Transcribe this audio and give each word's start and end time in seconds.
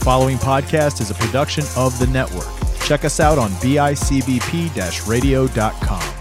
following 0.00 0.38
podcast 0.38 1.00
is 1.00 1.10
a 1.10 1.14
production 1.14 1.64
of 1.76 1.96
the 1.98 2.06
network. 2.08 2.48
Check 2.84 3.04
us 3.04 3.20
out 3.20 3.38
on 3.38 3.50
bicbp 3.52 5.08
radio.com. 5.08 6.14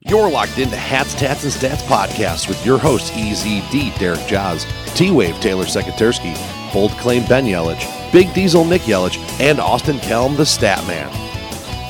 You're 0.00 0.30
locked 0.30 0.58
into 0.58 0.76
Hats, 0.76 1.14
Tats, 1.14 1.44
and 1.44 1.52
Stats 1.52 1.80
podcast 1.86 2.48
with 2.48 2.66
your 2.66 2.76
hosts 2.76 3.10
EZD, 3.12 3.96
Derek 3.98 4.26
Jaws, 4.26 4.66
T-Wave, 4.94 5.40
Taylor 5.40 5.64
Sekatarsky, 5.64 6.34
Bold 6.72 6.90
Claim, 6.92 7.24
Ben 7.26 7.44
Yelich, 7.46 8.12
Big 8.12 8.32
Diesel, 8.34 8.64
Nick 8.64 8.82
Yelich, 8.82 9.16
and 9.40 9.60
Austin 9.60 9.96
Kelm, 9.98 10.36
the 10.36 10.44
Stat 10.44 10.84
Man. 10.86 11.08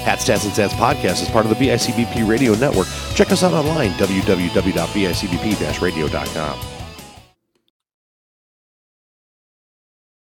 Hats, 0.04 0.28
Stats, 0.28 0.44
and 0.44 0.52
Stats 0.52 0.76
podcast 0.76 1.22
is 1.22 1.30
part 1.30 1.46
of 1.46 1.50
the 1.50 1.56
BICBP 1.56 2.28
radio 2.28 2.54
network. 2.54 2.86
Check 3.14 3.32
us 3.32 3.42
out 3.42 3.54
online, 3.54 3.90
www.bicbp-radio.com. 3.92 6.71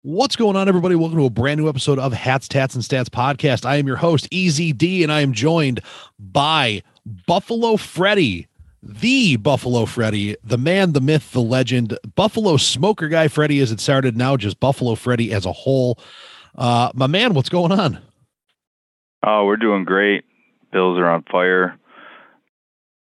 What's 0.04 0.36
going 0.36 0.56
on, 0.56 0.68
everybody? 0.68 0.96
Welcome 0.96 1.20
to 1.20 1.26
a 1.26 1.30
brand 1.30 1.60
new 1.60 1.70
episode 1.70 2.00
of 2.00 2.12
Hats, 2.12 2.48
Tats, 2.48 2.74
and 2.74 2.84
Stats 2.84 3.06
podcast. 3.06 3.68
I 3.68 3.76
am 3.76 3.86
your 3.86 3.98
host, 3.98 4.28
EZD, 4.32 5.04
and 5.04 5.12
I 5.12 5.22
am 5.22 5.32
joined 5.32 5.80
by 6.18 6.82
Buffalo 7.28 7.78
Freddy, 7.78 8.48
the 8.82 9.36
Buffalo 9.36 9.86
Freddy, 9.86 10.38
the 10.44 10.58
man, 10.58 10.94
the 10.94 11.02
myth, 11.02 11.34
the 11.34 11.42
legend, 11.44 12.00
Buffalo 12.16 12.58
Smoker 12.58 13.10
Guy 13.10 13.28
Freddy 13.28 13.60
as 13.60 13.72
it 13.72 13.80
started, 13.80 14.18
now 14.18 14.36
just 14.38 14.60
Buffalo 14.60 14.96
Freddy 14.96 15.32
as 15.32 15.46
a 15.46 15.52
whole. 15.52 16.00
Uh, 16.58 16.90
my 16.96 17.06
man, 17.06 17.36
what's 17.36 17.50
going 17.50 17.72
on? 17.72 18.00
Oh, 19.22 19.46
we're 19.46 19.56
doing 19.56 19.86
great. 19.86 20.24
Bills 20.74 20.98
are 20.98 21.12
on 21.12 21.24
fire. 21.32 21.78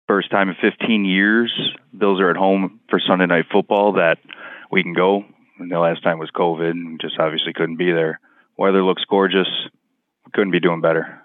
First 0.07 0.29
time 0.29 0.47
in 0.47 0.55
15 0.61 1.05
years, 1.05 1.51
Bills 1.97 2.21
are 2.21 2.29
at 2.29 2.37
home 2.37 2.81
for 2.91 2.99
Sunday 2.99 3.25
night 3.25 3.45
football 3.51 3.93
that 3.93 4.19
we 4.71 4.83
can 4.83 4.93
go. 4.93 5.25
And 5.59 5.71
the 5.71 5.79
last 5.79 6.03
time 6.03 6.19
was 6.19 6.31
COVID, 6.31 6.71
and 6.71 6.99
just 6.99 7.19
obviously 7.19 7.53
couldn't 7.53 7.77
be 7.77 7.91
there. 7.91 8.19
Weather 8.57 8.83
looks 8.83 9.03
gorgeous. 9.09 9.47
Couldn't 10.33 10.51
be 10.51 10.59
doing 10.59 10.81
better. 10.81 11.21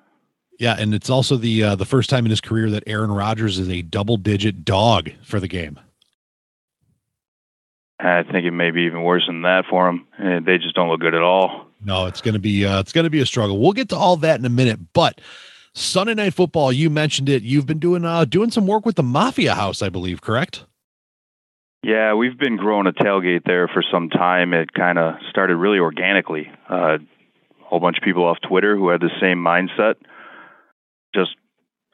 Yeah, 0.58 0.76
and 0.78 0.92
it's 0.92 1.08
also 1.08 1.36
the 1.36 1.62
uh, 1.62 1.76
the 1.76 1.86
first 1.86 2.10
time 2.10 2.26
in 2.26 2.30
his 2.30 2.40
career 2.40 2.68
that 2.70 2.82
Aaron 2.86 3.12
Rodgers 3.12 3.58
is 3.58 3.68
a 3.68 3.82
double 3.82 4.16
digit 4.16 4.64
dog 4.64 5.10
for 5.22 5.40
the 5.40 5.48
game. 5.48 5.78
I 8.00 8.22
think 8.22 8.44
it 8.44 8.52
may 8.52 8.70
be 8.70 8.82
even 8.82 9.02
worse 9.02 9.24
than 9.26 9.42
that 9.42 9.64
for 9.68 9.88
him. 9.88 10.06
They 10.18 10.58
just 10.58 10.74
don't 10.74 10.88
look 10.88 11.00
good 11.00 11.14
at 11.14 11.22
all. 11.22 11.66
No, 11.84 12.06
it's 12.06 12.20
going 12.20 12.34
to 12.34 12.40
be 12.40 12.64
uh, 12.64 12.80
it's 12.80 12.92
going 12.92 13.04
to 13.04 13.10
be 13.10 13.20
a 13.20 13.26
struggle. 13.26 13.58
We'll 13.58 13.72
get 13.72 13.88
to 13.90 13.96
all 13.96 14.16
that 14.18 14.38
in 14.38 14.44
a 14.44 14.50
minute, 14.50 14.92
but 14.92 15.20
Sunday 15.74 16.14
night 16.14 16.34
football, 16.34 16.72
you 16.72 16.90
mentioned 16.90 17.28
it. 17.28 17.42
You've 17.42 17.66
been 17.66 17.78
doing 17.78 18.04
uh, 18.04 18.24
doing 18.24 18.50
some 18.50 18.66
work 18.66 18.84
with 18.84 18.96
the 18.96 19.02
Mafia 19.02 19.54
House, 19.54 19.80
I 19.80 19.88
believe, 19.88 20.20
correct? 20.20 20.64
Yeah, 21.82 22.14
we've 22.14 22.36
been 22.36 22.56
growing 22.56 22.86
a 22.86 22.92
tailgate 22.92 23.44
there 23.44 23.68
for 23.68 23.82
some 23.92 24.10
time. 24.10 24.52
It 24.52 24.72
kind 24.72 24.98
of 24.98 25.14
started 25.30 25.56
really 25.56 25.78
organically. 25.78 26.50
Uh, 26.68 26.98
a 26.98 27.64
whole 27.64 27.80
bunch 27.80 27.98
of 27.98 28.04
people 28.04 28.24
off 28.24 28.38
Twitter 28.46 28.76
who 28.76 28.88
had 28.88 29.00
the 29.00 29.10
same 29.20 29.38
mindset 29.38 29.94
just 31.14 31.30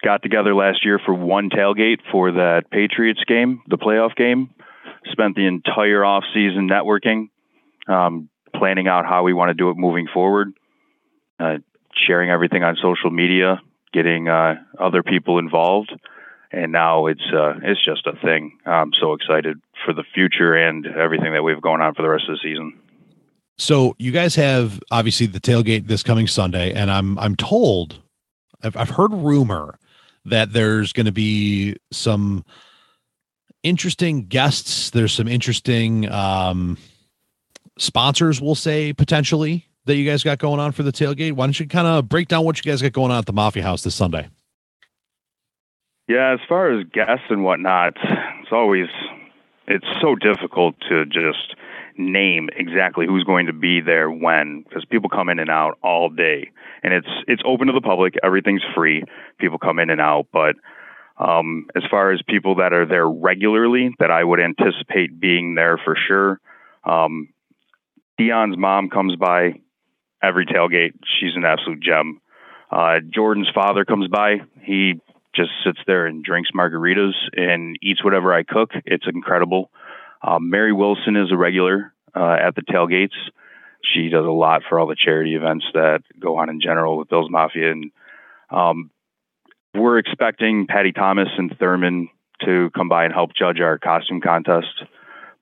got 0.03 0.23
together 0.23 0.55
last 0.55 0.85
year 0.85 0.99
for 1.05 1.13
one 1.13 1.51
tailgate 1.51 1.99
for 2.11 2.33
that 2.33 2.71
Patriots 2.71 3.23
game, 3.27 3.63
the 3.69 3.77
playoff 3.77 4.17
game. 4.17 4.51
Spent 5.13 5.37
the 5.37 5.47
entire 5.47 6.03
off 6.03 6.25
season 6.33 6.69
networking, 6.69 7.29
um, 7.87 8.31
planning 8.57 8.89
out 8.89 9.05
how 9.05 9.23
we 9.23 9.35
want 9.35 9.51
to 9.51 9.55
do 9.55 9.69
it 9.69 9.77
moving 9.77 10.07
forward, 10.13 10.53
uh, 11.39 11.59
sharing 12.07 12.31
everything 12.31 12.63
on 12.63 12.77
social 12.83 13.11
media, 13.11 13.61
getting 13.93 14.29
uh, 14.29 14.55
other 14.81 15.03
people 15.03 15.39
involved, 15.39 15.93
and 16.51 16.73
now 16.73 17.07
it's 17.07 17.25
uh, 17.35 17.55
it's 17.63 17.85
just 17.85 18.07
a 18.07 18.17
thing. 18.25 18.59
I'm 18.65 18.93
so 18.99 19.13
excited 19.13 19.61
for 19.85 19.93
the 19.93 20.05
future 20.15 20.55
and 20.55 20.87
everything 20.87 21.33
that 21.33 21.43
we 21.43 21.53
have 21.53 21.63
going 21.63 21.81
on 21.81 21.95
for 21.95 22.03
the 22.03 22.09
rest 22.09 22.25
of 22.29 22.37
the 22.37 22.41
season. 22.43 22.79
So 23.57 23.95
you 23.99 24.11
guys 24.11 24.35
have 24.35 24.81
obviously 24.91 25.27
the 25.27 25.41
tailgate 25.41 25.87
this 25.87 26.03
coming 26.03 26.27
Sunday, 26.27 26.73
and 26.73 26.91
I'm 26.91 27.19
I'm 27.19 27.37
told, 27.37 28.03
I've 28.63 28.77
I've 28.77 28.91
heard 28.91 29.13
rumor 29.13 29.79
that 30.25 30.53
there's 30.53 30.93
going 30.93 31.07
to 31.07 31.13
be 31.13 31.77
some 31.93 32.45
interesting 33.63 34.27
guests. 34.27 34.91
There's 34.91 35.13
some 35.13 35.29
interesting 35.29 36.11
um, 36.11 36.79
sponsors, 37.79 38.41
we'll 38.41 38.55
say 38.55 38.93
potentially 38.93 39.67
that 39.87 39.97
you 39.97 40.09
guys 40.09 40.23
got 40.23 40.39
going 40.39 40.61
on 40.61 40.73
for 40.73 40.83
the 40.83 40.93
tailgate. 40.93 41.33
Why 41.33 41.47
don't 41.47 41.59
you 41.59 41.67
kind 41.67 41.87
of 41.87 42.09
break 42.09 42.29
down 42.29 42.45
what 42.45 42.57
you 42.65 42.71
guys 42.71 42.81
got 42.81 42.93
going 42.93 43.11
on 43.11 43.19
at 43.19 43.27
the 43.27 43.33
Mafia 43.33 43.63
House 43.63 43.83
this 43.83 43.95
Sunday? 43.95 44.29
Yeah, 46.09 46.33
as 46.33 46.41
far 46.49 46.71
as 46.71 46.87
guests 46.93 47.25
and 47.31 47.45
whatnot, 47.45 47.95
it's 48.43 48.53
always 48.53 48.89
it's 49.67 49.87
so 50.01 50.15
difficult 50.15 50.75
to 50.89 51.05
just 51.07 51.55
name 51.97 52.49
exactly 52.57 53.07
who's 53.07 53.25
going 53.25 53.47
to 53.47 53.53
be 53.53 53.81
there 53.81 54.11
when 54.11 54.65
because 54.69 54.85
people 54.87 55.09
come 55.09 55.29
in 55.29 55.39
and 55.39 55.51
out 55.51 55.79
all 55.83 56.09
day 56.09 56.51
and 56.83 56.93
it's 56.93 57.09
it's 57.29 57.43
open 57.47 57.69
to 57.69 57.73
the 57.73 57.81
public 57.81 58.15
everything's 58.23 58.63
free 58.75 59.05
people 59.39 59.59
come 59.59 59.79
in 59.79 59.91
and 59.91 60.01
out 60.01 60.27
but 60.33 60.57
um, 61.17 61.67
as 61.77 61.85
far 61.89 62.11
as 62.11 62.21
people 62.29 62.57
that 62.57 62.73
are 62.73 62.85
there 62.85 63.09
regularly 63.09 63.95
that 64.01 64.11
i 64.11 64.25
would 64.25 64.41
anticipate 64.41 65.21
being 65.21 65.55
there 65.55 65.79
for 65.85 65.97
sure 66.09 66.41
um, 66.85 67.29
Dion's 68.19 68.57
mom 68.57 68.91
comes 68.91 69.17
by 69.17 69.55
every 70.23 70.47
tailgate. 70.47 70.93
She's 71.19 71.35
an 71.35 71.45
absolute 71.45 71.81
gem. 71.81 72.21
Uh, 72.71 73.01
Jordan's 73.13 73.51
father 73.55 73.85
comes 73.85 74.09
by. 74.09 74.39
He 74.63 75.01
just 75.35 75.51
sits 75.65 75.79
there 75.87 76.07
and 76.07 76.25
drinks 76.25 76.51
margaritas 76.55 77.15
and 77.35 77.77
eats 77.83 78.03
whatever 78.05 78.33
I 78.33 78.43
cook. 78.43 78.71
It's 78.85 79.07
incredible. 79.13 79.71
Um, 80.23 80.51
Mary 80.51 80.73
Wilson 80.73 81.17
is 81.17 81.31
a 81.33 81.37
regular 81.37 81.93
uh, 82.15 82.37
at 82.41 82.55
the 82.55 82.63
tailgates. 82.63 83.17
She 83.83 84.09
does 84.09 84.25
a 84.25 84.31
lot 84.31 84.63
for 84.69 84.81
all 84.81 84.87
the 84.87 84.97
charity 84.97 85.35
events 85.35 85.67
that 85.75 86.03
go 86.19 86.39
on 86.39 86.49
in 86.49 86.61
general 86.61 86.97
with 86.97 87.09
Bills 87.09 87.31
Mafia. 87.31 87.73
And 87.73 87.91
um, 88.51 88.91
we're 89.75 89.99
expecting 89.99 90.67
Patty 90.67 90.93
Thomas 90.93 91.29
and 91.37 91.55
Thurman 91.59 92.09
to 92.45 92.71
come 92.75 92.89
by 92.89 93.05
and 93.05 93.13
help 93.13 93.31
judge 93.39 93.61
our 93.61 93.79
costume 93.79 94.21
contest. 94.21 94.85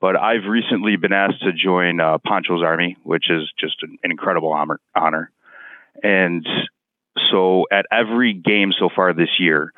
But 0.01 0.17
I've 0.17 0.47
recently 0.49 0.97
been 0.97 1.13
asked 1.13 1.43
to 1.43 1.53
join 1.53 2.01
uh, 2.01 2.19
Poncho's 2.19 2.63
Army, 2.63 2.97
which 3.05 3.31
is 3.31 3.53
just 3.59 3.77
an, 3.83 3.99
incredible 4.03 4.53
honor, 4.53 4.81
honor. 4.97 5.31
And 6.03 6.45
so 7.31 7.67
at 7.71 7.87
every 7.91 8.35
game 8.35 8.73
so 8.79 8.89
far 8.95 9.13
this 9.13 9.39
year, 9.39 9.73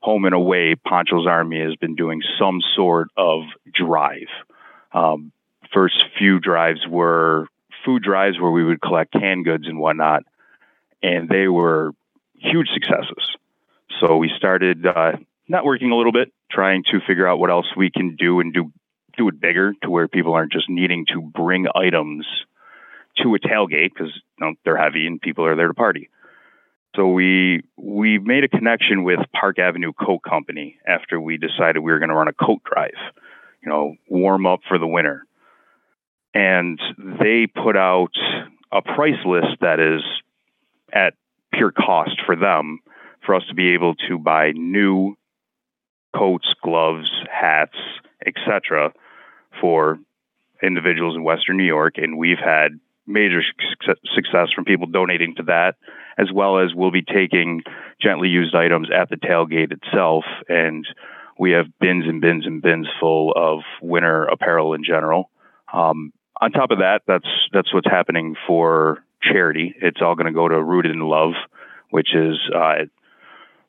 home 0.00 0.24
and 0.26 0.34
away, 0.34 0.74
Poncho's 0.74 1.26
Army 1.26 1.60
has 1.60 1.76
been 1.76 1.94
doing 1.94 2.20
some 2.38 2.60
sort 2.74 3.08
of 3.16 3.42
drive. 3.72 4.28
Um, 4.92 5.32
first 5.72 6.04
few 6.18 6.40
drives 6.40 6.86
were 6.88 7.46
food 7.84 8.02
drives 8.02 8.38
where 8.38 8.50
we 8.50 8.64
would 8.64 8.80
collect 8.80 9.12
canned 9.12 9.44
goods 9.44 9.66
and 9.66 9.78
whatnot, 9.78 10.24
and 11.02 11.28
they 11.28 11.48
were 11.48 11.92
huge 12.34 12.68
successes. 12.72 13.36
So 14.00 14.16
we 14.16 14.30
started 14.36 14.86
uh, 14.86 15.12
networking 15.50 15.90
a 15.90 15.94
little 15.94 16.12
bit, 16.12 16.32
trying 16.50 16.84
to 16.90 17.00
figure 17.06 17.26
out 17.26 17.38
what 17.38 17.50
else 17.50 17.66
we 17.76 17.90
can 17.90 18.16
do 18.16 18.40
and 18.40 18.52
do 18.52 18.72
do 19.16 19.28
it 19.28 19.40
bigger 19.40 19.72
to 19.82 19.90
where 19.90 20.08
people 20.08 20.34
aren't 20.34 20.52
just 20.52 20.68
needing 20.68 21.06
to 21.06 21.20
bring 21.20 21.66
items 21.74 22.26
to 23.16 23.34
a 23.34 23.38
tailgate 23.38 23.90
because 23.94 24.12
you 24.40 24.46
know, 24.46 24.54
they're 24.64 24.76
heavy 24.76 25.06
and 25.06 25.20
people 25.20 25.44
are 25.46 25.54
there 25.54 25.68
to 25.68 25.74
party. 25.74 26.10
So 26.94 27.08
we 27.08 27.62
we 27.76 28.18
made 28.18 28.44
a 28.44 28.48
connection 28.48 29.04
with 29.04 29.20
Park 29.32 29.58
Avenue 29.58 29.92
Coat 29.92 30.20
Company 30.28 30.78
after 30.86 31.20
we 31.20 31.36
decided 31.36 31.80
we 31.80 31.92
were 31.92 31.98
going 31.98 32.10
to 32.10 32.14
run 32.14 32.28
a 32.28 32.32
coat 32.32 32.62
drive, 32.64 32.94
you 33.62 33.68
know, 33.68 33.94
warm 34.08 34.46
up 34.46 34.60
for 34.68 34.78
the 34.78 34.86
winter. 34.86 35.24
And 36.32 36.80
they 36.96 37.46
put 37.46 37.76
out 37.76 38.12
a 38.72 38.82
price 38.82 39.24
list 39.24 39.58
that 39.60 39.80
is 39.80 40.02
at 40.92 41.14
pure 41.52 41.72
cost 41.72 42.20
for 42.26 42.36
them 42.36 42.80
for 43.24 43.34
us 43.34 43.42
to 43.48 43.54
be 43.54 43.74
able 43.74 43.94
to 44.08 44.18
buy 44.18 44.52
new 44.52 45.14
coats, 46.16 46.46
gloves, 46.62 47.10
hats, 47.30 47.76
etc 48.24 48.92
for 49.60 49.98
individuals 50.62 51.16
in 51.16 51.22
Western 51.22 51.56
New 51.56 51.64
York, 51.64 51.94
and 51.96 52.18
we've 52.18 52.38
had 52.38 52.78
major 53.06 53.42
success 54.14 54.48
from 54.54 54.64
people 54.64 54.86
donating 54.86 55.34
to 55.36 55.42
that, 55.44 55.76
as 56.18 56.28
well 56.32 56.58
as 56.58 56.70
we'll 56.74 56.90
be 56.90 57.02
taking 57.02 57.62
gently 58.00 58.28
used 58.28 58.54
items 58.54 58.88
at 58.94 59.10
the 59.10 59.16
tailgate 59.16 59.72
itself, 59.72 60.24
and 60.48 60.86
we 61.38 61.52
have 61.52 61.66
bins 61.80 62.04
and 62.06 62.20
bins 62.20 62.46
and 62.46 62.62
bins 62.62 62.86
full 63.00 63.32
of 63.36 63.60
winter 63.82 64.24
apparel 64.24 64.74
in 64.74 64.84
general. 64.84 65.30
Um, 65.72 66.12
on 66.40 66.52
top 66.52 66.70
of 66.70 66.78
that, 66.78 67.02
that's 67.06 67.28
that's 67.52 67.72
what's 67.72 67.88
happening 67.88 68.36
for 68.46 69.04
charity. 69.22 69.74
It's 69.80 70.00
all 70.02 70.14
going 70.14 70.26
to 70.26 70.32
go 70.32 70.48
to 70.48 70.62
Rooted 70.62 70.92
in 70.92 71.00
Love, 71.00 71.32
which 71.90 72.14
is 72.14 72.36
uh, 72.54 72.84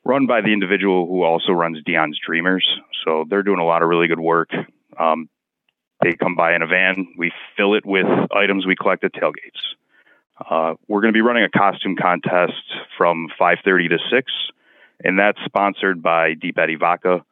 run 0.04 0.26
by 0.26 0.40
the 0.40 0.52
individual 0.52 1.06
who 1.06 1.22
also 1.22 1.52
runs 1.52 1.82
Dion's 1.84 2.18
Dreamers. 2.24 2.66
So 3.04 3.24
they're 3.28 3.42
doing 3.42 3.60
a 3.60 3.64
lot 3.64 3.82
of 3.82 3.88
really 3.88 4.08
good 4.08 4.20
work. 4.20 4.50
Um, 4.98 5.28
they 6.02 6.14
come 6.14 6.34
by 6.34 6.54
in 6.54 6.62
a 6.62 6.66
van. 6.66 7.14
We 7.16 7.32
fill 7.56 7.74
it 7.74 7.86
with 7.86 8.06
items 8.34 8.66
we 8.66 8.76
collect 8.76 9.04
at 9.04 9.12
tailgates. 9.12 9.60
Uh, 10.38 10.74
we're 10.86 11.00
going 11.00 11.12
to 11.12 11.16
be 11.16 11.22
running 11.22 11.44
a 11.44 11.48
costume 11.48 11.96
contest 11.96 12.62
from 12.98 13.28
5:30 13.40 13.88
to 13.90 13.98
6, 14.10 14.32
and 15.02 15.18
that's 15.18 15.38
sponsored 15.44 16.02
by 16.02 16.34
Deep 16.34 16.58
Eddy 16.58 16.76
Vodka. 16.76 17.24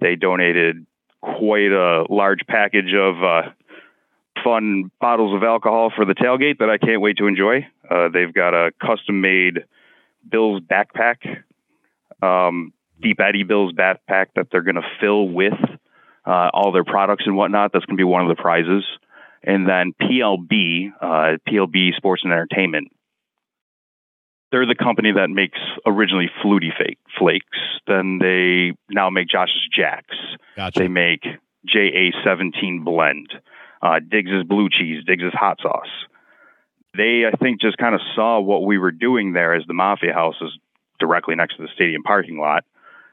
They 0.00 0.16
donated 0.16 0.86
quite 1.22 1.72
a 1.72 2.04
large 2.10 2.40
package 2.46 2.92
of 2.94 3.22
uh, 3.22 3.50
fun 4.42 4.90
bottles 5.00 5.34
of 5.34 5.42
alcohol 5.42 5.90
for 5.94 6.04
the 6.04 6.14
tailgate 6.14 6.58
that 6.58 6.68
I 6.68 6.76
can't 6.76 7.00
wait 7.00 7.16
to 7.16 7.26
enjoy. 7.26 7.66
Uh, 7.88 8.08
they've 8.12 8.32
got 8.32 8.52
a 8.52 8.72
custom 8.72 9.22
made 9.22 9.64
Bills 10.28 10.60
backpack, 10.60 11.42
um, 12.22 12.72
Deep 13.00 13.20
Eddy 13.20 13.42
Bills 13.42 13.72
backpack 13.72 14.26
that 14.36 14.48
they're 14.50 14.62
going 14.62 14.76
to 14.76 14.88
fill 15.00 15.28
with 15.28 15.54
uh, 16.26 16.50
all 16.52 16.72
their 16.72 16.84
products 16.84 17.24
and 17.26 17.36
whatnot. 17.36 17.72
That's 17.72 17.84
going 17.84 17.96
to 17.96 18.00
be 18.00 18.04
one 18.04 18.22
of 18.22 18.34
the 18.34 18.40
prizes. 18.40 18.84
And 19.42 19.68
then 19.68 19.92
PLB, 20.00 20.92
uh, 21.00 21.36
PLB 21.46 21.94
Sports 21.96 22.22
and 22.24 22.32
Entertainment. 22.32 22.88
They're 24.50 24.66
the 24.66 24.76
company 24.76 25.12
that 25.12 25.30
makes 25.30 25.58
originally 25.84 26.30
Flutie 26.42 26.70
fake 26.76 26.98
flakes. 27.18 27.58
Then 27.86 28.18
they 28.20 28.72
now 28.88 29.10
make 29.10 29.28
Josh's 29.28 29.68
Jacks. 29.76 30.16
Gotcha. 30.56 30.78
They 30.78 30.88
make 30.88 31.24
JA17 31.68 32.84
blend, 32.84 33.32
uh, 33.82 33.98
Diggs's 33.98 34.44
blue 34.44 34.68
cheese, 34.70 35.02
Diggs's 35.04 35.32
hot 35.32 35.58
sauce. 35.60 35.88
They, 36.96 37.24
I 37.26 37.36
think, 37.36 37.60
just 37.60 37.78
kind 37.78 37.94
of 37.94 38.00
saw 38.14 38.38
what 38.38 38.64
we 38.64 38.78
were 38.78 38.92
doing 38.92 39.32
there 39.32 39.54
as 39.54 39.64
the 39.66 39.74
Mafia 39.74 40.12
House 40.12 40.36
is 40.40 40.56
directly 41.00 41.34
next 41.34 41.56
to 41.56 41.62
the 41.62 41.68
stadium 41.74 42.04
parking 42.04 42.38
lot. 42.38 42.64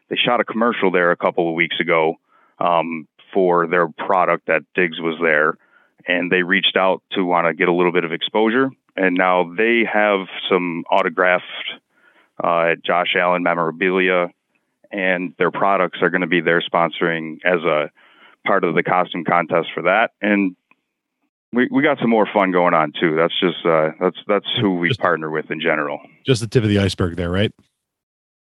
They 0.10 0.18
shot 0.18 0.40
a 0.40 0.44
commercial 0.46 0.92
there 0.92 1.12
a 1.12 1.18
couple 1.18 1.50
of 1.50 1.56
weeks 1.56 1.80
ago 1.80 2.18
um, 2.62 3.08
for 3.34 3.68
their 3.68 3.88
product 3.88 4.48
that 4.48 4.62
Diggs 4.76 5.00
was 5.00 5.18
there, 5.22 5.58
and 6.08 6.32
they 6.32 6.44
reached 6.44 6.76
out 6.76 7.02
to 7.14 7.24
want 7.24 7.48
to 7.48 7.54
get 7.54 7.68
a 7.68 7.74
little 7.74 7.92
bit 7.92 8.04
of 8.04 8.12
exposure. 8.12 8.70
And 8.96 9.16
now 9.16 9.54
they 9.56 9.84
have 9.92 10.28
some 10.50 10.84
autographed 10.92 11.46
uh, 12.44 12.76
Josh 12.86 13.16
Allen 13.18 13.44
memorabilia, 13.44 14.28
and 14.92 15.34
their 15.38 15.52
products 15.52 16.00
are 16.02 16.10
going 16.10 16.22
to 16.22 16.28
be 16.28 16.42
there 16.42 16.62
sponsoring 16.62 17.38
as 17.46 17.62
a 17.64 17.90
part 18.46 18.64
of 18.64 18.76
the 18.76 18.84
costume 18.84 19.24
contest 19.24 19.70
for 19.74 19.84
that. 19.84 20.12
And 20.22 20.56
we, 21.54 21.68
we 21.72 21.84
got 21.84 22.00
some 22.00 22.10
more 22.10 22.28
fun 22.34 22.52
going 22.52 22.74
on 22.74 22.92
too. 23.00 23.16
That's 23.16 23.38
just 23.40 23.66
uh, 23.66 23.92
that's 24.00 24.18
that's 24.28 24.48
who 24.60 24.76
we 24.76 24.90
Just- 24.90 25.00
partner 25.00 25.30
with 25.30 25.52
in 25.52 25.62
general. 25.62 26.00
Just 26.26 26.42
the 26.42 26.48
tip 26.48 26.64
of 26.64 26.70
the 26.70 26.80
iceberg 26.80 27.16
there, 27.16 27.30
right? 27.32 27.54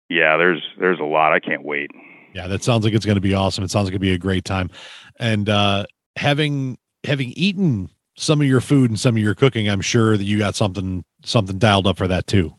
Yeah, 0.08 0.36
there's 0.36 0.62
there's 0.78 1.00
a 1.00 1.04
lot. 1.04 1.32
I 1.32 1.40
can't 1.40 1.64
wait. 1.64 1.90
Yeah, 2.34 2.48
that 2.48 2.62
sounds 2.64 2.84
like 2.84 2.94
it's 2.94 3.06
going 3.06 3.16
to 3.16 3.20
be 3.20 3.34
awesome. 3.34 3.64
It 3.64 3.70
sounds 3.70 3.84
like 3.84 3.92
it'd 3.92 4.00
be 4.00 4.12
a 4.12 4.18
great 4.18 4.44
time. 4.44 4.70
And 5.18 5.48
uh 5.48 5.86
having 6.16 6.78
having 7.04 7.32
eaten 7.32 7.90
some 8.16 8.40
of 8.40 8.46
your 8.46 8.60
food 8.60 8.90
and 8.90 8.98
some 8.98 9.16
of 9.16 9.22
your 9.22 9.34
cooking, 9.34 9.68
I'm 9.68 9.80
sure 9.80 10.16
that 10.16 10.24
you 10.24 10.38
got 10.38 10.54
something 10.54 11.04
something 11.24 11.58
dialed 11.58 11.86
up 11.86 11.96
for 11.98 12.08
that 12.08 12.26
too. 12.26 12.54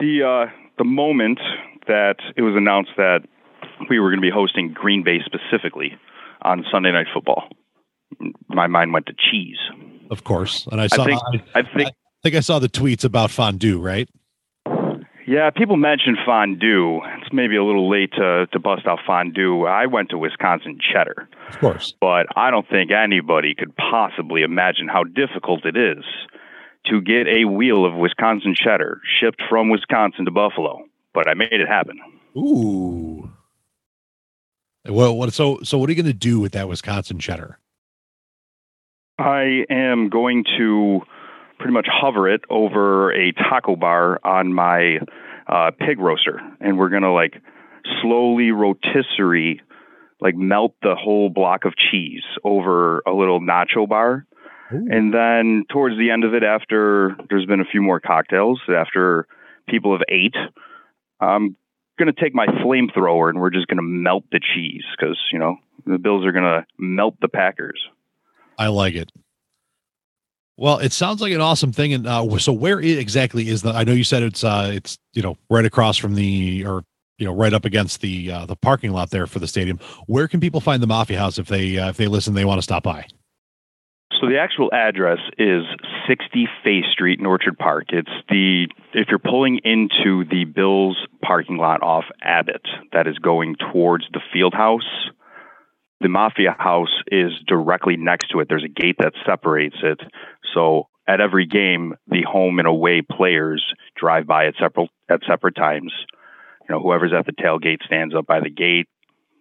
The 0.00 0.22
uh, 0.22 0.52
the 0.78 0.84
moment 0.84 1.40
that 1.86 2.16
it 2.36 2.42
was 2.42 2.54
announced 2.56 2.90
that 2.96 3.20
we 3.88 3.98
were 3.98 4.10
going 4.10 4.20
to 4.20 4.26
be 4.26 4.30
hosting 4.30 4.72
Green 4.72 5.02
Bay 5.02 5.20
specifically 5.24 5.96
on 6.42 6.64
Sunday 6.70 6.92
Night 6.92 7.06
Football, 7.12 7.48
my 8.48 8.66
mind 8.66 8.92
went 8.92 9.06
to 9.06 9.14
cheese. 9.14 9.58
Of 10.10 10.24
course. 10.24 10.66
And 10.70 10.80
I 10.80 10.88
saw 10.88 11.04
think- 11.04 11.20
I, 11.54 11.60
I 11.60 11.62
think 11.62 11.90
think 12.22 12.34
I 12.34 12.40
saw 12.40 12.58
the 12.58 12.68
tweets 12.68 13.04
about 13.04 13.30
fondue, 13.30 13.80
right? 13.80 14.08
Yeah, 15.26 15.50
people 15.50 15.76
mentioned 15.76 16.18
fondue. 16.26 17.00
It's 17.24 17.32
maybe 17.32 17.56
a 17.56 17.64
little 17.64 17.88
late 17.88 18.12
to, 18.12 18.46
to 18.52 18.58
bust 18.60 18.86
out 18.86 18.98
fondue. 19.06 19.64
I 19.64 19.86
went 19.86 20.10
to 20.10 20.18
Wisconsin 20.18 20.78
cheddar, 20.78 21.26
Of 21.48 21.58
course. 21.58 21.94
but 22.00 22.26
I 22.36 22.50
don't 22.50 22.68
think 22.68 22.90
anybody 22.90 23.54
could 23.54 23.74
possibly 23.76 24.42
imagine 24.42 24.88
how 24.88 25.04
difficult 25.04 25.64
it 25.64 25.76
is 25.76 26.04
to 26.86 27.00
get 27.00 27.26
a 27.26 27.46
wheel 27.46 27.86
of 27.86 27.94
Wisconsin 27.94 28.54
cheddar 28.54 29.00
shipped 29.18 29.40
from 29.48 29.70
Wisconsin 29.70 30.26
to 30.26 30.30
Buffalo. 30.30 30.84
But 31.14 31.28
I 31.28 31.34
made 31.34 31.52
it 31.52 31.66
happen. 31.66 31.98
Ooh. 32.36 33.30
Well, 34.86 35.16
what 35.16 35.32
so 35.32 35.60
so 35.62 35.78
what 35.78 35.88
are 35.88 35.92
you 35.92 36.02
going 36.02 36.12
to 36.12 36.18
do 36.18 36.40
with 36.40 36.52
that 36.52 36.68
Wisconsin 36.68 37.18
cheddar? 37.18 37.58
I 39.18 39.64
am 39.70 40.10
going 40.10 40.44
to 40.58 41.00
pretty 41.58 41.72
much 41.72 41.86
hover 41.90 42.28
it 42.28 42.42
over 42.50 43.12
a 43.12 43.32
taco 43.32 43.76
bar 43.76 44.20
on 44.24 44.52
my 44.52 44.98
uh, 45.46 45.70
pig 45.78 45.98
roaster, 45.98 46.40
and 46.60 46.78
we're 46.78 46.88
gonna 46.88 47.12
like 47.12 47.40
slowly 48.02 48.50
rotisserie, 48.50 49.60
like 50.20 50.34
melt 50.36 50.74
the 50.82 50.94
whole 50.94 51.28
block 51.28 51.64
of 51.64 51.74
cheese 51.76 52.22
over 52.44 53.02
a 53.06 53.12
little 53.12 53.40
nacho 53.40 53.88
bar, 53.88 54.26
Ooh. 54.72 54.86
and 54.90 55.12
then 55.12 55.64
towards 55.70 55.96
the 55.98 56.10
end 56.10 56.24
of 56.24 56.34
it, 56.34 56.42
after 56.42 57.16
there's 57.28 57.46
been 57.46 57.60
a 57.60 57.66
few 57.70 57.82
more 57.82 58.00
cocktails, 58.00 58.60
after 58.68 59.26
people 59.68 59.92
have 59.92 60.02
ate, 60.08 60.36
I'm 61.20 61.56
gonna 61.98 62.12
take 62.12 62.34
my 62.34 62.46
flamethrower 62.46 63.28
and 63.28 63.40
we're 63.40 63.50
just 63.50 63.66
gonna 63.66 63.82
melt 63.82 64.24
the 64.32 64.40
cheese 64.40 64.84
because 64.98 65.18
you 65.32 65.38
know 65.38 65.56
the 65.86 65.98
Bills 65.98 66.24
are 66.24 66.32
gonna 66.32 66.66
melt 66.78 67.16
the 67.20 67.28
Packers. 67.28 67.80
I 68.58 68.68
like 68.68 68.94
it. 68.94 69.10
Well, 70.56 70.78
it 70.78 70.92
sounds 70.92 71.20
like 71.20 71.32
an 71.32 71.40
awesome 71.40 71.72
thing. 71.72 71.92
And 71.92 72.06
uh, 72.06 72.38
so, 72.38 72.52
where 72.52 72.80
exactly 72.80 73.48
is 73.48 73.62
the? 73.62 73.70
I 73.70 73.84
know 73.84 73.92
you 73.92 74.04
said 74.04 74.22
it's 74.22 74.44
uh, 74.44 74.70
it's 74.72 74.98
you 75.12 75.22
know 75.22 75.36
right 75.50 75.64
across 75.64 75.96
from 75.96 76.14
the 76.14 76.64
or 76.64 76.84
you 77.18 77.26
know 77.26 77.34
right 77.34 77.52
up 77.52 77.64
against 77.64 78.00
the 78.00 78.30
uh, 78.30 78.46
the 78.46 78.56
parking 78.56 78.92
lot 78.92 79.10
there 79.10 79.26
for 79.26 79.40
the 79.40 79.48
stadium. 79.48 79.78
Where 80.06 80.28
can 80.28 80.40
people 80.40 80.60
find 80.60 80.82
the 80.82 80.86
Mafia 80.86 81.18
House 81.18 81.38
if 81.38 81.48
they 81.48 81.78
uh, 81.78 81.90
if 81.90 81.96
they 81.96 82.06
listen, 82.06 82.34
they 82.34 82.44
want 82.44 82.58
to 82.58 82.62
stop 82.62 82.84
by? 82.84 83.06
So 84.20 84.28
the 84.28 84.38
actual 84.38 84.72
address 84.72 85.18
is 85.38 85.64
60 86.06 86.48
Faith 86.62 86.84
Street 86.92 87.18
in 87.18 87.26
Orchard 87.26 87.58
Park. 87.58 87.86
It's 87.88 88.08
the 88.28 88.68
if 88.92 89.08
you're 89.08 89.18
pulling 89.18 89.58
into 89.64 90.24
the 90.24 90.44
Bills 90.44 90.96
parking 91.20 91.56
lot 91.56 91.82
off 91.82 92.04
Abbott 92.22 92.66
that 92.92 93.08
is 93.08 93.18
going 93.18 93.56
towards 93.56 94.06
the 94.12 94.20
field 94.32 94.54
house. 94.54 95.10
The 96.04 96.10
Mafia 96.10 96.54
House 96.58 96.92
is 97.10 97.32
directly 97.48 97.96
next 97.96 98.28
to 98.28 98.40
it. 98.40 98.46
There's 98.46 98.62
a 98.62 98.68
gate 98.68 98.96
that 98.98 99.14
separates 99.24 99.76
it. 99.82 99.98
So 100.52 100.88
at 101.08 101.22
every 101.22 101.46
game, 101.46 101.94
the 102.06 102.20
home 102.30 102.58
and 102.58 102.68
away 102.68 103.00
players 103.00 103.64
drive 103.96 104.26
by 104.26 104.48
at 104.48 104.54
several 104.60 104.88
at 105.08 105.20
separate 105.26 105.56
times. 105.56 105.94
You 106.68 106.74
know, 106.74 106.82
whoever's 106.82 107.14
at 107.18 107.24
the 107.24 107.32
tailgate 107.32 107.82
stands 107.86 108.14
up 108.14 108.26
by 108.26 108.40
the 108.40 108.50
gate, 108.50 108.86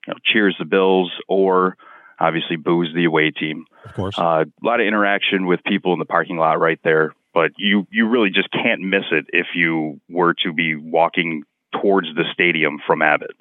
you 0.07 0.13
know, 0.13 0.19
cheers 0.23 0.55
the 0.57 0.63
Bills, 0.63 1.11
or 1.27 1.75
obviously 2.17 2.55
boos 2.55 2.93
the 2.95 3.03
away 3.03 3.31
team. 3.31 3.65
Of 3.83 3.93
course. 3.93 4.17
Uh, 4.17 4.45
a 4.45 4.65
lot 4.65 4.79
of 4.79 4.87
interaction 4.87 5.45
with 5.45 5.59
people 5.65 5.91
in 5.91 5.99
the 5.99 6.05
parking 6.05 6.37
lot 6.37 6.61
right 6.61 6.79
there, 6.81 7.13
but 7.33 7.51
you 7.57 7.85
you 7.91 8.07
really 8.07 8.29
just 8.29 8.49
can't 8.53 8.79
miss 8.79 9.03
it 9.11 9.25
if 9.33 9.47
you 9.53 9.99
were 10.09 10.33
to 10.45 10.53
be 10.53 10.77
walking 10.77 11.43
towards 11.81 12.07
the 12.15 12.23
stadium 12.31 12.79
from 12.87 13.01
Abbott. 13.01 13.35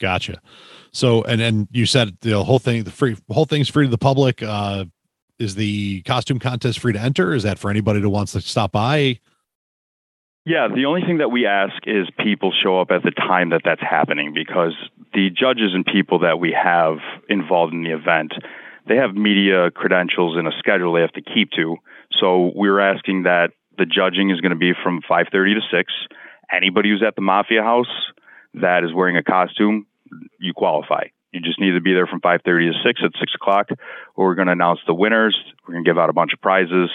Gotcha. 0.00 0.40
So, 0.92 1.22
and 1.22 1.40
and 1.40 1.68
you 1.70 1.86
said 1.86 2.16
the 2.20 2.42
whole 2.42 2.58
thing, 2.58 2.84
the 2.84 2.90
free 2.90 3.16
whole 3.30 3.44
thing's 3.44 3.68
free 3.68 3.86
to 3.86 3.90
the 3.90 3.98
public. 3.98 4.42
Uh, 4.42 4.86
is 5.38 5.54
the 5.54 6.02
costume 6.02 6.38
contest 6.38 6.80
free 6.80 6.92
to 6.92 7.00
enter? 7.00 7.32
Is 7.32 7.44
that 7.44 7.58
for 7.58 7.70
anybody 7.70 8.00
that 8.00 8.10
wants 8.10 8.32
to 8.32 8.40
stop 8.42 8.72
by? 8.72 9.18
Yeah, 10.44 10.68
the 10.68 10.84
only 10.86 11.02
thing 11.02 11.18
that 11.18 11.30
we 11.30 11.46
ask 11.46 11.74
is 11.86 12.08
people 12.18 12.52
show 12.52 12.80
up 12.80 12.90
at 12.90 13.02
the 13.02 13.10
time 13.10 13.50
that 13.50 13.62
that's 13.64 13.80
happening 13.80 14.32
because 14.34 14.72
the 15.12 15.30
judges 15.30 15.72
and 15.74 15.84
people 15.84 16.20
that 16.20 16.40
we 16.40 16.52
have 16.52 16.98
involved 17.28 17.72
in 17.72 17.84
the 17.84 17.90
event, 17.90 18.32
they 18.88 18.96
have 18.96 19.14
media 19.14 19.70
credentials 19.70 20.36
and 20.36 20.48
a 20.48 20.52
schedule 20.58 20.92
they 20.92 21.02
have 21.02 21.12
to 21.12 21.22
keep 21.22 21.50
to. 21.52 21.76
So 22.18 22.52
we're 22.54 22.80
asking 22.80 23.24
that 23.24 23.52
the 23.78 23.86
judging 23.86 24.30
is 24.30 24.40
going 24.40 24.50
to 24.50 24.56
be 24.56 24.72
from 24.82 25.00
5:30 25.02 25.54
to 25.54 25.60
6. 25.70 25.92
Anybody 26.52 26.90
who's 26.90 27.02
at 27.06 27.16
the 27.16 27.22
Mafia 27.22 27.62
House 27.62 28.10
that 28.54 28.82
is 28.82 28.92
wearing 28.92 29.16
a 29.16 29.22
costume, 29.22 29.86
you 30.38 30.52
qualify. 30.54 31.04
You 31.32 31.40
just 31.40 31.60
need 31.60 31.72
to 31.72 31.80
be 31.80 31.92
there 31.92 32.06
from 32.06 32.20
5:30 32.20 32.72
to 32.72 32.78
6 32.82 33.00
at 33.04 33.12
6 33.18 33.34
o'clock. 33.34 33.68
We're 34.16 34.34
going 34.34 34.46
to 34.46 34.52
announce 34.52 34.80
the 34.86 34.94
winners. 34.94 35.36
We're 35.66 35.74
going 35.74 35.84
to 35.84 35.90
give 35.90 35.98
out 35.98 36.10
a 36.10 36.12
bunch 36.12 36.32
of 36.32 36.40
prizes. 36.40 36.90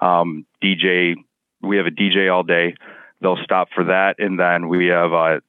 Um, 0.00 0.46
DJ, 0.62 1.16
we 1.62 1.76
have 1.76 1.86
a 1.86 1.90
DJ 1.90 2.32
all 2.32 2.42
day. 2.42 2.74
They'll 3.20 3.42
stop 3.44 3.68
for 3.74 3.84
that, 3.84 4.16
and 4.18 4.38
then 4.38 4.68
we 4.68 4.86
have 4.86 5.12
uh, 5.12 5.40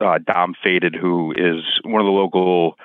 uh, 0.00 0.18
Dom 0.18 0.54
Faded, 0.62 0.94
who 0.94 1.32
is 1.32 1.62
one 1.84 2.00
of 2.00 2.06
the 2.06 2.12
local 2.12 2.76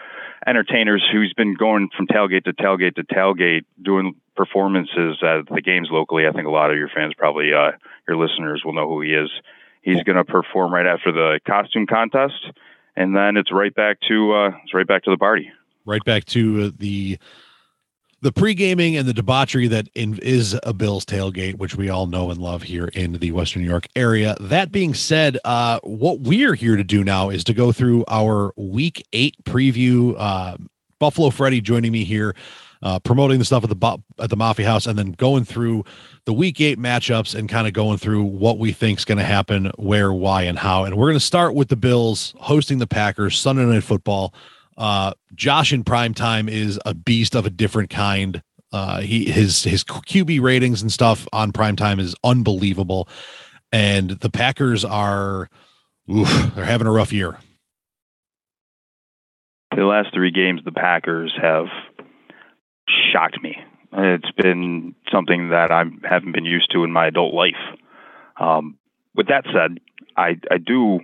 entertainers 0.45 1.07
who's 1.11 1.33
been 1.33 1.53
going 1.53 1.89
from 1.95 2.07
tailgate 2.07 2.45
to 2.45 2.53
tailgate 2.53 2.95
to 2.95 3.03
tailgate, 3.03 3.65
doing 3.81 4.15
performances 4.35 5.17
at 5.21 5.47
the 5.53 5.61
games 5.61 5.89
locally. 5.91 6.27
I 6.27 6.31
think 6.31 6.47
a 6.47 6.51
lot 6.51 6.71
of 6.71 6.77
your 6.77 6.89
fans, 6.89 7.13
probably 7.17 7.53
uh, 7.53 7.71
your 8.07 8.17
listeners, 8.17 8.61
will 8.63 8.73
know 8.73 8.87
who 8.87 9.01
he 9.01 9.11
is. 9.11 9.29
He's 9.81 10.03
going 10.03 10.17
to 10.17 10.25
perform 10.25 10.73
right 10.73 10.85
after 10.85 11.11
the 11.11 11.39
costume 11.45 11.87
contest, 11.87 12.51
and 12.99 13.15
then 13.15 13.37
it's 13.37 13.51
right 13.51 13.73
back 13.73 13.97
to 14.07 14.33
uh, 14.33 14.51
it's 14.63 14.73
right 14.73 14.85
back 14.85 15.03
to 15.05 15.09
the 15.09 15.17
party. 15.17 15.49
Right 15.85 16.03
back 16.03 16.25
to 16.25 16.65
uh, 16.65 16.71
the 16.77 17.17
the 18.21 18.33
pre 18.33 18.53
gaming 18.53 18.97
and 18.97 19.07
the 19.07 19.13
debauchery 19.13 19.67
that 19.69 19.87
in, 19.95 20.19
is 20.19 20.59
a 20.63 20.73
Bills 20.73 21.05
tailgate, 21.05 21.55
which 21.55 21.75
we 21.75 21.89
all 21.89 22.05
know 22.05 22.29
and 22.29 22.39
love 22.39 22.61
here 22.61 22.89
in 22.89 23.13
the 23.13 23.31
Western 23.31 23.63
New 23.63 23.69
York 23.69 23.87
area. 23.95 24.35
That 24.41 24.71
being 24.73 24.93
said, 24.93 25.39
uh, 25.45 25.79
what 25.83 26.19
we're 26.19 26.53
here 26.53 26.75
to 26.75 26.83
do 26.83 27.03
now 27.03 27.29
is 27.29 27.45
to 27.45 27.53
go 27.53 27.71
through 27.71 28.03
our 28.09 28.51
Week 28.57 29.07
Eight 29.13 29.41
preview. 29.45 30.15
Uh, 30.17 30.57
Buffalo 30.99 31.29
Freddy 31.29 31.61
joining 31.61 31.93
me 31.93 32.03
here, 32.03 32.35
uh, 32.81 32.99
promoting 32.99 33.39
the 33.39 33.45
stuff 33.45 33.63
at 33.63 33.69
the 33.69 33.97
at 34.19 34.29
the 34.29 34.37
Mafia 34.37 34.65
House, 34.65 34.85
and 34.85 34.97
then 34.97 35.11
going 35.13 35.43
through 35.43 35.83
the 36.25 36.33
Week 36.33 36.61
Eight 36.61 36.79
matchups 36.79 37.35
and 37.35 37.49
kind 37.49 37.67
of 37.67 37.73
going 37.73 37.97
through 37.97 38.23
what 38.23 38.57
we 38.57 38.71
think 38.71 38.99
is 38.99 39.05
going 39.05 39.17
to 39.17 39.23
happen, 39.23 39.71
where, 39.77 40.13
why, 40.13 40.43
and 40.43 40.57
how. 40.57 40.85
And 40.85 40.95
we're 40.95 41.07
going 41.07 41.19
to 41.19 41.25
start 41.25 41.55
with 41.55 41.67
the 41.67 41.75
Bills 41.75 42.33
hosting 42.37 42.77
the 42.77 42.87
Packers 42.87 43.37
Sunday 43.37 43.65
Night 43.65 43.83
Football. 43.83 44.33
Uh, 44.77 45.13
Josh 45.35 45.73
in 45.73 45.83
prime 45.83 46.13
time 46.13 46.47
is 46.47 46.79
a 46.85 46.93
beast 46.93 47.35
of 47.35 47.45
a 47.45 47.49
different 47.49 47.89
kind. 47.89 48.41
Uh, 48.71 49.01
he 49.01 49.25
his 49.25 49.63
his 49.63 49.83
QB 49.83 50.41
ratings 50.41 50.81
and 50.81 50.91
stuff 50.91 51.27
on 51.33 51.51
prime 51.51 51.75
time 51.75 51.99
is 51.99 52.15
unbelievable, 52.23 53.09
and 53.71 54.11
the 54.11 54.29
Packers 54.29 54.85
are, 54.85 55.49
oof, 56.09 56.29
they're 56.55 56.65
having 56.65 56.87
a 56.87 56.91
rough 56.91 57.11
year. 57.11 57.37
The 59.75 59.83
last 59.83 60.13
three 60.13 60.31
games, 60.31 60.61
the 60.65 60.71
Packers 60.71 61.33
have 61.41 61.65
shocked 63.11 63.41
me. 63.41 63.57
It's 63.91 64.31
been 64.31 64.95
something 65.11 65.49
that 65.49 65.71
I 65.71 65.83
haven't 66.07 66.33
been 66.33 66.45
used 66.45 66.71
to 66.73 66.83
in 66.83 66.91
my 66.91 67.07
adult 67.07 67.33
life. 67.33 67.55
Um, 68.39 68.77
with 69.15 69.27
that 69.27 69.45
said, 69.45 69.79
I 70.15 70.35
I 70.49 70.57
do. 70.57 70.99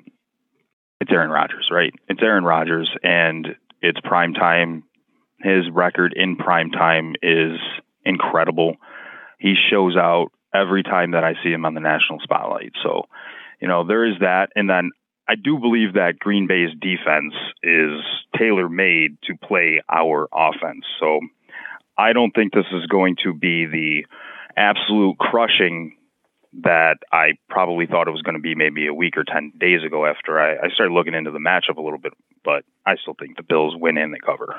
It's 1.01 1.11
Aaron 1.11 1.29
Rodgers, 1.29 1.67
right? 1.71 1.93
It's 2.07 2.21
Aaron 2.21 2.45
Rodgers, 2.45 2.89
and 3.03 3.55
it's 3.81 3.99
prime 4.01 4.33
time. 4.33 4.83
His 5.39 5.69
record 5.71 6.13
in 6.15 6.37
prime 6.37 6.71
time 6.71 7.15
is 7.21 7.59
incredible. 8.05 8.75
He 9.39 9.55
shows 9.69 9.95
out 9.97 10.31
every 10.53 10.83
time 10.83 11.11
that 11.11 11.23
I 11.23 11.33
see 11.43 11.51
him 11.51 11.65
on 11.65 11.73
the 11.73 11.81
national 11.81 12.19
spotlight. 12.21 12.71
So, 12.81 13.03
you 13.59 13.67
know, 13.67 13.85
there 13.85 14.05
is 14.05 14.15
that. 14.21 14.49
And 14.55 14.69
then 14.69 14.91
I 15.27 15.35
do 15.35 15.59
believe 15.59 15.93
that 15.93 16.19
Green 16.19 16.47
Bay's 16.47 16.71
defense 16.79 17.33
is 17.61 17.99
tailor 18.37 18.69
made 18.69 19.17
to 19.23 19.35
play 19.35 19.81
our 19.89 20.27
offense. 20.33 20.85
So 20.99 21.19
I 21.97 22.13
don't 22.13 22.31
think 22.31 22.53
this 22.53 22.65
is 22.71 22.85
going 22.87 23.15
to 23.23 23.33
be 23.33 23.65
the 23.65 24.05
absolute 24.57 25.17
crushing 25.17 25.95
that 26.63 26.97
I 27.11 27.33
probably 27.49 27.85
thought 27.85 28.07
it 28.07 28.11
was 28.11 28.21
going 28.21 28.35
to 28.35 28.41
be 28.41 28.55
maybe 28.55 28.87
a 28.87 28.93
week 28.93 29.17
or 29.17 29.23
10 29.23 29.53
days 29.59 29.83
ago 29.83 30.05
after 30.05 30.39
I, 30.39 30.55
I 30.55 30.69
started 30.69 30.93
looking 30.93 31.13
into 31.13 31.31
the 31.31 31.39
matchup 31.39 31.77
a 31.77 31.81
little 31.81 31.99
bit. 31.99 32.13
But 32.43 32.63
I 32.85 32.95
still 32.95 33.15
think 33.19 33.37
the 33.37 33.43
Bills 33.43 33.75
win 33.75 33.97
and 33.97 34.13
they 34.13 34.19
cover. 34.19 34.55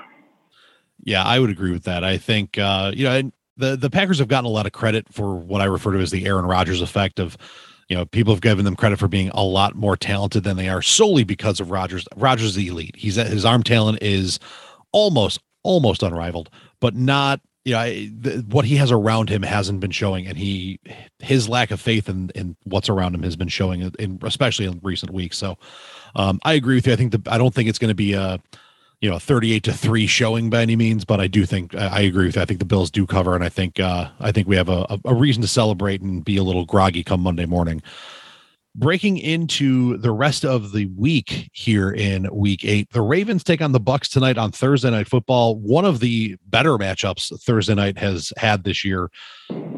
Yeah, 1.02 1.24
I 1.24 1.38
would 1.38 1.50
agree 1.50 1.72
with 1.72 1.84
that. 1.84 2.04
I 2.04 2.18
think, 2.18 2.58
uh, 2.58 2.92
you 2.94 3.04
know, 3.04 3.30
the, 3.56 3.76
the 3.76 3.90
Packers 3.90 4.18
have 4.18 4.28
gotten 4.28 4.46
a 4.46 4.52
lot 4.52 4.66
of 4.66 4.72
credit 4.72 5.06
for 5.12 5.36
what 5.36 5.60
I 5.60 5.64
refer 5.66 5.92
to 5.92 5.98
as 5.98 6.10
the 6.10 6.26
Aaron 6.26 6.44
Rodgers 6.44 6.82
effect 6.82 7.18
of, 7.18 7.36
you 7.88 7.96
know, 7.96 8.04
people 8.04 8.34
have 8.34 8.40
given 8.40 8.64
them 8.64 8.76
credit 8.76 8.98
for 8.98 9.08
being 9.08 9.30
a 9.30 9.42
lot 9.42 9.74
more 9.74 9.96
talented 9.96 10.42
than 10.44 10.56
they 10.56 10.68
are 10.68 10.82
solely 10.82 11.24
because 11.24 11.60
of 11.60 11.70
Rodgers. 11.70 12.06
Rodgers 12.16 12.48
is 12.48 12.54
the 12.56 12.68
elite. 12.68 12.96
He's 12.96 13.14
his 13.14 13.44
arm 13.44 13.62
talent 13.62 13.98
is 14.02 14.38
almost, 14.92 15.40
almost 15.62 16.02
unrivaled, 16.02 16.50
but 16.80 16.94
not 16.94 17.40
you 17.64 17.72
know, 17.72 17.80
I, 17.80 18.10
the, 18.16 18.44
what 18.48 18.64
he 18.64 18.76
has 18.76 18.92
around 18.92 19.28
him 19.28 19.42
hasn't 19.42 19.80
been 19.80 19.90
showing, 19.90 20.28
and 20.28 20.38
he 20.38 20.78
his 21.18 21.48
lack 21.48 21.72
of 21.72 21.80
faith 21.80 22.08
in 22.08 22.30
in 22.36 22.56
what's 22.62 22.88
around 22.88 23.16
him 23.16 23.24
has 23.24 23.34
been 23.34 23.48
showing, 23.48 23.92
in, 23.98 24.20
especially 24.22 24.66
in 24.66 24.78
recent 24.84 25.12
weeks. 25.12 25.36
So, 25.36 25.58
um, 26.14 26.38
I 26.44 26.52
agree 26.52 26.76
with 26.76 26.86
you. 26.86 26.92
I 26.92 26.96
think 26.96 27.10
the 27.10 27.20
I 27.28 27.38
don't 27.38 27.52
think 27.52 27.68
it's 27.68 27.80
going 27.80 27.88
to 27.88 27.94
be 27.96 28.12
a 28.12 28.40
you 29.00 29.10
know 29.10 29.18
38 29.18 29.62
to 29.64 29.72
3 29.72 30.06
showing 30.06 30.48
by 30.48 30.62
any 30.62 30.74
means 30.74 31.04
but 31.04 31.20
i 31.20 31.26
do 31.26 31.44
think 31.44 31.74
i, 31.74 32.00
agree 32.00 32.26
with 32.26 32.36
you 32.36 32.42
i 32.42 32.44
think 32.46 32.60
the 32.60 32.64
bills 32.64 32.90
do 32.90 33.06
cover 33.06 33.34
and 33.34 33.44
i 33.44 33.48
think 33.48 33.78
uh 33.78 34.08
i 34.20 34.32
think 34.32 34.48
we 34.48 34.56
have 34.56 34.70
a, 34.70 34.98
a 35.04 35.14
reason 35.14 35.42
to 35.42 35.48
celebrate 35.48 36.00
and 36.00 36.24
be 36.24 36.38
a 36.38 36.42
little 36.42 36.64
groggy 36.64 37.04
come 37.04 37.20
monday 37.20 37.44
morning 37.44 37.82
breaking 38.78 39.16
into 39.16 39.96
the 39.96 40.10
rest 40.10 40.44
of 40.44 40.72
the 40.72 40.84
week 40.96 41.48
here 41.52 41.90
in 41.90 42.28
week 42.30 42.62
eight. 42.64 42.90
The 42.92 43.00
ravens 43.00 43.42
take 43.42 43.62
on 43.62 43.72
the 43.72 43.80
bucks 43.80 44.08
tonight 44.08 44.36
on 44.36 44.52
thursday 44.52 44.90
night 44.90 45.08
football. 45.08 45.56
One 45.56 45.86
of 45.86 46.00
the 46.00 46.36
better 46.46 46.72
matchups 46.72 47.42
thursday 47.42 47.74
night 47.74 47.96
has 47.96 48.34
had 48.36 48.64
this 48.64 48.84
year. 48.84 49.10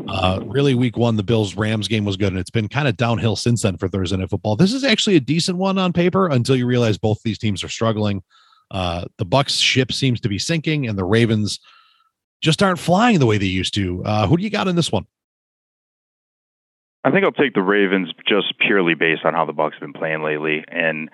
Uh, 0.09 0.41
really 0.47 0.75
week 0.75 0.97
one 0.97 1.15
the 1.15 1.23
bills 1.23 1.55
rams 1.55 1.87
game 1.87 2.05
was 2.05 2.17
good 2.17 2.33
and 2.33 2.41
it's 2.41 2.51
been 2.51 2.67
kind 2.67 2.89
of 2.89 2.97
downhill 2.97 3.37
since 3.37 3.63
then 3.63 3.77
for 3.77 3.89
thursday 3.89 4.17
night 4.17 4.31
football. 4.31 4.57
This 4.57 4.73
is 4.73 4.83
actually 4.83 5.15
a 5.15 5.21
decent 5.21 5.59
one 5.59 5.79
on 5.79 5.93
paper 5.93 6.27
until 6.27 6.57
you 6.57 6.67
realize 6.67 6.99
both 6.99 7.23
these 7.23 7.39
teams 7.39 7.63
are 7.63 7.69
struggling. 7.69 8.23
Uh, 8.73 9.05
the 9.19 9.25
bucks 9.25 9.55
ship 9.55 9.93
seems 9.93 10.21
to 10.21 10.29
be 10.29 10.39
sinking 10.39 10.89
and 10.89 10.99
the 10.99 11.05
ravens 11.05 11.61
just 12.41 12.63
aren't 12.63 12.79
flying 12.81 13.21
the 13.21 13.27
way 13.27 13.39
they 13.39 13.47
used 13.47 13.75
to. 13.75 14.03
Uh, 14.05 14.27
who 14.27 14.37
do 14.37 14.43
you 14.43 14.51
got 14.51 14.67
in 14.67 14.75
this 14.75 14.91
one 14.91 15.07
I 17.05 17.11
think 17.11 17.25
I'll 17.25 17.33
take 17.33 17.55
the 17.55 17.63
Ravens 17.63 18.13
just 18.27 18.59
purely 18.59 18.95
based 18.95 19.25
on 19.25 19.35
how 19.35 19.47
the 19.47 19.53
Bucks 19.53 19.75
have 19.75 19.81
been 19.81 19.93
playing 19.93 20.23
lately, 20.23 20.65
and 20.67 21.09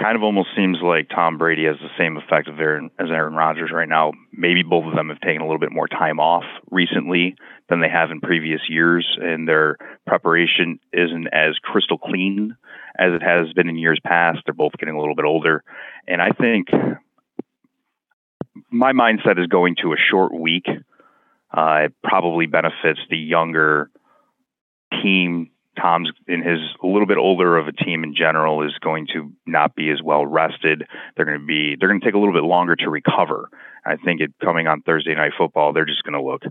kind 0.00 0.16
of 0.16 0.22
almost 0.22 0.48
seems 0.56 0.78
like 0.82 1.08
Tom 1.08 1.38
Brady 1.38 1.64
has 1.64 1.76
the 1.80 1.88
same 1.98 2.16
effect 2.16 2.48
of 2.48 2.58
Aaron, 2.58 2.90
as 2.98 3.08
Aaron 3.10 3.34
Rodgers 3.34 3.70
right 3.72 3.88
now. 3.88 4.12
Maybe 4.32 4.62
both 4.62 4.84
of 4.84 4.94
them 4.94 5.08
have 5.08 5.20
taken 5.20 5.40
a 5.40 5.44
little 5.44 5.58
bit 5.58 5.72
more 5.72 5.88
time 5.88 6.20
off 6.20 6.44
recently 6.70 7.36
than 7.68 7.80
they 7.80 7.88
have 7.88 8.10
in 8.10 8.20
previous 8.20 8.60
years, 8.68 9.06
and 9.20 9.48
their 9.48 9.76
preparation 10.06 10.80
isn't 10.92 11.28
as 11.32 11.56
crystal 11.62 11.98
clean 11.98 12.56
as 12.98 13.12
it 13.12 13.22
has 13.22 13.52
been 13.54 13.68
in 13.68 13.78
years 13.78 14.00
past. 14.04 14.40
They're 14.44 14.54
both 14.54 14.72
getting 14.78 14.94
a 14.94 14.98
little 14.98 15.14
bit 15.14 15.24
older, 15.24 15.62
and 16.06 16.20
I 16.20 16.30
think 16.30 16.68
my 18.70 18.92
mindset 18.92 19.38
is 19.38 19.46
going 19.46 19.76
to 19.82 19.92
a 19.92 19.96
short 20.10 20.32
week. 20.34 20.66
Uh, 21.56 21.84
it 21.84 21.94
probably 22.02 22.46
benefits 22.46 23.00
the 23.08 23.16
younger 23.16 23.90
team 25.02 25.50
Tom's 25.76 26.10
in 26.26 26.42
his 26.42 26.58
a 26.82 26.86
little 26.86 27.06
bit 27.06 27.18
older 27.18 27.56
of 27.56 27.68
a 27.68 27.72
team 27.72 28.02
in 28.02 28.14
general 28.14 28.66
is 28.66 28.72
going 28.80 29.06
to 29.12 29.32
not 29.46 29.74
be 29.74 29.90
as 29.90 30.02
well 30.02 30.24
rested. 30.24 30.84
They're 31.14 31.26
going 31.26 31.40
to 31.40 31.46
be 31.46 31.76
they're 31.78 31.88
going 31.88 32.00
to 32.00 32.06
take 32.06 32.14
a 32.14 32.18
little 32.18 32.34
bit 32.34 32.44
longer 32.44 32.76
to 32.76 32.90
recover. 32.90 33.50
I 33.84 33.96
think 33.96 34.20
it 34.20 34.32
coming 34.42 34.66
on 34.66 34.82
Thursday 34.82 35.14
night 35.14 35.32
football, 35.36 35.72
they're 35.72 35.84
just 35.84 36.02
going 36.02 36.14
to 36.14 36.22
look 36.22 36.42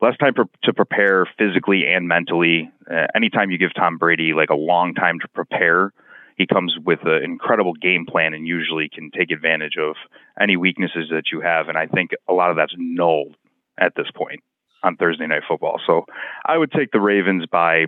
less 0.00 0.16
time 0.18 0.34
per, 0.34 0.44
to 0.64 0.72
prepare 0.72 1.26
physically 1.38 1.84
and 1.86 2.08
mentally. 2.08 2.70
Uh, 2.90 3.06
anytime 3.14 3.50
you 3.50 3.58
give 3.58 3.74
Tom 3.74 3.96
Brady 3.98 4.32
like 4.32 4.50
a 4.50 4.56
long 4.56 4.94
time 4.94 5.18
to 5.20 5.28
prepare, 5.28 5.92
he 6.36 6.46
comes 6.46 6.74
with 6.84 7.00
an 7.04 7.22
incredible 7.24 7.72
game 7.74 8.06
plan 8.06 8.34
and 8.34 8.46
usually 8.46 8.88
can 8.88 9.10
take 9.10 9.30
advantage 9.30 9.76
of 9.78 9.96
any 10.40 10.56
weaknesses 10.56 11.08
that 11.10 11.24
you 11.32 11.40
have. 11.40 11.68
And 11.68 11.78
I 11.78 11.86
think 11.86 12.10
a 12.28 12.32
lot 12.32 12.50
of 12.50 12.56
that's 12.56 12.74
null 12.76 13.34
at 13.78 13.94
this 13.96 14.10
point 14.14 14.42
on 14.82 14.96
Thursday 14.96 15.26
night 15.26 15.42
football. 15.46 15.80
So 15.86 16.04
I 16.46 16.56
would 16.56 16.72
take 16.72 16.92
the 16.92 17.00
Ravens 17.00 17.44
by 17.50 17.78
you 17.78 17.86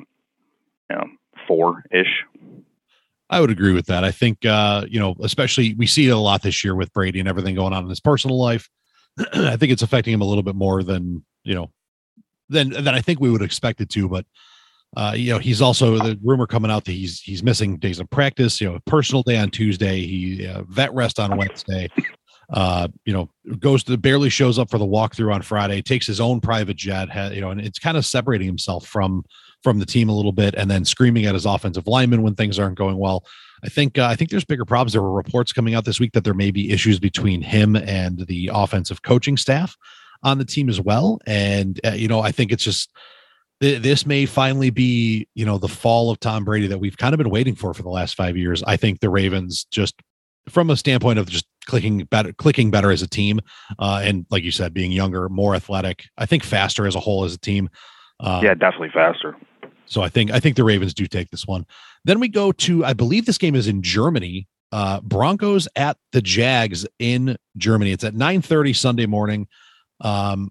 know 0.90 1.06
four 1.46 1.84
ish. 1.90 2.24
I 3.28 3.40
would 3.40 3.50
agree 3.50 3.72
with 3.72 3.86
that. 3.86 4.04
I 4.04 4.10
think 4.10 4.44
uh, 4.44 4.84
you 4.88 4.98
know, 4.98 5.14
especially 5.22 5.74
we 5.74 5.86
see 5.86 6.08
it 6.08 6.10
a 6.10 6.16
lot 6.16 6.42
this 6.42 6.64
year 6.64 6.74
with 6.74 6.92
Brady 6.92 7.20
and 7.20 7.28
everything 7.28 7.54
going 7.54 7.72
on 7.72 7.84
in 7.84 7.88
his 7.88 8.00
personal 8.00 8.38
life. 8.38 8.68
I 9.34 9.56
think 9.56 9.72
it's 9.72 9.82
affecting 9.82 10.12
him 10.12 10.20
a 10.20 10.26
little 10.26 10.42
bit 10.42 10.56
more 10.56 10.82
than 10.82 11.24
you 11.44 11.54
know 11.54 11.70
than 12.48 12.70
than 12.70 12.88
I 12.88 13.00
think 13.00 13.20
we 13.20 13.30
would 13.30 13.42
expect 13.42 13.80
it 13.80 13.90
to. 13.90 14.08
But 14.08 14.26
uh, 14.96 15.12
you 15.16 15.32
know, 15.32 15.38
he's 15.38 15.62
also 15.62 15.98
the 15.98 16.18
rumor 16.22 16.46
coming 16.46 16.70
out 16.70 16.84
that 16.86 16.92
he's 16.92 17.20
he's 17.20 17.42
missing 17.42 17.76
days 17.76 18.00
of 18.00 18.10
practice. 18.10 18.60
You 18.60 18.72
know, 18.72 18.78
personal 18.86 19.22
day 19.22 19.38
on 19.38 19.50
Tuesday, 19.50 20.00
he 20.00 20.46
uh, 20.46 20.62
vet 20.68 20.92
rest 20.92 21.20
on 21.20 21.36
Wednesday 21.36 21.88
uh, 22.52 22.88
you 23.04 23.12
know, 23.12 23.30
goes 23.58 23.84
to 23.84 23.96
barely 23.96 24.28
shows 24.28 24.58
up 24.58 24.70
for 24.70 24.78
the 24.78 24.86
walkthrough 24.86 25.32
on 25.32 25.42
Friday, 25.42 25.82
takes 25.82 26.06
his 26.06 26.20
own 26.20 26.40
private 26.40 26.76
jet, 26.76 27.08
you 27.32 27.40
know, 27.40 27.50
and 27.50 27.60
it's 27.60 27.78
kind 27.78 27.96
of 27.96 28.04
separating 28.04 28.46
himself 28.46 28.86
from 28.86 29.24
from 29.62 29.78
the 29.78 29.86
team 29.86 30.08
a 30.08 30.16
little 30.16 30.32
bit, 30.32 30.54
and 30.54 30.70
then 30.70 30.84
screaming 30.84 31.26
at 31.26 31.34
his 31.34 31.46
offensive 31.46 31.86
lineman 31.86 32.22
when 32.22 32.34
things 32.34 32.58
aren't 32.58 32.78
going 32.78 32.96
well. 32.96 33.24
I 33.62 33.68
think 33.68 33.98
uh, 33.98 34.06
I 34.06 34.16
think 34.16 34.30
there's 34.30 34.44
bigger 34.44 34.64
problems. 34.64 34.92
There 34.92 35.02
were 35.02 35.12
reports 35.12 35.52
coming 35.52 35.74
out 35.74 35.84
this 35.84 36.00
week 36.00 36.12
that 36.12 36.24
there 36.24 36.34
may 36.34 36.50
be 36.50 36.72
issues 36.72 36.98
between 36.98 37.42
him 37.42 37.76
and 37.76 38.26
the 38.26 38.50
offensive 38.52 39.02
coaching 39.02 39.36
staff 39.36 39.76
on 40.22 40.38
the 40.38 40.44
team 40.44 40.68
as 40.68 40.80
well, 40.80 41.20
and 41.26 41.80
uh, 41.84 41.90
you 41.90 42.08
know, 42.08 42.20
I 42.20 42.32
think 42.32 42.52
it's 42.52 42.64
just 42.64 42.90
this 43.60 44.06
may 44.06 44.24
finally 44.24 44.70
be 44.70 45.28
you 45.34 45.44
know 45.44 45.58
the 45.58 45.68
fall 45.68 46.10
of 46.10 46.18
Tom 46.18 46.44
Brady 46.44 46.66
that 46.66 46.78
we've 46.78 46.96
kind 46.96 47.14
of 47.14 47.18
been 47.18 47.30
waiting 47.30 47.54
for 47.54 47.74
for 47.74 47.82
the 47.82 47.90
last 47.90 48.16
five 48.16 48.36
years. 48.36 48.62
I 48.64 48.76
think 48.76 49.00
the 49.00 49.10
Ravens 49.10 49.66
just 49.70 49.94
from 50.48 50.70
a 50.70 50.76
standpoint 50.76 51.18
of 51.18 51.28
just 51.28 51.46
clicking 51.66 52.04
better 52.04 52.32
clicking 52.32 52.70
better 52.70 52.90
as 52.90 53.02
a 53.02 53.08
team 53.08 53.40
uh, 53.78 54.00
and 54.02 54.26
like 54.30 54.42
you 54.42 54.50
said 54.50 54.72
being 54.72 54.92
younger 54.92 55.28
more 55.28 55.54
athletic 55.54 56.04
i 56.18 56.26
think 56.26 56.42
faster 56.42 56.86
as 56.86 56.94
a 56.94 57.00
whole 57.00 57.24
as 57.24 57.34
a 57.34 57.38
team. 57.38 57.68
Uh, 58.18 58.40
yeah 58.42 58.54
definitely 58.54 58.90
faster. 58.92 59.36
so 59.86 60.02
i 60.02 60.08
think 60.08 60.30
i 60.30 60.40
think 60.40 60.56
the 60.56 60.64
ravens 60.64 60.94
do 60.94 61.06
take 61.06 61.30
this 61.30 61.46
one. 61.46 61.64
Then 62.04 62.18
we 62.18 62.28
go 62.28 62.52
to 62.52 62.84
i 62.84 62.92
believe 62.92 63.26
this 63.26 63.38
game 63.38 63.54
is 63.54 63.68
in 63.68 63.82
germany 63.82 64.48
uh, 64.72 65.00
broncos 65.00 65.66
at 65.76 65.96
the 66.12 66.22
jags 66.22 66.86
in 66.98 67.36
germany. 67.56 67.92
It's 67.92 68.04
at 68.04 68.14
9 68.14 68.42
30 68.42 68.72
sunday 68.72 69.06
morning 69.06 69.48
um 70.00 70.50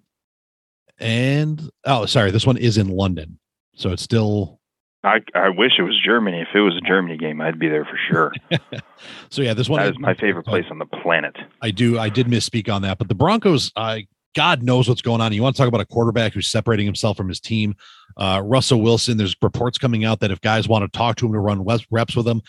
and 0.98 1.70
oh 1.84 2.06
sorry 2.06 2.30
this 2.30 2.46
one 2.46 2.56
is 2.56 2.78
in 2.78 2.88
london. 2.88 3.38
So 3.74 3.90
it's 3.90 4.02
still 4.02 4.59
I, 5.02 5.20
I 5.34 5.48
wish 5.48 5.72
it 5.78 5.82
was 5.82 5.98
Germany. 6.04 6.42
If 6.42 6.48
it 6.54 6.60
was 6.60 6.76
a 6.76 6.86
Germany 6.86 7.16
game, 7.16 7.40
I'd 7.40 7.58
be 7.58 7.68
there 7.68 7.84
for 7.84 7.98
sure. 8.10 8.32
so 9.30 9.40
yeah, 9.40 9.54
this 9.54 9.68
one 9.68 9.80
that 9.80 9.92
is 9.92 9.98
my 9.98 10.14
favorite 10.14 10.44
place 10.44 10.66
on 10.70 10.78
the 10.78 10.86
planet. 10.86 11.36
I 11.62 11.70
do. 11.70 11.98
I 11.98 12.10
did 12.10 12.26
misspeak 12.26 12.72
on 12.72 12.82
that, 12.82 12.98
but 12.98 13.08
the 13.08 13.14
Broncos, 13.14 13.72
I 13.76 14.06
God 14.34 14.62
knows 14.62 14.88
what's 14.88 15.02
going 15.02 15.20
on. 15.20 15.32
You 15.32 15.42
want 15.42 15.56
to 15.56 15.60
talk 15.60 15.68
about 15.68 15.80
a 15.80 15.86
quarterback 15.86 16.34
who's 16.34 16.50
separating 16.50 16.86
himself 16.86 17.16
from 17.16 17.28
his 17.28 17.40
team. 17.40 17.74
Uh, 18.16 18.42
Russell 18.44 18.82
Wilson. 18.82 19.16
There's 19.16 19.34
reports 19.42 19.78
coming 19.78 20.04
out 20.04 20.20
that 20.20 20.30
if 20.30 20.40
guys 20.40 20.68
want 20.68 20.90
to 20.90 20.96
talk 20.96 21.16
to 21.16 21.26
him 21.26 21.32
to 21.32 21.38
run 21.38 21.64
reps 21.90 22.14
with 22.14 22.28
him, 22.28 22.42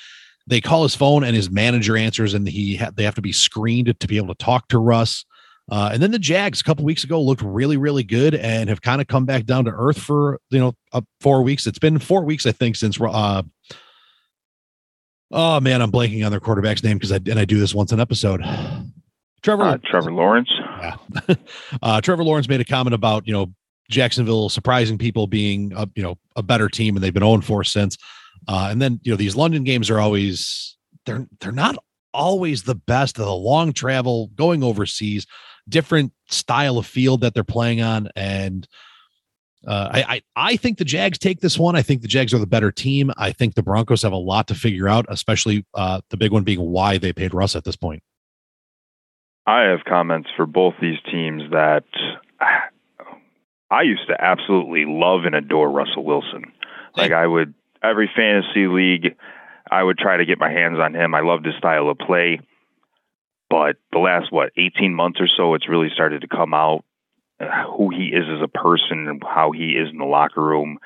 they 0.45 0.59
call 0.61 0.83
his 0.83 0.95
phone 0.95 1.23
and 1.23 1.35
his 1.35 1.49
manager 1.49 1.95
answers, 1.95 2.33
and 2.33 2.47
he 2.47 2.75
ha- 2.75 2.91
they 2.93 3.03
have 3.03 3.15
to 3.15 3.21
be 3.21 3.31
screened 3.31 3.97
to 3.97 4.07
be 4.07 4.17
able 4.17 4.33
to 4.33 4.43
talk 4.43 4.67
to 4.69 4.77
Russ. 4.77 5.25
Uh, 5.71 5.91
and 5.93 6.03
then 6.03 6.11
the 6.11 6.19
Jags 6.19 6.61
a 6.61 6.63
couple 6.63 6.83
weeks 6.83 7.03
ago 7.03 7.21
looked 7.21 7.41
really, 7.41 7.77
really 7.77 8.03
good 8.03 8.35
and 8.35 8.69
have 8.69 8.81
kind 8.81 9.01
of 9.01 9.07
come 9.07 9.25
back 9.25 9.45
down 9.45 9.65
to 9.65 9.71
earth 9.71 9.99
for 9.99 10.39
you 10.49 10.59
know 10.59 10.75
uh, 10.91 11.01
four 11.21 11.41
weeks. 11.41 11.65
It's 11.65 11.79
been 11.79 11.97
four 11.97 12.23
weeks, 12.23 12.45
I 12.45 12.51
think, 12.51 12.75
since. 12.75 12.99
Uh, 12.99 13.43
oh 15.31 15.59
man, 15.61 15.81
I'm 15.81 15.91
blanking 15.91 16.25
on 16.25 16.31
their 16.31 16.41
quarterback's 16.41 16.83
name 16.83 16.97
because 16.97 17.11
I 17.11 17.15
and 17.15 17.39
I 17.39 17.45
do 17.45 17.57
this 17.57 17.73
once 17.73 17.91
an 17.91 17.99
episode. 18.01 18.43
Trevor 19.41 19.63
Uh, 19.63 19.77
Trevor 19.83 20.11
Lawrence. 20.11 20.49
Yeah. 20.55 20.95
uh, 21.81 22.01
Trevor 22.01 22.23
Lawrence 22.23 22.47
made 22.47 22.61
a 22.61 22.65
comment 22.65 22.93
about, 22.93 23.25
you 23.25 23.33
know, 23.33 23.51
Jacksonville 23.89 24.49
surprising 24.49 24.97
people 24.97 25.27
being, 25.27 25.73
a, 25.75 25.87
you 25.95 26.03
know, 26.03 26.17
a 26.35 26.43
better 26.43 26.69
team 26.69 26.95
and 26.95 27.03
they've 27.03 27.13
been 27.13 27.23
0 27.23 27.41
4 27.41 27.63
since. 27.63 27.97
Uh, 28.47 28.69
and 28.71 28.81
then, 28.81 28.99
you 29.03 29.11
know, 29.11 29.17
these 29.17 29.35
London 29.35 29.63
games 29.63 29.89
are 29.89 29.99
always, 29.99 30.77
they're, 31.05 31.27
they're 31.39 31.51
not 31.51 31.75
always 32.13 32.63
the 32.63 32.75
best 32.75 33.17
of 33.19 33.25
the 33.25 33.33
long 33.33 33.73
travel 33.73 34.27
going 34.35 34.63
overseas, 34.63 35.25
different 35.69 36.13
style 36.29 36.77
of 36.77 36.85
field 36.85 37.21
that 37.21 37.33
they're 37.33 37.43
playing 37.43 37.81
on. 37.81 38.09
And, 38.15 38.67
uh, 39.67 39.89
I, 39.91 40.01
I 40.01 40.21
I 40.35 40.55
think 40.55 40.79
the 40.79 40.85
Jags 40.85 41.19
take 41.19 41.41
this 41.41 41.57
one. 41.57 41.75
I 41.75 41.83
think 41.83 42.01
the 42.01 42.07
Jags 42.07 42.33
are 42.33 42.39
the 42.39 42.47
better 42.47 42.71
team. 42.71 43.11
I 43.17 43.31
think 43.31 43.53
the 43.53 43.61
Broncos 43.61 44.01
have 44.01 44.11
a 44.11 44.17
lot 44.17 44.47
to 44.47 44.55
figure 44.55 44.87
out, 44.87 45.05
especially 45.07 45.65
uh, 45.75 46.01
the 46.09 46.17
big 46.17 46.31
one 46.31 46.43
being 46.43 46.61
why 46.61 46.97
they 46.97 47.13
paid 47.13 47.33
Russ 47.33 47.55
at 47.55 47.63
this 47.63 47.75
point. 47.75 48.01
I 49.45 49.63
have 49.63 49.83
comments 49.87 50.29
for 50.35 50.45
both 50.45 50.75
these 50.81 50.97
teams 51.11 51.43
that 51.51 51.83
I 53.69 53.83
used 53.83 54.07
to 54.07 54.19
absolutely 54.19 54.85
love 54.85 55.25
and 55.25 55.35
adore 55.35 55.69
Russell 55.69 56.03
Wilson. 56.03 56.51
Like 56.97 57.11
I 57.11 57.25
would 57.25 57.53
every 57.83 58.09
fantasy 58.15 58.67
league, 58.67 59.15
I 59.69 59.83
would 59.83 59.97
try 59.97 60.17
to 60.17 60.25
get 60.25 60.39
my 60.39 60.51
hands 60.51 60.79
on 60.79 60.93
him. 60.93 61.13
I 61.15 61.21
loved 61.21 61.45
his 61.45 61.55
style 61.55 61.89
of 61.89 61.97
play. 61.97 62.41
But 63.51 63.75
the 63.91 63.99
last 63.99 64.31
what, 64.31 64.53
18 64.55 64.95
months 64.95 65.19
or 65.19 65.27
so 65.27 65.55
it's 65.55 65.67
really 65.67 65.89
started 65.93 66.21
to 66.21 66.27
come 66.29 66.53
out 66.53 66.85
who 67.75 67.89
he 67.89 68.05
is 68.05 68.25
as 68.29 68.41
a 68.41 68.47
person 68.47 69.09
and 69.09 69.21
how 69.21 69.51
he 69.51 69.71
is 69.71 69.89
in 69.91 69.97
the 69.97 70.05
locker 70.05 70.41
room. 70.41 70.77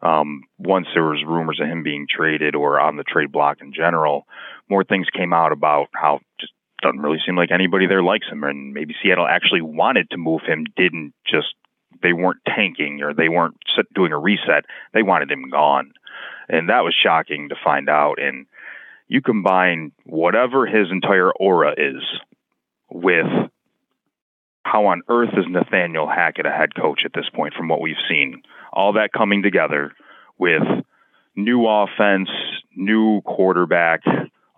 Um, 0.00 0.44
once 0.58 0.86
there 0.94 1.04
was 1.04 1.22
rumors 1.26 1.60
of 1.60 1.68
him 1.68 1.82
being 1.82 2.06
traded 2.08 2.54
or 2.54 2.80
on 2.80 2.96
the 2.96 3.04
trade 3.04 3.30
block 3.30 3.58
in 3.60 3.74
general, 3.74 4.26
more 4.70 4.84
things 4.84 5.06
came 5.14 5.34
out 5.34 5.52
about 5.52 5.88
how 5.92 6.20
just 6.40 6.52
doesn't 6.82 7.00
really 7.00 7.18
seem 7.26 7.36
like 7.36 7.50
anybody 7.50 7.86
there 7.86 8.02
likes 8.02 8.26
him, 8.26 8.42
and 8.42 8.72
maybe 8.72 8.94
Seattle 9.02 9.26
actually 9.26 9.62
wanted 9.62 10.08
to 10.10 10.16
move 10.16 10.42
him, 10.46 10.64
didn't 10.76 11.14
just 11.26 11.54
they 12.02 12.12
weren't 12.12 12.40
tanking 12.46 13.02
or 13.02 13.14
they 13.14 13.28
weren't 13.28 13.56
doing 13.94 14.12
a 14.12 14.18
reset. 14.18 14.64
They 14.92 15.02
wanted 15.02 15.30
him 15.30 15.50
gone, 15.50 15.92
and 16.48 16.68
that 16.68 16.84
was 16.84 16.94
shocking 16.94 17.48
to 17.48 17.56
find 17.62 17.88
out. 17.88 18.18
And 18.20 18.46
you 19.08 19.20
combine 19.20 19.92
whatever 20.04 20.66
his 20.66 20.90
entire 20.90 21.30
aura 21.32 21.72
is 21.76 22.02
with 22.90 23.26
how 24.64 24.86
on 24.86 25.02
earth 25.08 25.30
is 25.36 25.44
Nathaniel 25.48 26.08
Hackett 26.08 26.46
a 26.46 26.50
head 26.50 26.74
coach 26.74 27.02
at 27.04 27.12
this 27.14 27.28
point 27.34 27.54
from 27.54 27.68
what 27.68 27.80
we've 27.80 27.96
seen? 28.08 28.42
All 28.72 28.94
that 28.94 29.12
coming 29.12 29.42
together 29.42 29.92
with 30.38 30.62
new 31.36 31.66
offense, 31.66 32.30
new 32.74 33.20
quarterback, 33.22 34.00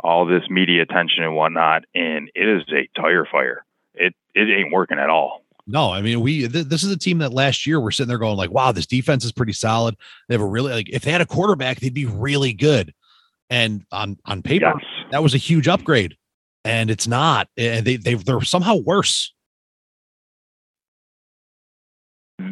all 0.02 0.26
this 0.26 0.44
media 0.48 0.82
attention 0.82 1.24
and 1.24 1.34
whatnot, 1.34 1.84
and 1.94 2.30
it 2.34 2.48
is 2.48 2.62
a 2.72 2.88
tire 2.98 3.26
fire. 3.30 3.64
It 3.94 4.14
it 4.34 4.48
ain't 4.48 4.72
working 4.72 4.98
at 4.98 5.10
all. 5.10 5.42
No, 5.66 5.90
I 5.90 6.00
mean 6.00 6.20
we. 6.20 6.46
Th- 6.46 6.64
this 6.64 6.84
is 6.84 6.92
a 6.92 6.98
team 6.98 7.18
that 7.18 7.32
last 7.32 7.66
year 7.66 7.80
we're 7.80 7.90
sitting 7.90 8.08
there 8.08 8.18
going 8.18 8.36
like, 8.36 8.52
"Wow, 8.52 8.70
this 8.70 8.86
defense 8.86 9.24
is 9.24 9.32
pretty 9.32 9.52
solid." 9.52 9.96
They 10.28 10.34
have 10.34 10.42
a 10.42 10.46
really 10.46 10.72
like 10.72 10.88
if 10.90 11.02
they 11.02 11.10
had 11.10 11.20
a 11.20 11.26
quarterback, 11.26 11.80
they'd 11.80 11.92
be 11.92 12.06
really 12.06 12.52
good. 12.52 12.94
And 13.48 13.84
on 13.92 14.18
on 14.24 14.42
paper, 14.42 14.72
yes. 14.76 14.84
that 15.12 15.22
was 15.22 15.34
a 15.34 15.38
huge 15.38 15.68
upgrade, 15.68 16.16
and 16.64 16.90
it's 16.90 17.06
not. 17.06 17.48
And 17.56 17.86
they 17.86 17.96
they 17.96 18.14
they're 18.14 18.40
somehow 18.42 18.76
worse. 18.76 19.32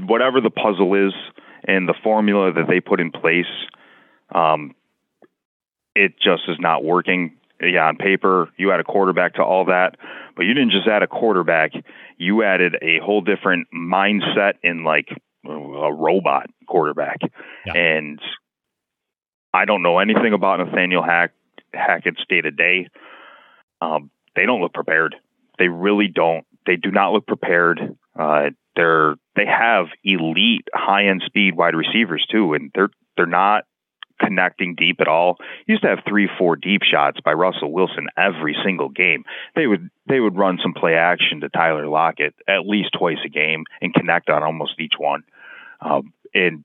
whatever 0.06 0.40
the 0.40 0.50
puzzle 0.50 0.94
is 0.94 1.12
and 1.66 1.88
the 1.88 1.94
formula 2.02 2.52
that 2.52 2.66
they 2.68 2.80
put 2.80 3.00
in 3.00 3.10
place, 3.10 3.46
um, 4.34 4.74
it 5.94 6.14
just 6.18 6.42
is 6.48 6.56
not 6.58 6.84
working. 6.84 7.36
Yeah, 7.60 7.86
on 7.86 7.96
paper, 7.96 8.50
you 8.56 8.72
add 8.72 8.80
a 8.80 8.84
quarterback 8.84 9.34
to 9.34 9.42
all 9.42 9.66
that, 9.66 9.96
but 10.36 10.44
you 10.44 10.54
didn't 10.54 10.72
just 10.72 10.88
add 10.88 11.02
a 11.02 11.06
quarterback. 11.06 11.72
You 12.18 12.42
added 12.42 12.76
a 12.82 12.98
whole 12.98 13.20
different 13.20 13.68
mindset 13.72 14.54
in 14.62 14.84
like 14.84 15.08
a 15.46 15.92
robot 15.92 16.46
quarterback. 16.66 17.18
Yeah. 17.64 17.74
And 17.74 18.20
I 19.54 19.64
don't 19.64 19.82
know 19.82 19.98
anything 20.00 20.32
about 20.34 20.58
Nathaniel 20.58 21.02
Hack, 21.02 21.32
Hackett's 21.72 22.24
day 22.28 22.40
to 22.40 22.50
day. 22.50 22.88
They 24.36 24.46
don't 24.46 24.60
look 24.60 24.74
prepared. 24.74 25.16
They 25.58 25.68
really 25.68 26.08
don't. 26.08 26.44
They 26.66 26.76
do 26.76 26.90
not 26.90 27.12
look 27.12 27.26
prepared. 27.26 27.96
Uh, 28.18 28.50
they're 28.76 29.14
they 29.36 29.46
have 29.46 29.86
elite 30.02 30.66
high 30.74 31.06
end 31.06 31.22
speed 31.26 31.56
wide 31.56 31.74
receivers 31.74 32.26
too, 32.30 32.54
and 32.54 32.70
they're 32.74 32.90
they're 33.16 33.26
not 33.26 33.64
connecting 34.20 34.74
deep 34.74 35.00
at 35.00 35.08
all. 35.08 35.36
used 35.66 35.82
to 35.82 35.88
have 35.88 35.98
three, 36.08 36.28
four 36.38 36.56
deep 36.56 36.82
shots 36.82 37.18
by 37.24 37.32
Russell 37.32 37.72
Wilson 37.72 38.06
every 38.16 38.56
single 38.64 38.88
game. 38.88 39.24
They 39.54 39.66
would 39.66 39.90
they 40.08 40.20
would 40.20 40.36
run 40.36 40.58
some 40.62 40.74
play 40.74 40.94
action 40.94 41.40
to 41.40 41.48
Tyler 41.48 41.86
Lockett 41.86 42.34
at 42.48 42.66
least 42.66 42.90
twice 42.98 43.18
a 43.24 43.28
game 43.28 43.64
and 43.80 43.94
connect 43.94 44.30
on 44.30 44.42
almost 44.42 44.80
each 44.80 44.94
one. 44.98 45.22
Um, 45.80 46.12
and 46.32 46.64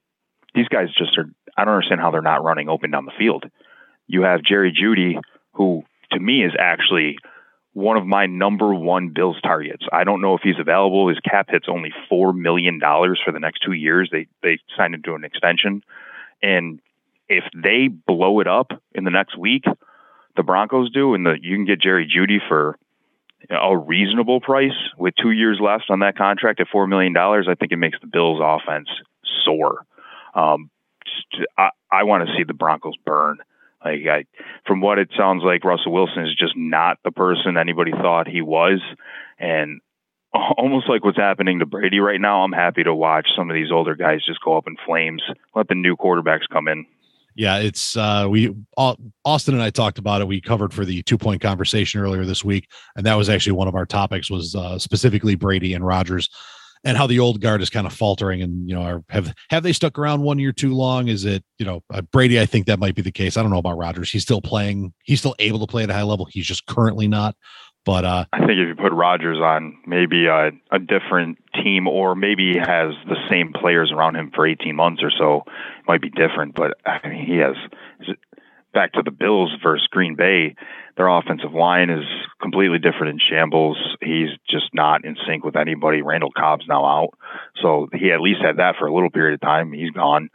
these 0.56 0.68
guys 0.68 0.88
just 0.98 1.18
are. 1.18 1.30
I 1.58 1.66
don't 1.66 1.76
understand 1.76 2.02
how 2.02 2.12
they're 2.12 2.22
not 2.22 2.44
running 2.44 2.70
open 2.70 2.92
down 2.92 3.06
the 3.06 3.12
field. 3.18 3.46
You 4.08 4.24
have 4.24 4.44
Jerry 4.44 4.72
Jeudy, 4.72 5.20
who 5.54 5.84
to 6.12 6.20
me 6.20 6.44
is 6.44 6.54
actually 6.58 7.18
one 7.74 7.98
of 7.98 8.06
my 8.06 8.26
number 8.26 8.74
one 8.74 9.10
Bills 9.10 9.40
targets. 9.42 9.86
I 9.92 10.04
don't 10.04 10.22
know 10.22 10.36
if 10.36 10.42
he's 10.44 10.60
available. 10.60 11.08
His 11.08 11.20
cap 11.20 11.48
hit's 11.50 11.68
only 11.70 11.94
four 12.10 12.34
million 12.34 12.80
dollars 12.80 13.20
for 13.24 13.32
the 13.32 13.40
next 13.40 13.60
two 13.60 13.74
years. 13.74 14.10
They 14.12 14.28
they 14.42 14.60
signed 14.76 14.96
him 14.96 15.04
to 15.04 15.16
an 15.16 15.24
extension, 15.24 15.84
and 16.42 16.80
if 17.28 17.44
they 17.54 17.88
blow 17.88 18.40
it 18.40 18.48
up 18.48 18.72
in 18.94 19.04
the 19.04 19.12
next 19.12 19.38
week, 19.38 19.66
the 20.36 20.44
Broncos 20.44 20.92
do, 20.92 21.14
and 21.14 21.26
the 21.26 21.38
you 21.42 21.56
can 21.56 21.66
get 21.66 21.82
Jerry 21.82 22.08
Jeudy 22.08 22.40
for 22.48 22.78
a 23.50 23.78
reasonable 23.78 24.42
price 24.42 24.76
with 24.98 25.14
two 25.22 25.32
years 25.32 25.60
left 25.62 25.86
on 25.90 26.00
that 26.00 26.18
contract 26.18 26.60
at 26.60 26.68
four 26.72 26.88
million 26.88 27.14
dollars. 27.14 27.48
I 27.50 27.56
think 27.56 27.72
it 27.72 27.78
makes 27.78 28.00
the 28.02 28.08
Bills' 28.08 28.42
offense 28.44 28.90
soar. 29.46 29.86
Um, 30.34 30.70
I, 31.58 31.70
I 31.92 32.04
want 32.04 32.28
to 32.28 32.34
see 32.38 32.44
the 32.44 32.54
Broncos 32.54 32.96
burn. 33.06 33.38
Like 33.84 34.02
I, 34.10 34.26
from 34.68 34.82
what 34.82 35.00
it 35.00 35.10
sounds 35.18 35.44
like, 35.44 35.64
Russell 35.64 35.94
Wilson 35.94 36.26
is 36.26 36.36
just 36.36 36.58
not 36.58 36.98
the 37.04 37.12
person 37.12 37.58
anybody 37.58 37.92
thought 37.92 38.28
he 38.28 38.42
was, 38.42 38.82
and 39.38 39.80
almost 40.34 40.90
like 40.90 41.04
what's 41.04 41.18
happening 41.18 41.60
to 41.60 41.66
Brady 41.66 42.00
right 42.00 42.20
now. 42.20 42.44
I'm 42.44 42.52
happy 42.52 42.84
to 42.84 42.94
watch 42.94 43.30
some 43.36 43.50
of 43.50 43.54
these 43.54 43.72
older 43.72 43.96
guys 43.96 44.26
just 44.26 44.44
go 44.44 44.58
up 44.58 44.68
in 44.68 44.76
flames. 44.86 45.24
Let 45.56 45.68
the 45.70 45.76
new 45.76 45.96
quarterbacks 45.96 46.48
come 46.52 46.68
in. 46.68 46.86
Yeah, 47.36 47.60
it's 47.60 47.96
uh 47.96 48.28
we 48.30 48.54
Austin 48.76 49.54
and 49.54 49.64
I 49.64 49.70
talked 49.70 49.98
about 49.98 50.22
it. 50.22 50.28
We 50.28 50.42
covered 50.42 50.74
for 50.74 50.84
the 50.84 51.02
two 51.04 51.18
point 51.18 51.42
conversation 51.42 52.02
earlier 52.02 52.26
this 52.26 52.44
week, 52.44 52.68
and 52.98 53.06
that 53.06 53.16
was 53.16 53.30
actually 53.30 53.54
one 53.54 53.70
of 53.70 53.76
our 53.76 53.86
topics 53.86 54.30
was 54.30 54.56
uh, 54.56 54.78
specifically 54.78 55.36
Brady 55.36 55.74
and 55.74 55.86
Rodgers 55.86 56.30
and 56.84 56.98
how 56.98 57.08
the 57.08 57.20
old 57.20 57.42
guard 57.42 57.62
is 57.62 57.70
kind 57.70 57.86
of 57.86 57.94
faltering 57.94 58.42
and 58.42 58.70
you 58.70 58.76
know 58.76 58.82
are, 58.82 59.04
have 59.10 59.34
have 59.50 59.64
they 59.64 59.74
stuck 59.74 59.98
around 60.00 60.22
one 60.22 60.40
year 60.40 60.52
too 60.52 60.74
long? 60.74 61.08
Is 61.08 61.26
it 61.26 61.44
you 61.58 61.66
know 61.66 61.84
uh, 61.94 62.02
brady 62.02 62.40
i 62.40 62.46
think 62.46 62.68
that 62.68 62.80
might 62.80 62.96
be 62.96 63.02
the 63.02 63.12
case. 63.12 63.38
I 63.38 63.42
don't 63.42 63.52
know 63.52 63.58
about 63.58 63.78
Rodgers 63.78 64.12
he's 64.12 64.24
still 64.24 64.42
playing. 64.42 64.94
He's 65.04 65.20
still 65.20 65.36
able 65.40 65.60
to 65.60 65.68
play 65.68 65.84
at 65.84 65.90
a 65.90 65.94
high 65.94 66.04
level. 66.04 66.28
He's 66.30 66.46
just 66.46 66.66
currently 66.66 67.08
not. 67.08 67.36
But 67.86 68.06
uh 68.06 68.26
i 68.34 68.40
think 68.40 68.52
if 68.52 68.68
you 68.68 68.76
put 68.76 68.94
Rodgers 68.94 69.40
on 69.40 69.78
maybe 69.86 70.28
a, 70.28 70.52
a 70.72 70.80
different 70.80 71.38
team 71.64 71.88
or 71.88 72.16
maybe 72.16 72.58
has 72.58 72.94
the 73.08 73.18
same 73.30 73.52
players 73.54 73.92
around 73.92 74.16
him 74.16 74.32
for 74.34 74.48
18 74.48 74.76
months 74.76 75.02
or 75.04 75.12
so 75.12 75.44
it 75.46 75.88
might 75.88 76.02
be 76.02 76.10
different. 76.10 76.56
But 76.56 76.78
i 76.86 77.08
mean 77.08 77.26
he 77.26 77.38
has 77.38 77.56
back 78.74 78.94
to 78.94 79.02
the 79.04 79.12
bills 79.12 79.52
versus 79.64 79.88
green 79.92 80.16
bay 80.16 80.56
their 81.00 81.08
offensive 81.08 81.54
line 81.54 81.90
is 81.90 82.04
completely 82.42 82.78
different 82.78 83.14
in 83.14 83.20
shambles. 83.20 83.78
He's 84.02 84.32
just 84.50 84.66
not 84.74 85.06
in 85.06 85.16
sync 85.26 85.46
with 85.46 85.56
anybody. 85.56 86.02
Randall 86.02 86.34
Cobb's 86.38 86.66
now 86.68 86.84
out. 86.84 87.12
So 87.62 87.88
he 87.94 88.12
at 88.12 88.20
least 88.20 88.42
had 88.42 88.58
that 88.58 88.76
for 88.78 88.86
a 88.86 88.94
little 88.94 89.10
period 89.10 89.36
of 89.36 89.40
time. 89.40 89.72
He's 89.72 89.92
gone. 89.92 90.28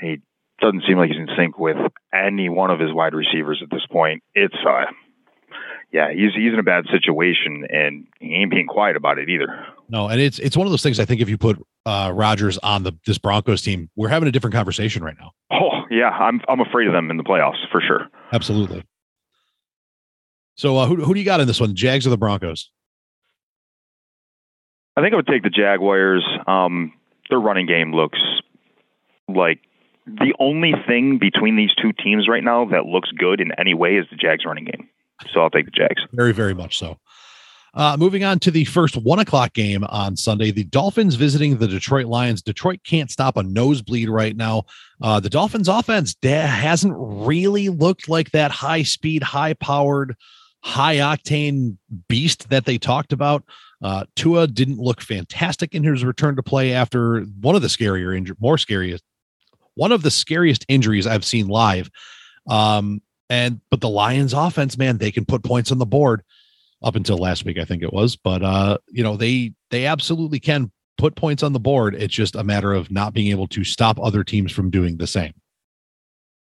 He 0.00 0.22
doesn't 0.58 0.84
seem 0.88 0.96
like 0.96 1.10
he's 1.10 1.18
in 1.18 1.28
sync 1.36 1.58
with 1.58 1.76
any 2.14 2.48
one 2.48 2.70
of 2.70 2.80
his 2.80 2.94
wide 2.94 3.12
receivers 3.12 3.60
at 3.62 3.68
this 3.70 3.84
point. 3.92 4.22
It's 4.34 4.56
uh 4.66 4.86
yeah, 5.92 6.10
he's 6.10 6.32
he's 6.34 6.54
in 6.54 6.58
a 6.58 6.62
bad 6.62 6.86
situation 6.90 7.66
and 7.68 8.06
he 8.18 8.36
ain't 8.36 8.50
being 8.50 8.66
quiet 8.66 8.96
about 8.96 9.18
it 9.18 9.28
either. 9.28 9.66
No, 9.90 10.08
and 10.08 10.18
it's 10.18 10.38
it's 10.38 10.56
one 10.56 10.66
of 10.66 10.70
those 10.70 10.82
things 10.82 10.98
I 10.98 11.04
think 11.04 11.20
if 11.20 11.28
you 11.28 11.36
put 11.36 11.62
uh 11.84 12.10
Rodgers 12.14 12.56
on 12.62 12.84
the 12.84 12.92
this 13.04 13.18
Broncos 13.18 13.60
team, 13.60 13.90
we're 13.96 14.08
having 14.08 14.30
a 14.30 14.32
different 14.32 14.54
conversation 14.54 15.04
right 15.04 15.16
now. 15.20 15.32
Oh, 15.52 15.75
yeah, 15.90 16.10
I'm 16.10 16.40
I'm 16.48 16.60
afraid 16.60 16.86
of 16.86 16.92
them 16.92 17.10
in 17.10 17.16
the 17.16 17.24
playoffs 17.24 17.68
for 17.70 17.80
sure. 17.80 18.08
Absolutely. 18.32 18.84
So 20.56 20.76
uh, 20.76 20.86
who 20.86 20.96
who 20.96 21.14
do 21.14 21.20
you 21.20 21.26
got 21.26 21.40
in 21.40 21.46
this 21.46 21.60
one? 21.60 21.74
Jags 21.74 22.06
or 22.06 22.10
the 22.10 22.16
Broncos? 22.16 22.70
I 24.96 25.02
think 25.02 25.12
I 25.12 25.16
would 25.16 25.26
take 25.26 25.42
the 25.42 25.50
Jaguars. 25.50 26.24
Um, 26.46 26.92
their 27.28 27.38
running 27.38 27.66
game 27.66 27.92
looks 27.92 28.18
like 29.28 29.60
the 30.06 30.34
only 30.38 30.72
thing 30.86 31.18
between 31.18 31.56
these 31.56 31.74
two 31.74 31.92
teams 31.92 32.28
right 32.28 32.42
now 32.42 32.64
that 32.66 32.86
looks 32.86 33.10
good 33.10 33.40
in 33.40 33.50
any 33.58 33.74
way 33.74 33.96
is 33.96 34.06
the 34.10 34.16
Jags 34.16 34.44
running 34.46 34.64
game. 34.64 34.88
So 35.32 35.40
I'll 35.40 35.50
take 35.50 35.64
the 35.66 35.70
Jags. 35.70 36.02
Very, 36.12 36.32
very 36.32 36.54
much 36.54 36.78
so. 36.78 36.98
Uh, 37.76 37.94
moving 37.98 38.24
on 38.24 38.38
to 38.38 38.50
the 38.50 38.64
first 38.64 38.96
one 38.96 39.18
o'clock 39.18 39.52
game 39.52 39.84
on 39.90 40.16
Sunday, 40.16 40.50
the 40.50 40.64
Dolphins 40.64 41.14
visiting 41.14 41.58
the 41.58 41.68
Detroit 41.68 42.06
Lions. 42.06 42.40
Detroit 42.40 42.80
can't 42.84 43.10
stop 43.10 43.36
a 43.36 43.42
nosebleed 43.42 44.08
right 44.08 44.34
now. 44.34 44.64
Uh, 45.02 45.20
the 45.20 45.28
Dolphins 45.28 45.68
offense 45.68 46.16
hasn't 46.22 46.94
really 46.96 47.68
looked 47.68 48.08
like 48.08 48.30
that 48.30 48.50
high 48.50 48.82
speed, 48.82 49.22
high 49.22 49.52
powered 49.52 50.16
high 50.60 50.96
octane 50.96 51.76
beast 52.08 52.48
that 52.48 52.64
they 52.64 52.78
talked 52.78 53.12
about. 53.12 53.44
Uh, 53.82 54.04
Tua 54.16 54.46
didn't 54.46 54.78
look 54.78 55.02
fantastic 55.02 55.74
in 55.74 55.84
his 55.84 56.02
return 56.02 56.34
to 56.36 56.42
play 56.42 56.72
after 56.72 57.20
one 57.42 57.56
of 57.56 57.62
the 57.62 57.68
scarier 57.68 58.16
injury, 58.16 58.36
more 58.40 58.56
scariest, 58.56 59.04
one 59.74 59.92
of 59.92 60.02
the 60.02 60.10
scariest 60.10 60.64
injuries 60.68 61.06
I've 61.06 61.26
seen 61.26 61.46
live. 61.46 61.90
Um, 62.48 63.02
and 63.28 63.60
but 63.70 63.82
the 63.82 63.88
Lions 63.90 64.32
offense, 64.32 64.78
man, 64.78 64.96
they 64.96 65.10
can 65.10 65.26
put 65.26 65.44
points 65.44 65.70
on 65.70 65.76
the 65.76 65.84
board 65.84 66.22
up 66.82 66.96
until 66.96 67.18
last 67.18 67.44
week, 67.44 67.58
I 67.58 67.64
think 67.64 67.82
it 67.82 67.92
was. 67.92 68.16
But 68.16 68.42
uh, 68.42 68.78
you 68.88 69.02
know, 69.02 69.16
they 69.16 69.52
they 69.70 69.86
absolutely 69.86 70.40
can 70.40 70.70
put 70.98 71.16
points 71.16 71.42
on 71.42 71.52
the 71.52 71.60
board. 71.60 71.94
It's 71.94 72.14
just 72.14 72.34
a 72.34 72.44
matter 72.44 72.72
of 72.72 72.90
not 72.90 73.12
being 73.12 73.30
able 73.30 73.48
to 73.48 73.64
stop 73.64 73.98
other 74.00 74.24
teams 74.24 74.52
from 74.52 74.70
doing 74.70 74.96
the 74.96 75.06
same. 75.06 75.34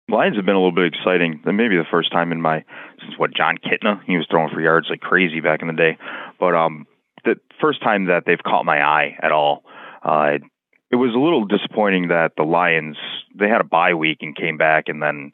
Lions 0.09 0.37
have 0.37 0.45
been 0.45 0.57
a 0.57 0.59
little 0.59 0.75
bit 0.75 0.93
exciting. 0.93 1.41
Maybe 1.45 1.77
the 1.77 1.85
first 1.91 2.11
time 2.13 2.33
in 2.33 2.41
my 2.41 2.65
since 3.01 3.19
what 3.19 3.35
Jon 3.35 3.57
Kitna, 3.57 4.03
he 4.05 4.17
was 4.17 4.27
throwing 4.31 4.51
for 4.53 4.61
yards 4.61 4.89
like 4.91 5.01
crazy 5.01 5.41
back 5.41 5.63
in 5.63 5.69
the 5.69 5.75
day. 5.75 5.97
But 6.39 6.55
um, 6.55 6.87
the 7.25 7.37
first 7.61 7.83
time 7.83 8.07
that 8.07 8.25
they've 8.27 8.43
caught 8.43 8.65
my 8.65 8.83
eye 8.83 9.17
at 9.23 9.33
all. 9.33 9.65
Uh, 10.03 10.39
it 10.91 10.97
was 10.97 11.15
a 11.15 11.19
little 11.19 11.47
disappointing 11.47 12.09
that 12.09 12.33
the 12.37 12.43
Lions 12.43 12.97
they 13.35 13.49
had 13.49 13.63
a 13.63 13.65
bye 13.65 13.95
week 13.95 14.19
and 14.21 14.37
came 14.37 14.59
back 14.59 14.85
and 14.89 15.03
then 15.03 15.33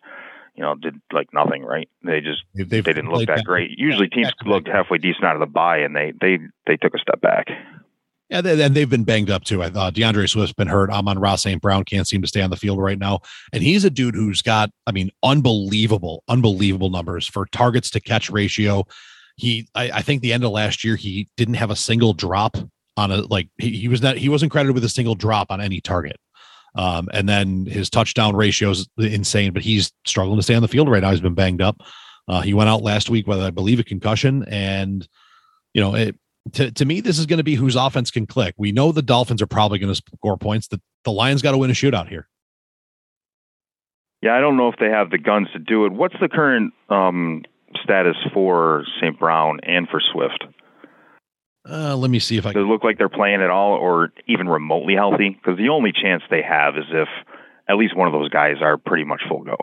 you 0.59 0.65
know, 0.65 0.75
did 0.75 1.01
like 1.13 1.29
nothing, 1.33 1.63
right? 1.63 1.89
They 2.03 2.21
just 2.21 2.43
They've 2.53 2.69
they 2.69 2.93
didn't 2.93 3.11
look 3.11 3.29
that 3.29 3.45
great. 3.45 3.71
Usually 3.79 4.09
teams 4.09 4.33
looked 4.45 4.67
halfway 4.67 4.99
decent 4.99 5.25
out 5.25 5.37
of 5.37 5.41
the 5.41 5.47
bye, 5.47 5.79
and 5.79 5.95
they 5.95 6.13
they 6.21 6.39
they 6.67 6.77
took 6.77 6.95
a 6.95 6.99
step 6.99 7.21
back. 7.21 7.47
Yeah, 8.29 8.41
they, 8.41 8.63
and 8.63 8.75
they've 8.75 8.91
been 8.91 9.05
banged 9.05 9.31
up 9.31 9.45
too. 9.45 9.63
I 9.63 9.71
thought 9.71 9.95
DeAndre 9.95 10.29
Swift's 10.29 10.53
been 10.53 10.69
hurt. 10.69 10.91
Amon-Ra 10.91 11.37
St. 11.37 11.63
Brown 11.63 11.85
can't 11.85 12.07
seem 12.07 12.21
to 12.23 12.29
stay 12.29 12.43
on 12.43 12.51
the 12.51 12.57
field 12.57 12.79
right 12.79 12.99
now. 12.99 13.21
And 13.53 13.63
he's 13.63 13.85
a 13.85 13.91
dude 13.91 14.15
who's 14.15 14.43
got, 14.43 14.71
I 14.87 14.93
mean, 14.93 15.11
unbelievable, 15.23 16.25
unbelievable 16.29 16.91
numbers 16.91 17.27
for 17.27 17.47
targets 17.47 17.89
to 17.93 18.01
catch 18.01 18.29
ratio. 18.29 18.85
He, 19.37 19.67
I, 19.75 19.91
I 19.93 20.03
think 20.03 20.21
the 20.21 20.35
end 20.35 20.45
of 20.45 20.51
last 20.51 20.85
year, 20.85 20.97
he 20.97 21.27
didn't 21.39 21.55
have 21.55 21.71
a 21.71 21.77
single 21.77 22.13
drop 22.13 22.59
on 22.99 23.11
a, 23.11 23.23
like, 23.23 23.49
he, 23.57 23.71
he 23.71 23.89
was 23.89 24.03
not, 24.03 24.19
he 24.19 24.29
wasn't 24.29 24.53
credited 24.53 24.75
with 24.75 24.85
a 24.85 24.91
single 24.91 25.15
drop 25.15 25.51
on 25.51 25.63
any 25.63 25.81
target. 25.81 26.19
Um, 26.75 27.09
and 27.13 27.29
then 27.29 27.67
his 27.67 27.91
touchdown 27.91 28.37
ratio 28.37 28.71
is 28.71 28.89
insane, 28.99 29.53
but 29.53 29.63
he's 29.63 29.93
struggling 30.05 30.39
to 30.39 30.43
stay 30.43 30.55
on 30.55 30.63
the 30.63 30.69
field 30.69 30.89
right 30.89 31.03
now. 31.03 31.11
He's 31.11 31.21
been 31.21 31.35
banged 31.35 31.63
up. 31.63 31.81
Uh, 32.29 32.43
he 32.43 32.55
went 32.55 32.69
out 32.69 32.83
last 32.83 33.09
week 33.09 33.27
with, 33.27 33.41
I 33.41 33.51
believe, 33.51 33.81
a 33.81 33.85
concussion. 33.85 34.45
And, 34.49 35.09
you 35.73 35.81
know, 35.81 35.95
it, 35.95 36.15
to, 36.53 36.71
to 36.71 36.85
me, 36.85 37.01
this 37.01 37.19
is 37.19 37.27
going 37.27 37.39
to 37.39 37.45
be 37.45 37.55
whose 37.55 37.75
offense 37.75 38.11
can 38.11 38.27
click. 38.27 38.55
We 38.59 38.73
know 38.73 38.93
the 38.93 39.03
Dolphins 39.03 39.43
are 39.43 39.47
probably 39.47 39.79
going 39.79 39.93
to 39.93 40.03
score 40.17 40.37
points. 40.37 40.69
The, 40.69 40.81
the 41.05 41.13
Lions 41.13 41.43
got 41.43 41.53
to 41.53 41.59
win 41.59 41.71
a 41.71 41.75
shootout 41.75 42.09
here. 42.09 42.29
Yeah, 44.23 44.37
I 44.37 44.41
don't 44.41 44.57
know 44.57 44.69
if 44.69 44.77
they 44.79 44.91
have 44.91 45.11
the 45.11 45.19
guns 45.19 45.49
to 45.53 45.59
do 45.59 45.87
it. 45.87 45.93
What's 45.93 46.17
the 46.21 46.29
current 46.29 46.75
um, 46.89 47.45
status 47.83 48.17
for 48.35 48.85
St. 49.01 49.19
Brown 49.19 49.61
and 49.63 49.89
for 49.89 50.01
Swift? 50.13 50.45
Uh, 51.71 51.97
let 51.97 52.11
me 52.11 52.19
see 52.19 52.37
if 52.37 52.47
I. 52.47 52.53
Does 52.53 52.63
it 52.63 52.67
look 52.67 52.85
like 52.85 52.97
they're 52.99 53.09
playing 53.09 53.43
at 53.43 53.51
all, 53.51 53.75
or 53.75 54.11
even 54.27 54.49
remotely 54.49 54.95
healthy? 54.95 55.31
Because 55.31 55.59
the 55.59 55.69
only 55.69 55.93
chance 55.93 56.23
they 56.31 56.43
have 56.43 56.77
is 56.77 56.85
if 56.91 57.09
at 57.69 57.77
least 57.77 57.97
one 57.97 58.07
of 58.07 58.13
those 58.13 58.31
guys 58.31 58.57
are 58.63 58.79
pretty 58.79 59.05
much 59.05 59.21
full 59.29 59.45
go. 59.45 59.57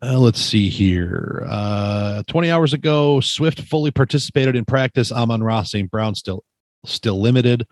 Uh, 0.00 0.18
let's 0.18 0.40
see 0.40 0.68
here. 0.68 1.44
Uh, 1.48 2.22
20 2.28 2.50
hours 2.50 2.72
ago, 2.72 3.20
Swift 3.20 3.60
fully 3.62 3.90
participated 3.90 4.54
in 4.54 4.64
practice. 4.64 5.10
Amon-Ra 5.10 5.62
St. 5.62 5.90
Brown 5.90 6.14
still 6.14 6.44
still 6.84 7.20
limited. 7.20 7.66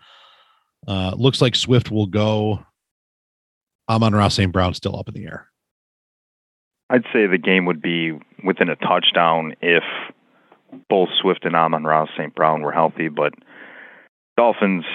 Uh, 0.87 1.13
looks 1.15 1.41
like 1.41 1.55
Swift 1.55 1.91
will 1.91 2.07
go. 2.07 2.65
Amon-Ra 3.89 4.27
St. 4.27 4.51
Brown 4.51 4.73
still 4.73 4.97
up 4.97 5.07
in 5.07 5.13
the 5.13 5.25
air. 5.25 5.47
I'd 6.89 7.03
say 7.13 7.27
the 7.27 7.37
game 7.37 7.65
would 7.65 7.81
be 7.81 8.11
within 8.43 8.69
a 8.69 8.75
touchdown 8.75 9.53
if 9.61 9.83
both 10.89 11.09
Swift 11.21 11.45
and 11.45 11.55
Amon-Ra 11.55 12.07
St. 12.17 12.35
Brown 12.35 12.61
were 12.61 12.71
healthy, 12.71 13.07
but 13.07 13.33
Dolphins, 14.37 14.85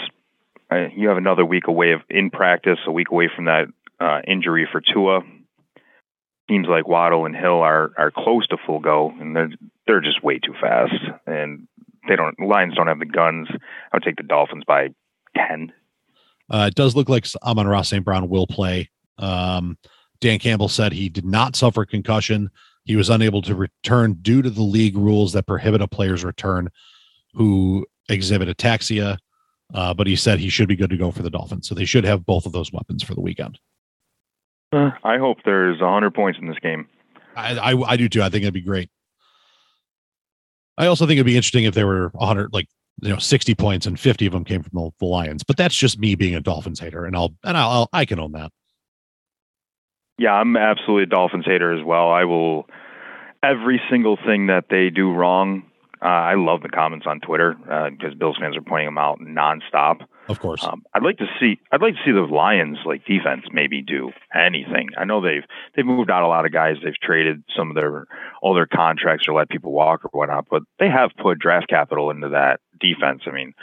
uh, 0.70 0.86
you 0.96 1.08
have 1.08 1.16
another 1.16 1.44
week 1.44 1.66
away 1.66 1.92
of 1.92 2.00
in 2.08 2.30
practice, 2.30 2.78
a 2.86 2.92
week 2.92 3.10
away 3.10 3.28
from 3.34 3.46
that 3.46 3.66
uh, 4.00 4.20
injury 4.26 4.68
for 4.70 4.80
Tua. 4.80 5.20
Teams 6.48 6.66
like 6.68 6.86
Waddle 6.86 7.26
and 7.26 7.34
Hill 7.34 7.60
are 7.60 7.92
are 7.98 8.10
close 8.10 8.46
to 8.48 8.56
full 8.64 8.80
go, 8.80 9.12
and 9.20 9.34
they're 9.34 9.50
they're 9.86 10.00
just 10.00 10.22
way 10.22 10.38
too 10.38 10.54
fast, 10.60 10.94
and 11.26 11.66
they 12.08 12.16
don't. 12.16 12.38
Lions 12.40 12.74
don't 12.74 12.88
have 12.88 12.98
the 12.98 13.06
guns. 13.06 13.48
I 13.50 13.96
would 13.96 14.02
take 14.02 14.16
the 14.16 14.22
Dolphins 14.22 14.64
by 14.66 14.88
ten. 15.36 15.72
Uh, 16.50 16.66
it 16.68 16.74
does 16.74 16.94
look 16.94 17.08
like 17.08 17.26
Amon-Ra 17.42 17.82
St. 17.82 18.04
Brown 18.04 18.28
will 18.28 18.46
play. 18.46 18.90
Um, 19.18 19.78
Dan 20.20 20.38
Campbell 20.38 20.68
said 20.68 20.92
he 20.92 21.08
did 21.08 21.24
not 21.24 21.56
suffer 21.56 21.86
concussion. 21.86 22.50
He 22.84 22.96
was 22.96 23.08
unable 23.08 23.40
to 23.42 23.54
return 23.54 24.14
due 24.20 24.42
to 24.42 24.50
the 24.50 24.62
league 24.62 24.96
rules 24.96 25.32
that 25.32 25.46
prohibit 25.46 25.80
a 25.80 25.88
player's 25.88 26.24
return 26.24 26.68
who 27.32 27.86
exhibit 28.08 28.48
ataxia. 28.48 29.18
Uh, 29.74 29.94
but 29.94 30.06
he 30.06 30.16
said 30.16 30.38
he 30.38 30.48
should 30.48 30.68
be 30.68 30.76
good 30.76 30.90
to 30.90 30.96
go 30.96 31.10
for 31.10 31.22
the 31.22 31.30
Dolphins. 31.30 31.68
So 31.68 31.74
they 31.74 31.84
should 31.84 32.04
have 32.04 32.26
both 32.26 32.46
of 32.46 32.52
those 32.52 32.72
weapons 32.72 33.02
for 33.02 33.14
the 33.14 33.20
weekend. 33.20 33.58
Uh, 34.72 34.90
I 35.04 35.18
hope 35.18 35.38
there's 35.44 35.80
100 35.80 36.14
points 36.14 36.38
in 36.40 36.48
this 36.48 36.58
game. 36.58 36.88
I, 37.36 37.56
I, 37.72 37.92
I 37.92 37.96
do 37.96 38.08
too. 38.08 38.22
I 38.22 38.28
think 38.28 38.42
it'd 38.42 38.54
be 38.54 38.60
great. 38.60 38.90
I 40.78 40.86
also 40.86 41.06
think 41.06 41.16
it'd 41.16 41.26
be 41.26 41.36
interesting 41.36 41.64
if 41.64 41.74
there 41.74 41.86
were 41.86 42.08
100, 42.14 42.52
like 42.52 42.68
you 43.00 43.08
know, 43.08 43.18
60 43.18 43.54
points 43.54 43.86
and 43.86 43.98
50 43.98 44.26
of 44.26 44.32
them 44.32 44.44
came 44.44 44.62
from 44.62 44.70
the, 44.74 44.90
the 45.00 45.06
Lions. 45.06 45.42
But 45.42 45.56
that's 45.56 45.76
just 45.76 45.98
me 45.98 46.14
being 46.14 46.34
a 46.34 46.40
Dolphins 46.40 46.80
hater, 46.80 47.04
and 47.04 47.16
I'll 47.16 47.34
and 47.44 47.56
I'll, 47.56 47.70
I'll 47.70 47.88
I 47.92 48.04
can 48.04 48.18
own 48.18 48.32
that. 48.32 48.50
Yeah, 50.18 50.32
I'm 50.32 50.56
absolutely 50.56 51.04
a 51.04 51.06
Dolphins 51.06 51.44
hater 51.46 51.72
as 51.72 51.84
well. 51.84 52.10
I 52.10 52.24
will 52.24 52.68
every 53.42 53.80
single 53.90 54.16
thing 54.16 54.46
that 54.46 54.66
they 54.70 54.90
do 54.90 55.12
wrong 55.12 55.64
uh, 56.02 56.08
I 56.08 56.34
love 56.34 56.62
the 56.62 56.68
comments 56.68 57.06
on 57.08 57.20
Twitter 57.20 57.54
because 57.54 58.12
uh, 58.12 58.18
Bills 58.18 58.36
fans 58.40 58.56
are 58.56 58.62
pointing 58.62 58.88
them 58.88 58.98
out 58.98 59.20
nonstop. 59.20 60.00
Of 60.28 60.40
course, 60.40 60.64
um, 60.64 60.82
I'd 60.94 61.02
like 61.02 61.18
to 61.18 61.26
see 61.38 61.60
I'd 61.70 61.82
like 61.82 61.94
to 61.94 62.00
see 62.04 62.12
the 62.12 62.20
Lions 62.22 62.78
like 62.84 63.04
defense 63.04 63.44
maybe 63.52 63.82
do 63.82 64.10
anything. 64.34 64.90
I 64.96 65.04
know 65.04 65.20
they've 65.20 65.44
they've 65.76 65.86
moved 65.86 66.10
out 66.10 66.22
a 66.22 66.28
lot 66.28 66.44
of 66.44 66.52
guys. 66.52 66.76
They've 66.82 66.92
traded 67.02 67.44
some 67.56 67.70
of 67.70 67.76
their 67.76 68.06
older 68.42 68.66
contracts 68.66 69.26
or 69.28 69.34
let 69.34 69.48
people 69.48 69.72
walk 69.72 70.04
or 70.04 70.10
whatnot, 70.12 70.46
but 70.50 70.62
they 70.78 70.88
have 70.88 71.10
put 71.20 71.38
draft 71.38 71.68
capital 71.68 72.10
into 72.10 72.30
that 72.30 72.60
defense. 72.80 73.22
I 73.26 73.30
mean, 73.30 73.54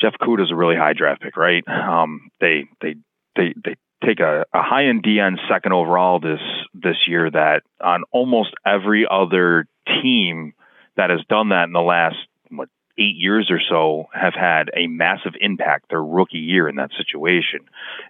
Jeff 0.00 0.14
Okudah's 0.20 0.52
a 0.52 0.56
really 0.56 0.76
high 0.76 0.94
draft 0.94 1.22
pick, 1.22 1.36
right? 1.36 1.64
Um, 1.68 2.30
they 2.40 2.64
they 2.80 2.96
they 3.34 3.54
they 3.62 3.76
take 4.04 4.20
a, 4.20 4.44
a 4.52 4.62
high 4.62 4.86
end 4.86 5.02
DN 5.02 5.36
second 5.50 5.72
overall 5.72 6.20
this 6.20 6.40
this 6.74 6.96
year 7.06 7.30
that 7.30 7.62
on 7.82 8.04
almost 8.12 8.54
every 8.64 9.06
other 9.10 9.66
team 9.86 10.52
that 10.96 11.10
has 11.10 11.20
done 11.28 11.50
that 11.50 11.64
in 11.64 11.72
the 11.72 11.80
last 11.80 12.16
what 12.50 12.68
eight 12.98 13.16
years 13.16 13.50
or 13.50 13.60
so 13.60 14.06
have 14.14 14.34
had 14.34 14.70
a 14.74 14.86
massive 14.86 15.34
impact 15.40 15.90
their 15.90 16.02
rookie 16.02 16.38
year 16.38 16.68
in 16.68 16.76
that 16.76 16.90
situation. 16.96 17.60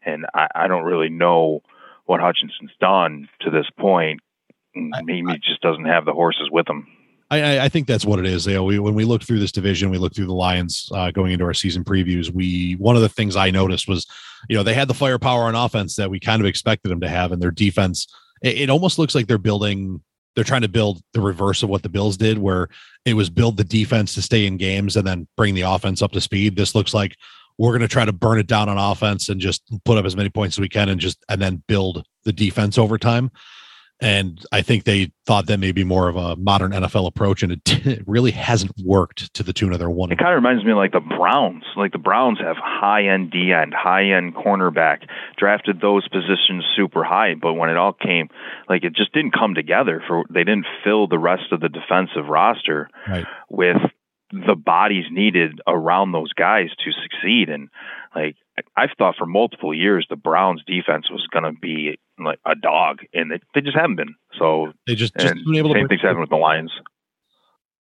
And 0.04 0.26
I, 0.34 0.48
I 0.54 0.68
don't 0.68 0.84
really 0.84 1.08
know 1.08 1.62
what 2.04 2.20
Hutchinson's 2.20 2.70
done 2.80 3.28
to 3.40 3.50
this 3.50 3.66
point. 3.78 4.20
Maybe 4.74 5.32
he 5.32 5.38
just 5.38 5.60
doesn't 5.60 5.86
have 5.86 6.04
the 6.04 6.12
horses 6.12 6.48
with 6.50 6.68
him. 6.68 6.86
I, 7.28 7.60
I, 7.60 7.68
think 7.68 7.88
that's 7.88 8.04
what 8.04 8.20
it 8.20 8.26
is. 8.26 8.46
You 8.46 8.54
know, 8.54 8.62
we, 8.62 8.78
when 8.78 8.94
we 8.94 9.04
look 9.04 9.22
through 9.24 9.40
this 9.40 9.50
division, 9.50 9.90
we 9.90 9.98
look 9.98 10.14
through 10.14 10.26
the 10.26 10.34
Lions 10.34 10.88
uh, 10.94 11.10
going 11.10 11.32
into 11.32 11.44
our 11.44 11.54
season 11.54 11.82
previews. 11.82 12.30
We 12.30 12.74
one 12.74 12.94
of 12.94 13.02
the 13.02 13.08
things 13.08 13.34
I 13.34 13.50
noticed 13.50 13.88
was, 13.88 14.06
you 14.48 14.56
know, 14.56 14.62
they 14.62 14.74
had 14.74 14.86
the 14.86 14.94
firepower 14.94 15.42
on 15.42 15.56
offense 15.56 15.96
that 15.96 16.08
we 16.08 16.20
kind 16.20 16.40
of 16.40 16.46
expected 16.46 16.88
them 16.88 17.00
to 17.00 17.08
have, 17.08 17.32
and 17.32 17.42
their 17.42 17.50
defense. 17.50 18.06
It, 18.42 18.58
it 18.58 18.70
almost 18.70 18.96
looks 19.00 19.16
like 19.16 19.26
they're 19.26 19.38
building 19.38 20.02
they're 20.36 20.44
trying 20.44 20.62
to 20.62 20.68
build 20.68 21.02
the 21.14 21.20
reverse 21.20 21.62
of 21.62 21.70
what 21.70 21.82
the 21.82 21.88
Bills 21.88 22.16
did, 22.16 22.38
where 22.38 22.68
it 23.06 23.14
was 23.14 23.30
build 23.30 23.56
the 23.56 23.64
defense 23.64 24.14
to 24.14 24.22
stay 24.22 24.46
in 24.46 24.58
games 24.58 24.96
and 24.96 25.06
then 25.06 25.26
bring 25.36 25.54
the 25.54 25.62
offense 25.62 26.02
up 26.02 26.12
to 26.12 26.20
speed. 26.20 26.56
This 26.56 26.74
looks 26.74 26.92
like 26.94 27.16
we're 27.58 27.70
going 27.70 27.80
to 27.80 27.88
try 27.88 28.04
to 28.04 28.12
burn 28.12 28.38
it 28.38 28.46
down 28.46 28.68
on 28.68 28.76
offense 28.76 29.30
and 29.30 29.40
just 29.40 29.62
put 29.86 29.96
up 29.96 30.04
as 30.04 30.14
many 30.14 30.28
points 30.28 30.56
as 30.56 30.60
we 30.60 30.68
can 30.68 30.90
and 30.90 31.00
just 31.00 31.18
and 31.30 31.40
then 31.40 31.62
build 31.66 32.04
the 32.24 32.32
defense 32.32 32.76
over 32.76 32.98
time. 32.98 33.30
And 33.98 34.44
I 34.52 34.60
think 34.60 34.84
they 34.84 35.10
thought 35.24 35.46
that 35.46 35.58
may 35.58 35.72
be 35.72 35.82
more 35.82 36.08
of 36.08 36.16
a 36.16 36.36
modern 36.36 36.72
NFL 36.72 37.06
approach, 37.06 37.42
and 37.42 37.52
it, 37.52 37.60
it 37.86 38.02
really 38.06 38.30
hasn't 38.30 38.72
worked 38.84 39.32
to 39.34 39.42
the 39.42 39.54
tune 39.54 39.72
of 39.72 39.78
their 39.78 39.88
one. 39.88 40.12
It 40.12 40.18
kind 40.18 40.32
of 40.32 40.36
reminds 40.36 40.64
me 40.64 40.72
of 40.72 40.76
like 40.76 40.92
the 40.92 41.00
Browns. 41.00 41.64
Like 41.76 41.92
the 41.92 41.98
Browns 41.98 42.38
have 42.40 42.56
high 42.58 43.06
end 43.06 43.30
D 43.30 43.52
end, 43.52 43.72
high 43.74 44.10
end 44.10 44.34
cornerback, 44.34 45.06
drafted 45.38 45.80
those 45.80 46.06
positions 46.08 46.64
super 46.76 47.04
high, 47.04 47.34
but 47.40 47.54
when 47.54 47.70
it 47.70 47.76
all 47.78 47.94
came, 47.94 48.28
like 48.68 48.84
it 48.84 48.94
just 48.94 49.12
didn't 49.14 49.32
come 49.32 49.54
together. 49.54 50.02
For 50.06 50.24
they 50.28 50.44
didn't 50.44 50.66
fill 50.84 51.08
the 51.08 51.18
rest 51.18 51.52
of 51.52 51.60
the 51.60 51.70
defensive 51.70 52.28
roster 52.28 52.90
right. 53.08 53.26
with 53.48 53.78
the 54.30 54.56
bodies 54.56 55.04
needed 55.10 55.60
around 55.66 56.12
those 56.12 56.32
guys 56.32 56.68
to 56.84 56.90
succeed. 57.02 57.48
And 57.48 57.70
like 58.14 58.36
I've 58.76 58.90
thought 58.98 59.16
for 59.16 59.26
multiple 59.26 59.72
years, 59.72 60.06
the 60.10 60.16
Browns 60.16 60.62
defense 60.66 61.10
was 61.10 61.26
going 61.32 61.44
to 61.44 61.58
be 61.58 61.98
like 62.24 62.38
a 62.46 62.54
dog, 62.54 63.00
and 63.12 63.30
they, 63.30 63.40
they 63.54 63.60
just 63.60 63.76
haven't 63.76 63.96
been. 63.96 64.14
So 64.38 64.72
they 64.86 64.94
just 64.94 65.14
just 65.18 65.34
been 65.34 65.56
able 65.56 65.70
same 65.70 65.74
to. 65.74 65.80
Same 65.80 65.88
things 65.88 66.00
happen 66.02 66.20
with 66.20 66.30
the 66.30 66.36
Lions. 66.36 66.72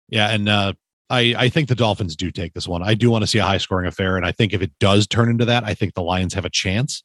Yeah, 0.09 0.29
and 0.29 0.47
uh, 0.49 0.73
I 1.09 1.35
I 1.37 1.49
think 1.49 1.69
the 1.69 1.75
Dolphins 1.75 2.15
do 2.15 2.31
take 2.31 2.53
this 2.53 2.67
one. 2.67 2.83
I 2.83 2.93
do 2.93 3.09
want 3.09 3.23
to 3.23 3.27
see 3.27 3.39
a 3.39 3.43
high 3.43 3.57
scoring 3.57 3.87
affair, 3.87 4.17
and 4.17 4.25
I 4.25 4.31
think 4.31 4.53
if 4.53 4.61
it 4.61 4.71
does 4.79 5.07
turn 5.07 5.29
into 5.29 5.45
that, 5.45 5.63
I 5.63 5.73
think 5.73 5.93
the 5.93 6.03
Lions 6.03 6.33
have 6.33 6.45
a 6.45 6.49
chance. 6.49 7.03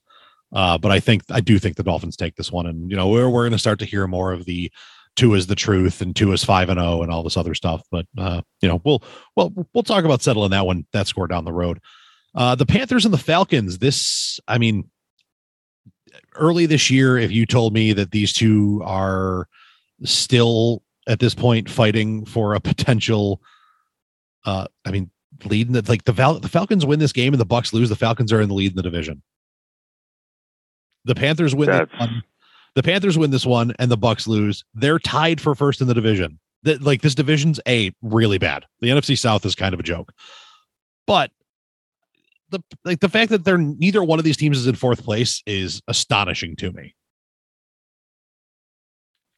Uh, 0.55 0.77
but 0.77 0.91
I 0.91 1.01
think 1.01 1.23
I 1.31 1.41
do 1.41 1.59
think 1.59 1.77
the 1.77 1.83
Dolphins 1.83 2.17
take 2.17 2.37
this 2.37 2.53
one, 2.53 2.67
and 2.67 2.91
you 2.91 2.97
know 2.97 3.09
we're 3.09 3.29
we're 3.29 3.43
going 3.43 3.53
to 3.53 3.59
start 3.59 3.79
to 3.81 3.87
hear 3.87 4.07
more 4.07 4.33
of 4.33 4.45
the 4.45 4.71
Tua 5.17 5.37
is 5.37 5.47
the 5.47 5.55
truth 5.55 6.01
and 6.01 6.17
Tua 6.17 6.35
is 6.35 6.45
five 6.45 6.69
and 6.69 6.79
zero 6.79 6.99
oh 6.99 7.03
and 7.03 7.13
all 7.13 7.23
this 7.23 7.37
other 7.37 7.55
stuff. 7.55 7.83
But 7.91 8.07
uh, 8.17 8.43
you 8.61 8.69
know, 8.69 8.81
we'll 8.85 9.03
well 9.37 9.53
we'll 9.75 9.83
talk 9.83 10.05
about 10.05 10.23
settling 10.23 10.51
that 10.51 10.67
one 10.67 10.87
that 10.93 11.07
score 11.07 11.27
down 11.27 11.45
the 11.45 11.53
road. 11.53 11.81
Uh, 12.35 12.55
the 12.55 12.67
Panthers 12.67 13.05
and 13.05 13.13
the 13.13 13.19
Falcons. 13.19 13.79
This, 13.79 14.41
I 14.49 14.57
mean, 14.57 14.91
early 16.37 16.67
this 16.67 16.91
year, 16.91 17.19
if 17.19 17.31
you 17.31 17.47
told 17.47 17.73
me 17.73 17.93
that 17.93 18.11
these 18.11 18.33
two 18.33 18.83
are 18.85 19.49
still 20.05 20.83
at 21.09 21.21
this 21.21 21.35
point 21.35 21.69
fighting 21.69 22.25
for 22.25 22.55
a 22.55 22.61
potential, 22.61 23.41
uh, 24.45 24.67
I 24.85 24.91
mean, 24.91 25.11
leading 25.45 25.73
the 25.73 25.85
like 25.89 26.05
the 26.05 26.13
Val- 26.13 26.41
the 26.41 26.49
Falcons 26.49 26.87
win 26.87 26.99
this 26.99 27.13
game 27.13 27.33
and 27.33 27.41
the 27.41 27.47
Bucks 27.47 27.73
lose, 27.73 27.89
the 27.89 27.97
Falcons 27.97 28.33
are 28.33 28.41
in 28.41 28.49
the 28.49 28.55
lead 28.55 28.73
in 28.73 28.77
the 28.77 28.83
division. 28.83 29.23
The 31.05 31.15
Panthers 31.15 31.55
win 31.55 31.69
the 32.75 32.83
Panthers 32.83 33.19
win 33.19 33.31
this 33.31 33.47
one 33.47 33.75
and 33.79 33.91
the 33.91 33.97
Bucks 33.97 34.27
lose. 34.27 34.65
They're 34.75 34.99
tied 34.99 35.41
for 35.41 35.55
first 35.55 35.81
in 35.81 35.89
the 35.89 35.95
division. 35.95 36.39
That 36.65 36.83
like 36.83 37.03
this 37.03 37.15
division's 37.15 37.59
a 37.67 37.93
really 38.03 38.39
bad. 38.39 38.65
The 38.81 38.89
NFC 38.89 39.19
South 39.19 39.45
is 39.45 39.57
kind 39.57 39.75
of 39.75 39.81
a 39.81 39.83
joke. 39.83 40.13
But 41.07 41.33
the 42.53 42.63
like 42.85 43.01
the 43.01 43.09
fact 43.09 43.31
that 43.31 43.45
they're 43.45 43.59
neither 43.59 44.03
one 44.03 44.19
of 44.19 44.25
these 44.25 44.37
teams 44.37 44.59
is 44.59 44.67
in 44.67 44.75
fourth 44.75 45.05
place 45.05 45.43
is 45.47 45.83
astonishing 45.89 46.57
to 46.57 46.73
me 46.73 46.95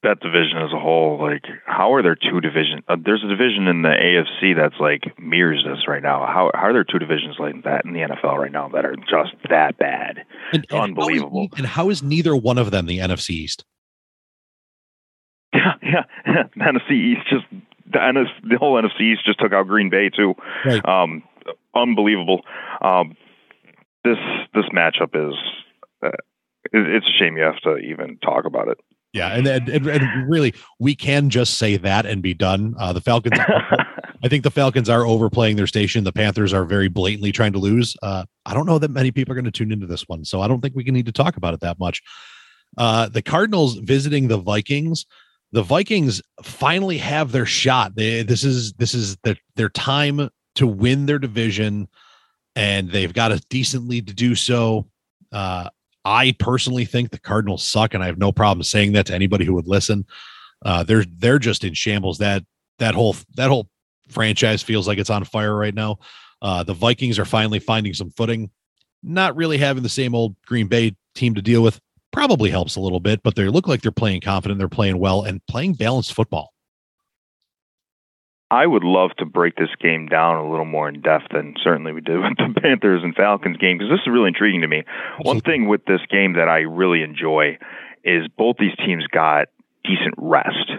that 0.05 0.21
division 0.21 0.59
as 0.59 0.73
a 0.73 0.79
whole, 0.79 1.19
like 1.21 1.45
how 1.67 1.93
are 1.93 2.03
there 2.03 2.15
two 2.15 2.41
divisions? 2.41 2.83
Uh, 2.89 2.97
there's 3.03 3.25
a 3.25 3.29
division 3.29 3.67
in 3.67 3.83
the 3.83 3.89
AFC 3.89 4.55
that's 4.55 4.79
like 4.79 5.19
mirrors 5.19 5.65
this 5.67 5.89
right 5.89 6.03
now. 6.03 6.21
How 6.27 6.51
how 6.55 6.69
are 6.69 6.73
there 6.73 6.85
two 6.85 6.99
divisions 6.99 7.37
like 7.39 7.65
that 7.65 7.85
in 7.85 7.93
the 7.93 8.01
NFL 8.01 8.39
right 8.39 8.53
now 8.53 8.69
that 8.69 8.85
are 8.85 8.97
just 8.97 9.35
that 9.51 9.77
bad? 9.79 10.25
And, 10.53 10.67
and 10.71 10.81
unbelievable. 10.81 11.49
How 11.51 11.55
is, 11.55 11.59
and 11.59 11.67
how 11.67 11.91
is 11.91 12.03
neither 12.03 12.37
one 12.37 12.59
of 12.59 12.71
them 12.71 12.87
the 12.87 12.99
NFC 12.99 13.31
East? 13.31 13.65
Yeah, 15.53 15.75
yeah. 15.83 16.03
the 16.55 16.61
NFC 16.61 16.93
East 16.93 17.23
just 17.29 17.45
the 17.87 17.99
NFC, 17.99 18.29
the 18.49 18.59
whole 18.59 18.81
NFC 18.81 19.13
East 19.13 19.25
just 19.25 19.41
took 19.41 19.53
out 19.53 19.67
Green 19.67 19.91
Bay 19.91 20.11
too. 20.11 20.35
Right. 20.65 20.87
Um, 20.87 21.23
unbelievable. 21.75 22.43
Um, 22.81 23.17
this 24.05 24.19
this 24.55 24.65
matchup 24.75 25.15
is. 25.15 25.35
Uh, 26.05 26.11
it's 26.73 27.07
a 27.07 27.19
shame 27.19 27.37
you 27.37 27.43
have 27.43 27.61
to 27.63 27.77
even 27.77 28.19
talk 28.25 28.47
about 28.47 28.69
it. 28.69 28.79
Yeah, 29.13 29.29
and, 29.29 29.47
and 29.47 29.87
and, 29.87 30.29
really, 30.29 30.55
we 30.81 30.97
can 30.97 31.31
just 31.31 31.57
say 31.57 31.77
that 31.77 32.05
and 32.05 32.21
be 32.21 32.35
done. 32.35 32.75
Uh, 32.77 32.93
the 32.93 33.01
Falcons, 33.01 33.39
I 33.39 34.29
think 34.29 34.43
the 34.43 34.51
Falcons 34.51 34.89
are 34.89 35.07
overplaying 35.07 35.55
their 35.55 35.69
station. 35.69 36.03
The 36.03 36.13
Panthers 36.13 36.53
are 36.53 36.65
very 36.65 36.89
blatantly 36.89 37.31
trying 37.31 37.53
to 37.53 37.61
lose. 37.61 37.95
Uh, 38.03 38.25
I 38.45 38.55
don't 38.55 38.67
know 38.67 38.81
that 38.81 38.91
many 38.91 39.13
people 39.13 39.31
are 39.31 39.37
going 39.37 39.45
to 39.45 39.53
tune 39.53 39.71
into 39.71 39.87
this 39.87 40.09
one, 40.09 40.25
so 40.25 40.41
I 40.41 40.49
don't 40.49 40.61
think 40.61 40.75
we 40.75 40.83
can 40.83 40.95
need 40.95 41.07
to 41.07 41.13
talk 41.13 41.37
about 41.37 41.55
it 41.55 41.61
that 41.61 41.79
much. 41.79 42.03
Uh, 42.77 43.09
the 43.09 43.23
Cardinals 43.23 43.77
visiting 43.77 44.27
the 44.27 44.39
Vikings. 44.39 45.07
The 45.53 45.63
Vikings 45.63 46.21
finally 46.43 46.99
have 46.99 47.31
their 47.31 47.47
shot. 47.47 47.95
They, 47.95 48.25
this 48.25 48.43
is 48.43 48.73
this 48.73 48.95
is 48.95 49.17
their, 49.19 49.37
their 49.55 49.69
time 49.69 50.29
to 50.57 50.67
win 50.67 51.07
their 51.07 51.19
division, 51.19 51.89
and 52.57 52.91
they've 52.91 53.13
got 53.13 53.33
a 53.33 53.45
decent 53.49 53.89
lead 53.89 54.07
to 54.09 54.15
do 54.15 54.35
so. 54.35 54.87
Uh, 55.33 55.69
I 56.05 56.35
personally 56.39 56.85
think 56.85 57.11
the 57.11 57.19
Cardinals 57.19 57.65
suck, 57.65 57.95
and 57.95 58.03
I 58.03 58.07
have 58.07 58.19
no 58.19 58.33
problem 58.33 58.63
saying 58.63 58.93
that 58.93 59.07
to 59.07 59.15
anybody 59.15 59.45
who 59.45 59.55
would 59.55 59.69
listen. 59.69 60.05
Uh, 60.65 60.83
they're 60.83 61.05
they're 61.19 61.39
just 61.39 61.65
in 61.65 61.75
shambles. 61.75 62.19
That 62.19 62.45
that 62.79 62.95
whole 62.95 63.17
that 63.37 63.49
whole 63.49 63.69
franchise 64.09 64.63
feels 64.63 64.87
like 64.87 64.99
it's 64.99 65.11
on 65.11 65.25
fire 65.25 65.57
right 65.57 65.75
now. 65.75 65.99
Uh, 66.43 66.63
the 66.63 66.75
Vikings 66.75 67.19
are 67.19 67.25
finally 67.25 67.59
finding 67.59 67.95
some 67.95 68.11
footing. 68.11 68.51
Not 69.03 69.37
really 69.37 69.59
having 69.59 69.83
the 69.83 69.89
same 69.89 70.15
old 70.15 70.37
Green 70.47 70.67
Bay 70.67 70.97
team 71.15 71.35
to 71.35 71.43
deal 71.43 71.63
with 71.63 71.81
probably 72.13 72.49
helps 72.49 72.77
a 72.77 72.81
little 72.81 73.01
bit, 73.01 73.23
but 73.23 73.35
they 73.35 73.49
look 73.49 73.67
like 73.67 73.83
they're 73.83 73.91
playing 73.91 74.21
confident. 74.21 74.59
They're 74.59 74.69
playing 74.69 74.99
well 74.99 75.23
and 75.25 75.45
playing 75.47 75.75
balanced 75.75 76.15
football. 76.15 76.54
I 78.55 78.67
would 78.67 78.85
love 78.85 79.11
to 79.19 79.27
break 79.27 79.57
this 79.57 79.75
game 79.81 80.07
down 80.07 80.37
a 80.37 80.49
little 80.49 80.65
more 80.65 80.89
in 80.89 81.01
depth 81.01 81.27
than 81.33 81.55
certainly 81.61 81.93
we 81.93 82.01
did 82.01 82.19
with 82.23 82.37
the 82.37 82.61
Panthers 82.61 83.03
and 83.03 83.13
Falcons 83.15 83.57
game 83.57 83.79
because 83.79 83.91
this 83.91 84.01
is 84.01 84.07
really 84.07 84.29
intriguing 84.29 84.61
to 84.61 84.69
me. 84.69 84.85
One 85.23 85.41
thing 85.41 85.67
with 85.67 85.85
this 85.87 86.01
game 86.09 86.35
that 86.35 86.49
I 86.49 86.61
really 86.61 87.03
enjoy 87.03 87.59
is 88.05 88.29
both 88.39 88.57
these 88.59 88.77
teams 88.77 89.07
got 89.09 89.49
decent 89.83 90.15
rest. 90.19 90.71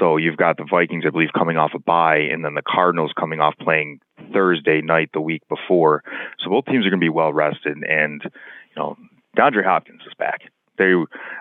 So 0.00 0.16
you've 0.16 0.38
got 0.38 0.56
the 0.56 0.64
Vikings, 0.64 1.04
I 1.06 1.10
believe, 1.10 1.28
coming 1.36 1.58
off 1.58 1.72
a 1.74 1.78
bye, 1.78 2.16
and 2.16 2.42
then 2.42 2.54
the 2.54 2.62
Cardinals 2.62 3.12
coming 3.18 3.40
off 3.40 3.54
playing 3.60 4.00
Thursday 4.32 4.80
night 4.80 5.10
the 5.12 5.20
week 5.20 5.42
before. 5.50 6.02
So 6.42 6.48
both 6.48 6.64
teams 6.64 6.86
are 6.86 6.90
going 6.90 7.00
to 7.00 7.04
be 7.04 7.10
well 7.10 7.32
rested, 7.32 7.76
and 7.76 8.22
you 8.24 8.76
know, 8.76 8.96
DeAndre 9.36 9.64
Hopkins 9.64 10.00
is 10.06 10.14
back. 10.18 10.40
They, 10.78 10.94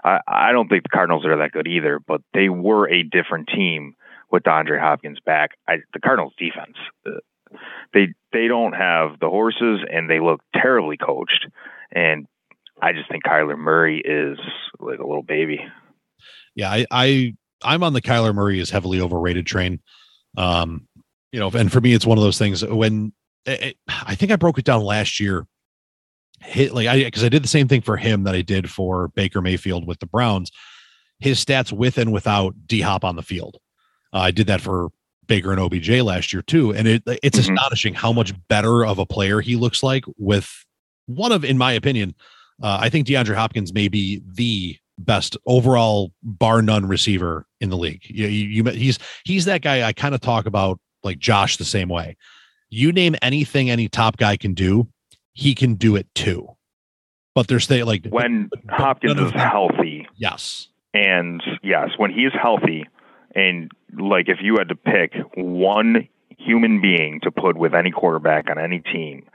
I, 0.04 0.20
I 0.28 0.52
don't 0.52 0.68
think 0.68 0.84
the 0.84 0.90
Cardinals 0.90 1.26
are 1.26 1.38
that 1.38 1.54
good 1.54 1.68
either, 1.68 2.02
but 2.06 2.22
they 2.34 2.50
were 2.50 2.90
a 2.90 3.04
different 3.04 3.48
team 3.48 3.96
with 4.32 4.44
DeAndre 4.44 4.80
Hopkins 4.80 5.20
back. 5.26 5.52
I, 5.68 5.78
the 5.94 6.00
Cardinals 6.00 6.34
defense, 6.38 6.78
uh, 7.06 7.12
they 7.94 8.14
they 8.32 8.48
don't 8.48 8.74
have 8.74 9.20
the 9.20 9.30
horses 9.30 9.82
and 9.92 10.10
they 10.10 10.20
look 10.20 10.42
terribly 10.54 10.98
coached. 10.98 11.48
And 11.92 12.28
I 12.82 12.94
just 12.94 13.10
think 13.10 13.24
Kyler 13.24 13.58
Murray 13.58 14.02
is 14.04 14.40
like 14.80 15.00
a 15.00 15.06
little 15.06 15.24
baby. 15.24 15.60
Yeah, 16.56 16.72
I, 16.72 16.86
I 16.90 17.36
I'm 17.64 17.84
on 17.84 17.94
the 17.94 18.02
Kyler 18.02 18.34
Murray 18.34 18.60
is 18.60 18.70
heavily 18.70 19.02
overrated 19.02 19.46
train. 19.46 19.80
Um, 20.38 20.88
you 21.32 21.40
know, 21.40 21.50
and 21.50 21.72
for 21.72 21.82
me, 21.82 21.94
it's 21.94 22.06
one 22.06 22.18
of 22.18 22.24
those 22.24 22.38
things 22.38 22.66
when 22.66 23.14
it, 23.46 23.78
I 23.88 24.16
think 24.16 24.32
I 24.32 24.36
broke 24.36 24.58
it 24.58 24.66
down 24.66 24.82
last 24.82 25.20
year. 25.20 25.46
Hit 26.42 26.74
like 26.74 26.88
I 26.88 27.04
because 27.04 27.24
I 27.24 27.30
did 27.30 27.44
the 27.44 27.48
same 27.48 27.68
thing 27.68 27.82
for 27.82 27.98
him 27.98 28.24
that 28.24 28.34
I 28.34 28.42
did 28.42 28.70
for 28.70 29.10
Baker 29.10 29.42
Mayfield 29.42 29.86
with 29.86 30.00
the 30.00 30.08
Browns. 30.08 30.52
His 31.20 31.44
stats 31.44 31.72
with 31.72 32.00
and 32.00 32.12
without 32.12 32.56
D 32.66 32.82
Hop 32.82 33.04
on 33.04 33.16
the 33.16 33.22
field. 33.22 33.58
Uh, 34.14 34.20
I 34.20 34.32
did 34.32 34.48
that 34.48 34.62
for 34.62 34.90
Baker 35.28 35.52
and 35.52 35.60
OBJ 35.60 35.90
last 36.02 36.34
year 36.34 36.42
too, 36.42 36.74
and 36.74 36.88
it 36.88 37.04
it's 37.24 37.40
mm-hmm. 37.40 37.54
astonishing 37.54 37.94
how 37.94 38.12
much 38.12 38.34
better 38.48 38.86
of 38.86 39.00
a 39.00 39.06
player 39.06 39.42
he 39.42 39.56
looks 39.56 39.82
like 39.84 40.04
with 40.18 40.66
one 41.06 41.32
of, 41.32 41.44
in 41.44 41.58
my 41.58 41.74
opinion, 41.74 42.16
uh, 42.62 42.78
I 42.80 42.90
think 42.90 43.08
DeAndre 43.08 43.36
Hopkins 43.36 43.74
may 43.74 43.88
be 43.88 44.22
the 44.26 44.78
best 44.98 45.36
overall 45.46 46.12
bar 46.22 46.62
none 46.62 46.88
receiver 46.88 47.46
in 47.60 47.70
the 47.70 47.78
league. 47.78 48.04
You, 48.06 48.28
you, 48.28 48.64
you 48.64 48.72
he's 48.72 49.00
he's 49.24 49.46
that 49.46 49.62
guy 49.62 49.88
I 49.88 49.94
kind 49.94 50.14
of 50.14 50.22
talk 50.22 50.46
about 50.46 50.80
like 51.04 51.20
Josh 51.20 51.58
the 51.58 51.66
same 51.66 51.90
way. 51.90 52.18
You 52.70 52.92
name 52.92 53.16
anything 53.22 53.70
any 53.70 53.90
top 53.90 54.18
guy 54.18 54.38
can 54.38 54.54
do, 54.54 54.88
he 55.34 55.56
can 55.56 55.76
do 55.76 55.96
it 55.96 56.08
too. 56.16 56.48
But 57.34 57.48
there's 57.48 57.68
they 57.68 57.84
like 57.84 58.06
when 58.08 58.50
Hopkins 58.70 59.20
is 59.20 59.32
healthy. 59.32 60.08
Yes. 60.16 60.68
And 60.94 61.42
yes, 61.64 61.92
when 61.98 62.12
he's 62.12 62.34
healthy, 62.40 62.86
and 63.36 63.72
like 63.98 64.30
if 64.30 64.38
you 64.42 64.58
had 64.58 64.70
to 64.70 64.76
pick 64.76 65.14
one 65.36 66.08
human 66.38 66.82
being 66.82 67.20
to 67.24 67.32
put 67.32 67.58
with 67.58 67.74
any 67.74 67.92
quarterback 67.92 68.50
on 68.50 68.60
any 68.60 68.80
team, 68.80 69.26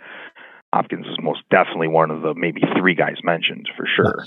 Hopkins 0.73 1.07
is 1.07 1.17
most 1.23 1.41
definitely 1.51 1.89
one 1.89 2.11
of 2.11 2.23
the 2.23 2.35
maybe 2.35 2.63
three 2.79 2.95
guys 2.95 3.17
mentioned 3.23 3.69
for 3.77 3.87
sure. 3.97 4.27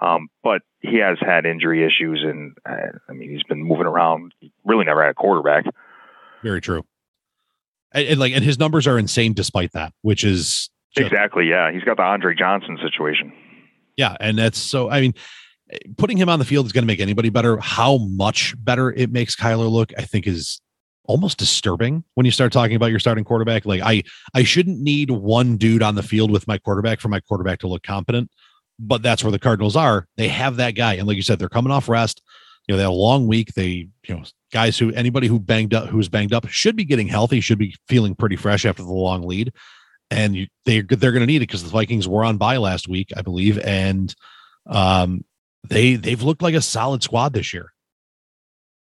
Um, 0.00 0.28
but 0.42 0.62
he 0.80 0.96
has 0.98 1.18
had 1.20 1.46
injury 1.46 1.84
issues, 1.84 2.24
and 2.24 2.56
uh, 2.68 2.98
I 3.08 3.12
mean 3.12 3.30
he's 3.30 3.44
been 3.44 3.62
moving 3.62 3.86
around. 3.86 4.34
Really 4.64 4.84
never 4.84 5.02
had 5.02 5.10
a 5.10 5.14
quarterback. 5.14 5.64
Very 6.42 6.60
true. 6.60 6.84
And, 7.92 8.08
and 8.08 8.20
like, 8.20 8.32
and 8.32 8.44
his 8.44 8.58
numbers 8.58 8.86
are 8.86 8.98
insane 8.98 9.32
despite 9.32 9.72
that, 9.72 9.92
which 10.02 10.24
is 10.24 10.70
just, 10.96 11.12
exactly 11.12 11.48
yeah. 11.48 11.70
He's 11.72 11.84
got 11.84 11.98
the 11.98 12.02
Andre 12.02 12.34
Johnson 12.34 12.78
situation. 12.82 13.32
Yeah, 13.96 14.16
and 14.18 14.38
that's 14.38 14.58
so. 14.58 14.90
I 14.90 15.00
mean, 15.00 15.14
putting 15.96 16.16
him 16.16 16.28
on 16.28 16.38
the 16.38 16.44
field 16.44 16.66
is 16.66 16.72
going 16.72 16.82
to 16.82 16.86
make 16.86 17.00
anybody 17.00 17.30
better. 17.30 17.58
How 17.58 17.98
much 17.98 18.54
better 18.58 18.92
it 18.92 19.10
makes 19.10 19.36
Kyler 19.36 19.70
look, 19.70 19.92
I 19.98 20.02
think, 20.02 20.26
is 20.26 20.60
almost 21.04 21.38
disturbing 21.38 22.04
when 22.14 22.24
you 22.24 22.32
start 22.32 22.52
talking 22.52 22.76
about 22.76 22.90
your 22.90 23.00
starting 23.00 23.24
quarterback. 23.24 23.66
Like 23.66 23.82
I, 23.82 24.02
I 24.34 24.44
shouldn't 24.44 24.80
need 24.80 25.10
one 25.10 25.56
dude 25.56 25.82
on 25.82 25.94
the 25.94 26.02
field 26.02 26.30
with 26.30 26.46
my 26.46 26.58
quarterback 26.58 27.00
for 27.00 27.08
my 27.08 27.20
quarterback 27.20 27.58
to 27.60 27.68
look 27.68 27.82
competent. 27.82 28.30
But 28.78 29.02
that's 29.02 29.22
where 29.22 29.30
the 29.30 29.38
Cardinals 29.38 29.76
are. 29.76 30.06
They 30.16 30.28
have 30.28 30.56
that 30.56 30.72
guy, 30.72 30.94
and 30.94 31.06
like 31.06 31.16
you 31.16 31.22
said, 31.22 31.38
they're 31.38 31.48
coming 31.48 31.70
off 31.70 31.88
rest. 31.88 32.22
You 32.66 32.72
know, 32.72 32.76
they 32.76 32.82
have 32.84 32.92
a 32.92 32.94
long 32.94 33.26
week. 33.26 33.54
They, 33.54 33.88
you 34.08 34.14
know, 34.14 34.22
guys 34.52 34.78
who 34.78 34.92
anybody 34.92 35.26
who 35.26 35.38
banged 35.38 35.74
up, 35.74 35.88
who's 35.88 36.08
banged 36.08 36.32
up, 36.32 36.48
should 36.48 36.74
be 36.74 36.84
getting 36.84 37.06
healthy, 37.06 37.40
should 37.40 37.58
be 37.58 37.76
feeling 37.86 38.14
pretty 38.14 38.36
fresh 38.36 38.64
after 38.64 38.82
the 38.82 38.92
long 38.92 39.26
lead. 39.26 39.52
And 40.10 40.34
you, 40.34 40.46
they 40.64 40.80
they're 40.80 41.12
going 41.12 41.20
to 41.20 41.26
need 41.26 41.36
it 41.36 41.48
because 41.48 41.62
the 41.62 41.70
Vikings 41.70 42.08
were 42.08 42.24
on 42.24 42.38
bye 42.38 42.56
last 42.56 42.88
week, 42.88 43.10
I 43.16 43.22
believe, 43.22 43.58
and 43.58 44.12
um, 44.66 45.24
they 45.68 45.96
they've 45.96 46.22
looked 46.22 46.42
like 46.42 46.54
a 46.54 46.62
solid 46.62 47.02
squad 47.02 47.32
this 47.32 47.52
year. 47.52 47.72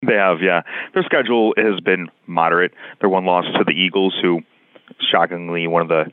They 0.07 0.15
have, 0.15 0.39
yeah. 0.43 0.63
Their 0.95 1.05
schedule 1.05 1.55
has 1.57 1.79
been 1.81 2.09
moderate. 2.27 2.73
Their 3.01 3.09
one 3.09 3.25
loss 3.25 3.45
to 3.57 3.65
the 3.65 3.73
Eagles, 3.73 4.15
who 4.21 4.41
shockingly 5.11 5.67
one 5.69 5.83
of 5.83 5.89
the 5.89 6.11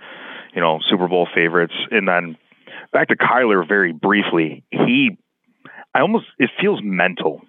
you 0.53 0.61
know 0.61 0.79
Super 0.89 1.07
Bowl 1.07 1.27
favorites, 1.33 1.73
and 1.91 2.07
then 2.07 2.37
back 2.93 3.07
to 3.09 3.15
Kyler 3.15 3.67
very 3.67 3.91
briefly. 3.91 4.63
He, 4.69 5.17
I 5.93 6.01
almost 6.01 6.25
it 6.37 6.51
feels 6.61 6.79
mental 6.83 7.41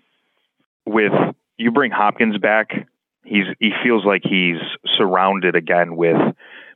with 0.87 1.13
you 1.59 1.71
bring 1.73 1.91
Hopkins 1.91 2.39
back. 2.39 2.71
He's 3.25 3.45
he 3.59 3.73
feels 3.83 4.05
like 4.07 4.23
he's 4.25 4.57
surrounded 4.97 5.57
again 5.57 5.95
with 5.95 6.17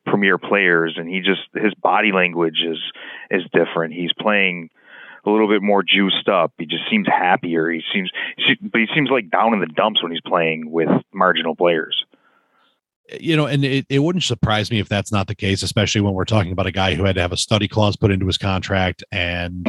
premier 0.06 0.36
players, 0.36 0.94
and 0.98 1.08
he 1.08 1.20
just 1.20 1.40
his 1.54 1.72
body 1.74 2.12
language 2.12 2.62
is 2.66 2.78
is 3.30 3.42
different. 3.52 3.94
He's 3.94 4.12
playing 4.18 4.68
a 5.26 5.30
little 5.30 5.48
bit 5.48 5.62
more 5.62 5.82
juiced 5.82 6.28
up. 6.28 6.52
He 6.58 6.66
just 6.66 6.84
seems 6.90 7.06
happier. 7.06 7.70
He 7.70 7.82
seems, 7.92 8.10
but 8.60 8.80
he 8.80 8.86
seems 8.94 9.10
like 9.10 9.30
down 9.30 9.54
in 9.54 9.60
the 9.60 9.66
dumps 9.66 10.02
when 10.02 10.12
he's 10.12 10.20
playing 10.20 10.70
with 10.70 10.88
marginal 11.12 11.56
players. 11.56 12.04
You 13.20 13.36
know, 13.36 13.46
and 13.46 13.64
it, 13.64 13.86
it 13.88 13.98
wouldn't 13.98 14.24
surprise 14.24 14.70
me 14.70 14.80
if 14.80 14.88
that's 14.88 15.12
not 15.12 15.26
the 15.26 15.34
case, 15.34 15.62
especially 15.62 16.00
when 16.00 16.14
we're 16.14 16.24
talking 16.24 16.52
about 16.52 16.66
a 16.66 16.72
guy 16.72 16.94
who 16.94 17.04
had 17.04 17.16
to 17.16 17.20
have 17.20 17.32
a 17.32 17.36
study 17.36 17.68
clause 17.68 17.96
put 17.96 18.10
into 18.10 18.26
his 18.26 18.38
contract, 18.38 19.04
and 19.12 19.68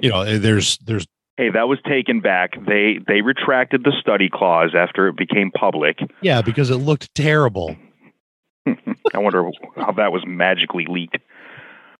you 0.00 0.10
know, 0.10 0.20
eh, 0.20 0.38
there's 0.38 0.76
there's 0.78 1.06
Hey, 1.36 1.50
that 1.50 1.66
was 1.66 1.78
taken 1.88 2.20
back. 2.20 2.52
They 2.64 3.00
they 3.08 3.20
retracted 3.20 3.82
the 3.82 3.92
study 4.00 4.28
clause 4.32 4.72
after 4.76 5.08
it 5.08 5.16
became 5.16 5.50
public. 5.50 5.98
Yeah, 6.20 6.42
because 6.42 6.70
it 6.70 6.76
looked 6.76 7.12
terrible. 7.14 7.76
I 8.66 9.18
wonder 9.18 9.50
how 9.76 9.92
that 9.92 10.12
was 10.12 10.22
magically 10.26 10.86
leaked. 10.88 11.18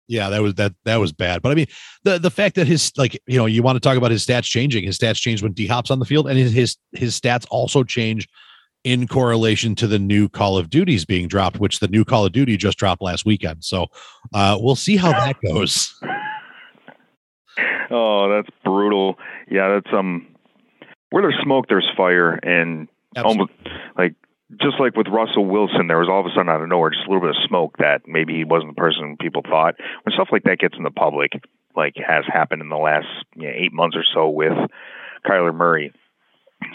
Yeah, 0.07 0.29
that 0.29 0.41
was 0.41 0.53
that 0.55 0.73
that 0.85 0.97
was 0.97 1.11
bad. 1.11 1.41
But 1.41 1.51
I 1.51 1.55
mean, 1.55 1.67
the 2.03 2.19
the 2.19 2.29
fact 2.29 2.55
that 2.55 2.67
his 2.67 2.91
like 2.97 3.19
you 3.25 3.37
know 3.37 3.45
you 3.45 3.63
want 3.63 3.75
to 3.75 3.79
talk 3.79 3.97
about 3.97 4.11
his 4.11 4.25
stats 4.25 4.43
changing. 4.43 4.83
His 4.83 4.97
stats 4.97 5.15
change 5.15 5.41
when 5.41 5.53
D 5.53 5.67
Hop's 5.67 5.89
on 5.89 5.99
the 5.99 6.05
field, 6.05 6.27
and 6.27 6.37
his 6.37 6.53
his, 6.53 6.77
his 6.91 7.19
stats 7.19 7.45
also 7.49 7.83
change 7.83 8.27
in 8.83 9.07
correlation 9.07 9.73
to 9.73 9.87
the 9.87 9.97
new 9.97 10.29
Call 10.29 10.57
of 10.57 10.69
Duties 10.69 11.05
being 11.05 11.27
dropped, 11.27 11.59
which 11.59 11.79
the 11.79 11.87
new 11.87 12.05
Call 12.05 12.23
of 12.23 12.31
Duty 12.31 12.55
just 12.55 12.77
dropped 12.77 13.01
last 13.01 13.25
weekend. 13.25 13.63
So 13.63 13.87
uh, 14.33 14.57
we'll 14.61 14.75
see 14.75 14.95
how 14.95 15.11
that 15.11 15.37
goes. 15.41 15.99
oh, 17.89 18.29
that's 18.29 18.55
brutal. 18.63 19.17
Yeah, 19.49 19.79
that's 19.79 19.93
um, 19.93 20.27
where 21.09 21.23
there's 21.23 21.41
smoke, 21.41 21.65
there's 21.67 21.89
fire, 21.97 22.33
and 22.43 22.87
almost 23.17 23.51
like 23.97 24.13
just 24.51 24.79
like 24.79 24.95
with 24.95 25.07
Russell 25.07 25.45
Wilson, 25.45 25.87
there 25.87 25.97
was 25.97 26.09
all 26.09 26.19
of 26.19 26.25
a 26.25 26.29
sudden 26.29 26.49
out 26.49 26.61
of 26.61 26.69
nowhere 26.69 26.91
just 26.91 27.07
a 27.07 27.09
little 27.09 27.27
bit 27.27 27.35
of 27.35 27.47
smoke 27.47 27.77
that 27.79 28.01
maybe 28.05 28.33
he 28.35 28.43
wasn't 28.43 28.75
the 28.75 28.79
person 28.79 29.17
people 29.19 29.41
thought. 29.41 29.75
When 30.03 30.13
stuff 30.13 30.29
like 30.31 30.43
that 30.43 30.59
gets 30.59 30.77
in 30.77 30.83
the 30.83 30.91
public, 30.91 31.31
like 31.75 31.95
has 31.97 32.25
happened 32.27 32.61
in 32.61 32.69
the 32.69 32.77
last 32.77 33.07
you 33.35 33.47
know, 33.47 33.53
eight 33.55 33.73
months 33.73 33.97
or 33.97 34.05
so 34.13 34.29
with 34.29 34.53
Kyler 35.25 35.53
Murray, 35.53 35.91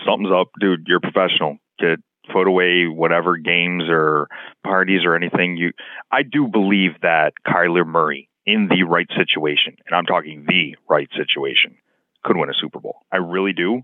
something's 0.04 0.32
up, 0.34 0.48
dude. 0.60 0.86
You're 0.86 1.00
professional. 1.00 1.58
Get 1.78 2.00
put 2.32 2.46
away 2.46 2.86
whatever 2.86 3.36
games 3.36 3.84
or 3.88 4.28
parties 4.64 5.04
or 5.04 5.14
anything. 5.14 5.56
You, 5.56 5.72
I 6.10 6.22
do 6.22 6.48
believe 6.48 6.92
that 7.02 7.32
Kyler 7.46 7.86
Murray 7.86 8.28
in 8.46 8.68
the 8.68 8.82
right 8.84 9.08
situation, 9.16 9.76
and 9.86 9.94
I'm 9.94 10.06
talking 10.06 10.44
the 10.46 10.76
right 10.88 11.08
situation, 11.16 11.76
could 12.24 12.36
win 12.36 12.50
a 12.50 12.54
Super 12.60 12.80
Bowl. 12.80 12.96
I 13.12 13.18
really 13.18 13.52
do. 13.52 13.82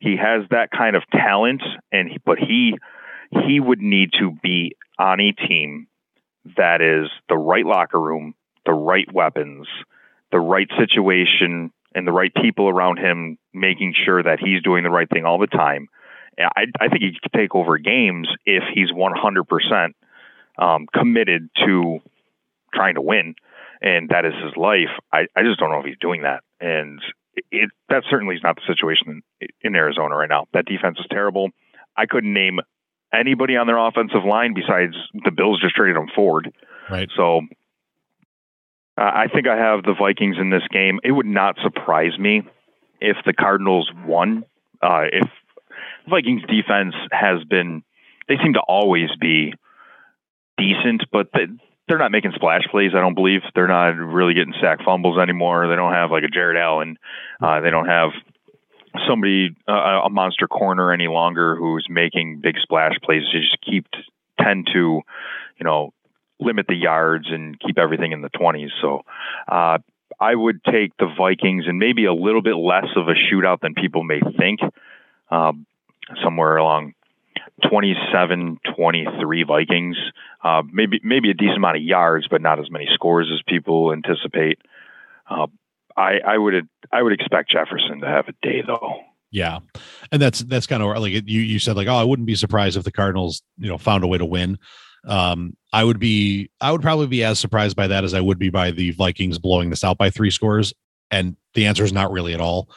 He 0.00 0.16
has 0.16 0.48
that 0.50 0.70
kind 0.70 0.96
of 0.96 1.02
talent, 1.12 1.62
and 1.92 2.08
he, 2.08 2.18
but 2.24 2.38
he 2.38 2.74
he 3.46 3.60
would 3.60 3.80
need 3.80 4.10
to 4.18 4.30
be 4.42 4.76
on 4.98 5.20
a 5.20 5.32
team 5.32 5.86
that 6.56 6.80
is 6.80 7.08
the 7.28 7.36
right 7.36 7.64
locker 7.64 8.00
room, 8.00 8.34
the 8.66 8.72
right 8.72 9.10
weapons, 9.12 9.66
the 10.30 10.40
right 10.40 10.68
situation, 10.78 11.72
and 11.94 12.06
the 12.06 12.12
right 12.12 12.32
people 12.34 12.68
around 12.68 12.98
him, 12.98 13.38
making 13.52 13.94
sure 14.04 14.22
that 14.22 14.38
he's 14.40 14.62
doing 14.62 14.82
the 14.82 14.90
right 14.90 15.08
thing 15.08 15.24
all 15.24 15.38
the 15.38 15.46
time. 15.46 15.88
I, 16.38 16.64
I 16.80 16.88
think 16.88 17.02
he 17.02 17.16
could 17.22 17.32
take 17.32 17.54
over 17.54 17.78
games 17.78 18.28
if 18.46 18.62
he's 18.74 18.90
100% 18.90 19.92
um, 20.58 20.86
committed 20.92 21.50
to 21.64 22.00
trying 22.74 22.94
to 22.94 23.02
win 23.02 23.34
and 23.82 24.08
that 24.10 24.24
is 24.24 24.32
his 24.42 24.56
life. 24.56 24.94
I, 25.12 25.26
I 25.36 25.42
just 25.42 25.58
don't 25.58 25.70
know 25.70 25.80
if 25.80 25.84
he's 25.84 25.98
doing 26.00 26.22
that. 26.22 26.44
And 26.60 27.00
it, 27.34 27.44
it 27.50 27.70
that 27.88 28.04
certainly 28.08 28.36
is 28.36 28.42
not 28.42 28.56
the 28.56 28.62
situation 28.66 29.22
in, 29.40 29.48
in 29.60 29.74
Arizona 29.74 30.16
right 30.16 30.28
now. 30.28 30.46
That 30.54 30.66
defense 30.66 30.98
is 31.00 31.06
terrible. 31.10 31.50
I 31.96 32.06
couldn't 32.06 32.32
name 32.32 32.60
anybody 33.12 33.56
on 33.56 33.66
their 33.66 33.78
offensive 33.78 34.24
line 34.26 34.54
besides 34.54 34.94
the 35.24 35.30
Bills 35.30 35.60
just 35.60 35.74
traded 35.74 35.96
him 35.96 36.08
Ford. 36.14 36.52
Right. 36.90 37.08
So 37.16 37.42
uh, 38.98 39.02
I 39.02 39.26
think 39.32 39.46
I 39.48 39.56
have 39.56 39.82
the 39.84 39.94
Vikings 39.98 40.36
in 40.38 40.50
this 40.50 40.66
game. 40.70 41.00
It 41.02 41.12
would 41.12 41.26
not 41.26 41.56
surprise 41.62 42.18
me 42.18 42.42
if 43.00 43.16
the 43.24 43.32
Cardinals 43.32 43.90
won. 44.06 44.44
Uh, 44.82 45.04
if 45.12 45.28
Vikings 46.08 46.42
defense 46.42 46.94
has 47.10 47.44
been, 47.44 47.82
they 48.28 48.36
seem 48.42 48.54
to 48.54 48.60
always 48.60 49.08
be 49.20 49.54
decent, 50.58 51.04
but 51.10 51.30
the, 51.32 51.56
they're 51.88 51.98
not 51.98 52.12
making 52.12 52.32
splash 52.34 52.62
plays. 52.70 52.92
I 52.96 53.00
don't 53.00 53.14
believe 53.14 53.40
they're 53.54 53.68
not 53.68 53.96
really 53.96 54.34
getting 54.34 54.54
sack 54.60 54.78
fumbles 54.84 55.18
anymore. 55.18 55.68
They 55.68 55.76
don't 55.76 55.92
have 55.92 56.10
like 56.10 56.24
a 56.24 56.28
Jared 56.28 56.56
Allen. 56.56 56.96
Uh, 57.42 57.60
they 57.60 57.70
don't 57.70 57.88
have 57.88 58.10
somebody 59.08 59.56
uh, 59.68 60.02
a 60.04 60.10
monster 60.10 60.46
corner 60.46 60.92
any 60.92 61.08
longer 61.08 61.56
who's 61.56 61.86
making 61.88 62.40
big 62.40 62.56
splash 62.60 62.92
plays. 63.02 63.22
They 63.32 63.40
just 63.40 63.58
keep 63.62 63.86
tend 64.40 64.68
to, 64.72 65.00
you 65.58 65.64
know, 65.64 65.92
limit 66.40 66.66
the 66.66 66.74
yards 66.74 67.26
and 67.30 67.58
keep 67.60 67.78
everything 67.78 68.12
in 68.12 68.22
the 68.22 68.30
20s. 68.30 68.70
So 68.80 69.02
uh, 69.48 69.78
I 70.20 70.34
would 70.34 70.62
take 70.64 70.96
the 70.98 71.06
Vikings 71.16 71.64
and 71.66 71.78
maybe 71.78 72.04
a 72.04 72.14
little 72.14 72.42
bit 72.42 72.56
less 72.56 72.86
of 72.96 73.08
a 73.08 73.14
shootout 73.14 73.60
than 73.60 73.74
people 73.74 74.02
may 74.02 74.20
think. 74.38 74.60
Um, 75.30 75.66
somewhere 76.22 76.56
along 76.56 76.94
27 77.68 78.58
23 78.76 79.44
Vikings. 79.44 79.96
Uh, 80.42 80.62
maybe 80.70 81.00
maybe 81.02 81.30
a 81.30 81.34
decent 81.34 81.58
amount 81.58 81.76
of 81.76 81.82
yards, 81.82 82.26
but 82.28 82.42
not 82.42 82.58
as 82.58 82.70
many 82.70 82.88
scores 82.92 83.30
as 83.32 83.40
people 83.46 83.92
anticipate. 83.92 84.58
Uh, 85.28 85.46
I, 85.96 86.18
I 86.26 86.38
would 86.38 86.68
I 86.92 87.02
would 87.02 87.12
expect 87.12 87.50
Jefferson 87.50 88.00
to 88.00 88.06
have 88.06 88.28
a 88.28 88.32
day 88.42 88.62
though. 88.66 89.00
Yeah, 89.30 89.60
and 90.10 90.20
that's 90.20 90.40
that's 90.40 90.66
kind 90.66 90.82
of 90.82 90.96
like 90.98 91.12
you 91.12 91.40
you 91.40 91.58
said 91.58 91.76
like 91.76 91.88
oh 91.88 91.94
I 91.94 92.04
wouldn't 92.04 92.26
be 92.26 92.34
surprised 92.34 92.76
if 92.76 92.84
the 92.84 92.92
Cardinals 92.92 93.42
you 93.58 93.68
know 93.68 93.78
found 93.78 94.04
a 94.04 94.06
way 94.06 94.18
to 94.18 94.26
win. 94.26 94.58
Um, 95.06 95.56
I 95.72 95.84
would 95.84 95.98
be 95.98 96.50
I 96.60 96.70
would 96.70 96.82
probably 96.82 97.06
be 97.06 97.24
as 97.24 97.40
surprised 97.40 97.76
by 97.76 97.86
that 97.88 98.04
as 98.04 98.14
I 98.14 98.20
would 98.20 98.38
be 98.38 98.50
by 98.50 98.70
the 98.70 98.92
Vikings 98.92 99.38
blowing 99.38 99.70
this 99.70 99.84
out 99.84 99.98
by 99.98 100.10
three 100.10 100.30
scores. 100.30 100.74
And 101.10 101.36
the 101.54 101.66
answer 101.66 101.84
is 101.84 101.92
not 101.92 102.12
really 102.12 102.34
at 102.34 102.40
all. 102.40 102.68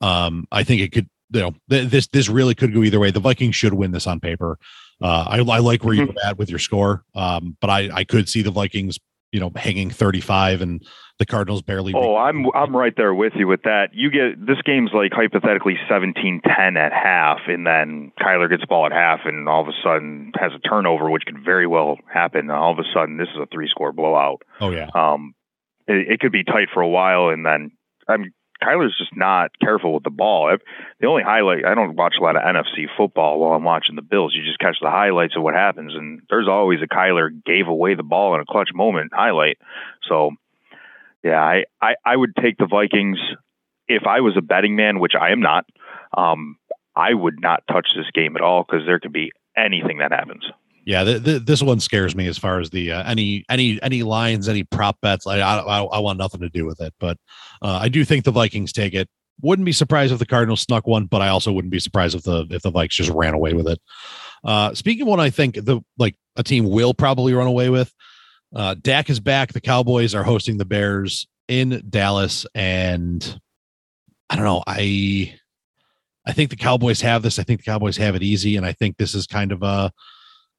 Um, 0.00 0.46
I 0.50 0.64
think 0.64 0.80
it 0.80 0.92
could 0.92 1.08
you 1.30 1.40
know 1.40 1.54
th- 1.70 1.90
this 1.90 2.06
this 2.08 2.28
really 2.28 2.54
could 2.54 2.74
go 2.74 2.82
either 2.82 3.00
way. 3.00 3.10
The 3.10 3.20
Vikings 3.20 3.54
should 3.54 3.74
win 3.74 3.92
this 3.92 4.06
on 4.06 4.18
paper. 4.18 4.58
Uh, 5.00 5.24
I, 5.28 5.38
I 5.38 5.58
like 5.58 5.84
where 5.84 5.94
mm-hmm. 5.94 6.12
you're 6.16 6.26
at 6.26 6.38
with 6.38 6.50
your 6.50 6.58
score, 6.58 7.04
um, 7.14 7.56
but 7.60 7.70
I 7.70 7.90
I 7.92 8.04
could 8.04 8.28
see 8.28 8.42
the 8.42 8.50
Vikings 8.50 8.98
you 9.32 9.40
know 9.40 9.50
hanging 9.54 9.90
35 9.90 10.62
and 10.62 10.86
the 11.18 11.26
Cardinals 11.26 11.62
barely. 11.62 11.92
Oh, 11.94 12.16
I'm 12.16 12.46
I'm 12.54 12.74
right 12.74 12.94
there 12.96 13.12
with 13.12 13.32
you 13.36 13.48
with 13.48 13.62
that. 13.64 13.88
You 13.92 14.10
get 14.10 14.46
this 14.46 14.58
game's 14.64 14.90
like 14.94 15.12
hypothetically 15.12 15.76
17-10 15.90 16.76
at 16.76 16.92
half, 16.92 17.40
and 17.48 17.66
then 17.66 18.12
Kyler 18.20 18.48
gets 18.48 18.62
the 18.62 18.68
ball 18.68 18.86
at 18.86 18.92
half, 18.92 19.20
and 19.24 19.48
all 19.48 19.62
of 19.62 19.68
a 19.68 19.72
sudden 19.82 20.32
has 20.40 20.52
a 20.54 20.60
turnover, 20.60 21.10
which 21.10 21.24
could 21.26 21.44
very 21.44 21.66
well 21.66 21.98
happen. 22.12 22.42
And 22.42 22.52
all 22.52 22.72
of 22.72 22.78
a 22.78 22.88
sudden, 22.94 23.16
this 23.16 23.28
is 23.34 23.40
a 23.42 23.46
three 23.52 23.68
score 23.68 23.92
blowout. 23.92 24.42
Oh 24.60 24.70
yeah. 24.70 24.90
Um, 24.94 25.34
it, 25.88 26.12
it 26.12 26.20
could 26.20 26.32
be 26.32 26.44
tight 26.44 26.68
for 26.72 26.82
a 26.82 26.88
while, 26.88 27.30
and 27.30 27.44
then 27.44 27.72
I 28.06 28.16
mean 28.16 28.32
Kyler's 28.62 28.96
just 28.98 29.16
not 29.16 29.50
careful 29.60 29.94
with 29.94 30.02
the 30.02 30.10
ball. 30.10 30.56
The 31.00 31.06
only 31.06 31.22
highlight 31.22 31.64
I 31.64 31.74
don't 31.74 31.96
watch 31.96 32.14
a 32.18 32.22
lot 32.22 32.36
of 32.36 32.42
NFC 32.42 32.86
football 32.96 33.38
while 33.38 33.52
I'm 33.52 33.64
watching 33.64 33.96
the 33.96 34.02
Bills. 34.02 34.34
You 34.34 34.44
just 34.44 34.58
catch 34.58 34.76
the 34.80 34.90
highlights 34.90 35.36
of 35.36 35.42
what 35.42 35.54
happens, 35.54 35.94
and 35.94 36.22
there's 36.28 36.48
always 36.48 36.80
a 36.82 36.86
Kyler 36.86 37.30
gave 37.44 37.68
away 37.68 37.94
the 37.94 38.02
ball 38.02 38.34
in 38.34 38.40
a 38.40 38.46
clutch 38.46 38.70
moment 38.74 39.12
highlight. 39.14 39.58
So, 40.08 40.32
yeah, 41.22 41.40
I 41.40 41.64
I, 41.80 41.94
I 42.04 42.16
would 42.16 42.34
take 42.36 42.58
the 42.58 42.66
Vikings 42.66 43.18
if 43.86 44.06
I 44.06 44.20
was 44.20 44.36
a 44.36 44.42
betting 44.42 44.76
man, 44.76 44.98
which 44.98 45.14
I 45.18 45.30
am 45.30 45.40
not. 45.40 45.66
Um, 46.16 46.56
I 46.96 47.14
would 47.14 47.40
not 47.40 47.62
touch 47.70 47.88
this 47.96 48.10
game 48.12 48.36
at 48.36 48.42
all 48.42 48.64
because 48.64 48.84
there 48.86 48.98
could 48.98 49.12
be 49.12 49.30
anything 49.56 49.98
that 49.98 50.10
happens 50.10 50.44
yeah, 50.88 51.04
this 51.04 51.62
one 51.62 51.80
scares 51.80 52.16
me 52.16 52.28
as 52.28 52.38
far 52.38 52.60
as 52.60 52.70
the 52.70 52.92
uh, 52.92 53.02
any 53.02 53.44
any 53.50 53.78
any 53.82 54.02
lines, 54.02 54.48
any 54.48 54.64
prop 54.64 54.98
bets. 55.02 55.26
I, 55.26 55.38
I 55.38 55.82
I 55.82 55.98
want 55.98 56.18
nothing 56.18 56.40
to 56.40 56.48
do 56.48 56.64
with 56.64 56.80
it, 56.80 56.94
but 56.98 57.18
uh, 57.60 57.78
I 57.82 57.90
do 57.90 58.06
think 58.06 58.24
the 58.24 58.30
Vikings 58.30 58.72
take 58.72 58.94
it. 58.94 59.06
Wouldn't 59.42 59.66
be 59.66 59.72
surprised 59.72 60.14
if 60.14 60.18
the 60.18 60.24
Cardinals 60.24 60.62
snuck 60.62 60.86
one, 60.86 61.04
but 61.04 61.20
I 61.20 61.28
also 61.28 61.52
wouldn't 61.52 61.72
be 61.72 61.78
surprised 61.78 62.14
if 62.14 62.22
the 62.22 62.46
if 62.48 62.62
the 62.62 62.72
Vikes 62.72 62.92
just 62.92 63.10
ran 63.10 63.34
away 63.34 63.52
with 63.52 63.68
it. 63.68 63.78
Uh, 64.42 64.72
speaking 64.72 65.02
of 65.02 65.08
one, 65.08 65.20
I 65.20 65.28
think 65.28 65.56
the 65.62 65.82
like 65.98 66.16
a 66.36 66.42
team 66.42 66.64
will 66.64 66.94
probably 66.94 67.34
run 67.34 67.48
away 67.48 67.68
with. 67.68 67.92
Uh, 68.56 68.74
Dak 68.80 69.10
is 69.10 69.20
back. 69.20 69.52
The 69.52 69.60
Cowboys 69.60 70.14
are 70.14 70.22
hosting 70.22 70.56
the 70.56 70.64
Bears 70.64 71.26
in 71.48 71.82
Dallas, 71.90 72.46
and 72.54 73.38
I 74.30 74.36
don't 74.36 74.46
know. 74.46 74.64
I 74.66 75.34
I 76.24 76.32
think 76.32 76.48
the 76.48 76.56
Cowboys 76.56 77.02
have 77.02 77.20
this. 77.20 77.38
I 77.38 77.42
think 77.42 77.60
the 77.60 77.70
Cowboys 77.70 77.98
have 77.98 78.14
it 78.14 78.22
easy, 78.22 78.56
and 78.56 78.64
I 78.64 78.72
think 78.72 78.96
this 78.96 79.14
is 79.14 79.26
kind 79.26 79.52
of 79.52 79.62
a 79.62 79.92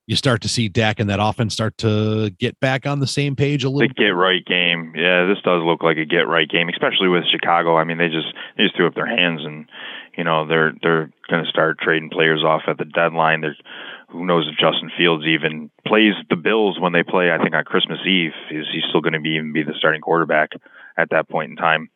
you 0.09 0.15
start 0.15 0.41
to 0.41 0.49
see 0.49 0.67
Dak 0.67 0.99
and 0.99 1.07
that 1.11 1.19
offense 1.21 1.53
start 1.53 1.77
to 1.77 2.31
get 2.39 2.59
back 2.59 2.87
on 2.87 2.99
the 2.99 3.05
same 3.05 3.35
page 3.35 3.63
a 3.63 3.69
little. 3.69 3.87
The 3.87 3.93
get 3.93 4.09
right 4.09 4.43
game, 4.43 4.93
yeah. 4.95 5.27
This 5.27 5.37
does 5.43 5.61
look 5.63 5.83
like 5.83 5.97
a 5.97 6.05
get 6.05 6.27
right 6.27 6.49
game, 6.49 6.67
especially 6.67 7.09
with 7.09 7.25
Chicago. 7.29 7.77
I 7.77 7.83
mean, 7.83 7.99
they 7.99 8.07
just 8.07 8.33
they 8.57 8.63
just 8.63 8.75
threw 8.75 8.87
up 8.87 8.95
their 8.95 9.05
hands, 9.05 9.41
and 9.45 9.69
you 10.17 10.23
know 10.23 10.47
they're 10.47 10.73
they're 10.81 11.11
going 11.29 11.43
to 11.43 11.49
start 11.51 11.77
trading 11.77 12.09
players 12.09 12.43
off 12.43 12.63
at 12.65 12.79
the 12.79 12.85
deadline. 12.85 13.41
There's 13.41 13.61
who 14.07 14.25
knows 14.25 14.49
if 14.51 14.57
Justin 14.57 14.89
Fields 14.97 15.25
even 15.27 15.69
plays 15.85 16.15
the 16.31 16.35
Bills 16.35 16.79
when 16.79 16.91
they 16.91 17.03
play. 17.03 17.29
I 17.29 17.37
think 17.37 17.53
on 17.53 17.63
Christmas 17.63 17.99
Eve, 18.03 18.33
is 18.49 18.65
he 18.73 18.81
still 18.89 19.01
going 19.01 19.13
to 19.13 19.19
be 19.19 19.35
even 19.35 19.53
be 19.53 19.61
the 19.61 19.75
starting 19.77 20.01
quarterback 20.01 20.53
at 20.97 21.11
that 21.11 21.29
point 21.29 21.51
in 21.51 21.55
time? 21.55 21.87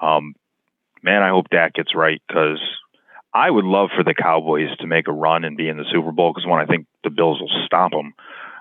Um, 0.00 0.36
man, 1.02 1.24
I 1.24 1.30
hope 1.30 1.50
Dak 1.50 1.74
gets 1.74 1.92
right 1.92 2.22
because 2.28 2.60
I 3.38 3.48
would 3.48 3.64
love 3.64 3.90
for 3.96 4.02
the 4.02 4.14
Cowboys 4.14 4.76
to 4.80 4.86
make 4.88 5.06
a 5.06 5.12
run 5.12 5.44
and 5.44 5.56
be 5.56 5.68
in 5.68 5.76
the 5.76 5.84
Super 5.92 6.10
Bowl 6.10 6.32
because 6.32 6.44
one, 6.44 6.60
I 6.60 6.66
think 6.66 6.86
the 7.04 7.10
Bills 7.10 7.40
will 7.40 7.50
stomp 7.66 7.92
them, 7.92 8.14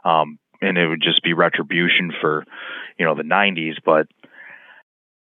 um, 0.06 0.38
and 0.62 0.78
it 0.78 0.88
would 0.88 1.02
just 1.02 1.24
be 1.24 1.34
retribution 1.34 2.12
for, 2.22 2.46
you 3.00 3.06
know, 3.06 3.16
the 3.16 3.24
'90s. 3.24 3.78
But 3.84 4.06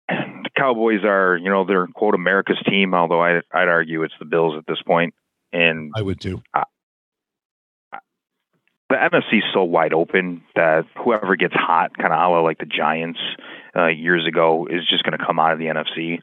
the 0.08 0.50
Cowboys 0.56 1.04
are, 1.04 1.36
you 1.36 1.50
know, 1.50 1.66
they're 1.66 1.86
quote 1.86 2.14
America's 2.14 2.62
team, 2.66 2.94
although 2.94 3.22
I, 3.22 3.42
I'd 3.52 3.68
argue 3.68 4.04
it's 4.04 4.14
the 4.18 4.24
Bills 4.24 4.54
at 4.56 4.66
this 4.66 4.80
point. 4.86 5.14
And 5.52 5.92
I 5.94 6.00
would 6.00 6.18
too. 6.18 6.42
the 8.88 8.96
NFC 8.96 9.38
is 9.38 9.44
so 9.52 9.64
wide 9.64 9.92
open 9.92 10.42
that 10.54 10.84
whoever 11.02 11.36
gets 11.36 11.54
hot, 11.54 11.96
kind 11.98 12.12
of 12.12 12.18
a 12.18 12.28
la 12.28 12.40
like 12.40 12.58
the 12.58 12.64
Giants 12.64 13.20
uh, 13.76 13.88
years 13.88 14.26
ago, 14.26 14.66
is 14.70 14.86
just 14.88 15.04
going 15.04 15.18
to 15.18 15.24
come 15.24 15.38
out 15.38 15.52
of 15.52 15.58
the 15.58 15.66
NFC. 15.66 16.20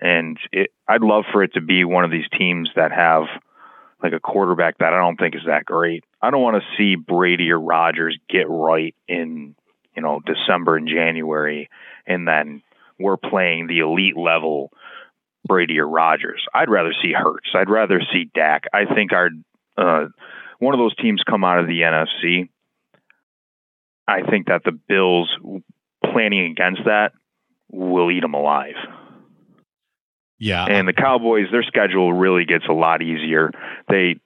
And 0.00 0.38
it, 0.52 0.70
I'd 0.88 1.02
love 1.02 1.24
for 1.30 1.42
it 1.42 1.54
to 1.54 1.60
be 1.60 1.84
one 1.84 2.04
of 2.04 2.10
these 2.10 2.28
teams 2.36 2.70
that 2.76 2.90
have 2.92 3.24
like 4.02 4.12
a 4.12 4.20
quarterback 4.20 4.78
that 4.78 4.92
I 4.92 4.98
don't 4.98 5.16
think 5.16 5.34
is 5.34 5.42
that 5.46 5.64
great. 5.64 6.04
I 6.22 6.30
don't 6.30 6.42
want 6.42 6.62
to 6.62 6.76
see 6.76 6.96
Brady 6.96 7.50
or 7.50 7.60
Rodgers 7.60 8.18
get 8.28 8.48
right 8.48 8.94
in 9.06 9.54
you 9.94 10.02
know 10.02 10.20
December 10.24 10.76
and 10.76 10.88
January, 10.88 11.68
and 12.06 12.26
then 12.26 12.62
we're 12.98 13.16
playing 13.16 13.66
the 13.66 13.80
elite 13.80 14.16
level 14.16 14.72
Brady 15.46 15.78
or 15.78 15.88
Rodgers. 15.88 16.44
I'd 16.54 16.70
rather 16.70 16.94
see 17.02 17.12
Hurts. 17.12 17.50
I'd 17.54 17.70
rather 17.70 18.00
see 18.12 18.30
Dak. 18.34 18.64
I 18.72 18.86
think 18.86 19.12
our 19.12 19.30
uh, 19.76 20.08
one 20.58 20.74
of 20.74 20.78
those 20.78 20.96
teams 20.96 21.22
come 21.28 21.44
out 21.44 21.58
of 21.58 21.66
the 21.66 21.80
NFC. 21.80 22.48
I 24.06 24.22
think 24.22 24.46
that 24.46 24.64
the 24.64 24.72
Bills 24.72 25.30
planning 26.04 26.50
against 26.50 26.84
that 26.86 27.12
will 27.70 28.10
eat 28.10 28.20
them 28.20 28.34
alive. 28.34 28.74
Yeah. 30.40 30.64
And 30.64 30.88
the 30.88 30.92
Cowboys, 30.92 31.46
their 31.52 31.62
schedule 31.62 32.12
really 32.12 32.46
gets 32.46 32.64
a 32.68 32.72
lot 32.72 33.02
easier. 33.02 33.52
They, 33.88 34.16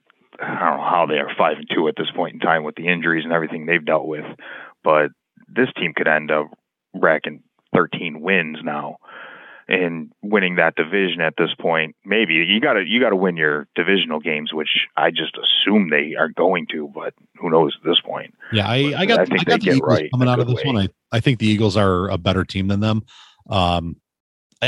I 0.41 0.47
don't 0.47 0.79
know 0.79 0.89
how 0.89 1.07
they 1.09 1.17
are 1.17 1.31
five 1.37 1.59
and 1.59 1.69
two 1.69 1.89
at 1.89 1.97
this 1.97 2.11
point 2.15 2.35
in 2.35 2.41
time 2.41 2.65
with 2.65 2.77
the 2.77 2.87
injuries 2.89 3.25
and 3.25 3.33
everything 3.33 3.67
they've 3.67 3.85
dealt 3.85 4.07
with, 4.07 4.25
but 4.83 5.09
this 5.49 5.69
team 5.77 5.93
could 5.95 6.09
end 6.09 6.31
up 6.31 6.47
racking 6.95 7.43
13 7.75 8.21
wins 8.21 8.59
now 8.63 8.99
and 9.67 10.13
winning 10.23 10.57
that 10.57 10.77
division 10.77 11.21
at 11.21 11.35
this 11.37 11.51
point. 11.59 11.97
Maybe 12.05 12.35
you 12.35 12.61
got 12.61 12.75
to 12.75 12.85
you 12.87 13.01
got 13.01 13.11
to 13.11 13.17
win 13.17 13.37
your 13.37 13.67
divisional 13.75 14.21
games, 14.21 14.53
which 14.53 14.87
I 14.97 15.11
just 15.11 15.37
assume 15.37 15.91
they 15.91 16.15
are 16.17 16.29
going 16.29 16.67
to, 16.73 16.91
but 16.95 17.15
who 17.41 17.51
knows 17.51 17.77
at 17.81 17.89
this 17.89 18.01
point. 18.01 18.35
Yeah, 18.53 18.69
I, 18.69 18.95
I 18.97 19.07
got 19.07 19.21
I, 19.21 19.23
I 19.23 19.45
got 19.45 19.61
the 19.61 19.71
Eagles 19.71 19.81
right 19.83 20.11
coming 20.13 20.29
out 20.29 20.39
of 20.39 20.47
this 20.47 20.57
way. 20.57 20.73
one. 20.73 20.77
I, 20.77 20.89
I 21.17 21.21
think 21.21 21.39
the 21.39 21.47
Eagles 21.47 21.77
are 21.77 22.09
a 22.09 22.19
better 22.19 22.45
team 22.45 22.69
than 22.69 22.81
them. 22.81 23.03
Um, 23.49 23.97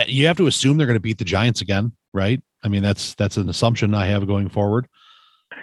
you 0.07 0.27
have 0.27 0.37
to 0.39 0.47
assume 0.47 0.77
they're 0.77 0.87
going 0.87 0.97
to 0.97 1.01
beat 1.01 1.19
the 1.19 1.25
Giants 1.25 1.61
again, 1.61 1.93
right? 2.13 2.43
I 2.63 2.69
mean, 2.69 2.83
that's 2.83 3.15
that's 3.15 3.37
an 3.37 3.49
assumption 3.49 3.95
I 3.95 4.07
have 4.07 4.27
going 4.27 4.49
forward. 4.49 4.89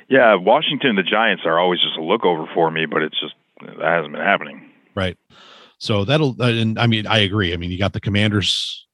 Yeah, 0.09 0.36
Washington 0.36 0.95
the 0.95 1.03
Giants 1.03 1.43
are 1.45 1.59
always 1.59 1.79
just 1.81 1.97
a 1.97 2.03
look 2.03 2.25
over 2.25 2.45
for 2.53 2.71
me, 2.71 2.86
but 2.86 3.01
it's 3.01 3.19
just 3.19 3.34
that 3.61 3.79
hasn't 3.79 4.13
been 4.13 4.21
happening. 4.21 4.71
Right. 4.95 5.17
So 5.79 6.05
that'll, 6.05 6.41
uh, 6.41 6.49
and 6.49 6.79
I 6.79 6.88
mean, 6.88 7.07
I 7.07 7.19
agree. 7.19 7.53
I 7.53 7.57
mean, 7.57 7.71
you 7.71 7.77
got 7.77 7.93
the 7.93 7.99
Commanders, 7.99 8.88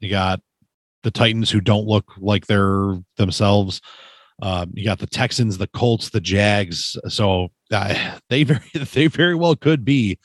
you 0.00 0.10
got 0.10 0.40
the 1.02 1.10
Titans 1.10 1.50
who 1.50 1.60
don't 1.60 1.86
look 1.86 2.12
like 2.18 2.46
they're 2.46 2.98
themselves. 3.16 3.80
Um, 4.42 4.70
you 4.74 4.84
got 4.84 4.98
the 4.98 5.06
Texans, 5.06 5.58
the 5.58 5.66
Colts, 5.66 6.10
the 6.10 6.20
Jags. 6.20 6.96
So 7.08 7.48
uh, 7.72 8.18
they 8.28 8.44
very, 8.44 8.60
they 8.74 9.06
very 9.06 9.34
well 9.34 9.56
could 9.56 9.84
be 9.84 10.18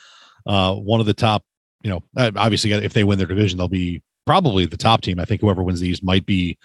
uh, 0.46 0.76
one 0.76 1.00
of 1.00 1.06
the 1.06 1.14
top. 1.14 1.44
You 1.82 1.90
know, 1.92 2.04
uh, 2.18 2.32
obviously, 2.36 2.72
if 2.72 2.94
they 2.94 3.04
win 3.04 3.18
their 3.18 3.28
division, 3.28 3.58
they'll 3.58 3.68
be 3.68 4.02
probably 4.26 4.66
the 4.66 4.78
top 4.78 5.02
team. 5.02 5.20
I 5.20 5.26
think 5.26 5.42
whoever 5.42 5.64
wins 5.64 5.80
these 5.80 6.04
might 6.04 6.26
be, 6.26 6.58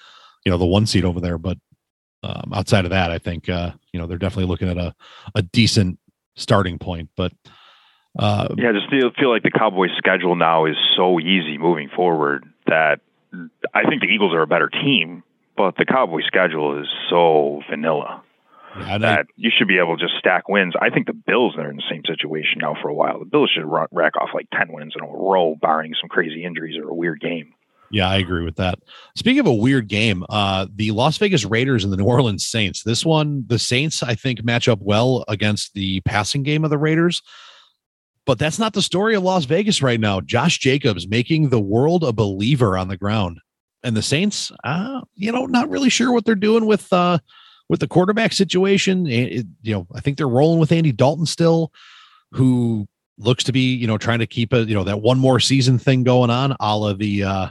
you 0.45 0.51
know, 0.51 0.59
the 0.59 0.67
one 0.67 0.87
seed 0.87 1.05
over 1.05 1.21
there. 1.21 1.39
But 1.39 1.59
um, 2.23 2.53
outside 2.55 2.85
of 2.85 2.91
that, 2.91 3.11
I 3.11 3.19
think 3.19 3.49
uh, 3.49 3.73
you 3.93 4.01
know 4.01 4.07
they're 4.07 4.19
definitely 4.19 4.47
looking 4.47 4.69
at 4.69 4.79
a 4.79 4.95
a 5.35 5.43
decent 5.43 5.99
starting 6.37 6.79
point. 6.79 7.11
But 7.17 7.33
uh, 8.19 8.49
yeah, 8.57 8.73
just 8.73 8.91
feel 8.91 9.11
feel 9.19 9.31
like 9.31 9.43
the 9.43 9.51
Cowboys' 9.51 9.91
schedule 9.97 10.37
now 10.37 10.67
is 10.67 10.77
so 10.97 11.21
easy 11.21 11.59
moving 11.59 11.89
forward 11.95 12.45
that 12.67 13.01
I 13.75 13.89
think 13.89 14.03
the 14.03 14.09
Eagles 14.09 14.35
are 14.35 14.43
a 14.43 14.47
better 14.47 14.69
team, 14.69 15.23
but 15.57 15.77
the 15.77 15.85
Cowboys' 15.85 16.25
schedule 16.27 16.81
is 16.81 16.89
so 17.09 17.63
vanilla. 17.71 18.23
Yeah, 18.79 18.99
that 18.99 19.27
you 19.37 19.51
should 19.57 19.69
be 19.69 19.79
able 19.79 19.97
to 19.97 20.05
just 20.05 20.19
stack 20.19 20.49
wins. 20.49 20.75
I 20.81 20.91
think 20.91 21.07
the 21.07 21.13
Bills 21.13 21.57
are 21.59 21.69
in 21.69 21.77
the 21.77 21.83
same 21.91 22.03
situation 22.07 22.59
now 22.61 22.77
for 22.81 22.89
a 22.89 22.95
while. 22.95 23.19
The 23.19 23.25
Bills 23.25 23.51
should 23.55 23.65
run, 23.65 23.89
rack 23.91 24.17
off 24.17 24.31
like 24.33 24.47
10 24.53 24.73
wins 24.73 24.95
in 24.97 25.05
a 25.05 25.09
row, 25.09 25.57
barring 25.61 25.95
some 26.01 26.09
crazy 26.09 26.45
injuries 26.45 26.79
or 26.79 26.89
a 26.89 26.95
weird 26.95 27.21
game. 27.21 27.53
Yeah, 27.91 28.09
I 28.09 28.19
agree 28.19 28.45
with 28.45 28.57
that. 28.57 28.79
Speaking 29.17 29.41
of 29.41 29.47
a 29.47 29.53
weird 29.55 29.89
game, 29.89 30.25
uh, 30.29 30.67
the 30.73 30.93
Las 30.93 31.19
Vegas 31.19 31.45
Raiders 31.45 31.83
and 31.83 31.93
the 31.93 31.97
New 31.97 32.05
Orleans 32.05 32.47
Saints. 32.47 32.85
This 32.85 33.05
one, 33.05 33.45
the 33.49 33.59
Saints, 33.59 34.03
I 34.03 34.15
think, 34.15 34.45
match 34.45 34.69
up 34.69 34.79
well 34.81 35.25
against 35.27 35.75
the 35.75 36.01
passing 36.03 36.45
game 36.45 36.63
of 36.63 36.71
the 36.71 36.79
Raiders. 36.79 37.21
But 38.27 38.39
that's 38.39 38.61
not 38.61 38.75
the 38.75 38.83
story 38.83 39.17
of 39.17 39.25
Las 39.25 39.45
Vegas 39.45 39.83
right 39.83 39.99
now. 39.99 40.21
Josh 40.21 40.59
Jacobs 40.59 41.09
making 41.09 41.49
the 41.49 41.59
world 41.59 42.05
a 42.05 42.13
believer 42.13 42.79
on 42.79 42.87
the 42.87 42.97
ground. 42.97 43.41
And 43.83 43.97
the 43.97 44.03
Saints, 44.03 44.53
uh, 44.63 45.01
you 45.15 45.33
know, 45.33 45.47
not 45.47 45.71
really 45.71 45.89
sure 45.89 46.13
what 46.13 46.25
they're 46.25 46.35
doing 46.37 46.67
with 46.67 46.93
uh, 46.93 47.19
with 47.71 47.79
the 47.79 47.87
quarterback 47.87 48.33
situation, 48.33 49.07
it, 49.07 49.47
you 49.63 49.73
know, 49.73 49.87
I 49.95 50.01
think 50.01 50.17
they're 50.17 50.27
rolling 50.27 50.59
with 50.59 50.73
Andy 50.73 50.91
Dalton 50.91 51.25
still, 51.25 51.73
who 52.33 52.89
looks 53.17 53.45
to 53.45 53.53
be, 53.53 53.77
you 53.77 53.87
know, 53.87 53.97
trying 53.97 54.19
to 54.19 54.27
keep 54.27 54.53
a, 54.53 54.65
you 54.65 54.75
know, 54.75 54.83
that 54.83 55.03
one 55.03 55.21
more 55.21 55.39
season 55.39 55.79
thing 55.79 56.03
going 56.03 56.31
on, 56.31 56.57
a 56.59 56.77
la 56.77 56.95
the, 56.95 57.23
uh, 57.23 57.49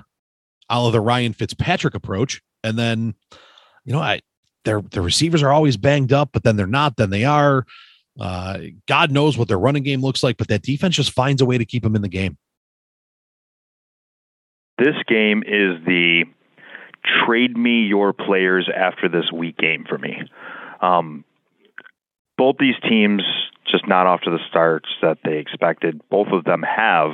a 0.70 0.82
la 0.82 0.92
the 0.92 1.00
Ryan 1.00 1.32
Fitzpatrick 1.32 1.96
approach. 1.96 2.42
And 2.66 2.78
then, 2.78 3.16
you 3.86 3.94
know, 3.94 4.00
I, 4.00 4.20
their, 4.66 4.82
the 4.82 5.00
receivers 5.00 5.42
are 5.42 5.54
always 5.54 5.78
banged 5.78 6.12
up, 6.12 6.32
but 6.34 6.44
then 6.44 6.58
they're 6.58 6.68
not, 6.68 6.98
then 6.98 7.12
they 7.12 7.24
are. 7.24 7.66
Uh, 8.20 8.60
God 8.90 9.12
knows 9.12 9.38
what 9.38 9.48
their 9.48 9.58
running 9.58 9.84
game 9.84 10.02
looks 10.02 10.22
like, 10.22 10.36
but 10.36 10.50
that 10.50 10.64
defense 10.64 10.98
just 10.98 11.14
finds 11.14 11.42
a 11.42 11.46
way 11.46 11.58
to 11.58 11.64
keep 11.64 11.82
them 11.82 11.96
in 11.96 12.02
the 12.02 12.10
game. 12.10 12.38
This 14.78 14.96
game 15.08 15.44
is 15.48 15.78
the 15.86 16.26
trade 17.26 17.58
me 17.58 17.84
your 17.84 18.14
players 18.14 18.70
after 18.74 19.10
this 19.10 19.32
week 19.32 19.58
game 19.58 19.86
for 19.88 19.98
me. 19.98 20.22
Um, 20.82 21.24
both 22.38 22.56
these 22.60 22.76
teams 22.88 23.22
just 23.70 23.88
not 23.88 24.08
off 24.08 24.22
to 24.22 24.32
the 24.32 24.40
starts 24.50 24.90
that 25.02 25.18
they 25.24 25.38
expected. 25.38 26.02
Both 26.10 26.30
of 26.32 26.44
them 26.44 26.64
have 26.64 27.12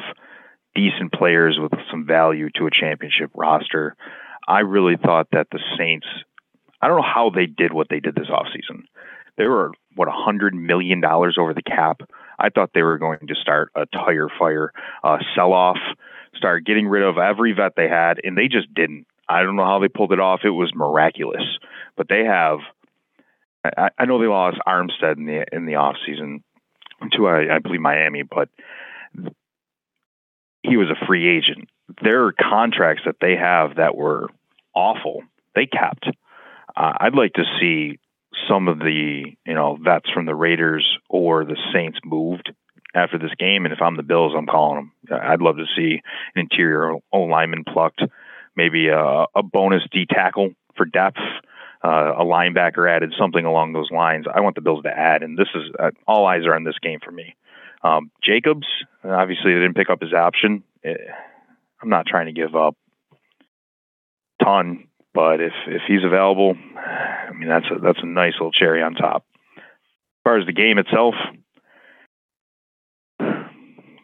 decent 0.76 1.12
players 1.12 1.58
with 1.60 1.72
some 1.90 2.06
value 2.06 2.50
to 2.56 2.68
a 2.68 2.72
championship 2.72 3.32
roster. 3.34 3.96
I 4.48 4.60
really 4.60 4.98
thought 4.98 5.28
that 5.32 5.48
the 5.52 5.60
Saints, 5.78 6.08
I 6.82 6.88
don't 6.88 6.98
know 6.98 7.04
how 7.04 7.32
they 7.34 7.48
did 7.48 7.74
what 7.74 7.88
they 7.90 8.00
did 8.00 8.16
this 8.16 8.30
offseason. 8.30 8.84
They 9.38 9.48
were, 9.48 9.72
what, 9.96 10.08
a 10.08 10.12
$100 10.12 10.54
million 10.54 11.04
over 11.04 11.54
the 11.54 11.62
cap. 11.62 12.02
I 12.38 12.50
thought 12.50 12.72
they 12.74 12.84
were 12.84 12.98
going 12.98 13.28
to 13.28 13.36
start 13.36 13.72
a 13.76 13.86
tire 13.86 14.30
fire, 14.38 14.72
uh, 15.04 15.18
sell 15.36 15.54
off, 15.54 15.78
start 16.36 16.66
getting 16.66 16.88
rid 16.88 17.04
of 17.04 17.18
every 17.18 17.54
vet 17.54 17.74
they 17.76 17.88
had, 17.88 18.20
and 18.24 18.38
they 18.38 18.48
just 18.48 18.74
didn't. 18.74 19.08
I 19.28 19.44
don't 19.44 19.56
know 19.56 19.66
how 19.66 19.80
they 19.80 19.88
pulled 19.88 20.12
it 20.12 20.20
off. 20.20 20.42
It 20.44 20.50
was 20.50 20.72
miraculous. 20.76 21.44
But 21.96 22.08
they 22.10 22.26
have. 22.26 22.60
I, 23.64 23.90
I 23.98 24.06
know 24.06 24.20
they 24.20 24.28
lost 24.28 24.58
Armstead 24.68 25.18
in 25.18 25.26
the 25.26 25.46
in 25.52 25.66
the 25.66 25.76
off 25.76 25.96
season 26.06 26.44
to 27.14 27.28
I, 27.28 27.56
I 27.56 27.60
believe 27.60 27.82
Miami, 27.82 28.24
but 28.24 28.50
he 30.64 30.78
was 30.78 30.90
a 30.90 31.06
free 31.06 31.38
agent. 31.38 31.70
Their 32.02 32.32
contracts 32.32 33.04
that 33.06 33.18
they 33.22 33.36
have 33.36 33.76
that 33.76 33.96
were 33.96 34.28
awful, 34.74 35.24
they 35.56 35.66
kept. 35.66 36.08
Uh, 36.76 36.94
I'd 37.00 37.16
like 37.16 37.34
to 37.34 37.44
see 37.60 38.00
some 38.50 38.68
of 38.68 38.80
the 38.80 39.24
you 39.46 39.54
know 39.54 39.78
vets 39.82 40.10
from 40.12 40.26
the 40.26 40.36
Raiders 40.36 40.86
or 41.10 41.46
the 41.46 41.58
Saints 41.74 42.00
moved 42.04 42.54
after 42.94 43.18
this 43.18 43.34
game. 43.38 43.66
And 43.66 43.74
if 43.74 43.82
I'm 43.82 43.98
the 43.98 44.04
Bills, 44.04 44.34
I'm 44.36 44.48
calling 44.48 44.92
them. 45.10 45.20
I'd 45.22 45.42
love 45.42 45.58
to 45.58 45.66
see 45.76 46.02
an 46.36 46.42
interior 46.42 46.96
O 47.12 47.22
lineman 47.22 47.64
plucked 47.64 48.02
maybe 48.56 48.88
a, 48.88 49.26
a 49.36 49.44
bonus 49.44 49.84
D 49.92 50.06
tackle 50.10 50.52
for 50.76 50.86
depth, 50.86 51.20
uh, 51.84 52.14
a 52.18 52.24
linebacker 52.24 52.90
added, 52.90 53.14
something 53.20 53.46
along 53.46 53.74
those 53.74 53.92
lines. 53.92 54.26
I 54.34 54.42
want 54.42 54.56
the 54.56 54.62
Bills 54.62 54.84
to 54.84 54.90
add, 54.90 55.24
and 55.24 55.38
this 55.38 55.48
is 55.56 55.72
uh, 55.80 55.92
all 56.08 56.26
eyes 56.26 56.46
are 56.46 56.56
on 56.56 56.64
this 56.64 56.80
game 56.82 57.00
for 57.04 57.12
me. 57.12 57.36
Um, 57.84 58.12
Jacobs, 58.24 58.68
obviously, 59.04 59.54
they 59.54 59.60
didn't 59.60 59.76
pick 59.76 59.90
up 59.90 60.02
his 60.02 60.14
option. 60.14 60.64
Eh, 60.84 60.94
I'm 61.82 61.90
not 61.90 62.08
trying 62.08 62.26
to 62.26 62.32
give 62.32 62.56
up 62.56 62.76
ton, 64.44 64.88
but 65.14 65.40
if 65.42 65.54
if 65.68 65.82
he's 65.88 66.04
available, 66.04 66.56
I 66.76 67.32
mean 67.34 67.48
that's 67.48 67.66
a 67.72 67.80
that's 67.80 68.00
a 68.02 68.08
nice 68.08 68.34
little 68.34 68.52
cherry 68.52 68.82
on 68.82 68.96
top. 68.96 69.26
As 69.58 69.62
far 70.24 70.40
as 70.40 70.46
the 70.46 70.54
game 70.54 70.78
itself, 70.80 71.14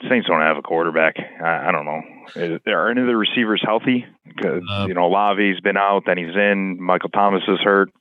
Saints 0.10 0.28
don't 0.28 0.42
have 0.42 0.58
a 0.58 0.62
quarterback. 0.62 1.16
I, 1.20 1.70
I 1.70 1.72
don't 1.72 1.86
know. 1.86 2.02
Are 2.36 2.90
any 2.90 3.02
of 3.02 3.08
the 3.08 3.16
receivers 3.16 3.62
healthy? 3.66 4.06
Because 4.26 4.64
uh, 4.70 4.86
you 4.88 4.94
know, 4.94 5.04
Olave's 5.04 5.60
been 5.62 5.78
out, 5.78 6.04
then 6.06 6.18
he's 6.18 6.36
in. 6.36 6.82
Michael 6.82 7.10
Thomas 7.10 7.44
is 7.48 7.60
hurt. 7.64 7.92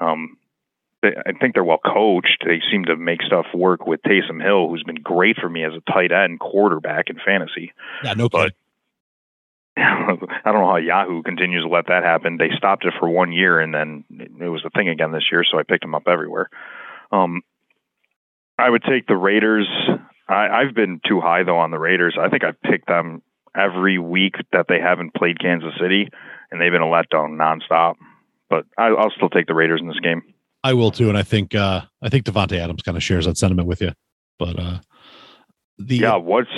Um, 0.00 0.36
they, 1.02 1.08
I 1.08 1.32
think 1.32 1.54
they're 1.54 1.64
well 1.64 1.78
coached. 1.84 2.44
They 2.44 2.60
seem 2.70 2.86
to 2.86 2.96
make 2.96 3.22
stuff 3.22 3.46
work 3.54 3.86
with 3.86 4.00
Taysom 4.02 4.42
Hill, 4.42 4.68
who's 4.68 4.82
been 4.82 5.02
great 5.02 5.36
for 5.36 5.48
me 5.48 5.64
as 5.64 5.72
a 5.74 5.92
tight 5.92 6.12
end 6.12 6.40
quarterback 6.40 7.08
in 7.08 7.16
fantasy. 7.24 7.72
Yeah, 8.02 8.14
no 8.14 8.28
but 8.28 8.54
I 9.76 10.16
don't 10.44 10.60
know 10.60 10.68
how 10.68 10.76
Yahoo 10.76 11.22
continues 11.22 11.62
to 11.62 11.68
let 11.68 11.86
that 11.86 12.02
happen. 12.02 12.36
They 12.36 12.50
stopped 12.56 12.84
it 12.84 12.94
for 12.98 13.08
one 13.08 13.32
year, 13.32 13.60
and 13.60 13.72
then 13.72 14.04
it 14.10 14.48
was 14.48 14.62
the 14.64 14.70
thing 14.70 14.88
again 14.88 15.12
this 15.12 15.26
year. 15.30 15.44
So 15.48 15.58
I 15.58 15.62
picked 15.62 15.82
them 15.82 15.94
up 15.94 16.08
everywhere. 16.08 16.50
Um, 17.12 17.42
I 18.58 18.68
would 18.68 18.82
take 18.82 19.06
the 19.06 19.16
Raiders. 19.16 19.68
I, 20.28 20.48
I've 20.48 20.74
been 20.74 21.00
too 21.06 21.20
high 21.20 21.44
though 21.44 21.58
on 21.58 21.70
the 21.70 21.78
Raiders. 21.78 22.18
I 22.20 22.28
think 22.28 22.42
I've 22.42 22.60
picked 22.60 22.88
them 22.88 23.22
every 23.56 23.98
week 23.98 24.34
that 24.52 24.66
they 24.68 24.80
haven't 24.80 25.14
played 25.14 25.40
Kansas 25.40 25.72
City, 25.80 26.08
and 26.50 26.60
they've 26.60 26.72
been 26.72 26.82
a 26.82 26.86
letdown 26.86 27.36
nonstop. 27.38 27.94
But 28.50 28.64
I, 28.76 28.90
will 28.90 29.10
still 29.14 29.28
take 29.28 29.46
the 29.46 29.54
Raiders 29.54 29.80
in 29.80 29.88
this 29.88 30.00
game. 30.00 30.22
I 30.64 30.72
will 30.74 30.90
too, 30.90 31.08
and 31.08 31.16
I 31.16 31.22
think 31.22 31.54
uh, 31.54 31.82
I 32.02 32.08
think 32.08 32.24
Davante 32.24 32.58
Adams 32.58 32.82
kind 32.82 32.96
of 32.96 33.02
shares 33.02 33.26
that 33.26 33.38
sentiment 33.38 33.68
with 33.68 33.80
you. 33.80 33.92
But 34.38 34.58
uh, 34.58 34.78
the 35.78 35.96
yeah, 35.96 36.16
what's 36.16 36.50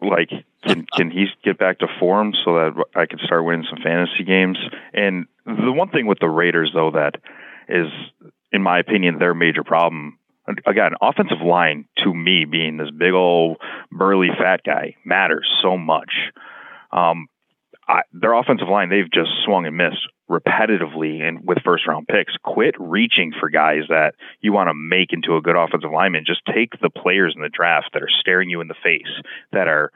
like? 0.00 0.30
Can 0.64 0.86
can 0.96 1.10
he 1.10 1.26
get 1.44 1.58
back 1.58 1.78
to 1.80 1.86
form 1.98 2.32
so 2.44 2.54
that 2.54 2.84
I 2.94 3.06
can 3.06 3.18
start 3.24 3.44
winning 3.44 3.66
some 3.68 3.82
fantasy 3.82 4.24
games? 4.24 4.58
And 4.94 5.26
the 5.44 5.72
one 5.72 5.90
thing 5.90 6.06
with 6.06 6.18
the 6.20 6.28
Raiders, 6.28 6.70
though, 6.74 6.92
that 6.92 7.16
is, 7.68 7.88
in 8.52 8.62
my 8.62 8.78
opinion, 8.78 9.18
their 9.18 9.34
major 9.34 9.64
problem. 9.64 10.18
Again, 10.66 10.92
offensive 11.00 11.40
line 11.40 11.86
to 12.02 12.12
me 12.12 12.44
being 12.44 12.76
this 12.76 12.90
big 12.90 13.12
old 13.12 13.58
burly 13.90 14.28
fat 14.36 14.60
guy 14.64 14.96
matters 15.04 15.48
so 15.62 15.78
much. 15.78 16.12
Um, 16.90 17.28
I, 17.88 18.02
their 18.12 18.32
offensive 18.32 18.68
line, 18.68 18.88
they've 18.88 19.10
just 19.10 19.30
swung 19.44 19.66
and 19.66 19.76
missed 19.76 20.08
repetitively 20.30 21.20
and 21.22 21.46
with 21.46 21.58
first 21.64 21.86
round 21.86 22.08
picks. 22.08 22.34
Quit 22.42 22.74
reaching 22.78 23.32
for 23.38 23.50
guys 23.50 23.82
that 23.88 24.14
you 24.40 24.52
want 24.52 24.68
to 24.68 24.74
make 24.74 25.12
into 25.12 25.36
a 25.36 25.42
good 25.42 25.56
offensive 25.56 25.90
lineman. 25.92 26.24
Just 26.26 26.42
take 26.46 26.80
the 26.80 26.90
players 26.90 27.34
in 27.36 27.42
the 27.42 27.48
draft 27.48 27.90
that 27.92 28.02
are 28.02 28.10
staring 28.20 28.48
you 28.48 28.60
in 28.60 28.68
the 28.68 28.74
face, 28.82 29.12
that 29.52 29.68
are 29.68 29.92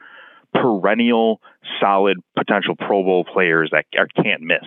perennial, 0.53 1.41
solid, 1.79 2.17
potential 2.37 2.75
Pro 2.75 3.03
Bowl 3.03 3.25
players 3.25 3.71
that 3.71 3.85
are, 3.97 4.07
can't 4.23 4.41
miss. 4.41 4.65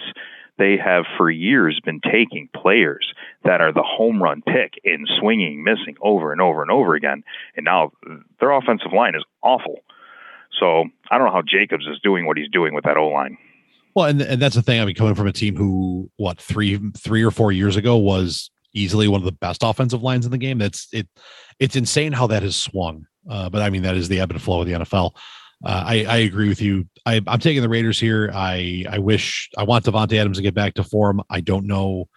They 0.58 0.76
have 0.76 1.04
for 1.16 1.30
years 1.30 1.80
been 1.84 2.00
taking 2.00 2.48
players 2.54 3.12
that 3.44 3.60
are 3.60 3.72
the 3.72 3.82
home 3.82 4.22
run 4.22 4.42
pick 4.42 4.74
and 4.84 5.08
swinging, 5.18 5.64
missing 5.64 5.96
over 6.00 6.32
and 6.32 6.40
over 6.40 6.62
and 6.62 6.70
over 6.70 6.94
again. 6.94 7.24
And 7.56 7.64
now 7.64 7.92
their 8.40 8.50
offensive 8.50 8.92
line 8.92 9.14
is 9.14 9.24
awful. 9.42 9.80
So 10.58 10.84
I 11.10 11.18
don't 11.18 11.26
know 11.26 11.32
how 11.32 11.42
Jacobs 11.42 11.86
is 11.86 11.98
doing 12.02 12.26
what 12.26 12.36
he's 12.36 12.50
doing 12.50 12.74
with 12.74 12.84
that 12.84 12.96
O 12.96 13.08
line. 13.08 13.38
Well, 13.94 14.06
and 14.06 14.20
and 14.20 14.40
that's 14.40 14.54
the 14.54 14.62
thing. 14.62 14.80
I 14.80 14.84
mean, 14.84 14.94
coming 14.94 15.14
from 15.14 15.26
a 15.26 15.32
team 15.32 15.56
who 15.56 16.10
what 16.16 16.40
three 16.40 16.78
three 16.96 17.22
or 17.22 17.30
four 17.30 17.50
years 17.52 17.76
ago 17.76 17.96
was 17.96 18.50
easily 18.72 19.08
one 19.08 19.20
of 19.20 19.24
the 19.24 19.32
best 19.32 19.62
offensive 19.64 20.02
lines 20.02 20.24
in 20.24 20.30
the 20.30 20.38
game. 20.38 20.58
That's 20.58 20.86
it. 20.92 21.08
It's 21.58 21.76
insane 21.76 22.12
how 22.12 22.26
that 22.28 22.42
has 22.42 22.56
swung. 22.56 23.06
Uh, 23.28 23.50
but 23.50 23.62
I 23.62 23.70
mean, 23.70 23.82
that 23.82 23.96
is 23.96 24.08
the 24.08 24.20
ebb 24.20 24.30
and 24.30 24.40
flow 24.40 24.60
of 24.60 24.66
the 24.66 24.74
NFL. 24.74 25.12
Uh, 25.64 25.84
I, 25.86 26.04
I 26.04 26.16
agree 26.18 26.48
with 26.48 26.62
you. 26.62 26.86
I, 27.04 27.20
am 27.26 27.38
taking 27.38 27.62
the 27.62 27.68
Raiders 27.68 28.00
here. 28.00 28.30
I 28.32 28.86
I 28.88 28.98
wish 28.98 29.50
I 29.58 29.64
want 29.64 29.84
Davante 29.84 30.18
Adams 30.18 30.38
to 30.38 30.42
get 30.42 30.54
back 30.54 30.74
to 30.74 30.84
form. 30.84 31.22
I 31.28 31.40
don't 31.40 31.66
know. 31.66 32.08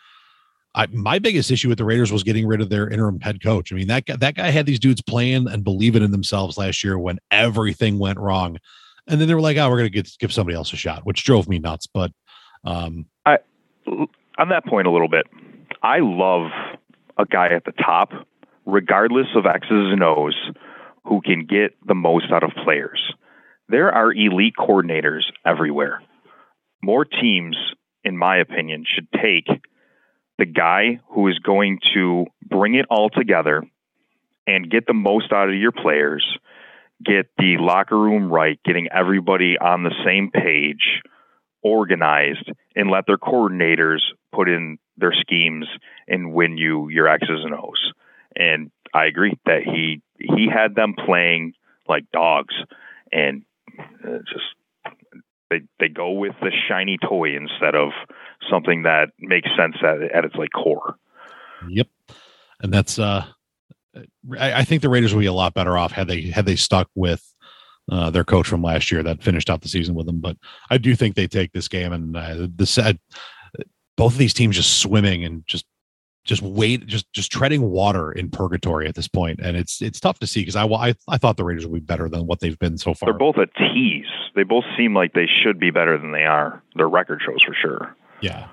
I, 0.75 0.87
my 0.87 1.19
biggest 1.19 1.51
issue 1.51 1.69
with 1.69 1.77
the 1.77 1.85
Raiders 1.85 2.11
was 2.11 2.23
getting 2.23 2.47
rid 2.47 2.61
of 2.61 2.69
their 2.69 2.89
interim 2.89 3.19
head 3.19 3.43
coach. 3.43 3.71
I 3.71 3.75
mean 3.75 3.87
that 3.87 4.05
that 4.07 4.35
guy 4.35 4.49
had 4.49 4.65
these 4.65 4.79
dudes 4.79 5.01
playing 5.01 5.47
and 5.47 5.63
believing 5.63 6.03
in 6.03 6.11
themselves 6.11 6.57
last 6.57 6.83
year 6.83 6.97
when 6.97 7.19
everything 7.31 7.99
went 7.99 8.17
wrong 8.17 8.57
and 9.07 9.19
then 9.19 9.27
they 9.27 9.33
were 9.33 9.41
like, 9.41 9.57
"Oh, 9.57 9.69
we're 9.69 9.79
going 9.79 9.91
to 9.91 10.17
give 10.19 10.33
somebody 10.33 10.55
else 10.55 10.71
a 10.73 10.77
shot," 10.77 11.05
which 11.05 11.23
drove 11.23 11.47
me 11.47 11.59
nuts. 11.59 11.87
But 11.87 12.11
um, 12.63 13.05
I, 13.25 13.39
on 13.87 14.49
that 14.49 14.65
point, 14.65 14.87
a 14.87 14.91
little 14.91 15.09
bit, 15.09 15.25
I 15.81 15.99
love 15.99 16.51
a 17.17 17.25
guy 17.25 17.47
at 17.47 17.65
the 17.65 17.73
top, 17.73 18.11
regardless 18.65 19.27
of 19.35 19.45
X's 19.45 19.69
and 19.69 20.03
O's, 20.03 20.35
who 21.03 21.21
can 21.21 21.45
get 21.45 21.75
the 21.85 21.95
most 21.95 22.31
out 22.31 22.43
of 22.43 22.51
players. 22.63 23.13
There 23.69 23.91
are 23.91 24.11
elite 24.11 24.55
coordinators 24.57 25.23
everywhere. 25.45 26.01
More 26.81 27.05
teams, 27.05 27.57
in 28.03 28.17
my 28.17 28.37
opinion, 28.37 28.85
should 28.87 29.07
take 29.11 29.47
the 30.37 30.45
guy 30.45 30.99
who 31.09 31.27
is 31.27 31.39
going 31.39 31.79
to 31.93 32.25
bring 32.45 32.75
it 32.75 32.85
all 32.89 33.09
together 33.09 33.63
and 34.45 34.69
get 34.69 34.85
the 34.85 34.93
most 34.93 35.31
out 35.31 35.49
of 35.49 35.55
your 35.55 35.71
players 35.71 36.25
get 37.03 37.27
the 37.37 37.57
locker 37.59 37.97
room 37.97 38.31
right, 38.31 38.59
getting 38.63 38.87
everybody 38.91 39.57
on 39.57 39.83
the 39.83 39.93
same 40.05 40.31
page, 40.31 41.01
organized, 41.61 42.51
and 42.75 42.89
let 42.89 43.05
their 43.07 43.17
coordinators 43.17 43.99
put 44.33 44.49
in 44.49 44.77
their 44.97 45.13
schemes 45.13 45.67
and 46.07 46.33
win 46.33 46.57
you 46.57 46.89
your 46.89 47.07
X's 47.07 47.43
and 47.43 47.53
O's. 47.53 47.91
And 48.35 48.71
I 48.93 49.05
agree 49.05 49.37
that 49.45 49.63
he 49.63 50.01
he 50.17 50.47
had 50.47 50.75
them 50.75 50.95
playing 51.05 51.53
like 51.87 52.05
dogs, 52.11 52.55
and 53.11 53.43
uh, 53.79 54.19
just 54.31 54.95
they 55.49 55.61
they 55.79 55.89
go 55.89 56.11
with 56.11 56.33
the 56.41 56.51
shiny 56.67 56.97
toy 56.97 57.35
instead 57.35 57.75
of 57.75 57.91
something 58.49 58.83
that 58.83 59.09
makes 59.19 59.49
sense 59.57 59.75
at, 59.81 60.01
at 60.15 60.25
its 60.25 60.35
like 60.35 60.49
core. 60.51 60.95
Yep, 61.69 61.87
and 62.61 62.73
that's 62.73 62.99
uh 62.99 63.25
I, 64.39 64.53
I 64.53 64.63
think 64.63 64.81
the 64.81 64.89
Raiders 64.89 65.13
will 65.13 65.21
be 65.21 65.27
a 65.27 65.33
lot 65.33 65.53
better 65.53 65.77
off 65.77 65.91
had 65.91 66.07
they 66.07 66.21
had 66.23 66.45
they 66.45 66.55
stuck 66.55 66.89
with 66.95 67.23
uh, 67.91 68.09
their 68.09 68.23
coach 68.23 68.47
from 68.47 68.63
last 68.63 68.91
year 68.91 69.03
that 69.03 69.21
finished 69.21 69.49
out 69.49 69.61
the 69.61 69.69
season 69.69 69.95
with 69.95 70.05
them. 70.05 70.19
But 70.19 70.37
I 70.69 70.77
do 70.77 70.95
think 70.95 71.15
they 71.15 71.27
take 71.27 71.51
this 71.51 71.67
game 71.67 71.93
and 71.93 72.15
uh, 72.15 72.47
the 72.55 72.65
said 72.65 72.99
both 73.95 74.13
of 74.13 74.17
these 74.17 74.33
teams 74.33 74.55
just 74.55 74.79
swimming 74.79 75.23
and 75.23 75.45
just 75.45 75.65
just 76.23 76.41
wait 76.41 76.85
just 76.85 77.11
just 77.13 77.31
treading 77.31 77.61
water 77.61 78.11
in 78.11 78.29
purgatory 78.29 78.87
at 78.87 78.95
this 78.95 79.07
point 79.07 79.39
and 79.41 79.57
it's 79.57 79.81
it's 79.81 79.99
tough 79.99 80.19
to 80.19 80.27
see 80.27 80.41
because 80.41 80.55
I, 80.55 80.65
I 80.65 80.95
i 81.07 81.17
thought 81.17 81.37
the 81.37 81.43
raiders 81.43 81.65
would 81.65 81.73
be 81.73 81.85
better 81.85 82.07
than 82.07 82.25
what 82.27 82.39
they've 82.39 82.57
been 82.57 82.77
so 82.77 82.93
far 82.93 83.07
they're 83.07 83.17
both 83.17 83.37
a 83.37 83.47
tease 83.47 84.05
they 84.35 84.43
both 84.43 84.63
seem 84.77 84.95
like 84.95 85.13
they 85.13 85.27
should 85.43 85.59
be 85.59 85.71
better 85.71 85.97
than 85.97 86.11
they 86.11 86.23
are 86.23 86.63
their 86.75 86.89
record 86.89 87.21
shows 87.25 87.41
for 87.45 87.53
sure 87.53 87.95
yeah 88.21 88.47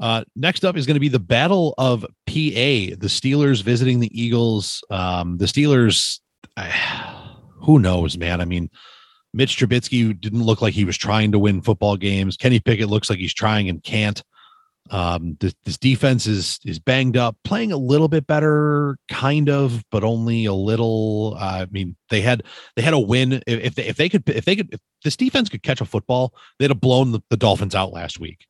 uh, 0.00 0.24
next 0.34 0.64
up 0.64 0.76
is 0.76 0.86
going 0.86 0.94
to 0.94 1.00
be 1.00 1.08
the 1.08 1.20
Battle 1.20 1.74
of 1.78 2.02
PA. 2.26 2.90
The 2.96 3.06
Steelers 3.06 3.62
visiting 3.62 4.00
the 4.00 4.10
Eagles. 4.20 4.82
Um, 4.90 5.38
the 5.38 5.44
Steelers, 5.44 6.18
who 7.62 7.78
knows, 7.78 8.18
man? 8.18 8.40
I 8.40 8.44
mean, 8.44 8.70
Mitch 9.32 9.56
Trubisky 9.56 10.18
didn't 10.20 10.42
look 10.42 10.62
like 10.62 10.74
he 10.74 10.84
was 10.84 10.96
trying 10.96 11.32
to 11.32 11.38
win 11.38 11.62
football 11.62 11.96
games. 11.96 12.36
Kenny 12.36 12.60
Pickett 12.60 12.88
looks 12.88 13.08
like 13.08 13.18
he's 13.18 13.34
trying 13.34 13.68
and 13.68 13.82
can't. 13.82 14.22
Um, 14.90 15.36
this, 15.40 15.54
this 15.64 15.78
defense 15.78 16.26
is 16.26 16.60
is 16.64 16.78
banged 16.78 17.16
up, 17.16 17.36
playing 17.44 17.72
a 17.72 17.76
little 17.76 18.08
bit 18.08 18.26
better, 18.26 18.98
kind 19.08 19.48
of, 19.48 19.82
but 19.90 20.04
only 20.04 20.44
a 20.44 20.52
little. 20.52 21.36
Uh, 21.38 21.62
I 21.62 21.66
mean, 21.70 21.96
they 22.10 22.20
had 22.20 22.42
they 22.76 22.82
had 22.82 22.94
a 22.94 22.98
win. 22.98 23.42
If 23.46 23.74
they 23.74 23.86
if 23.86 23.96
they 23.96 24.08
could 24.08 24.28
if 24.28 24.44
they 24.44 24.56
could 24.56 24.74
if 24.74 24.80
this 25.02 25.16
defense 25.16 25.48
could 25.48 25.62
catch 25.62 25.80
a 25.80 25.86
football, 25.86 26.34
they'd 26.58 26.70
have 26.70 26.80
blown 26.80 27.12
the, 27.12 27.20
the 27.30 27.36
Dolphins 27.36 27.74
out 27.74 27.92
last 27.92 28.20
week 28.20 28.46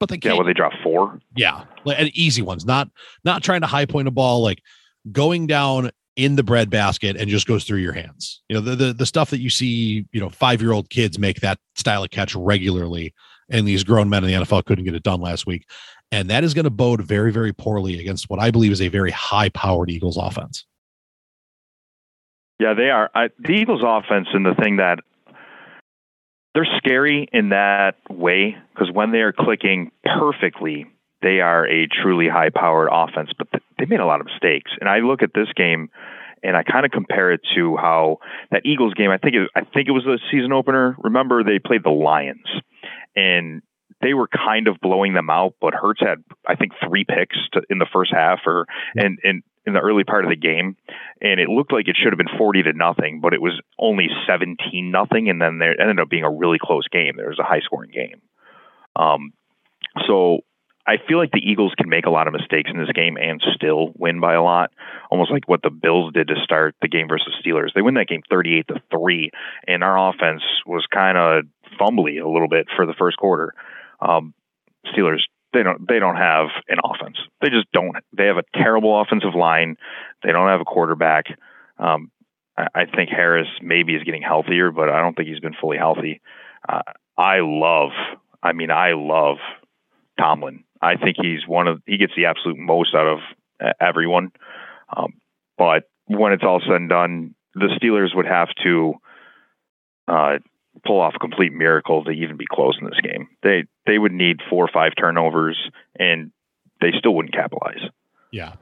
but 0.00 0.08
they 0.08 0.18
can't. 0.18 0.34
Yeah, 0.34 0.38
well, 0.38 0.46
they 0.46 0.52
drop 0.52 0.72
four. 0.82 1.18
Yeah, 1.36 1.64
like, 1.84 1.98
and 1.98 2.10
easy 2.14 2.42
ones. 2.42 2.66
Not 2.66 2.90
not 3.24 3.42
trying 3.42 3.62
to 3.62 3.66
high 3.66 3.86
point 3.86 4.08
a 4.08 4.10
ball, 4.10 4.42
like 4.42 4.60
going 5.10 5.46
down 5.46 5.90
in 6.16 6.36
the 6.36 6.42
bread 6.42 6.70
basket 6.70 7.16
and 7.16 7.28
just 7.28 7.46
goes 7.46 7.64
through 7.64 7.78
your 7.78 7.92
hands. 7.92 8.42
You 8.48 8.56
know, 8.56 8.60
the 8.60 8.76
the, 8.76 8.92
the 8.92 9.06
stuff 9.06 9.30
that 9.30 9.40
you 9.40 9.50
see, 9.50 10.06
you 10.12 10.20
know, 10.20 10.28
five 10.28 10.60
year 10.60 10.72
old 10.72 10.90
kids 10.90 11.18
make 11.18 11.40
that 11.40 11.58
style 11.74 12.04
of 12.04 12.10
catch 12.10 12.34
regularly, 12.34 13.14
and 13.50 13.66
these 13.66 13.84
grown 13.84 14.08
men 14.08 14.24
in 14.24 14.30
the 14.30 14.44
NFL 14.44 14.64
couldn't 14.64 14.84
get 14.84 14.94
it 14.94 15.02
done 15.02 15.20
last 15.20 15.46
week, 15.46 15.66
and 16.10 16.30
that 16.30 16.44
is 16.44 16.54
going 16.54 16.64
to 16.64 16.70
bode 16.70 17.02
very 17.02 17.32
very 17.32 17.52
poorly 17.52 17.98
against 18.00 18.28
what 18.28 18.40
I 18.40 18.50
believe 18.50 18.72
is 18.72 18.80
a 18.80 18.88
very 18.88 19.10
high 19.10 19.48
powered 19.50 19.90
Eagles 19.90 20.16
offense. 20.16 20.64
Yeah, 22.60 22.74
they 22.74 22.90
are. 22.90 23.10
I, 23.14 23.28
the 23.38 23.52
Eagles 23.52 23.82
offense, 23.84 24.28
and 24.32 24.46
the 24.46 24.54
thing 24.54 24.76
that 24.76 25.00
they're 26.54 26.68
scary 26.78 27.28
in 27.32 27.48
that 27.50 27.96
way 28.08 28.56
because 28.72 28.90
when 28.92 29.10
they 29.10 29.18
are 29.18 29.32
clicking 29.32 29.90
perfectly, 30.04 30.86
they 31.20 31.40
are 31.40 31.66
a 31.66 31.88
truly 31.88 32.28
high 32.28 32.50
powered 32.50 32.88
offense, 32.92 33.30
but 33.36 33.48
they 33.78 33.86
made 33.86 34.00
a 34.00 34.06
lot 34.06 34.20
of 34.20 34.26
mistakes. 34.26 34.70
And 34.80 34.88
I 34.88 34.98
look 34.98 35.22
at 35.22 35.30
this 35.34 35.48
game 35.56 35.90
and 36.42 36.56
I 36.56 36.62
kind 36.62 36.84
of 36.84 36.92
compare 36.92 37.32
it 37.32 37.40
to 37.56 37.76
how 37.76 38.18
that 38.50 38.62
Eagles 38.64 38.94
game, 38.94 39.10
I 39.10 39.18
think 39.18 39.34
it, 39.34 39.50
I 39.56 39.62
think 39.62 39.88
it 39.88 39.92
was 39.92 40.04
the 40.04 40.18
season 40.30 40.52
opener. 40.52 40.94
Remember 41.02 41.42
they 41.42 41.58
played 41.58 41.82
the 41.82 41.90
Lions 41.90 42.46
and 43.16 43.62
they 44.00 44.14
were 44.14 44.28
kind 44.28 44.68
of 44.68 44.80
blowing 44.80 45.14
them 45.14 45.30
out, 45.30 45.54
but 45.60 45.74
Hurts 45.74 46.00
had 46.00 46.22
I 46.46 46.56
think 46.56 46.72
three 46.86 47.04
picks 47.04 47.36
to, 47.52 47.62
in 47.70 47.78
the 47.78 47.86
first 47.92 48.12
half 48.12 48.40
or 48.46 48.66
and 48.94 49.18
and 49.22 49.42
in 49.66 49.72
the 49.72 49.80
early 49.80 50.04
part 50.04 50.24
of 50.24 50.30
the 50.30 50.36
game, 50.36 50.76
and 51.22 51.40
it 51.40 51.48
looked 51.48 51.72
like 51.72 51.88
it 51.88 51.96
should 51.96 52.12
have 52.12 52.18
been 52.18 52.38
forty 52.38 52.62
to 52.62 52.72
nothing, 52.72 53.20
but 53.20 53.32
it 53.32 53.40
was 53.40 53.58
only 53.78 54.08
seventeen 54.26 54.90
nothing, 54.90 55.28
and 55.28 55.40
then 55.40 55.58
there 55.58 55.80
ended 55.80 56.00
up 56.00 56.10
being 56.10 56.24
a 56.24 56.30
really 56.30 56.58
close 56.60 56.86
game. 56.88 57.14
There 57.16 57.28
was 57.28 57.38
a 57.38 57.44
high 57.44 57.60
scoring 57.60 57.90
game. 57.90 58.20
Um, 58.96 59.32
so 60.06 60.40
I 60.86 60.96
feel 61.08 61.18
like 61.18 61.30
the 61.32 61.40
Eagles 61.40 61.72
can 61.76 61.88
make 61.88 62.04
a 62.04 62.10
lot 62.10 62.26
of 62.26 62.34
mistakes 62.34 62.70
in 62.72 62.78
this 62.78 62.92
game 62.92 63.16
and 63.16 63.42
still 63.54 63.92
win 63.96 64.20
by 64.20 64.34
a 64.34 64.42
lot, 64.42 64.70
almost 65.10 65.30
like 65.30 65.48
what 65.48 65.62
the 65.62 65.70
Bills 65.70 66.12
did 66.12 66.28
to 66.28 66.34
start 66.42 66.74
the 66.82 66.88
game 66.88 67.08
versus 67.08 67.34
Steelers. 67.44 67.72
They 67.74 67.80
win 67.80 67.94
that 67.94 68.08
game 68.08 68.22
38 68.28 68.68
to 68.68 68.82
3, 68.90 69.30
and 69.66 69.82
our 69.82 70.10
offense 70.10 70.42
was 70.66 70.86
kind 70.92 71.16
of 71.16 71.44
fumbly 71.80 72.22
a 72.22 72.28
little 72.28 72.48
bit 72.48 72.66
for 72.76 72.86
the 72.86 72.94
first 72.94 73.16
quarter. 73.16 73.54
Um, 74.00 74.34
Steelers 74.86 75.20
they 75.54 75.62
don't 75.62 75.88
they 75.88 75.98
don't 75.98 76.16
have 76.16 76.48
an 76.68 76.78
offense. 76.84 77.16
They 77.40 77.48
just 77.48 77.70
don't. 77.72 77.96
They 78.12 78.26
have 78.26 78.36
a 78.36 78.42
terrible 78.54 79.00
offensive 79.00 79.34
line. 79.34 79.76
They 80.22 80.32
don't 80.32 80.48
have 80.48 80.60
a 80.60 80.64
quarterback. 80.64 81.26
Um, 81.78 82.10
I, 82.58 82.66
I 82.74 82.84
think 82.86 83.08
Harris 83.08 83.48
maybe 83.62 83.94
is 83.94 84.02
getting 84.02 84.22
healthier, 84.22 84.70
but 84.70 84.90
I 84.90 85.00
don't 85.00 85.16
think 85.16 85.28
he's 85.28 85.40
been 85.40 85.54
fully 85.58 85.78
healthy. 85.78 86.20
Uh, 86.68 86.82
I 87.16 87.36
love. 87.40 87.90
I 88.42 88.52
mean, 88.52 88.70
I 88.70 88.92
love 88.94 89.36
Tomlin. 90.18 90.64
I 90.82 90.96
think 90.96 91.16
he's 91.22 91.46
one 91.46 91.68
of 91.68 91.80
he 91.86 91.96
gets 91.96 92.12
the 92.16 92.26
absolute 92.26 92.58
most 92.58 92.94
out 92.94 93.06
of 93.06 93.18
everyone. 93.80 94.32
Um, 94.94 95.14
but 95.56 95.84
when 96.06 96.32
it's 96.32 96.44
all 96.44 96.60
said 96.60 96.76
and 96.76 96.88
done, 96.90 97.34
the 97.54 97.68
Steelers 97.80 98.14
would 98.14 98.26
have 98.26 98.48
to 98.64 98.94
uh, 100.08 100.38
pull 100.86 101.00
off 101.00 101.14
a 101.16 101.18
complete 101.18 101.52
miracle 101.52 102.04
to 102.04 102.10
even 102.10 102.36
be 102.36 102.46
close 102.50 102.76
in 102.80 102.86
this 102.86 103.00
game. 103.02 103.28
They 103.42 103.64
they 103.86 103.98
would 103.98 104.12
need 104.12 104.40
four 104.48 104.64
or 104.64 104.70
five 104.72 104.92
turnovers, 104.98 105.58
and 105.98 106.32
they 106.80 106.92
still 106.98 107.14
wouldn't 107.14 107.34
capitalize. 107.34 107.80
Yeah, 108.32 108.54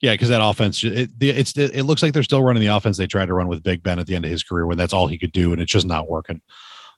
yeah, 0.00 0.12
because 0.14 0.28
that 0.28 0.44
offense, 0.44 0.84
it, 0.84 1.10
it's 1.20 1.56
it 1.56 1.82
looks 1.84 2.02
like 2.02 2.12
they're 2.12 2.22
still 2.22 2.42
running 2.42 2.60
the 2.60 2.68
offense 2.68 2.96
they 2.96 3.06
tried 3.06 3.26
to 3.26 3.34
run 3.34 3.48
with 3.48 3.62
Big 3.62 3.82
Ben 3.82 3.98
at 3.98 4.06
the 4.06 4.14
end 4.14 4.24
of 4.24 4.30
his 4.30 4.42
career, 4.42 4.66
when 4.66 4.78
that's 4.78 4.92
all 4.92 5.08
he 5.08 5.18
could 5.18 5.32
do, 5.32 5.52
and 5.52 5.60
it's 5.60 5.72
just 5.72 5.86
not 5.86 6.08
working. 6.08 6.40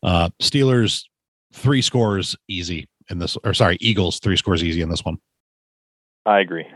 Uh, 0.02 0.28
Steelers 0.40 1.04
three 1.52 1.82
scores 1.82 2.36
easy 2.48 2.88
in 3.08 3.18
this, 3.18 3.36
or 3.44 3.54
sorry, 3.54 3.76
Eagles 3.80 4.20
three 4.20 4.36
scores 4.36 4.62
easy 4.62 4.82
in 4.82 4.90
this 4.90 5.04
one. 5.04 5.18
I 6.26 6.40
agree. 6.40 6.66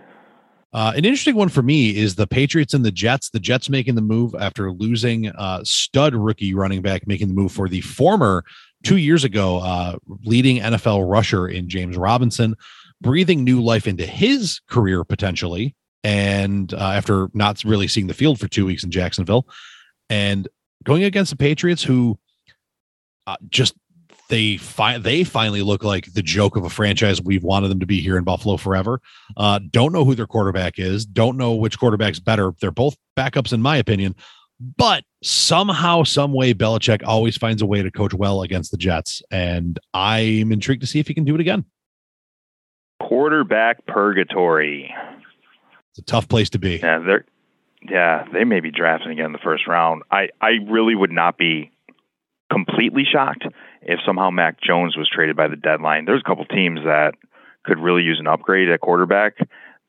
Uh, 0.74 0.92
an 0.96 1.04
interesting 1.04 1.36
one 1.36 1.48
for 1.48 1.62
me 1.62 1.96
is 1.96 2.16
the 2.16 2.26
Patriots 2.26 2.74
and 2.74 2.84
the 2.84 2.90
Jets. 2.90 3.30
The 3.30 3.38
Jets 3.38 3.70
making 3.70 3.94
the 3.94 4.02
move 4.02 4.34
after 4.34 4.72
losing 4.72 5.28
uh, 5.28 5.60
stud 5.62 6.16
rookie 6.16 6.52
running 6.52 6.82
back, 6.82 7.06
making 7.06 7.28
the 7.28 7.34
move 7.34 7.52
for 7.52 7.68
the 7.68 7.80
former 7.80 8.44
two 8.82 8.96
years 8.96 9.22
ago 9.22 9.58
uh, 9.58 9.96
leading 10.24 10.58
NFL 10.58 11.08
rusher 11.08 11.46
in 11.46 11.68
James 11.68 11.96
Robinson, 11.96 12.56
breathing 13.00 13.44
new 13.44 13.62
life 13.62 13.86
into 13.86 14.04
his 14.04 14.60
career 14.68 15.04
potentially. 15.04 15.76
And 16.02 16.74
uh, 16.74 16.78
after 16.78 17.28
not 17.34 17.62
really 17.64 17.86
seeing 17.86 18.08
the 18.08 18.14
field 18.14 18.40
for 18.40 18.48
two 18.48 18.66
weeks 18.66 18.82
in 18.82 18.90
Jacksonville, 18.90 19.46
and 20.10 20.48
going 20.82 21.04
against 21.04 21.30
the 21.30 21.36
Patriots, 21.36 21.82
who 21.84 22.18
uh, 23.26 23.36
just 23.48 23.74
they 24.28 24.56
fi- 24.56 24.98
they 24.98 25.24
finally 25.24 25.62
look 25.62 25.84
like 25.84 26.12
the 26.12 26.22
joke 26.22 26.56
of 26.56 26.64
a 26.64 26.70
franchise 26.70 27.20
we've 27.20 27.44
wanted 27.44 27.68
them 27.68 27.80
to 27.80 27.86
be 27.86 28.00
here 28.00 28.16
in 28.16 28.24
Buffalo 28.24 28.56
forever. 28.56 29.00
Uh, 29.36 29.60
don't 29.70 29.92
know 29.92 30.04
who 30.04 30.14
their 30.14 30.26
quarterback 30.26 30.78
is. 30.78 31.04
Don't 31.04 31.36
know 31.36 31.54
which 31.54 31.78
quarterback's 31.78 32.20
better. 32.20 32.52
They're 32.60 32.70
both 32.70 32.96
backups 33.16 33.52
in 33.52 33.62
my 33.62 33.76
opinion. 33.76 34.14
But 34.60 35.04
somehow, 35.22 36.04
some 36.04 36.32
way, 36.32 36.54
Belichick 36.54 37.02
always 37.04 37.36
finds 37.36 37.60
a 37.60 37.66
way 37.66 37.82
to 37.82 37.90
coach 37.90 38.14
well 38.14 38.42
against 38.42 38.70
the 38.70 38.76
Jets, 38.76 39.20
and 39.30 39.78
I'm 39.92 40.52
intrigued 40.52 40.80
to 40.82 40.86
see 40.86 41.00
if 41.00 41.08
he 41.08 41.14
can 41.14 41.24
do 41.24 41.34
it 41.34 41.40
again. 41.40 41.64
Quarterback 43.00 43.84
purgatory. 43.86 44.94
It's 45.90 45.98
a 45.98 46.02
tough 46.02 46.28
place 46.28 46.50
to 46.50 46.58
be. 46.58 46.76
Yeah, 46.76 47.00
they're 47.00 47.24
yeah, 47.82 48.26
they 48.32 48.44
may 48.44 48.60
be 48.60 48.70
drafting 48.70 49.12
again 49.12 49.26
in 49.26 49.32
the 49.32 49.38
first 49.38 49.66
round. 49.66 50.02
I 50.10 50.28
I 50.40 50.52
really 50.66 50.94
would 50.94 51.12
not 51.12 51.36
be 51.36 51.70
completely 52.50 53.04
shocked 53.10 53.44
if 53.86 54.00
somehow 54.06 54.30
Mac 54.30 54.60
Jones 54.60 54.96
was 54.96 55.08
traded 55.08 55.36
by 55.36 55.48
the 55.48 55.56
deadline. 55.56 56.04
There's 56.04 56.22
a 56.24 56.28
couple 56.28 56.44
teams 56.44 56.80
that 56.84 57.14
could 57.64 57.78
really 57.78 58.02
use 58.02 58.18
an 58.20 58.26
upgrade 58.26 58.68
at 58.68 58.80
quarterback 58.80 59.36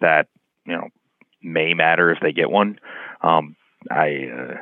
that 0.01 0.27
you 0.65 0.73
know 0.73 0.89
may 1.41 1.73
matter 1.73 2.11
if 2.11 2.19
they 2.21 2.31
get 2.31 2.49
one. 2.49 2.79
Um, 3.21 3.55
I 3.89 4.29
uh, 4.33 4.55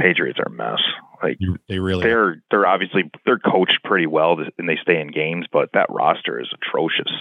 Patriots 0.00 0.38
are 0.38 0.52
a 0.52 0.56
mess. 0.56 0.80
Like 1.22 1.38
they 1.68 1.78
really 1.78 2.02
they're 2.02 2.24
are. 2.24 2.42
they're 2.50 2.66
obviously 2.66 3.10
they're 3.24 3.38
coached 3.38 3.78
pretty 3.84 4.06
well 4.06 4.36
and 4.58 4.68
they 4.68 4.78
stay 4.82 5.00
in 5.00 5.12
games, 5.12 5.46
but 5.52 5.70
that 5.74 5.86
roster 5.90 6.40
is 6.40 6.48
atrocious. 6.52 7.12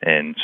And 0.00 0.34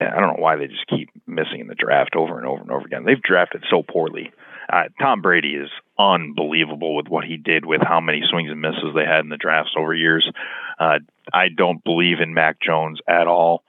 I 0.00 0.20
don't 0.20 0.36
know 0.36 0.42
why 0.42 0.56
they 0.56 0.66
just 0.66 0.86
keep 0.86 1.10
missing 1.26 1.60
in 1.60 1.66
the 1.66 1.74
draft 1.74 2.14
over 2.16 2.38
and 2.38 2.46
over 2.46 2.60
and 2.60 2.70
over 2.70 2.84
again. 2.84 3.04
They've 3.04 3.20
drafted 3.20 3.64
so 3.70 3.82
poorly. 3.82 4.30
Uh, 4.70 4.84
Tom 5.00 5.22
Brady 5.22 5.54
is 5.54 5.70
unbelievable 5.98 6.94
with 6.94 7.08
what 7.08 7.24
he 7.24 7.36
did 7.36 7.64
with 7.64 7.80
how 7.82 8.00
many 8.00 8.22
swings 8.28 8.50
and 8.50 8.60
misses 8.60 8.94
they 8.94 9.04
had 9.04 9.20
in 9.20 9.30
the 9.30 9.36
drafts 9.36 9.72
over 9.78 9.94
years. 9.94 10.30
Uh, 10.78 10.98
I 11.32 11.48
don't 11.48 11.82
believe 11.82 12.20
in 12.20 12.34
Mac 12.34 12.60
Jones 12.60 13.00
at 13.08 13.26
all. 13.26 13.64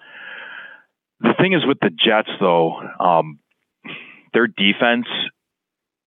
The 1.21 1.33
thing 1.39 1.53
is 1.53 1.65
with 1.65 1.79
the 1.81 1.89
Jets, 1.89 2.29
though, 2.39 2.73
um, 2.99 3.39
their 4.33 4.47
defense 4.47 5.07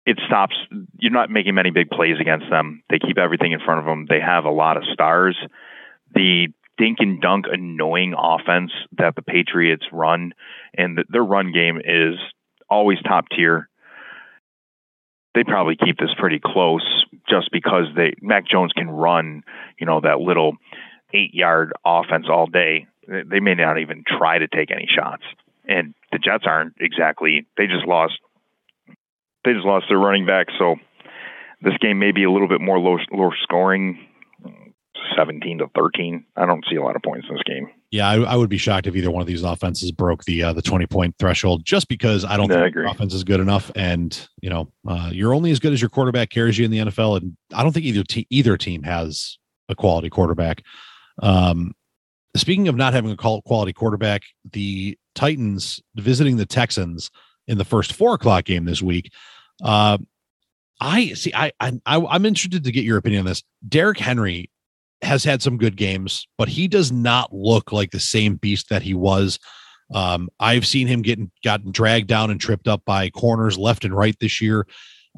it 0.06 0.18
stops. 0.26 0.56
You're 0.98 1.12
not 1.12 1.30
making 1.30 1.54
many 1.54 1.70
big 1.70 1.90
plays 1.90 2.16
against 2.20 2.46
them. 2.50 2.82
They 2.90 2.98
keep 2.98 3.18
everything 3.18 3.52
in 3.52 3.60
front 3.60 3.80
of 3.80 3.86
them. 3.86 4.06
They 4.08 4.20
have 4.20 4.44
a 4.44 4.50
lot 4.50 4.76
of 4.76 4.82
stars. 4.92 5.36
The 6.14 6.48
dink 6.78 6.98
and 7.00 7.20
dunk, 7.20 7.44
annoying 7.50 8.14
offense 8.18 8.72
that 8.98 9.14
the 9.14 9.22
Patriots 9.22 9.84
run, 9.92 10.32
and 10.76 10.96
the, 10.96 11.04
their 11.10 11.22
run 11.22 11.52
game 11.52 11.78
is 11.78 12.14
always 12.68 12.98
top 13.02 13.26
tier 13.28 13.68
they 15.34 15.44
probably 15.44 15.76
keep 15.76 15.98
this 15.98 16.10
pretty 16.18 16.40
close 16.42 17.04
just 17.28 17.50
because 17.52 17.86
they 17.94 18.14
Mac 18.20 18.46
Jones 18.46 18.72
can 18.72 18.90
run, 18.90 19.42
you 19.78 19.86
know, 19.86 20.00
that 20.00 20.20
little 20.20 20.56
eight 21.12 21.34
yard 21.34 21.72
offense 21.84 22.26
all 22.28 22.46
day. 22.46 22.86
They 23.06 23.40
may 23.40 23.54
not 23.54 23.78
even 23.78 24.04
try 24.06 24.38
to 24.38 24.48
take 24.48 24.70
any 24.70 24.88
shots. 24.88 25.22
And 25.66 25.94
the 26.12 26.18
Jets 26.18 26.44
aren't 26.46 26.74
exactly 26.80 27.46
they 27.56 27.66
just 27.66 27.86
lost 27.86 28.14
they 29.44 29.52
just 29.52 29.64
lost 29.64 29.86
their 29.88 29.98
running 29.98 30.26
back, 30.26 30.48
so 30.58 30.76
this 31.62 31.76
game 31.80 31.98
may 31.98 32.12
be 32.12 32.24
a 32.24 32.30
little 32.30 32.48
bit 32.48 32.60
more 32.60 32.78
low 32.78 32.98
low 33.12 33.30
scoring, 33.42 33.98
seventeen 35.16 35.58
to 35.58 35.68
thirteen. 35.74 36.24
I 36.36 36.46
don't 36.46 36.64
see 36.68 36.76
a 36.76 36.82
lot 36.82 36.96
of 36.96 37.02
points 37.02 37.26
in 37.28 37.34
this 37.34 37.42
game. 37.44 37.70
Yeah, 37.90 38.08
I, 38.08 38.20
I, 38.20 38.36
would 38.36 38.48
be 38.48 38.58
shocked 38.58 38.86
if 38.86 38.94
either 38.94 39.10
one 39.10 39.20
of 39.20 39.26
these 39.26 39.42
offenses 39.42 39.90
broke 39.92 40.24
the 40.24 40.42
uh, 40.42 40.52
the 40.52 40.62
twenty 40.62 40.86
point 40.86 41.14
threshold, 41.18 41.64
just 41.64 41.88
because 41.88 42.24
I 42.24 42.36
don't 42.36 42.48
no, 42.48 42.62
think 42.62 42.76
I 42.76 42.90
offense 42.90 43.14
is 43.14 43.24
good 43.24 43.40
enough. 43.40 43.70
And 43.74 44.28
you 44.40 44.50
know, 44.50 44.70
uh, 44.86 45.10
you're 45.12 45.34
only 45.34 45.50
as 45.50 45.60
good 45.60 45.72
as 45.72 45.80
your 45.80 45.90
quarterback 45.90 46.30
carries 46.30 46.58
you 46.58 46.64
in 46.64 46.70
the 46.70 46.78
NFL, 46.78 47.16
and 47.18 47.36
I 47.54 47.62
don't 47.62 47.72
think 47.72 47.86
either 47.86 48.04
te- 48.04 48.26
either 48.30 48.56
team 48.56 48.82
has 48.82 49.38
a 49.68 49.74
quality 49.74 50.10
quarterback. 50.10 50.62
Um, 51.22 51.72
speaking 52.36 52.68
of 52.68 52.76
not 52.76 52.92
having 52.92 53.10
a 53.10 53.16
quality 53.16 53.72
quarterback, 53.72 54.22
the 54.52 54.98
Titans 55.14 55.80
visiting 55.96 56.36
the 56.36 56.46
Texans 56.46 57.10
in 57.46 57.58
the 57.58 57.64
first 57.64 57.92
four 57.92 58.14
o'clock 58.14 58.44
game 58.44 58.64
this 58.64 58.82
week. 58.82 59.12
Uh, 59.62 59.98
I 60.80 61.08
see. 61.12 61.32
I, 61.34 61.52
I 61.60 61.72
I'm 61.86 62.24
interested 62.24 62.64
to 62.64 62.72
get 62.72 62.84
your 62.84 62.96
opinion 62.96 63.20
on 63.20 63.26
this. 63.26 63.42
Derrick 63.68 63.98
Henry 63.98 64.50
has 65.02 65.24
had 65.24 65.42
some 65.42 65.56
good 65.56 65.76
games, 65.76 66.26
but 66.36 66.48
he 66.48 66.68
does 66.68 66.92
not 66.92 67.32
look 67.32 67.72
like 67.72 67.90
the 67.90 68.00
same 68.00 68.36
beast 68.36 68.68
that 68.68 68.82
he 68.82 68.94
was. 68.94 69.38
Um, 69.94 70.28
I've 70.38 70.66
seen 70.66 70.86
him 70.86 71.02
getting 71.02 71.30
gotten 71.42 71.72
dragged 71.72 72.08
down 72.08 72.30
and 72.30 72.40
tripped 72.40 72.68
up 72.68 72.84
by 72.84 73.10
corners 73.10 73.58
left 73.58 73.84
and 73.84 73.94
right 73.94 74.16
this 74.20 74.40
year. 74.40 74.66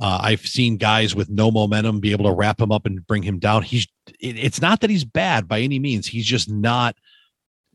Uh, 0.00 0.20
I've 0.22 0.40
seen 0.40 0.78
guys 0.78 1.14
with 1.14 1.28
no 1.28 1.50
momentum 1.50 2.00
be 2.00 2.12
able 2.12 2.24
to 2.24 2.34
wrap 2.34 2.60
him 2.60 2.72
up 2.72 2.86
and 2.86 3.06
bring 3.06 3.22
him 3.22 3.38
down. 3.38 3.62
He's 3.62 3.86
it, 4.20 4.38
it's 4.38 4.60
not 4.60 4.80
that 4.80 4.90
he's 4.90 5.04
bad 5.04 5.46
by 5.46 5.60
any 5.60 5.78
means. 5.78 6.06
He's 6.06 6.24
just 6.24 6.48
not 6.48 6.96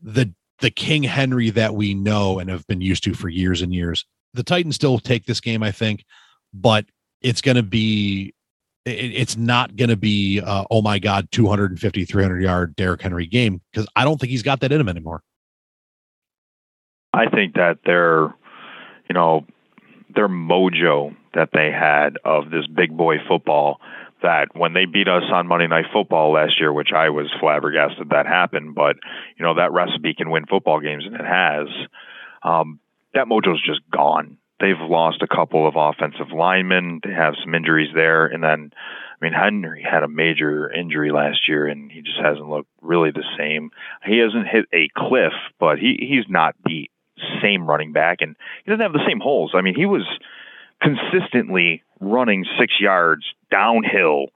the 0.02 0.32
the 0.60 0.70
King 0.70 1.04
Henry 1.04 1.50
that 1.50 1.74
we 1.74 1.94
know 1.94 2.40
and 2.40 2.50
have 2.50 2.66
been 2.66 2.80
used 2.80 3.04
to 3.04 3.14
for 3.14 3.28
years 3.28 3.62
and 3.62 3.72
years. 3.72 4.04
The 4.34 4.42
Titans 4.42 4.74
still 4.74 4.98
take 4.98 5.26
this 5.26 5.40
game, 5.40 5.62
I 5.62 5.70
think, 5.70 6.04
but 6.52 6.86
it's 7.20 7.40
going 7.40 7.56
to 7.56 7.62
be 7.62 8.34
it, 8.88 9.12
it's 9.14 9.36
not 9.36 9.76
going 9.76 9.90
to 9.90 9.96
be 9.96 10.40
uh, 10.40 10.64
oh 10.70 10.82
my 10.82 10.98
god 10.98 11.28
250 11.30 12.04
300 12.04 12.42
yard 12.42 12.76
Derrick 12.76 13.02
Henry 13.02 13.26
game 13.26 13.60
because 13.70 13.86
I 13.94 14.04
don't 14.04 14.20
think 14.20 14.30
he's 14.30 14.42
got 14.42 14.60
that 14.60 14.72
in 14.72 14.80
him 14.80 14.88
anymore. 14.88 15.22
I 17.12 17.28
think 17.28 17.54
that 17.54 17.78
their 17.84 18.34
you 19.08 19.14
know 19.14 19.46
their 20.14 20.28
mojo 20.28 21.14
that 21.34 21.50
they 21.52 21.70
had 21.70 22.16
of 22.24 22.50
this 22.50 22.66
big 22.66 22.96
boy 22.96 23.16
football 23.28 23.80
that 24.22 24.48
when 24.54 24.72
they 24.72 24.84
beat 24.84 25.06
us 25.06 25.22
on 25.32 25.46
Monday 25.46 25.68
Night 25.68 25.84
Football 25.92 26.32
last 26.32 26.58
year, 26.58 26.72
which 26.72 26.92
I 26.92 27.10
was 27.10 27.32
flabbergasted 27.38 28.10
that 28.10 28.26
happened, 28.26 28.74
but 28.74 28.96
you 29.36 29.44
know 29.44 29.54
that 29.54 29.72
recipe 29.72 30.14
can 30.14 30.30
win 30.30 30.46
football 30.46 30.80
games, 30.80 31.04
and 31.06 31.14
it 31.14 31.26
has. 31.26 31.68
Um, 32.42 32.80
that 33.14 33.26
mojo's 33.26 33.62
just 33.64 33.80
gone 33.90 34.37
they've 34.60 34.80
lost 34.80 35.22
a 35.22 35.28
couple 35.28 35.66
of 35.66 35.74
offensive 35.76 36.32
linemen. 36.32 37.00
They 37.02 37.12
have 37.12 37.34
some 37.42 37.54
injuries 37.54 37.90
there, 37.94 38.26
and 38.26 38.42
then 38.42 38.72
I 39.20 39.24
mean 39.24 39.32
Henry 39.32 39.82
had 39.82 40.02
a 40.02 40.08
major 40.08 40.70
injury 40.70 41.10
last 41.10 41.48
year, 41.48 41.66
and 41.66 41.90
he 41.90 42.02
just 42.02 42.18
hasn't 42.22 42.48
looked 42.48 42.70
really 42.80 43.10
the 43.10 43.24
same. 43.38 43.70
He 44.04 44.18
hasn't 44.18 44.48
hit 44.48 44.66
a 44.72 44.88
cliff, 44.96 45.32
but 45.58 45.78
he 45.78 45.96
he's 46.00 46.28
not 46.28 46.54
the 46.64 46.90
same 47.42 47.66
running 47.66 47.92
back, 47.92 48.18
and 48.20 48.36
he 48.64 48.70
doesn't 48.70 48.82
have 48.82 48.92
the 48.92 49.06
same 49.06 49.20
holes. 49.20 49.52
I 49.54 49.60
mean, 49.60 49.74
he 49.74 49.86
was 49.86 50.06
consistently 50.80 51.82
running 52.00 52.44
six 52.58 52.74
yards 52.80 53.24
downhill, 53.50 54.26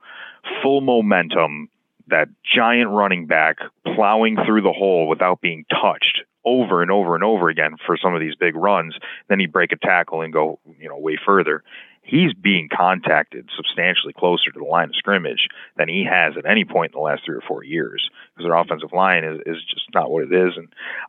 full 0.61 0.81
momentum. 0.81 1.69
That 2.07 2.27
giant 2.43 2.89
running 2.89 3.27
back 3.27 3.59
plowing 3.95 4.35
through 4.45 4.61
the 4.61 4.73
hole 4.73 5.07
without 5.07 5.39
being 5.39 5.65
touched 5.69 6.23
over 6.45 6.81
and 6.81 6.91
over 6.91 7.15
and 7.15 7.23
over 7.23 7.49
again 7.49 7.75
for 7.85 7.97
some 7.97 8.13
of 8.13 8.19
these 8.19 8.35
big 8.35 8.55
runs. 8.55 8.95
Then 9.29 9.39
he'd 9.39 9.51
break 9.51 9.71
a 9.71 9.77
tackle 9.77 10.21
and 10.21 10.33
go, 10.33 10.59
you 10.79 10.89
know, 10.89 10.97
way 10.97 11.17
further. 11.25 11.63
He's 12.01 12.33
being 12.33 12.67
contacted 12.75 13.49
substantially 13.55 14.11
closer 14.11 14.51
to 14.51 14.59
the 14.59 14.65
line 14.65 14.89
of 14.89 14.95
scrimmage 14.95 15.47
than 15.77 15.87
he 15.87 16.03
has 16.03 16.33
at 16.37 16.45
any 16.45 16.65
point 16.65 16.91
in 16.93 16.99
the 16.99 17.03
last 17.03 17.23
three 17.25 17.35
or 17.35 17.43
four 17.47 17.63
years 17.63 18.09
because 18.35 18.45
their 18.45 18.57
offensive 18.57 18.91
line 18.91 19.23
is, 19.23 19.39
is 19.45 19.63
just 19.63 19.85
not 19.93 20.11
what 20.11 20.23
it 20.23 20.33
is. 20.33 20.53
And 20.57 20.67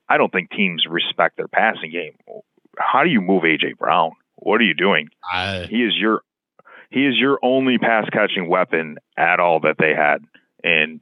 I 0.09 0.19
don't 0.19 0.31
think 0.31 0.51
teams 0.51 0.85
respect 0.89 1.37
their 1.37 1.49
passing 1.49 1.91
game. 1.91 2.13
How 2.79 3.03
do 3.03 3.11
you 3.11 3.21
move 3.21 3.43
AJ 3.43 3.77
Brown? 3.77 4.13
What 4.37 4.61
are 4.61 4.65
you 4.65 4.75
doing? 4.75 5.09
I... 5.33 5.67
He 5.69 5.83
is 5.83 5.95
your 5.97 6.23
he 6.91 7.07
is 7.07 7.17
your 7.19 7.41
only 7.43 7.79
pass 7.79 8.09
catching 8.13 8.49
weapon 8.49 8.99
at 9.17 9.41
all 9.41 9.59
that 9.61 9.77
they 9.81 9.95
had. 9.95 10.25
And 10.63 11.01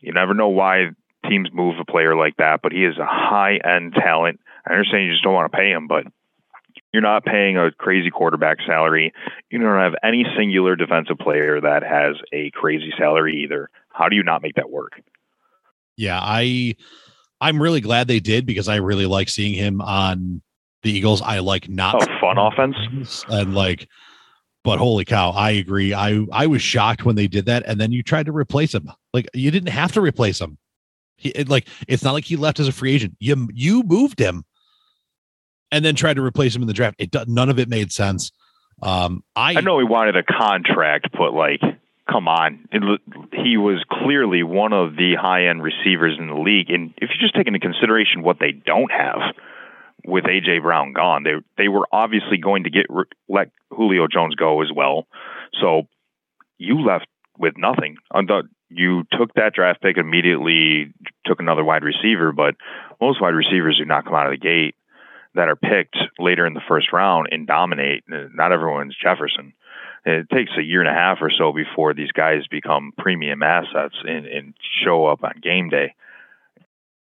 you 0.00 0.12
never 0.12 0.34
know 0.34 0.48
why 0.48 0.90
teams 1.28 1.48
move 1.52 1.76
a 1.80 1.84
player 1.84 2.16
like 2.16 2.36
that, 2.38 2.60
but 2.62 2.72
he 2.72 2.84
is 2.84 2.98
a 2.98 3.06
high 3.06 3.58
end 3.64 3.94
talent. 3.94 4.40
I 4.66 4.72
understand 4.72 5.04
you 5.04 5.12
just 5.12 5.24
don't 5.24 5.34
want 5.34 5.50
to 5.50 5.56
pay 5.56 5.70
him, 5.70 5.86
but 5.88 6.04
You're 6.92 7.02
not 7.02 7.24
paying 7.24 7.56
a 7.56 7.70
crazy 7.72 8.10
quarterback 8.10 8.58
salary. 8.66 9.12
You 9.50 9.58
don't 9.58 9.78
have 9.78 9.94
any 10.02 10.24
singular 10.36 10.76
defensive 10.76 11.18
player 11.18 11.60
that 11.60 11.82
has 11.82 12.16
a 12.32 12.50
crazy 12.52 12.92
salary 12.98 13.42
either. 13.44 13.70
How 13.92 14.08
do 14.08 14.16
you 14.16 14.22
not 14.22 14.42
make 14.42 14.54
that 14.56 14.70
work? 14.70 15.00
Yeah, 15.96 16.18
I 16.20 16.74
I'm 17.40 17.60
really 17.60 17.80
glad 17.80 18.08
they 18.08 18.20
did 18.20 18.46
because 18.46 18.68
I 18.68 18.76
really 18.76 19.06
like 19.06 19.28
seeing 19.28 19.54
him 19.54 19.80
on 19.80 20.42
the 20.82 20.90
Eagles. 20.90 21.22
I 21.22 21.38
like 21.40 21.68
not 21.68 21.96
oh, 21.96 22.18
fun 22.20 22.38
offense 22.38 23.24
and 23.28 23.54
like 23.54 23.88
but 24.62 24.78
holy 24.78 25.04
cow, 25.04 25.30
I 25.30 25.52
agree. 25.52 25.94
I 25.94 26.26
I 26.32 26.46
was 26.46 26.62
shocked 26.62 27.04
when 27.04 27.16
they 27.16 27.28
did 27.28 27.46
that 27.46 27.64
and 27.66 27.80
then 27.80 27.92
you 27.92 28.02
tried 28.02 28.26
to 28.26 28.32
replace 28.32 28.74
him. 28.74 28.90
Like 29.12 29.28
you 29.34 29.50
didn't 29.50 29.70
have 29.70 29.92
to 29.92 30.00
replace 30.00 30.40
him. 30.40 30.58
He 31.20 31.28
it, 31.30 31.48
like 31.48 31.68
it's 31.86 32.02
not 32.02 32.12
like 32.12 32.24
he 32.24 32.36
left 32.36 32.60
as 32.60 32.68
a 32.68 32.72
free 32.72 32.92
agent. 32.94 33.14
You 33.20 33.48
you 33.52 33.82
moved 33.82 34.18
him 34.18 34.44
and 35.70 35.84
then 35.84 35.94
tried 35.94 36.14
to 36.14 36.22
replace 36.22 36.54
him 36.56 36.62
in 36.62 36.68
the 36.68 36.74
draft. 36.74 36.96
It 36.98 37.14
none 37.28 37.50
of 37.50 37.58
it 37.58 37.68
made 37.68 37.92
sense. 37.92 38.32
Um, 38.82 39.22
I 39.36 39.56
I 39.56 39.60
know 39.60 39.78
he 39.78 39.84
wanted 39.84 40.16
a 40.16 40.22
contract, 40.22 41.08
but 41.12 41.32
like, 41.32 41.60
come 42.10 42.28
on, 42.28 42.66
it, 42.72 43.00
he 43.32 43.56
was 43.56 43.84
clearly 43.90 44.42
one 44.42 44.72
of 44.72 44.96
the 44.96 45.14
high 45.20 45.48
end 45.48 45.62
receivers 45.62 46.16
in 46.18 46.28
the 46.28 46.34
league. 46.34 46.70
And 46.70 46.94
if 46.96 47.10
you 47.10 47.16
just 47.20 47.34
take 47.34 47.46
into 47.46 47.60
consideration 47.60 48.22
what 48.22 48.38
they 48.40 48.52
don't 48.52 48.90
have 48.90 49.34
with 50.04 50.24
AJ 50.24 50.62
Brown 50.62 50.92
gone, 50.94 51.24
they 51.24 51.34
they 51.58 51.68
were 51.68 51.86
obviously 51.92 52.38
going 52.38 52.64
to 52.64 52.70
get 52.70 52.86
let 53.28 53.50
Julio 53.70 54.06
Jones 54.10 54.34
go 54.34 54.62
as 54.62 54.70
well. 54.74 55.06
So 55.60 55.82
you 56.58 56.80
left 56.80 57.06
with 57.38 57.54
nothing. 57.56 57.96
You 58.70 59.04
took 59.12 59.34
that 59.34 59.54
draft 59.54 59.82
pick 59.82 59.96
immediately, 59.98 60.94
took 61.26 61.40
another 61.40 61.64
wide 61.64 61.82
receiver, 61.82 62.32
but 62.32 62.54
most 63.00 63.20
wide 63.20 63.34
receivers 63.34 63.78
do 63.78 63.84
not 63.84 64.04
come 64.04 64.14
out 64.14 64.26
of 64.26 64.32
the 64.32 64.38
gate 64.38 64.76
that 65.34 65.48
are 65.48 65.56
picked 65.56 65.96
later 66.18 66.46
in 66.46 66.54
the 66.54 66.62
first 66.68 66.92
round 66.92 67.28
and 67.30 67.46
dominate. 67.46 68.04
Uh, 68.12 68.28
not 68.34 68.52
everyone's 68.52 68.96
Jefferson. 69.00 69.52
It 70.04 70.28
takes 70.30 70.52
a 70.56 70.62
year 70.62 70.80
and 70.80 70.88
a 70.88 70.94
half 70.94 71.18
or 71.20 71.30
so 71.30 71.52
before 71.52 71.92
these 71.94 72.12
guys 72.12 72.46
become 72.50 72.92
premium 72.96 73.42
assets 73.42 73.94
and, 74.02 74.26
and 74.26 74.54
show 74.82 75.06
up 75.06 75.22
on 75.22 75.34
game 75.42 75.68
day. 75.68 75.94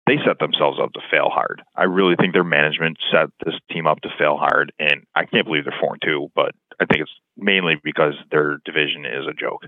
They 0.06 0.16
set 0.26 0.38
themselves 0.38 0.78
up 0.82 0.92
to 0.94 1.00
fail 1.10 1.28
hard. 1.28 1.62
I 1.76 1.84
really 1.84 2.16
think 2.16 2.32
their 2.32 2.42
management 2.42 2.96
set 3.12 3.28
this 3.44 3.54
team 3.70 3.86
up 3.86 4.00
to 4.00 4.08
fail 4.18 4.38
hard, 4.38 4.72
and 4.78 5.06
I 5.14 5.26
can't 5.26 5.46
believe 5.46 5.64
they're 5.64 5.78
four 5.78 5.92
and 5.92 6.02
two. 6.02 6.30
But 6.34 6.52
I 6.80 6.86
think 6.86 7.02
it's 7.02 7.12
mainly 7.36 7.74
because 7.82 8.14
their 8.30 8.58
division 8.64 9.04
is 9.04 9.26
a 9.28 9.34
joke. 9.34 9.66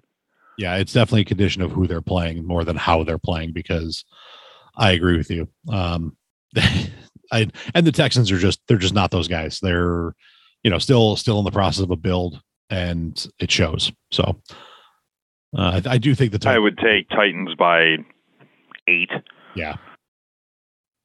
Yeah, 0.58 0.76
it's 0.76 0.92
definitely 0.92 1.22
a 1.22 1.26
condition 1.26 1.62
of 1.62 1.72
who 1.72 1.86
they're 1.86 2.02
playing 2.02 2.46
more 2.46 2.64
than 2.64 2.76
how 2.76 3.02
they're 3.02 3.18
playing. 3.18 3.52
Because 3.52 4.04
I 4.76 4.92
agree 4.92 5.16
with 5.16 5.30
you. 5.30 5.48
Um, 5.68 6.16
I 7.32 7.48
and 7.74 7.86
the 7.86 7.92
Texans 7.92 8.30
are 8.30 8.38
just 8.38 8.60
they're 8.66 8.76
just 8.76 8.94
not 8.94 9.10
those 9.10 9.28
guys. 9.28 9.60
They're 9.60 10.14
you 10.62 10.70
know 10.70 10.78
still 10.78 11.16
still 11.16 11.38
in 11.38 11.44
the 11.44 11.50
process 11.50 11.82
of 11.82 11.90
a 11.90 11.96
build, 11.96 12.40
and 12.68 13.26
it 13.38 13.50
shows. 13.50 13.92
So 14.10 14.40
uh, 15.56 15.80
I, 15.84 15.94
I, 15.94 15.98
do 15.98 16.14
think 16.14 16.32
the 16.32 16.38
Titans, 16.38 16.56
I 16.56 16.58
would 16.58 16.78
take 16.78 17.08
Titans 17.08 17.54
by 17.56 17.96
eight. 18.88 19.10
Yeah, 19.54 19.76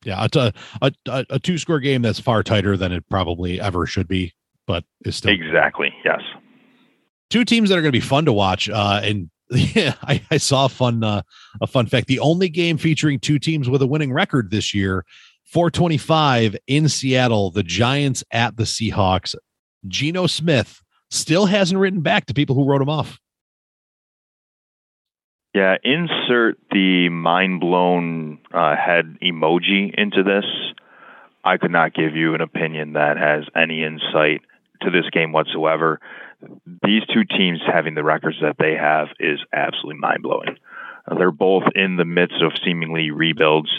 yeah, 0.05 0.27
a, 0.33 0.53
a, 0.81 0.91
a, 1.07 1.25
a 1.31 1.39
two 1.39 1.57
score 1.57 1.79
game 1.79 2.01
that's 2.01 2.19
far 2.19 2.43
tighter 2.43 2.77
than 2.77 2.91
it 2.91 3.03
probably 3.09 3.59
ever 3.59 3.85
should 3.85 4.07
be, 4.07 4.33
but 4.67 4.83
is 5.03 5.15
still 5.15 5.31
exactly 5.31 5.93
yes. 6.05 6.21
Two 7.31 7.43
teams 7.43 7.69
that 7.69 7.77
are 7.77 7.81
going 7.81 7.91
to 7.91 7.97
be 7.97 8.05
fun 8.05 8.25
to 8.25 8.33
watch, 8.33 8.69
uh, 8.69 9.01
and 9.03 9.29
yeah, 9.49 9.95
I, 10.01 10.21
I 10.31 10.37
saw 10.37 10.65
a 10.65 10.69
fun 10.69 11.03
uh, 11.03 11.21
a 11.61 11.67
fun 11.67 11.85
fact. 11.85 12.07
The 12.07 12.19
only 12.19 12.49
game 12.49 12.77
featuring 12.77 13.19
two 13.19 13.39
teams 13.39 13.69
with 13.69 13.81
a 13.81 13.87
winning 13.87 14.11
record 14.11 14.51
this 14.51 14.73
year 14.73 15.05
425 15.45 16.57
in 16.67 16.89
Seattle, 16.89 17.51
the 17.51 17.63
Giants 17.63 18.23
at 18.31 18.57
the 18.57 18.63
Seahawks. 18.63 19.35
Geno 19.87 20.27
Smith 20.27 20.81
still 21.09 21.45
hasn't 21.45 21.79
written 21.79 22.01
back 22.01 22.25
to 22.25 22.33
people 22.33 22.55
who 22.55 22.65
wrote 22.65 22.81
him 22.81 22.89
off. 22.89 23.19
Yeah, 25.53 25.77
insert 25.83 26.57
the 26.71 27.07
mind 27.09 27.61
blown 27.61 28.39
uh, 28.53 28.75
head 28.75 29.17
emoji 29.23 29.93
into 29.97 30.21
this. 30.23 30.43
I 31.45 31.57
could 31.57 31.71
not 31.71 31.93
give 31.93 32.15
you 32.15 32.33
an 32.33 32.41
opinion 32.41 32.93
that 32.93 33.17
has 33.17 33.45
any 33.55 33.83
insight 33.83 34.41
to 34.81 34.91
this 34.91 35.09
game 35.11 35.31
whatsoever. 35.31 36.01
These 36.83 37.03
two 37.13 37.23
teams 37.23 37.59
having 37.65 37.95
the 37.95 38.03
records 38.03 38.37
that 38.41 38.57
they 38.59 38.75
have 38.75 39.07
is 39.19 39.39
absolutely 39.53 39.99
mind 39.99 40.23
blowing. 40.23 40.57
They're 41.17 41.31
both 41.31 41.63
in 41.75 41.97
the 41.97 42.05
midst 42.05 42.41
of 42.41 42.53
seemingly 42.63 43.11
rebuilds. 43.11 43.69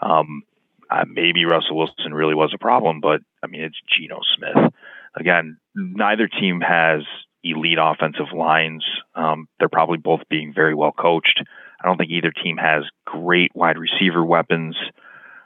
Um, 0.00 0.42
uh, 0.90 1.04
maybe 1.08 1.44
Russell 1.44 1.76
Wilson 1.76 2.14
really 2.14 2.34
was 2.34 2.52
a 2.54 2.58
problem, 2.58 3.00
but 3.00 3.20
I 3.42 3.46
mean, 3.46 3.62
it's 3.62 3.80
Geno 3.88 4.20
Smith. 4.36 4.72
Again, 5.14 5.58
neither 5.74 6.28
team 6.28 6.60
has 6.60 7.02
elite 7.42 7.78
offensive 7.80 8.32
lines. 8.36 8.84
Um, 9.14 9.48
they're 9.58 9.68
probably 9.68 9.98
both 9.98 10.20
being 10.28 10.52
very 10.54 10.74
well 10.74 10.92
coached. 10.92 11.42
I 11.80 11.86
don't 11.86 11.96
think 11.96 12.10
either 12.10 12.32
team 12.32 12.56
has 12.56 12.84
great 13.06 13.54
wide 13.54 13.78
receiver 13.78 14.24
weapons. 14.24 14.76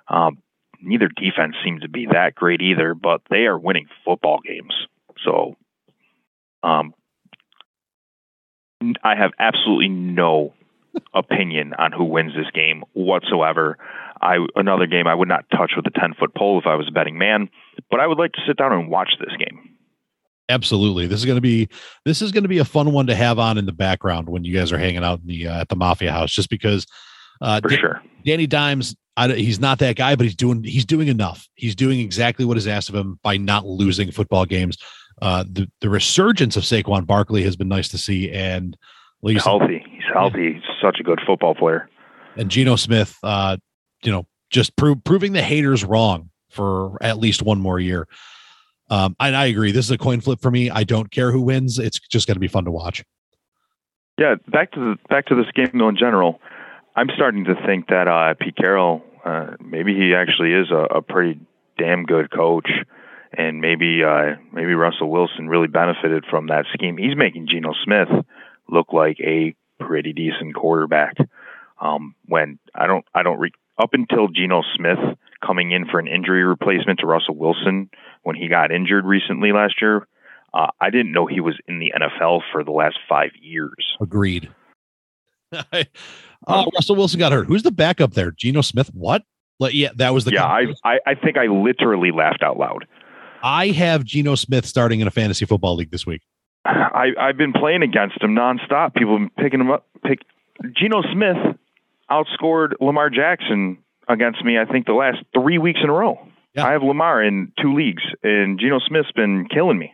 Um, 0.09 0.39
neither 0.83 1.09
defense 1.09 1.57
seems 1.65 1.83
to 1.83 1.89
be 1.89 2.07
that 2.07 2.35
great 2.35 2.61
either, 2.61 2.95
but 2.95 3.23
they 3.31 3.47
are 3.47 3.59
winning 3.59 3.87
football 4.05 4.41
games. 4.45 4.75
So 5.25 5.57
um, 6.65 6.95
I 9.03 9.15
have 9.17 9.33
absolutely 9.39 9.89
no 9.89 10.55
opinion 11.13 11.75
on 11.75 11.93
who 11.93 12.05
wins 12.05 12.33
this 12.35 12.51
game 12.53 12.85
whatsoever. 12.93 13.79
I 14.21 14.39
another 14.57 14.87
game 14.87 15.07
I 15.07 15.15
would 15.15 15.29
not 15.29 15.45
touch 15.51 15.73
with 15.77 15.87
a 15.87 15.91
ten 15.91 16.15
foot 16.19 16.35
pole 16.35 16.59
if 16.59 16.67
I 16.67 16.77
was 16.77 16.89
a 16.89 16.93
betting 16.93 17.19
man, 17.19 17.49
but 17.91 18.01
I 18.01 18.07
would 18.07 18.19
like 18.19 18.33
to 18.33 18.41
sit 18.47 18.57
down 18.57 18.73
and 18.73 18.89
watch 18.89 19.11
this 19.21 19.37
game. 19.37 19.77
Absolutely, 20.49 21.07
this 21.07 21.21
is 21.21 21.27
going 21.27 21.37
to 21.37 21.43
be 21.43 21.69
this 22.05 22.23
is 22.23 22.33
going 22.33 22.45
to 22.45 22.49
be 22.49 22.59
a 22.59 22.65
fun 22.65 22.93
one 22.93 23.07
to 23.07 23.15
have 23.15 23.39
on 23.39 23.59
in 23.59 23.67
the 23.67 23.73
background 23.73 24.29
when 24.29 24.45
you 24.45 24.55
guys 24.55 24.73
are 24.73 24.79
hanging 24.79 25.05
out 25.05 25.21
in 25.21 25.27
the 25.27 25.49
uh, 25.49 25.61
at 25.61 25.69
the 25.69 25.77
Mafia 25.77 26.13
House, 26.13 26.33
just 26.33 26.51
because. 26.51 26.87
Uh, 27.41 27.61
For 27.61 27.71
sure, 27.71 28.03
Danny 28.25 28.47
Dimes. 28.47 28.95
I, 29.17 29.29
he's 29.29 29.61
not 29.61 29.79
that 29.79 29.97
guy, 29.97 30.17
but 30.17 30.25
he's 30.25 30.35
doing 30.35 30.63
he's 30.65 30.85
doing 30.85 31.09
enough. 31.09 31.49
He's 31.55 31.75
doing 31.75 32.01
exactly 32.01 32.45
what 32.45 32.57
is 32.57 32.67
asked 32.67 32.89
of 32.89 32.95
him 32.95 33.19
by 33.23 33.37
not 33.37 33.67
losing 33.67 34.11
football 34.11 34.45
games. 34.45 34.77
Uh, 35.23 35.45
the 35.49 35.71
the 35.81 35.89
resurgence 35.89 36.57
of 36.57 36.65
Saquon 36.65 37.07
Barkley 37.07 37.43
has 37.43 37.57
been 37.57 37.69
nice 37.69 37.89
to 37.89 37.99
see, 37.99 38.31
and 38.31 38.77
he's 39.23 39.45
healthy. 39.45 39.85
He's 39.91 40.03
healthy. 40.13 40.55
He's 40.55 40.63
such 40.81 40.99
a 41.01 41.03
good 41.03 41.21
football 41.27 41.55
player. 41.55 41.89
And 42.37 42.51
Geno 42.51 42.77
Smith, 42.77 43.17
uh, 43.23 43.57
you 44.03 44.11
know, 44.11 44.27
just 44.51 44.77
pro- 44.77 44.97
proving 44.97 45.33
the 45.33 45.43
haters 45.43 45.85
wrong 45.85 46.31
for 46.51 47.03
at 47.03 47.19
least 47.19 47.43
one 47.43 47.61
more 47.61 47.79
year. 47.79 48.09
Um, 48.91 49.17
and 49.19 49.35
I 49.35 49.47
agree. 49.47 49.73
This 49.73 49.87
is 49.87 49.91
a 49.91 49.99
coin 49.99 50.21
flip 50.21 50.41
for 50.41 50.51
me. 50.51 50.71
I 50.71 50.85
don't 50.85 51.11
care 51.11 51.33
who 51.33 51.41
wins. 51.41 51.79
It's 51.79 51.99
just 51.99 52.27
going 52.27 52.37
to 52.37 52.41
be 52.41 52.49
fun 52.49 52.65
to 52.65 52.71
watch. 52.71 53.05
Yeah, 54.19 54.37
back 54.49 54.73
to 54.73 54.81
the 54.81 54.97
back 55.09 55.27
to 55.27 55.35
this 55.35 55.51
game 55.55 55.71
though. 55.75 55.89
In 55.89 55.97
general, 55.97 56.41
I'm 56.95 57.09
starting 57.15 57.45
to 57.45 57.55
think 57.67 57.89
that 57.89 58.07
uh, 58.07 58.35
Pete 58.35 58.57
Carroll, 58.57 59.03
uh, 59.25 59.53
maybe 59.61 59.95
he 59.95 60.15
actually 60.15 60.53
is 60.53 60.71
a, 60.71 60.97
a, 60.97 61.03
pretty 61.03 61.41
damn 61.77 62.05
good 62.05 62.31
coach, 62.31 62.69
and 63.39 63.61
maybe 63.61 64.03
uh, 64.05 64.37
maybe 64.53 64.75
Russell 64.75 65.11
Wilson 65.11 65.49
really 65.49 65.69
benefited 65.69 66.25
from 66.29 66.49
that 66.49 66.67
scheme. 66.73 66.97
He's 66.97 67.17
making 67.17 67.49
Geno 67.49 67.73
Smith 67.85 68.09
look 68.69 68.93
like 68.93 69.19
a 69.21 69.55
pretty 69.81 70.13
decent 70.13 70.55
quarterback. 70.55 71.17
Um, 71.81 72.15
when 72.27 72.59
I 72.75 72.87
don't 72.87 73.05
I 73.15 73.23
don't 73.23 73.39
re- 73.39 73.53
up 73.79 73.91
until 73.93 74.29
Geno 74.29 74.63
Smith 74.77 74.99
coming 75.45 75.73
in 75.73 75.87
for 75.87 75.99
an 75.99 76.07
injury 76.07 76.45
replacement 76.45 77.01
to 77.01 77.07
Russell 77.07 77.37
Wilson 77.37 77.91
when 78.23 78.37
he 78.37 78.49
got 78.49 78.73
injured 78.73 79.05
recently 79.05 79.53
last 79.53 79.75
year, 79.81 80.07
uh, 80.55 80.69
I 80.81 80.91
didn't 80.91 81.13
know 81.13 81.27
he 81.27 81.41
was 81.41 81.59
in 81.67 81.79
the 81.79 81.93
NFL 81.95 82.43
for 82.53 82.65
the 82.65 82.71
last 82.71 82.97
five 83.09 83.31
years. 83.41 83.97
Agreed. 84.01 84.51
oh, 85.53 86.67
Russell 86.75 86.97
Wilson 86.97 87.19
got 87.19 87.33
hurt. 87.33 87.47
Who's 87.47 87.65
the 87.65 87.73
backup 87.73 88.15
there? 88.15 88.31
Geno 88.31 88.61
Smith? 88.61 88.91
What? 88.95 89.25
Like, 89.61 89.75
yeah, 89.75 89.91
that 89.97 90.15
was 90.15 90.25
the. 90.25 90.33
Yeah, 90.33 90.45
I, 90.45 90.67
I, 90.85 90.99
I 91.07 91.15
think 91.15 91.37
I 91.37 91.47
literally 91.47 92.11
laughed 92.11 92.43
out 92.43 92.59
loud. 92.59 92.87
I 93.45 93.69
have 93.69 94.05
Geno 94.05 94.37
Smith 94.37 94.65
starting 94.65 95.01
in 95.01 95.07
a 95.07 95.11
fantasy 95.11 95.45
football 95.45 95.77
league 95.77 95.91
this 95.91 96.07
week. 96.07 96.23
I, 96.65 97.09
I've 97.21 97.37
been 97.37 97.53
playing 97.53 97.83
against 97.83 98.23
him 98.23 98.35
nonstop. 98.35 98.95
People 98.95 99.19
have 99.19 99.29
been 99.37 99.45
picking 99.45 99.61
him 99.61 99.71
up. 99.71 99.87
Pick 100.03 100.21
Geno 100.73 101.03
Smith 101.13 101.37
outscored 102.11 102.73
Lamar 102.81 103.11
Jackson 103.11 103.77
against 104.09 104.43
me, 104.43 104.59
I 104.59 104.65
think, 104.65 104.87
the 104.87 104.95
last 104.95 105.19
three 105.35 105.59
weeks 105.59 105.81
in 105.83 105.91
a 105.91 105.93
row. 105.93 106.19
Yeah. 106.55 106.65
I 106.65 106.73
have 106.73 106.83
Lamar 106.83 107.23
in 107.23 107.53
two 107.61 107.75
leagues, 107.75 108.03
and 108.23 108.59
Geno 108.59 108.79
Smith's 108.79 109.13
been 109.13 109.47
killing 109.53 109.77
me. 109.77 109.93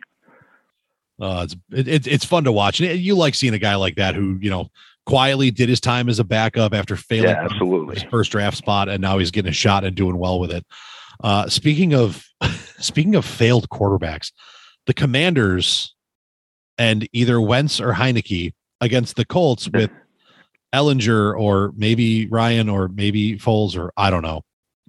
Uh, 1.19 1.45
it's 1.45 1.55
it, 1.89 2.07
it's 2.07 2.25
fun 2.25 2.45
to 2.45 2.53
watch. 2.53 2.79
And 2.79 2.97
you 2.99 3.15
like 3.15 3.35
seeing 3.35 3.53
a 3.53 3.59
guy 3.59 3.75
like 3.75 3.95
that 3.95 4.15
who 4.15 4.37
you 4.41 4.49
know 4.49 4.69
quietly 5.05 5.51
did 5.51 5.67
his 5.67 5.81
time 5.81 6.07
as 6.07 6.19
a 6.19 6.23
backup 6.23 6.73
after 6.73 6.95
failing 6.95 7.31
yeah, 7.31 7.43
absolutely 7.43 7.95
his 7.95 8.03
first 8.03 8.31
draft 8.31 8.55
spot, 8.55 8.87
and 8.87 9.01
now 9.01 9.17
he's 9.17 9.31
getting 9.31 9.49
a 9.49 9.53
shot 9.53 9.83
and 9.83 9.93
doing 9.95 10.17
well 10.17 10.39
with 10.39 10.51
it. 10.51 10.65
Uh, 11.21 11.47
speaking 11.47 11.93
of 11.93 12.25
speaking 12.79 13.15
of 13.15 13.25
failed 13.25 13.69
quarterbacks, 13.69 14.31
the 14.85 14.93
Commanders 14.93 15.95
and 16.77 17.07
either 17.13 17.39
Wentz 17.39 17.79
or 17.79 17.93
Heinicke 17.93 18.53
against 18.79 19.15
the 19.15 19.25
Colts 19.25 19.69
with 19.69 19.91
Ehlinger 20.73 21.39
or 21.39 21.73
maybe 21.75 22.27
Ryan 22.27 22.69
or 22.69 22.87
maybe 22.87 23.37
Foles 23.37 23.77
or 23.77 23.91
I 23.97 24.09
don't 24.09 24.23
know. 24.23 24.41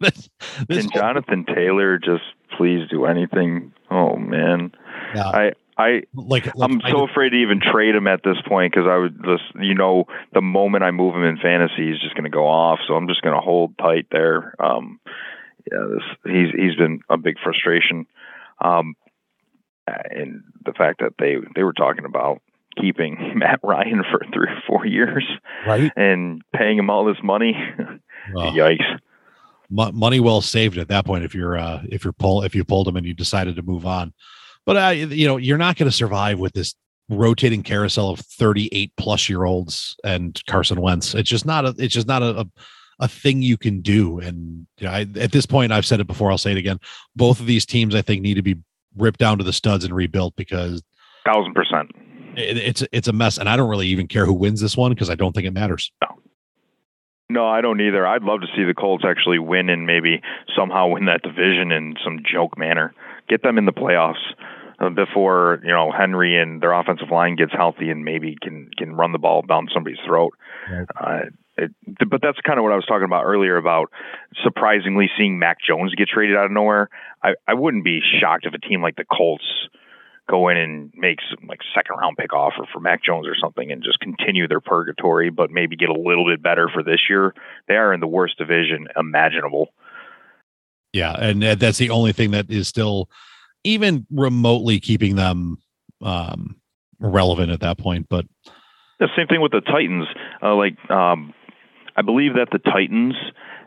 this, 0.00 0.28
this 0.68 0.84
and 0.84 0.92
Jonathan 0.92 1.44
Taylor 1.44 1.98
just 1.98 2.24
please 2.56 2.88
do 2.90 3.04
anything. 3.04 3.72
Oh 3.90 4.16
man, 4.16 4.72
yeah. 5.14 5.28
I 5.28 5.52
I 5.76 6.02
like, 6.14 6.54
like 6.54 6.70
I'm 6.70 6.80
so 6.88 7.04
afraid 7.04 7.30
to 7.30 7.36
even 7.36 7.60
trade 7.60 7.94
him 7.94 8.06
at 8.06 8.22
this 8.22 8.36
point 8.46 8.72
because 8.72 8.88
I 8.88 8.96
would 8.96 9.22
just 9.24 9.44
you 9.60 9.74
know 9.74 10.06
the 10.32 10.40
moment 10.40 10.84
I 10.84 10.90
move 10.90 11.14
him 11.14 11.24
in 11.24 11.36
fantasy 11.36 11.90
he's 11.90 12.00
just 12.00 12.14
going 12.14 12.24
to 12.24 12.30
go 12.30 12.46
off. 12.46 12.78
So 12.86 12.94
I'm 12.94 13.08
just 13.08 13.22
going 13.22 13.34
to 13.34 13.40
hold 13.40 13.76
tight 13.78 14.06
there. 14.10 14.54
Um, 14.62 15.00
yeah, 15.70 15.86
this 15.90 16.32
he's 16.32 16.48
he's 16.56 16.76
been 16.76 17.00
a 17.08 17.16
big 17.16 17.36
frustration. 17.42 18.06
Um, 18.60 18.94
and 19.86 20.42
the 20.64 20.72
fact 20.72 21.00
that 21.00 21.14
they 21.18 21.36
they 21.54 21.62
were 21.62 21.72
talking 21.72 22.04
about 22.04 22.40
keeping 22.80 23.32
Matt 23.36 23.60
Ryan 23.62 24.02
for 24.10 24.20
three 24.32 24.48
or 24.48 24.62
four 24.66 24.86
years, 24.86 25.24
right, 25.66 25.92
and 25.96 26.42
paying 26.54 26.78
him 26.78 26.90
all 26.90 27.04
this 27.04 27.22
money. 27.22 27.54
Yikes! 28.34 28.98
money 29.70 30.20
well 30.20 30.40
saved 30.40 30.78
at 30.78 30.88
that 30.88 31.04
point 31.04 31.24
if 31.24 31.34
you're 31.34 31.56
uh 31.56 31.82
if 31.88 32.04
you're 32.04 32.12
pull 32.12 32.42
if 32.42 32.54
you 32.54 32.64
pulled 32.64 32.86
him 32.86 32.96
and 32.96 33.06
you 33.06 33.14
decided 33.14 33.56
to 33.56 33.62
move 33.62 33.86
on 33.86 34.12
but 34.66 34.76
uh 34.76 34.90
you 34.90 35.26
know 35.26 35.36
you're 35.36 35.58
not 35.58 35.76
going 35.76 35.90
to 35.90 35.96
survive 35.96 36.38
with 36.38 36.52
this 36.52 36.74
rotating 37.08 37.62
carousel 37.62 38.10
of 38.10 38.20
38 38.20 38.92
plus 38.96 39.28
year 39.28 39.44
olds 39.44 39.96
and 40.04 40.40
Carson 40.46 40.80
Wentz 40.80 41.14
it's 41.14 41.28
just 41.28 41.46
not 41.46 41.64
a 41.64 41.74
it's 41.78 41.94
just 41.94 42.06
not 42.06 42.22
a, 42.22 42.40
a, 42.40 42.46
a 43.00 43.08
thing 43.08 43.42
you 43.42 43.56
can 43.56 43.80
do 43.80 44.18
and 44.18 44.66
you 44.78 44.86
know, 44.86 44.92
I, 44.92 45.06
at 45.16 45.32
this 45.32 45.46
point 45.46 45.72
I've 45.72 45.86
said 45.86 46.00
it 46.00 46.06
before 46.06 46.30
I'll 46.30 46.38
say 46.38 46.52
it 46.52 46.58
again 46.58 46.78
both 47.16 47.40
of 47.40 47.46
these 47.46 47.66
teams 47.66 47.94
I 47.94 48.02
think 48.02 48.22
need 48.22 48.34
to 48.34 48.42
be 48.42 48.56
ripped 48.96 49.20
down 49.20 49.38
to 49.38 49.44
the 49.44 49.52
studs 49.52 49.84
and 49.84 49.94
rebuilt 49.94 50.34
because 50.36 50.82
thousand 51.24 51.54
percent 51.54 51.90
it, 52.36 52.56
it's 52.56 52.84
it's 52.92 53.08
a 53.08 53.12
mess 53.12 53.38
and 53.38 53.48
I 53.48 53.56
don't 53.56 53.68
really 53.68 53.88
even 53.88 54.06
care 54.06 54.26
who 54.26 54.32
wins 54.32 54.60
this 54.60 54.76
one 54.76 54.92
because 54.92 55.10
I 55.10 55.14
don't 55.14 55.32
think 55.32 55.46
it 55.46 55.52
matters 55.52 55.92
no 56.02 56.08
no, 57.30 57.46
I 57.48 57.62
don't 57.62 57.80
either. 57.80 58.06
I'd 58.06 58.22
love 58.22 58.42
to 58.42 58.46
see 58.54 58.64
the 58.64 58.74
Colts 58.74 59.04
actually 59.06 59.38
win 59.38 59.70
and 59.70 59.86
maybe 59.86 60.20
somehow 60.54 60.88
win 60.88 61.06
that 61.06 61.22
division 61.22 61.72
in 61.72 61.94
some 62.04 62.20
joke 62.22 62.58
manner. 62.58 62.94
Get 63.28 63.42
them 63.42 63.56
in 63.56 63.64
the 63.64 63.72
playoffs 63.72 64.22
uh, 64.78 64.90
before 64.90 65.60
you 65.62 65.72
know 65.72 65.90
Henry 65.90 66.40
and 66.40 66.60
their 66.60 66.72
offensive 66.72 67.10
line 67.10 67.36
gets 67.36 67.52
healthy 67.52 67.90
and 67.90 68.04
maybe 68.04 68.36
can 68.42 68.70
can 68.76 68.94
run 68.94 69.12
the 69.12 69.18
ball 69.18 69.42
down 69.42 69.68
somebody's 69.72 69.98
throat. 70.06 70.34
Right. 70.70 70.86
Uh, 71.00 71.20
it, 71.56 71.72
but 72.08 72.20
that's 72.22 72.38
kind 72.40 72.58
of 72.58 72.64
what 72.64 72.72
I 72.72 72.76
was 72.76 72.86
talking 72.86 73.04
about 73.04 73.24
earlier 73.24 73.56
about 73.56 73.90
surprisingly 74.42 75.08
seeing 75.16 75.38
Mac 75.38 75.58
Jones 75.66 75.94
get 75.94 76.08
traded 76.08 76.36
out 76.36 76.46
of 76.46 76.52
nowhere. 76.52 76.88
I, 77.22 77.34
I 77.46 77.54
wouldn't 77.54 77.84
be 77.84 78.00
shocked 78.20 78.46
if 78.46 78.54
a 78.54 78.58
team 78.58 78.82
like 78.82 78.96
the 78.96 79.04
Colts 79.04 79.44
go 80.28 80.48
in 80.48 80.56
and 80.56 80.92
make 80.96 81.18
some 81.30 81.46
like 81.46 81.60
second 81.74 81.96
round 81.96 82.16
pick 82.16 82.32
offer 82.32 82.64
for 82.72 82.80
Mac 82.80 83.04
Jones 83.04 83.26
or 83.26 83.36
something 83.40 83.70
and 83.70 83.82
just 83.84 84.00
continue 84.00 84.48
their 84.48 84.60
purgatory, 84.60 85.30
but 85.30 85.50
maybe 85.50 85.76
get 85.76 85.90
a 85.90 85.98
little 85.98 86.26
bit 86.26 86.42
better 86.42 86.68
for 86.72 86.82
this 86.82 87.00
year. 87.08 87.34
They 87.68 87.74
are 87.74 87.92
in 87.92 88.00
the 88.00 88.06
worst 88.06 88.38
division 88.38 88.88
imaginable. 88.96 89.68
Yeah, 90.92 91.12
and 91.12 91.42
that's 91.42 91.78
the 91.78 91.90
only 91.90 92.12
thing 92.12 92.30
that 92.30 92.50
is 92.50 92.68
still 92.68 93.10
even 93.64 94.06
remotely 94.10 94.78
keeping 94.78 95.16
them 95.16 95.58
um, 96.00 96.56
relevant 97.00 97.50
at 97.50 97.60
that 97.60 97.78
point. 97.78 98.06
But 98.08 98.26
the 99.00 99.08
same 99.16 99.26
thing 99.26 99.40
with 99.40 99.52
the 99.52 99.60
Titans. 99.60 100.06
Uh, 100.42 100.54
like, 100.54 100.78
um, 100.90 101.34
I 101.96 102.02
believe 102.02 102.34
that 102.34 102.48
the 102.50 102.58
Titans 102.58 103.14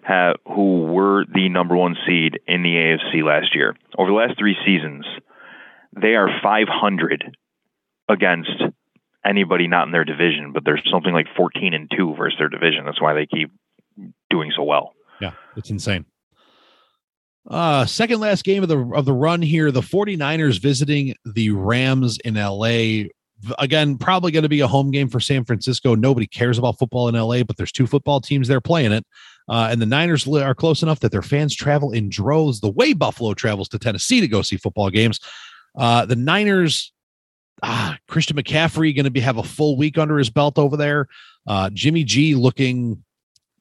have 0.04 0.38
who 0.46 0.84
were 0.84 1.26
the 1.34 1.50
number 1.50 1.76
one 1.76 1.96
seed 2.06 2.40
in 2.48 2.64
the 2.64 2.70
AFC 2.70 3.24
last 3.24 3.56
year 3.56 3.76
over 3.98 4.10
the 4.10 4.16
last 4.16 4.38
three 4.38 4.56
seasons 4.66 5.06
they 6.02 6.16
are 6.16 6.30
500 6.42 7.38
against 8.10 8.64
anybody 9.26 9.68
not 9.68 9.88
in 9.88 9.92
their 9.92 10.06
division, 10.06 10.52
but 10.54 10.64
they're 10.64 10.82
something 10.92 11.14
like 11.14 11.28
14 11.36 11.74
and 11.74 11.92
2 11.96 12.16
versus 12.16 12.38
their 12.40 12.50
division. 12.50 12.86
That's 12.86 13.02
why 13.02 13.14
they 13.14 13.26
keep 13.26 13.52
doing 14.30 14.52
so 14.56 14.64
well. 14.64 14.94
Yeah, 15.20 15.32
it's 15.56 15.70
insane. 15.70 16.06
Uh 17.50 17.86
second 17.86 18.20
last 18.20 18.44
game 18.44 18.62
of 18.62 18.70
the 18.70 18.78
of 18.94 19.06
the 19.06 19.14
run 19.14 19.42
here, 19.42 19.72
the 19.72 19.82
49ers 19.82 20.60
visiting 20.60 21.16
the 21.24 21.52
Rams 21.52 22.18
in 22.26 22.36
LA. 22.36 23.06
Again, 23.60 23.98
probably 23.98 24.32
going 24.32 24.44
to 24.44 24.50
be 24.50 24.62
a 24.62 24.68
home 24.68 24.92
game 24.92 25.10
for 25.10 25.20
San 25.20 25.46
Francisco. 25.46 25.96
Nobody 25.96 26.26
cares 26.26 26.58
about 26.58 26.80
football 26.80 27.08
in 27.08 27.16
LA, 27.16 27.44
but 27.44 27.58
there's 27.58 27.72
two 27.72 27.86
football 27.86 28.20
teams 28.20 28.48
there 28.48 28.62
playing 28.62 28.92
it. 28.92 29.06
Uh, 29.50 29.70
and 29.72 29.82
the 29.82 29.86
Niners 29.86 30.28
are 30.28 30.56
close 30.56 30.84
enough 30.84 31.00
that 31.02 31.12
their 31.12 31.22
fans 31.22 31.56
travel 31.56 31.92
in 31.92 32.10
droves 32.10 32.60
the 32.60 32.72
way 32.72 32.94
Buffalo 32.94 33.34
travels 33.34 33.70
to 33.70 33.80
Tennessee 33.80 34.20
to 34.20 34.28
go 34.28 34.42
see 34.42 34.58
football 34.58 34.90
games. 34.90 35.20
Uh, 35.78 36.06
the 36.06 36.16
Niners, 36.16 36.92
ah, 37.64 37.98
Christian 38.08 38.36
McCaffrey 38.36 38.96
going 38.96 39.06
to 39.06 39.12
be 39.12 39.20
have 39.20 39.38
a 39.38 39.44
full 39.44 39.78
week 39.78 39.98
under 39.98 40.18
his 40.18 40.30
belt 40.30 40.58
over 40.58 40.76
there. 40.76 41.08
Uh, 41.46 41.70
Jimmy 41.72 42.04
G 42.04 42.36
looking 42.36 43.04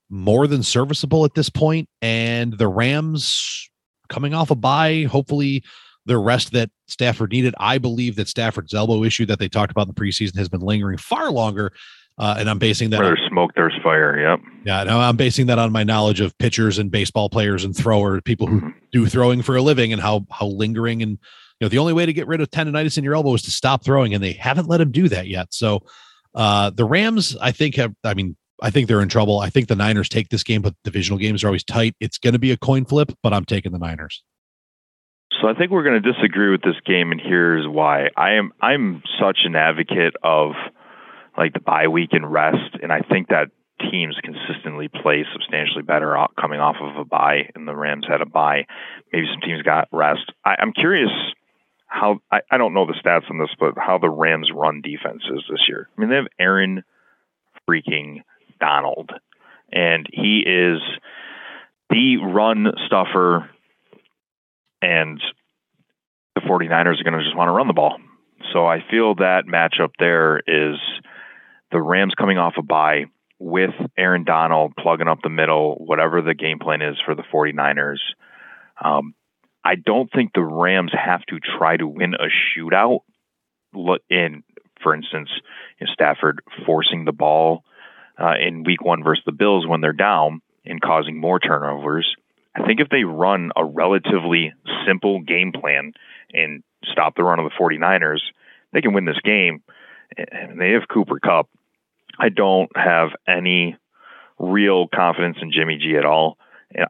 more 0.09 0.47
than 0.47 0.63
serviceable 0.63 1.25
at 1.25 1.35
this 1.35 1.51
point, 1.51 1.89
and 2.01 2.57
the 2.57 2.69
Rams 2.69 3.69
coming 4.09 4.35
off 4.35 4.51
a 4.51 4.55
bye. 4.55 5.07
Hopefully, 5.11 5.63
the 6.07 6.19
rest 6.19 6.53
that 6.53 6.71
Stafford 6.87 7.33
needed. 7.33 7.55
I 7.59 7.79
believe 7.79 8.17
that 8.17 8.29
Stafford's 8.29 8.73
elbow 8.75 9.05
issue 9.05 9.27
that 9.27 9.39
they 9.39 9.49
talked 9.49 9.71
about 9.71 9.89
in 9.89 9.95
the 9.95 10.01
preseason 10.01 10.37
has 10.39 10.49
been 10.49 10.61
lingering 10.61 10.99
far 10.99 11.31
longer. 11.31 11.73
Uh, 12.19 12.37
and 12.39 12.49
I'm 12.49 12.59
basing 12.59 12.91
that. 12.91 13.01
Where 13.01 13.09
there's 13.09 13.21
on, 13.25 13.29
smoke, 13.31 13.51
there's 13.55 13.75
fire. 13.83 14.19
Yep. 14.19 14.41
Yeah. 14.65 14.85
No, 14.85 14.99
I'm 15.01 15.17
basing 15.17 15.47
that 15.47 15.59
on 15.59 15.71
my 15.71 15.85
knowledge 15.85 16.23
of 16.23 16.37
pitchers 16.39 16.79
and 16.79 16.91
baseball 16.91 17.29
players 17.29 17.63
and 17.63 17.77
throwers, 17.77 18.23
people 18.25 18.47
who 18.47 18.61
mm-hmm. 18.61 18.71
do 18.91 19.07
throwing 19.07 19.43
for 19.43 19.55
a 19.57 19.61
living, 19.61 19.93
and 19.93 20.01
how 20.01 20.25
how 20.31 20.47
lingering 20.47 21.03
and 21.03 21.19
you 21.61 21.65
know 21.65 21.69
the 21.69 21.79
only 21.79 21.93
way 21.93 22.07
to 22.07 22.13
get 22.13 22.27
rid 22.27 22.41
of 22.41 22.51
tendonitis 22.51 22.99
in 22.99 23.05
your 23.05 23.15
elbow 23.15 23.35
is 23.35 23.43
to 23.43 23.51
stop 23.51 23.85
throwing 23.85 24.15
and 24.15 24.23
they 24.23 24.33
haven't 24.33 24.69
let 24.69 24.81
him 24.81 24.91
do 24.91 25.09
that 25.09 25.27
yet 25.27 25.53
so 25.53 25.81
uh 26.35 26.71
the 26.71 26.85
rams 26.85 27.37
i 27.41 27.51
think 27.51 27.75
have 27.77 27.95
i 28.05 28.15
mean 28.15 28.37
i 28.63 28.71
think 28.71 28.89
they're 28.89 29.01
in 29.01 29.09
trouble 29.09 29.39
i 29.39 29.49
think 29.49 29.69
the 29.69 29.77
niners 29.77 30.09
take 30.09 30.29
this 30.29 30.43
game 30.43 30.63
but 30.63 30.75
divisional 30.85 31.19
games 31.19 31.43
are 31.43 31.49
always 31.49 31.65
tight 31.65 31.95
it's 32.01 32.19
going 32.19 32.35
to 32.35 32.39
be 32.39 32.53
a 32.53 32.57
coin 32.57 32.85
flip 32.85 33.13
but 33.23 33.33
i'm 33.33 33.45
taking 33.45 33.73
the 33.73 33.79
niners 33.79 34.23
so 35.41 35.49
I 35.49 35.55
think 35.55 35.71
we're 35.71 35.83
going 35.83 36.03
to 36.03 36.13
disagree 36.13 36.51
with 36.51 36.63
this 36.63 36.77
game, 36.85 37.13
and 37.13 37.21
here's 37.21 37.67
why. 37.67 38.09
I 38.17 38.33
am 38.33 38.53
I'm 38.61 39.03
such 39.21 39.39
an 39.45 39.57
advocate 39.57 40.15
of 40.23 40.53
like 41.37 41.53
the 41.53 41.61
bye 41.61 41.89
week 41.89 42.11
and 42.13 42.31
rest, 42.31 42.77
and 42.83 42.93
I 42.93 43.01
think 43.01 43.29
that 43.29 43.51
teams 43.91 44.17
consistently 44.23 44.89
play 44.89 45.25
substantially 45.33 45.83
better 45.83 46.17
coming 46.41 46.61
off 46.61 46.77
of 46.81 46.97
a 46.97 47.05
bye, 47.05 47.51
and 47.55 47.69
the 47.69 47.77
Rams 47.77 48.07
had 48.09 48.21
a 48.21 48.27
bye. 48.27 48.67
Maybe 49.13 49.27
some 49.33 49.41
teams 49.41 49.63
got 49.63 49.89
rest. 49.93 50.33
I, 50.45 50.57
I'm 50.59 50.73
curious 50.73 51.11
how 51.87 52.21
I, 52.31 52.41
I 52.51 52.59
don't 52.59 52.75
know 52.75 52.87
the 52.87 52.95
stats 52.95 53.31
on 53.31 53.39
this, 53.39 53.51
but 53.59 53.75
how 53.77 53.99
the 53.99 54.11
Rams 54.11 54.51
run 54.55 54.81
defense 54.81 55.23
is 55.31 55.45
this 55.51 55.69
year. 55.69 55.89
I 55.97 56.01
mean, 56.01 56.11
they 56.11 56.17
have 56.17 56.29
Aaron 56.39 56.85
freaking 57.69 58.23
Donald, 58.61 59.11
and 59.73 60.07
he 60.13 60.43
is 60.47 60.81
the 61.91 62.17
run 62.19 62.73
stuffer, 62.87 63.51
and 64.83 65.21
the 66.35 66.41
49ers 66.43 67.01
are 67.01 67.05
going 67.05 67.19
to 67.19 67.25
just 67.25 67.37
want 67.37 67.49
to 67.49 67.53
run 67.53 67.67
the 67.67 67.73
ball. 67.73 67.99
So 68.53 68.67
I 68.67 68.79
feel 68.91 69.15
that 69.17 69.45
matchup 69.47 69.91
there 69.99 70.39
is 70.39 70.77
the 71.73 71.81
Rams 71.81 72.15
coming 72.17 72.39
off 72.39 72.55
a 72.59 72.63
bye 72.63 73.07
with 73.39 73.75
Aaron 73.99 74.25
Donald 74.25 74.75
plugging 74.79 75.09
up 75.09 75.19
the 75.23 75.29
middle, 75.29 75.75
whatever 75.75 76.23
the 76.23 76.35
game 76.35 76.59
plan 76.59 76.83
is 76.83 76.97
for 77.05 77.15
the 77.15 77.25
49ers. 77.33 77.99
Um, 78.83 79.15
I 79.65 79.75
don't 79.75 80.11
think 80.13 80.33
the 80.33 80.45
Rams 80.45 80.93
have 80.93 81.23
to 81.27 81.39
try 81.59 81.77
to 81.77 81.87
win 81.87 82.15
a 82.15 82.29
shootout. 82.29 83.01
In, 84.09 84.43
for 84.83 84.95
instance, 84.95 85.29
in 85.81 85.87
Stafford 85.93 86.41
forcing 86.65 87.05
the 87.05 87.13
ball 87.13 87.63
uh, 88.19 88.35
in 88.41 88.65
Week 88.65 88.83
One 88.83 89.03
versus 89.03 89.25
the 89.27 89.33
Bills 89.33 89.67
when 89.67 89.81
they're 89.81 89.93
down 89.93 90.41
and 90.65 90.81
causing 90.81 91.21
more 91.21 91.39
turnovers. 91.39 92.15
I 92.57 92.67
think 92.67 92.81
if 92.81 92.89
they 92.89 93.05
run 93.05 93.51
a 93.55 93.65
relatively 93.65 94.53
simple 94.87 95.21
game 95.21 95.53
plan 95.53 95.93
and 96.33 96.63
stop 96.91 97.15
the 97.15 97.25
run 97.25 97.39
of 97.39 97.45
the 97.45 97.63
49ers, 97.63 98.21
they 98.73 98.81
can 98.81 98.95
win 98.95 99.05
this 99.05 99.21
game. 99.23 99.63
And 100.17 100.61
they 100.61 100.71
have 100.71 100.89
Cooper 100.93 101.19
Kupp. 101.21 101.49
I 102.19 102.31
don't 102.31 102.71
have 102.75 103.11
any 103.29 103.77
real 104.39 104.89
confidence 104.89 105.37
in 105.43 105.53
Jimmy 105.53 105.77
G 105.77 105.97
at 105.97 106.07
all. 106.07 106.39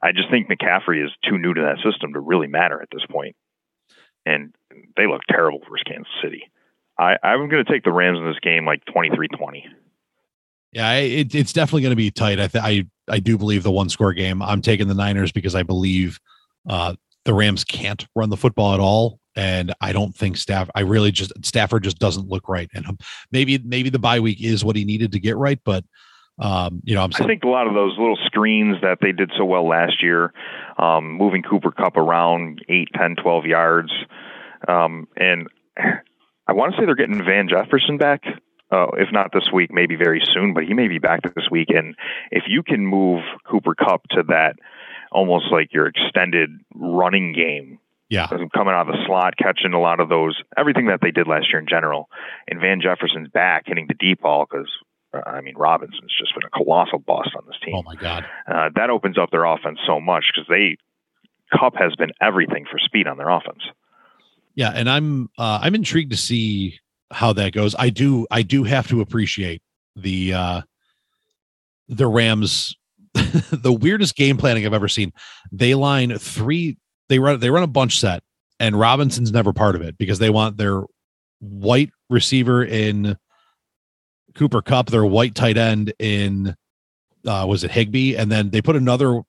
I 0.02 0.12
just 0.12 0.30
think 0.30 0.48
McCaffrey 0.48 1.04
is 1.04 1.10
too 1.28 1.38
new 1.38 1.52
to 1.54 1.62
that 1.62 1.76
system 1.84 2.12
to 2.12 2.20
really 2.20 2.46
matter 2.46 2.80
at 2.80 2.88
this 2.92 3.04
point. 3.10 3.36
And 4.24 4.54
they 4.96 5.06
look 5.06 5.22
terrible 5.28 5.60
versus 5.70 5.84
Kansas 5.86 6.12
City. 6.22 6.50
I, 6.98 7.16
I'm 7.22 7.48
going 7.48 7.64
to 7.64 7.70
take 7.70 7.84
the 7.84 7.92
Rams 7.92 8.18
in 8.18 8.26
this 8.26 8.38
game 8.40 8.64
like 8.64 8.84
23 8.86 9.28
20. 9.28 9.66
Yeah, 10.72 10.92
it, 10.94 11.34
it's 11.34 11.52
definitely 11.52 11.82
going 11.82 11.92
to 11.92 11.96
be 11.96 12.10
tight. 12.10 12.40
I, 12.40 12.48
th- 12.48 12.64
I 12.64 12.84
I 13.08 13.20
do 13.20 13.38
believe 13.38 13.62
the 13.62 13.70
one 13.70 13.88
score 13.88 14.12
game. 14.12 14.42
I'm 14.42 14.62
taking 14.62 14.88
the 14.88 14.94
Niners 14.94 15.32
because 15.32 15.54
I 15.54 15.62
believe 15.62 16.18
uh, 16.68 16.94
the 17.24 17.34
Rams 17.34 17.64
can't 17.64 18.06
run 18.14 18.30
the 18.30 18.36
football 18.36 18.74
at 18.74 18.80
all, 18.80 19.20
and 19.34 19.74
I 19.80 19.92
don't 19.92 20.14
think 20.14 20.36
Staff. 20.36 20.70
I 20.74 20.80
really 20.80 21.12
just 21.12 21.32
Stafford 21.44 21.84
just 21.84 21.98
doesn't 21.98 22.28
look 22.28 22.48
right, 22.48 22.68
and 22.74 23.00
maybe 23.30 23.58
maybe 23.58 23.90
the 23.90 23.98
bye 23.98 24.20
week 24.20 24.42
is 24.42 24.64
what 24.64 24.76
he 24.76 24.84
needed 24.84 25.12
to 25.12 25.20
get 25.20 25.36
right, 25.36 25.60
but 25.64 25.84
um, 26.38 26.82
you 26.84 26.94
know, 26.94 27.02
I'm 27.02 27.10
I 27.14 27.26
think 27.26 27.44
a 27.44 27.48
lot 27.48 27.66
of 27.66 27.74
those 27.74 27.96
little 27.98 28.18
screens 28.26 28.76
that 28.82 28.98
they 29.00 29.12
did 29.12 29.32
so 29.36 29.44
well 29.44 29.66
last 29.66 30.02
year, 30.02 30.32
um, 30.78 31.12
moving 31.12 31.42
Cooper 31.42 31.70
Kupp 31.70 31.96
around 31.96 32.62
8, 32.68 32.88
10, 32.94 33.16
12 33.16 33.46
yards. 33.46 33.90
Um, 34.68 35.08
and 35.16 35.48
I 36.46 36.52
want 36.52 36.74
to 36.74 36.80
say 36.80 36.84
they're 36.84 36.94
getting 36.94 37.24
Van 37.24 37.48
Jefferson 37.48 37.96
back. 37.96 38.22
Uh, 38.70 38.88
if 38.94 39.08
not 39.12 39.30
this 39.32 39.50
week, 39.52 39.70
maybe 39.72 39.94
very 39.94 40.20
soon, 40.34 40.52
but 40.52 40.64
he 40.64 40.74
may 40.74 40.88
be 40.88 40.98
back 40.98 41.22
this 41.22 41.48
week. 41.50 41.68
And 41.70 41.94
if 42.30 42.44
you 42.48 42.62
can 42.62 42.84
move 42.86 43.22
Cooper 43.48 43.74
Kupp 43.74 44.02
to 44.10 44.24
that 44.28 44.56
almost 45.12 45.52
like 45.52 45.72
your 45.72 45.86
extended 45.86 46.50
running 46.74 47.32
game 47.32 47.78
Yeah. 48.08 48.28
Coming 48.28 48.74
out 48.74 48.88
of 48.88 48.94
the 48.94 49.04
slot, 49.06 49.34
catching 49.36 49.72
a 49.72 49.80
lot 49.80 50.00
of 50.00 50.08
those, 50.08 50.40
everything 50.56 50.86
that 50.86 51.00
they 51.02 51.10
did 51.10 51.26
last 51.26 51.46
year 51.50 51.58
in 51.58 51.66
general. 51.68 52.08
And 52.48 52.60
Van 52.60 52.80
Jefferson's 52.80 53.28
back 53.28 53.64
hitting 53.66 53.86
the 53.88 53.94
deep 53.94 54.22
ball 54.22 54.46
because, 54.48 54.70
I 55.12 55.40
mean, 55.40 55.56
Robinson's 55.56 56.14
just 56.18 56.34
been 56.34 56.44
a 56.46 56.50
colossal 56.50 56.98
bust 56.98 57.30
on 57.36 57.44
this 57.46 57.56
team. 57.64 57.74
Oh, 57.74 57.82
my 57.82 57.96
God. 57.96 58.24
Uh, 58.46 58.70
that 58.76 58.90
opens 58.90 59.18
up 59.18 59.30
their 59.30 59.44
offense 59.44 59.78
so 59.86 60.00
much 60.00 60.24
because 60.32 60.46
they, 60.48 60.76
Kupp 61.56 61.74
has 61.76 61.94
been 61.96 62.12
everything 62.20 62.64
for 62.70 62.78
speed 62.78 63.06
on 63.08 63.16
their 63.16 63.28
offense. 63.28 63.62
Yeah. 64.54 64.70
And 64.70 64.88
I'm, 64.88 65.30
uh, 65.36 65.60
I'm 65.62 65.74
intrigued 65.74 66.12
to 66.12 66.16
see 66.16 66.78
how 67.12 67.32
that 67.34 67.52
goes. 67.52 67.74
I 67.78 67.90
do, 67.90 68.26
I 68.30 68.42
do 68.42 68.64
have 68.64 68.88
to 68.88 69.00
appreciate 69.00 69.62
the, 69.94 70.34
uh, 70.34 70.62
the 71.88 72.06
Rams, 72.06 72.76
the 73.14 73.72
weirdest 73.72 74.16
game 74.16 74.36
planning 74.36 74.66
I've 74.66 74.74
ever 74.74 74.88
seen. 74.88 75.12
They 75.52 75.74
line 75.74 76.16
three 76.18 76.78
they 77.08 77.18
run 77.18 77.40
they 77.40 77.50
run 77.50 77.62
a 77.62 77.68
bunch 77.68 78.00
set 78.00 78.22
and 78.58 78.78
Robinson's 78.78 79.32
never 79.32 79.52
part 79.52 79.76
of 79.76 79.82
it 79.82 79.98
because 79.98 80.18
they 80.18 80.30
want 80.30 80.56
their 80.56 80.82
white 81.40 81.90
receiver 82.10 82.64
in 82.64 83.16
Cooper 84.34 84.62
Kupp, 84.62 84.88
their 84.88 85.04
white 85.04 85.34
tight 85.34 85.56
end 85.56 85.92
in 85.98 86.54
uh 87.26 87.44
was 87.48 87.64
it 87.64 87.70
Higbee 87.70 88.16
and 88.16 88.30
then 88.30 88.50
they 88.50 88.62
put 88.62 88.76
another 88.76 89.22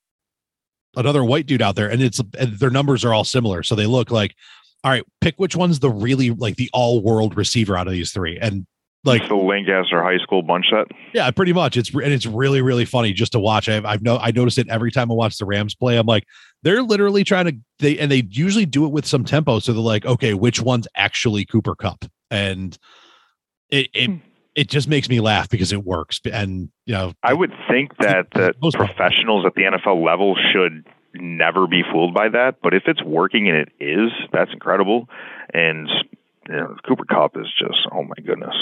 another 0.96 1.24
white 1.24 1.46
dude 1.46 1.62
out 1.62 1.76
there 1.76 1.90
and 1.90 2.02
it's 2.02 2.20
and 2.40 2.54
their 2.60 2.70
numbers 2.70 3.06
are 3.06 3.14
all 3.14 3.24
similar 3.24 3.64
so 3.64 3.76
they 3.76 3.86
look 3.86 4.12
like 4.12 4.36
all 4.84 4.92
right 4.92 5.04
pick 5.22 5.36
which 5.38 5.56
one's 5.56 5.80
the 5.80 5.90
really 5.90 6.32
like 6.32 6.56
the 6.56 6.70
all 6.74 7.02
world 7.02 7.36
receiver 7.36 7.78
out 7.78 7.88
of 7.88 7.94
these 7.94 8.12
three 8.12 8.38
and 8.40 8.66
like 9.08 9.28
the 9.28 9.36
Lancaster 9.36 10.04
High 10.04 10.18
School 10.18 10.42
bunch 10.42 10.66
set. 10.70 10.88
Yeah, 11.14 11.30
pretty 11.32 11.54
much. 11.54 11.78
It's 11.78 11.94
and 11.94 12.12
it's 12.12 12.26
really 12.26 12.62
really 12.62 12.86
funny 12.86 13.14
just 13.14 13.32
to 13.32 13.40
watch. 13.40 13.70
I've 13.70 13.86
I've 13.86 14.02
no 14.02 14.18
I 14.18 14.32
notice 14.32 14.58
it 14.58 14.68
every 14.70 14.92
time 14.92 15.10
I 15.12 15.16
watch 15.16 15.38
the 15.38 15.46
Rams 15.46 15.74
play. 15.76 15.98
I'm 15.98 16.06
like 16.06 16.26
they're 16.64 16.82
literally 16.82 17.24
trying 17.24 17.46
to 17.46 17.56
they 17.80 17.98
and 17.98 18.12
they 18.12 18.28
usually 18.30 18.66
do 18.66 18.86
it 18.86 18.92
with 18.92 19.06
some 19.06 19.24
tempo. 19.24 19.60
So 19.60 19.74
they're 19.74 19.82
like, 19.82 20.06
okay, 20.06 20.34
which 20.34 20.62
one's 20.62 20.88
actually 20.96 21.46
Cooper 21.46 21.76
Kupp? 21.76 22.06
And 22.30 22.78
it 23.70 23.90
it 23.94 24.10
hmm. 24.10 24.18
it 24.56 24.70
just 24.70 24.88
makes 24.88 25.10
me 25.10 25.20
laugh 25.20 25.50
because 25.50 25.72
it 25.72 25.84
works. 25.84 26.20
And 26.32 26.70
you 26.86 26.94
know, 26.94 27.14
I 27.24 27.34
would 27.34 27.54
think 27.70 27.98
that 28.00 28.28
that 28.34 28.56
professionals 28.60 29.46
at 29.46 29.54
the 29.56 29.64
NFL 29.64 30.04
level 30.06 30.36
should 30.52 30.86
never 31.14 31.68
be 31.68 31.84
fooled 31.92 32.14
by 32.14 32.30
that. 32.30 32.56
But 32.62 32.74
if 32.74 32.84
it's 32.88 33.04
working 33.04 33.48
and 33.48 33.58
it 33.58 33.70
is, 33.80 34.12
that's 34.32 34.52
incredible. 34.52 35.10
And 35.54 35.90
you 36.48 36.56
know, 36.56 36.76
Cooper 36.88 37.06
Kupp 37.06 37.38
is 37.38 37.48
just 37.58 37.88
oh 37.92 38.04
my 38.04 38.24
goodness. 38.26 38.56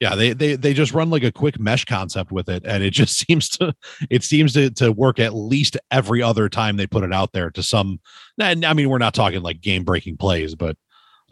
Yeah, 0.00 0.14
they 0.14 0.32
they 0.32 0.54
they 0.54 0.74
just 0.74 0.92
run 0.92 1.10
like 1.10 1.24
a 1.24 1.32
quick 1.32 1.58
mesh 1.58 1.84
concept 1.84 2.30
with 2.30 2.48
it, 2.48 2.64
and 2.64 2.84
it 2.84 2.90
just 2.90 3.18
seems 3.26 3.48
to 3.50 3.74
it 4.10 4.22
seems 4.22 4.52
to 4.54 4.70
to 4.70 4.92
work 4.92 5.18
at 5.18 5.34
least 5.34 5.76
every 5.90 6.22
other 6.22 6.48
time 6.48 6.76
they 6.76 6.86
put 6.86 7.04
it 7.04 7.12
out 7.12 7.32
there 7.32 7.50
to 7.50 7.62
some. 7.62 8.00
And 8.38 8.64
I 8.64 8.72
mean, 8.74 8.88
we're 8.88 8.98
not 8.98 9.14
talking 9.14 9.42
like 9.42 9.60
game 9.60 9.84
breaking 9.84 10.16
plays, 10.16 10.54
but 10.54 10.76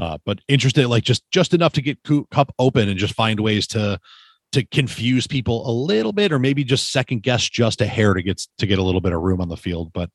uh, 0.01 0.19
but 0.25 0.41
interested 0.49 0.89
like 0.89 1.05
just 1.05 1.23
just 1.31 1.55
enough 1.55 1.73
to 1.75 1.83
get 1.83 1.99
Kupp 2.31 2.53
open 2.59 2.89
and 2.89 2.99
just 2.99 3.15
find 3.15 3.41
ways 3.41 3.67
to 3.69 4.01
to 4.53 4.65
confuse 4.65 5.27
people 5.27 5.69
a 5.69 5.73
little 5.73 6.13
bit, 6.13 6.33
or 6.33 6.39
maybe 6.39 6.65
just 6.65 6.91
second 6.91 7.23
guess 7.23 7.49
just 7.49 7.81
a 7.81 7.87
hair 7.87 8.15
to 8.15 8.23
get 8.23 8.43
to 8.59 8.67
get 8.67 8.79
a 8.79 8.83
little 8.83 9.01
bit 9.01 9.13
of 9.13 9.23
room 9.23 9.41
on 9.41 9.49
the 9.49 9.57
field. 9.57 9.93
But 9.93 10.11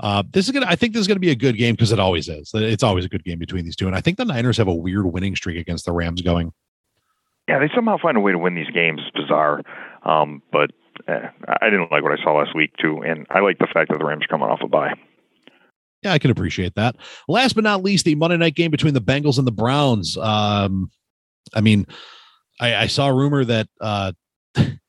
uh, 0.00 0.22
this 0.32 0.46
is 0.46 0.52
gonna 0.52 0.66
I 0.66 0.76
think 0.76 0.92
this 0.92 1.00
is 1.00 1.08
gonna 1.08 1.20
be 1.20 1.30
a 1.30 1.36
good 1.36 1.56
game 1.56 1.74
because 1.74 1.92
it 1.92 2.00
always 2.00 2.28
is. 2.28 2.50
It's 2.54 2.82
always 2.82 3.04
a 3.04 3.08
good 3.08 3.24
game 3.24 3.38
between 3.38 3.64
these 3.64 3.76
two, 3.76 3.86
and 3.86 3.96
I 3.96 4.00
think 4.00 4.18
the 4.18 4.24
Niners 4.24 4.56
have 4.58 4.68
a 4.68 4.74
weird 4.74 5.06
winning 5.06 5.36
streak 5.36 5.58
against 5.58 5.84
the 5.84 5.92
Rams 5.92 6.22
going 6.22 6.52
yeah, 7.48 7.58
they 7.58 7.68
somehow 7.74 7.98
find 8.00 8.16
a 8.16 8.20
way 8.20 8.32
to 8.32 8.38
win 8.38 8.54
these 8.54 8.70
games. 8.72 9.00
It's 9.06 9.16
bizarre, 9.16 9.60
um, 10.02 10.42
but 10.50 10.70
eh, 11.08 11.28
I 11.60 11.70
didn't 11.70 11.92
like 11.92 12.02
what 12.02 12.18
I 12.18 12.22
saw 12.22 12.38
last 12.38 12.54
week 12.54 12.72
too, 12.80 13.02
and 13.02 13.26
I 13.30 13.40
like 13.40 13.58
the 13.58 13.68
fact 13.72 13.90
that 13.90 13.98
the 13.98 14.04
Rams 14.04 14.24
are 14.24 14.28
coming 14.28 14.48
off 14.48 14.60
a 14.62 14.68
bye. 14.68 14.94
Yeah, 16.02 16.12
I 16.12 16.18
can 16.18 16.30
appreciate 16.30 16.74
that. 16.74 16.96
Last 17.28 17.54
but 17.54 17.64
not 17.64 17.82
least, 17.82 18.04
the 18.04 18.14
Monday 18.14 18.36
night 18.36 18.54
game 18.54 18.70
between 18.70 18.94
the 18.94 19.00
Bengals 19.00 19.38
and 19.38 19.46
the 19.46 19.52
Browns. 19.52 20.16
Um, 20.16 20.90
I 21.54 21.60
mean, 21.60 21.86
I, 22.60 22.74
I 22.76 22.86
saw 22.86 23.08
a 23.08 23.14
rumor 23.14 23.44
that 23.44 23.68
uh, 23.80 24.12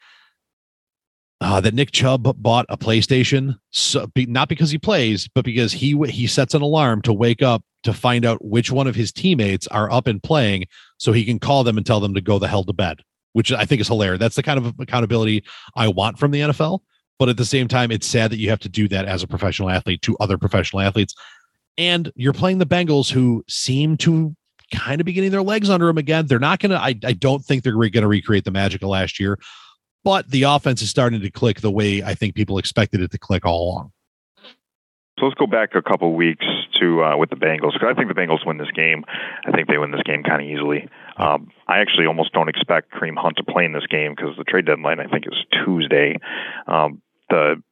uh, 1.46 1.62
that 1.62 1.76
Nick 1.76 1.92
Chubb 1.92 2.42
bought 2.42 2.66
a 2.70 2.78
PlayStation, 2.78 3.56
so, 3.70 4.08
be, 4.08 4.26
not 4.26 4.50
because 4.50 4.72
he 4.72 4.80
plays, 4.80 5.28
but 5.28 5.46
because 5.46 5.72
he 5.72 5.96
he 6.10 6.26
sets 6.26 6.56
an 6.56 6.64
alarm 6.64 7.04
to 7.04 7.14
wake 7.14 7.44
up 7.44 7.64
to 7.84 7.94
find 7.94 8.26
out 8.26 8.44
which 8.44 8.72
one 8.72 8.88
of 8.88 8.96
his 8.96 9.12
teammates 9.12 9.68
are 9.68 9.92
up 9.92 10.08
and 10.08 10.24
playing, 10.24 10.66
so 10.98 11.12
he 11.12 11.24
can 11.24 11.38
call 11.38 11.64
them 11.64 11.78
and 11.78 11.86
tell 11.86 12.00
them 12.00 12.16
to 12.16 12.22
go 12.22 12.40
the 12.40 12.48
hell 12.48 12.64
to 12.64 12.74
bed. 12.74 13.02
Which 13.34 13.52
I 13.52 13.64
think 13.64 13.80
is 13.80 13.88
hilarious. 13.88 14.20
That's 14.20 14.38
the 14.38 14.42
kind 14.42 14.58
of 14.58 14.74
accountability 14.80 15.44
I 15.76 15.88
want 15.90 16.18
from 16.18 16.32
the 16.32 16.40
NFL. 16.40 16.80
But 17.20 17.30
at 17.30 17.38
the 17.38 17.46
same 17.46 17.68
time, 17.68 17.92
it's 17.92 18.08
sad 18.08 18.32
that 18.32 18.40
you 18.40 18.50
have 18.50 18.60
to 18.62 18.70
do 18.70 18.88
that 18.88 19.06
as 19.06 19.22
a 19.22 19.28
professional 19.28 19.70
athlete 19.70 20.02
to 20.02 20.18
other 20.20 20.40
professional 20.40 20.82
athletes. 20.82 21.14
And 21.78 22.12
you're 22.16 22.34
playing 22.34 22.58
the 22.58 22.66
Bengals, 22.66 23.12
who 23.12 23.44
seem 23.48 23.98
to 23.98 24.36
kind 24.74 25.00
of 25.00 25.06
be 25.06 25.14
getting 25.14 25.32
their 25.32 25.44
legs 25.44 25.70
under 25.70 25.86
them 25.86 25.98
again. 26.00 26.26
They're 26.26 26.40
not 26.40 26.60
going 26.60 26.72
to, 26.72 26.82
I, 26.82 26.94
don't 27.14 27.46
think 27.46 27.64
they're 27.64 27.74
going 27.74 27.92
to 27.92 28.08
recreate 28.08 28.46
the 28.46 28.52
magic 28.52 28.82
of 28.82 28.90
last 28.90 29.20
year 29.20 29.38
but 30.06 30.30
the 30.30 30.44
offense 30.44 30.82
is 30.84 30.90
starting 30.90 31.20
to 31.20 31.32
click 31.32 31.60
the 31.60 31.72
way 31.72 32.04
I 32.04 32.14
think 32.14 32.36
people 32.36 32.60
expected 32.60 33.02
it 33.02 33.12
to 33.12 33.18
click 33.18 33.44
all 33.44 33.70
along. 33.70 33.92
So 35.20 35.26
let's 35.26 35.36
go 35.40 35.48
back 35.48 35.76
a 35.76 35.82
couple 35.82 36.14
weeks 36.14 36.46
to 36.80 37.04
uh, 37.04 37.18
with 37.18 37.30
the 37.30 37.38
Bengals 37.38 37.74
because 37.74 37.88
I 37.90 37.94
think 37.94 38.10
the 38.10 38.20
Bengals 38.20 38.46
win 38.46 38.58
this 38.58 38.72
game. 38.76 39.04
I 39.46 39.52
think 39.52 39.68
they 39.68 39.78
win 39.78 39.92
this 39.92 40.04
game 40.04 40.24
kind 40.24 40.42
of 40.42 40.48
easily. 40.48 40.88
Um, 41.18 41.50
I 41.68 41.80
actually 41.80 42.06
almost 42.06 42.34
don't 42.34 42.50
expect 42.50 42.92
Kareem 42.92 43.18
Hunt 43.18 43.38
to 43.38 43.44
play 43.44 43.66
in 43.66 43.74
this 43.74 43.88
game 43.90 44.14
because 44.16 44.36
the 44.38 44.44
trade 44.44 44.66
deadline 44.66 45.00
I 45.00 45.08
think 45.08 45.26
is 45.26 45.38
Tuesday. 45.66 46.18
Um, 46.68 47.02
the 47.30 47.64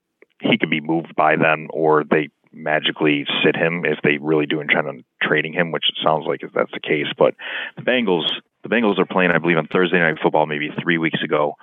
he 0.42 0.58
could 0.58 0.70
be 0.70 0.82
moved 0.82 1.16
by 1.16 1.36
then, 1.36 1.68
or 1.70 2.04
they 2.10 2.30
magically 2.52 3.26
sit 3.44 3.56
him 3.56 3.84
if 3.86 4.00
they 4.04 4.18
really 4.20 4.46
do 4.46 4.60
intend 4.60 4.88
on 4.88 5.04
trading 5.22 5.54
him, 5.54 5.72
which 5.72 5.86
it 5.90 5.96
sounds 6.04 6.26
like 6.28 6.44
if 6.44 6.52
that's 6.54 6.72
the 6.72 6.80
case. 6.80 7.08
But 7.18 7.36
the 7.76 7.84
Bengals, 7.84 8.28
the 8.64 8.70
Bengals 8.70 9.00
are 9.00 9.06
playing, 9.06 9.32
I 9.32 9.38
believe, 9.38 9.58
on 9.58 9.68
Thursday 9.68 10.00
Night 10.00 10.18
Football, 10.22 10.46
maybe 10.46 10.70
three 10.82 10.98
weeks 10.98 11.22
ago 11.24 11.56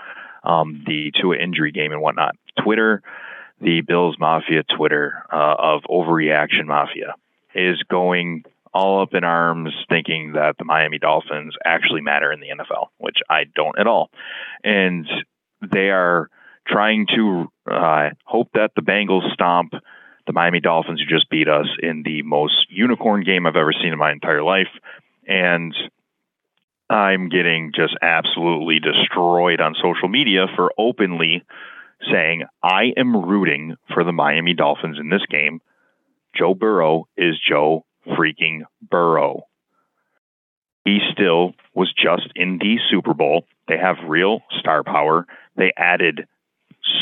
um, 0.45 0.83
the 0.87 1.13
Tua 1.21 1.37
injury 1.37 1.73
game 1.73 1.93
and 1.93 2.01
whatnot. 2.01 2.37
Twitter, 2.63 3.03
the 3.61 3.83
Bills 3.83 4.17
Mafia 4.19 4.63
Twitter 4.77 5.25
uh, 5.33 5.55
of 5.59 5.83
overreaction 5.91 6.67
mafia 6.67 7.15
is 7.55 7.83
going 7.91 8.45
all 8.73 9.03
up 9.03 9.15
in 9.15 9.25
arms 9.25 9.75
thinking 9.89 10.33
that 10.33 10.57
the 10.59 10.65
Miami 10.65 10.99
Dolphins 10.99 11.55
actually 11.65 12.01
matter 12.01 12.33
in 12.33 12.41
the 12.41 12.49
NFL, 12.49 12.87
which 12.99 13.17
I 13.29 13.45
don't 13.55 13.79
at 13.79 13.87
all. 13.87 14.11
And 14.63 15.07
they 15.61 15.91
are 15.91 16.31
trying 16.67 17.07
to 17.17 17.51
uh, 17.71 18.11
hope 18.25 18.51
that 18.55 18.71
the 18.77 18.83
Bengals 18.83 19.33
stomp 19.33 19.75
the 20.27 20.33
Miami 20.33 20.61
Dolphins 20.61 21.01
who 21.01 21.13
just 21.13 21.29
beat 21.29 21.49
us 21.49 21.67
in 21.83 22.03
the 22.05 22.23
most 22.23 22.67
unicorn 22.69 23.25
game 23.25 23.47
I've 23.47 23.57
ever 23.57 23.73
seen 23.73 23.93
in 23.93 23.99
my 23.99 24.13
entire 24.13 24.45
life. 24.45 24.69
And 25.27 25.75
I'm 26.91 27.29
getting 27.29 27.71
just 27.73 27.97
absolutely 28.03 28.81
destroyed 28.81 29.61
on 29.61 29.77
social 29.81 30.09
media 30.09 30.47
for 30.57 30.73
openly 30.77 31.45
saying, 32.11 32.43
I 32.63 32.93
am 32.97 33.15
rooting 33.15 33.77
for 33.95 34.03
the 34.03 34.13
Miami 34.13 34.55
Dolphins 34.55 34.99
in 34.99 35.09
this 35.09 35.25
game. 35.31 35.61
Joe 36.37 36.53
Burrow 36.53 37.07
is 37.17 37.37
Joe 37.49 37.85
freaking 38.09 38.63
Burrow. 38.83 39.45
He 40.85 40.99
still 41.13 41.53
was 41.75 41.93
just 41.93 42.29
in 42.35 42.59
the 42.59 42.79
Super 42.91 43.15
Bowl. 43.15 43.45
They 43.69 43.79
have 43.79 44.09
real 44.09 44.41
star 44.59 44.83
power. 44.83 45.27
They 45.57 45.73
added 45.77 46.27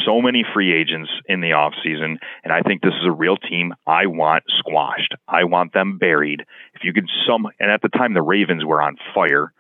so 0.04 0.20
many 0.20 0.44
free 0.52 0.74
agents 0.74 1.10
in 1.26 1.40
the 1.40 1.50
offseason, 1.50 2.18
and 2.44 2.52
I 2.52 2.60
think 2.60 2.82
this 2.82 2.92
is 2.92 3.06
a 3.06 3.12
real 3.12 3.36
team 3.36 3.72
I 3.86 4.04
want 4.06 4.44
squashed. 4.58 5.14
I 5.26 5.44
want 5.44 5.72
them 5.72 5.96
buried. 5.96 6.44
If 6.74 6.84
you 6.84 6.92
could 6.92 7.08
some 7.26 7.46
and 7.58 7.70
at 7.70 7.80
the 7.80 7.88
time 7.88 8.12
the 8.12 8.20
Ravens 8.20 8.66
were 8.66 8.82
on 8.82 8.96
fire. 9.14 9.52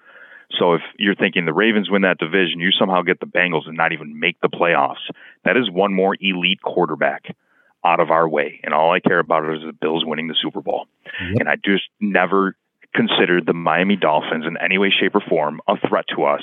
So 0.50 0.74
if 0.74 0.82
you're 0.98 1.14
thinking 1.14 1.44
the 1.44 1.52
Ravens 1.52 1.90
win 1.90 2.02
that 2.02 2.18
division, 2.18 2.60
you 2.60 2.70
somehow 2.70 3.02
get 3.02 3.20
the 3.20 3.26
Bengals 3.26 3.66
and 3.66 3.76
not 3.76 3.92
even 3.92 4.18
make 4.18 4.40
the 4.40 4.48
playoffs. 4.48 5.10
That 5.44 5.56
is 5.56 5.70
one 5.70 5.94
more 5.94 6.16
elite 6.20 6.62
quarterback 6.62 7.36
out 7.84 8.00
of 8.00 8.10
our 8.10 8.28
way. 8.28 8.60
And 8.62 8.72
all 8.72 8.92
I 8.92 9.00
care 9.00 9.18
about 9.18 9.44
is 9.54 9.60
the 9.64 9.72
Bills 9.72 10.04
winning 10.06 10.28
the 10.28 10.36
Super 10.40 10.60
Bowl. 10.60 10.86
Yep. 11.20 11.40
And 11.40 11.48
I 11.48 11.56
just 11.56 11.84
never 12.00 12.56
considered 12.94 13.46
the 13.46 13.52
Miami 13.52 13.96
Dolphins 13.96 14.46
in 14.46 14.56
any 14.56 14.78
way, 14.78 14.90
shape, 14.90 15.14
or 15.14 15.20
form 15.20 15.60
a 15.68 15.74
threat 15.88 16.06
to 16.16 16.24
us 16.24 16.42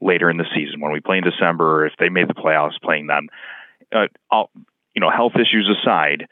later 0.00 0.28
in 0.28 0.36
the 0.36 0.44
season 0.54 0.80
when 0.80 0.92
we 0.92 1.00
play 1.00 1.18
in 1.18 1.24
December 1.24 1.80
or 1.80 1.86
if 1.86 1.94
they 1.98 2.10
made 2.10 2.28
the 2.28 2.34
playoffs 2.34 2.80
playing 2.82 3.06
them. 3.06 3.28
Uh, 3.92 4.06
all, 4.30 4.50
you 4.94 5.00
know, 5.00 5.10
health 5.10 5.32
issues 5.34 5.68
aside, 5.80 6.26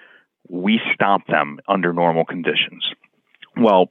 we 0.48 0.80
stomp 0.94 1.26
them 1.26 1.58
under 1.66 1.92
normal 1.92 2.24
conditions. 2.24 2.84
Well, 3.56 3.88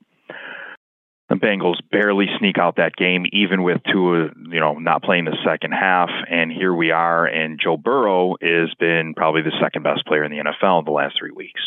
the 1.33 1.45
Bengals 1.45 1.77
barely 1.91 2.27
sneak 2.39 2.57
out 2.57 2.75
that 2.77 2.95
game, 2.95 3.25
even 3.31 3.63
with 3.63 3.81
Tua, 3.91 4.29
you 4.49 4.59
know, 4.59 4.73
not 4.73 5.03
playing 5.03 5.25
the 5.25 5.37
second 5.45 5.71
half. 5.71 6.09
And 6.29 6.51
here 6.51 6.73
we 6.73 6.91
are, 6.91 7.25
and 7.25 7.59
Joe 7.61 7.77
Burrow 7.77 8.35
has 8.41 8.73
been 8.79 9.13
probably 9.15 9.41
the 9.41 9.57
second 9.61 9.83
best 9.83 10.05
player 10.05 10.23
in 10.23 10.31
the 10.31 10.37
NFL 10.37 10.79
in 10.79 10.85
the 10.85 10.91
last 10.91 11.15
three 11.17 11.31
weeks. 11.31 11.61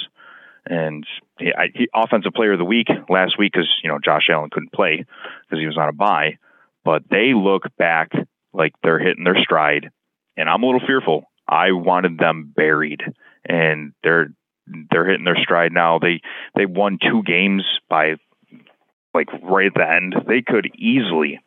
And 0.67 1.07
he, 1.39 1.53
I, 1.57 1.69
he, 1.75 1.89
offensive 1.95 2.33
player 2.33 2.53
of 2.53 2.59
the 2.59 2.64
week 2.64 2.89
last 3.09 3.39
week 3.39 3.53
because 3.53 3.69
you 3.85 3.89
know 3.89 3.99
Josh 4.05 4.29
Allen 4.31 4.51
couldn't 4.51 4.73
play 4.73 5.05
because 5.43 5.61
he 5.61 5.67
was 5.67 5.79
on 5.79 5.89
a 5.89 5.93
bye. 5.93 6.39
But 6.85 7.03
they 7.09 7.35
look 7.35 7.64
back 7.77 8.11
like 8.53 8.73
they're 8.83 8.99
hitting 8.99 9.25
their 9.25 9.41
stride, 9.41 9.91
and 10.37 10.49
I'm 10.49 10.62
a 10.62 10.67
little 10.67 10.87
fearful. 10.87 11.25
I 11.49 11.73
wanted 11.73 12.19
them 12.19 12.53
buried, 12.55 13.01
and 13.45 13.93
they're 14.03 14.31
they're 14.91 15.07
hitting 15.07 15.25
their 15.25 15.39
stride 15.41 15.73
now. 15.73 16.01
They 16.01 16.21
they 16.57 16.67
won 16.67 16.99
two 17.01 17.23
games 17.23 17.64
by 17.89 18.17
like 19.17 19.43
right 19.43 19.67
at 19.67 19.75
the 19.75 19.91
end. 19.91 20.14
They 20.29 20.43
could 20.43 20.71
easily 20.77 21.41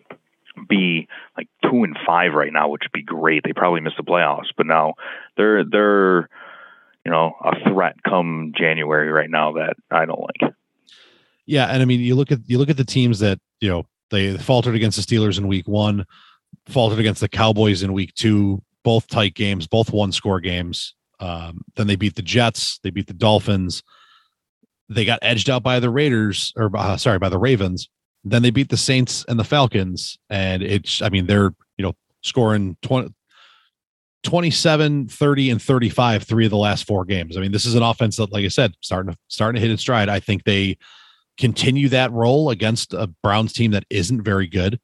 be 0.68 1.08
like 1.38 1.48
two 1.64 1.84
and 1.84 1.98
five 2.06 2.34
right 2.34 2.52
now, 2.52 2.70
which 2.70 2.84
would 2.84 2.92
be 2.92 3.04
great. 3.04 3.44
They 3.44 3.54
probably 3.54 3.82
missed 3.82 3.98
the 3.98 4.04
playoffs, 4.04 4.50
but 4.58 4.66
now 4.66 4.96
they're 5.38 5.64
they're 5.64 6.30
you 7.06 7.12
know 7.12 7.36
a 7.44 7.70
threat 7.70 7.96
come 8.04 8.54
January 8.58 9.10
right 9.10 9.30
now 9.30 9.54
that 9.54 9.76
I 9.92 10.06
don't 10.06 10.20
like. 10.22 10.54
Yeah, 11.46 11.68
and 11.68 11.82
I 11.82 11.86
mean 11.86 12.02
you 12.02 12.16
look 12.16 12.32
at 12.32 12.40
you 12.46 12.58
look 12.58 12.70
at 12.70 12.78
the 12.78 12.86
teams 12.86 13.20
that 13.20 13.40
you 13.60 13.70
know 13.70 13.86
they 14.12 14.38
faltered 14.38 14.76
against 14.76 14.98
the 14.98 15.16
Steelers 15.16 15.38
in 15.38 15.48
Week 15.48 15.68
One, 15.68 16.06
faltered 16.68 17.00
against 17.00 17.22
the 17.22 17.30
Cowboys 17.30 17.84
in 17.84 17.94
Week 17.94 18.14
Two, 18.16 18.62
both 18.84 19.08
tight 19.08 19.36
games, 19.36 19.68
both 19.68 19.92
one 19.92 20.12
score 20.12 20.40
games. 20.40 20.96
Um, 21.20 21.62
then 21.76 21.88
they 21.88 21.96
beat 21.96 22.16
the 22.16 22.22
Jets, 22.22 22.80
they 22.84 22.90
beat 22.90 23.08
the 23.08 23.14
Dolphins. 23.14 23.84
They 24.90 25.06
got 25.06 25.20
edged 25.22 25.50
out 25.50 25.64
by 25.64 25.80
the 25.80 25.90
Raiders, 25.90 26.52
or 26.56 26.72
uh, 26.76 26.98
sorry, 26.98 27.20
by 27.20 27.30
the 27.30 27.38
Ravens. 27.38 27.90
Then 28.24 28.42
they 28.42 28.50
beat 28.50 28.70
the 28.70 28.78
Saints 28.78 29.24
and 29.28 29.40
the 29.40 29.44
Falcons, 29.44 30.18
and 30.30 30.64
it's 30.64 31.02
I 31.02 31.10
mean 31.10 31.28
they're 31.28 31.54
you 31.78 31.84
know 31.84 31.94
scoring 32.22 32.76
20, 32.82 33.14
27, 34.24 35.08
30, 35.08 35.50
and 35.50 35.62
35 35.62 36.24
three 36.24 36.46
of 36.46 36.52
the 36.52 36.58
last 36.58 36.86
four 36.86 37.06
games. 37.06 37.38
I 37.38 37.42
mean, 37.42 37.52
this 37.52 37.66
is 37.66 37.76
an 37.76 37.84
offense 37.84 38.18
that, 38.18 38.32
like 38.32 38.44
I 38.44 38.50
said, 38.50 38.74
starting 38.82 39.14
to 39.14 39.18
starting 39.28 39.60
to 39.60 39.66
hit 39.66 39.72
its 39.72 39.82
stride. 39.82 40.10
I 40.10 40.20
think 40.20 40.44
they 40.44 40.78
continue 41.38 41.88
that 41.90 42.12
role 42.12 42.50
against 42.50 42.94
a 42.94 43.08
Browns 43.24 43.54
team 43.54 43.72
that 43.72 43.86
isn't 43.90 44.24
very 44.24 44.48
good. 44.48 44.80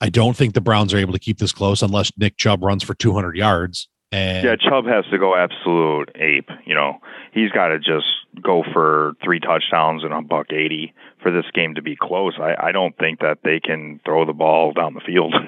I 0.00 0.10
don't 0.10 0.36
think 0.36 0.54
the 0.54 0.60
Browns 0.60 0.92
are 0.92 0.98
able 0.98 1.12
to 1.12 1.18
keep 1.18 1.38
this 1.38 1.52
close 1.52 1.80
unless 1.80 2.12
Nick 2.18 2.36
Chubb 2.36 2.62
runs 2.62 2.82
for 2.82 2.94
200 2.94 3.36
yards. 3.36 3.88
And 4.12 4.44
yeah, 4.44 4.56
Chubb 4.56 4.86
has 4.86 5.04
to 5.10 5.18
go 5.18 5.34
absolute 5.34 6.10
ape. 6.14 6.48
You 6.64 6.74
know, 6.74 6.98
he's 7.32 7.50
got 7.50 7.68
to 7.68 7.78
just 7.78 8.06
go 8.40 8.62
for 8.72 9.14
three 9.24 9.40
touchdowns 9.40 10.04
and 10.04 10.12
a 10.12 10.22
buck 10.22 10.52
eighty 10.52 10.94
for 11.22 11.32
this 11.32 11.46
game 11.54 11.74
to 11.74 11.82
be 11.82 11.96
close. 11.96 12.34
I, 12.38 12.68
I 12.68 12.72
don't 12.72 12.96
think 12.98 13.20
that 13.20 13.38
they 13.42 13.58
can 13.58 14.00
throw 14.04 14.24
the 14.24 14.32
ball 14.32 14.72
down 14.72 14.94
the 14.94 15.00
field. 15.00 15.34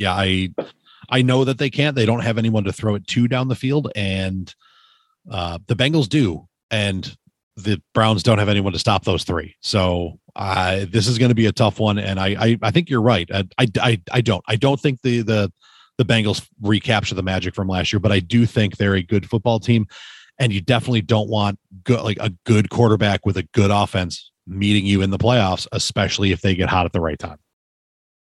Yeah, 0.00 0.14
I 0.14 0.48
I 1.10 1.20
know 1.20 1.44
that 1.44 1.58
they 1.58 1.68
can't. 1.68 1.94
They 1.94 2.06
don't 2.06 2.22
have 2.22 2.38
anyone 2.38 2.64
to 2.64 2.72
throw 2.72 2.94
it 2.94 3.06
to 3.08 3.28
down 3.28 3.48
the 3.48 3.54
field, 3.54 3.92
and 3.94 4.52
uh, 5.30 5.58
the 5.66 5.76
Bengals 5.76 6.08
do, 6.08 6.48
and 6.70 7.14
the 7.56 7.82
Browns 7.92 8.22
don't 8.22 8.38
have 8.38 8.48
anyone 8.48 8.72
to 8.72 8.78
stop 8.78 9.04
those 9.04 9.24
three. 9.24 9.56
So 9.60 10.18
uh, 10.34 10.86
this 10.88 11.06
is 11.06 11.18
going 11.18 11.28
to 11.28 11.34
be 11.34 11.44
a 11.44 11.52
tough 11.52 11.78
one, 11.78 11.98
and 11.98 12.18
I 12.18 12.28
I, 12.28 12.58
I 12.62 12.70
think 12.70 12.88
you're 12.88 13.02
right. 13.02 13.28
I, 13.30 13.44
I 13.58 13.66
I 13.82 14.02
I 14.10 14.20
don't 14.22 14.42
I 14.48 14.56
don't 14.56 14.80
think 14.80 15.02
the 15.02 15.20
the 15.20 15.52
the 16.00 16.04
Bengals 16.06 16.48
recapture 16.62 17.14
the 17.14 17.22
magic 17.22 17.54
from 17.54 17.68
last 17.68 17.92
year, 17.92 18.00
but 18.00 18.10
I 18.10 18.20
do 18.20 18.46
think 18.46 18.78
they're 18.78 18.94
a 18.94 19.02
good 19.02 19.28
football 19.28 19.60
team. 19.60 19.86
And 20.38 20.50
you 20.50 20.62
definitely 20.62 21.02
don't 21.02 21.28
want 21.28 21.58
good, 21.84 22.00
like 22.00 22.16
a 22.18 22.30
good 22.46 22.70
quarterback 22.70 23.26
with 23.26 23.36
a 23.36 23.42
good 23.52 23.70
offense 23.70 24.30
meeting 24.46 24.86
you 24.86 25.02
in 25.02 25.10
the 25.10 25.18
playoffs, 25.18 25.66
especially 25.72 26.32
if 26.32 26.40
they 26.40 26.54
get 26.54 26.70
hot 26.70 26.86
at 26.86 26.92
the 26.92 27.00
right 27.02 27.18
time. 27.18 27.36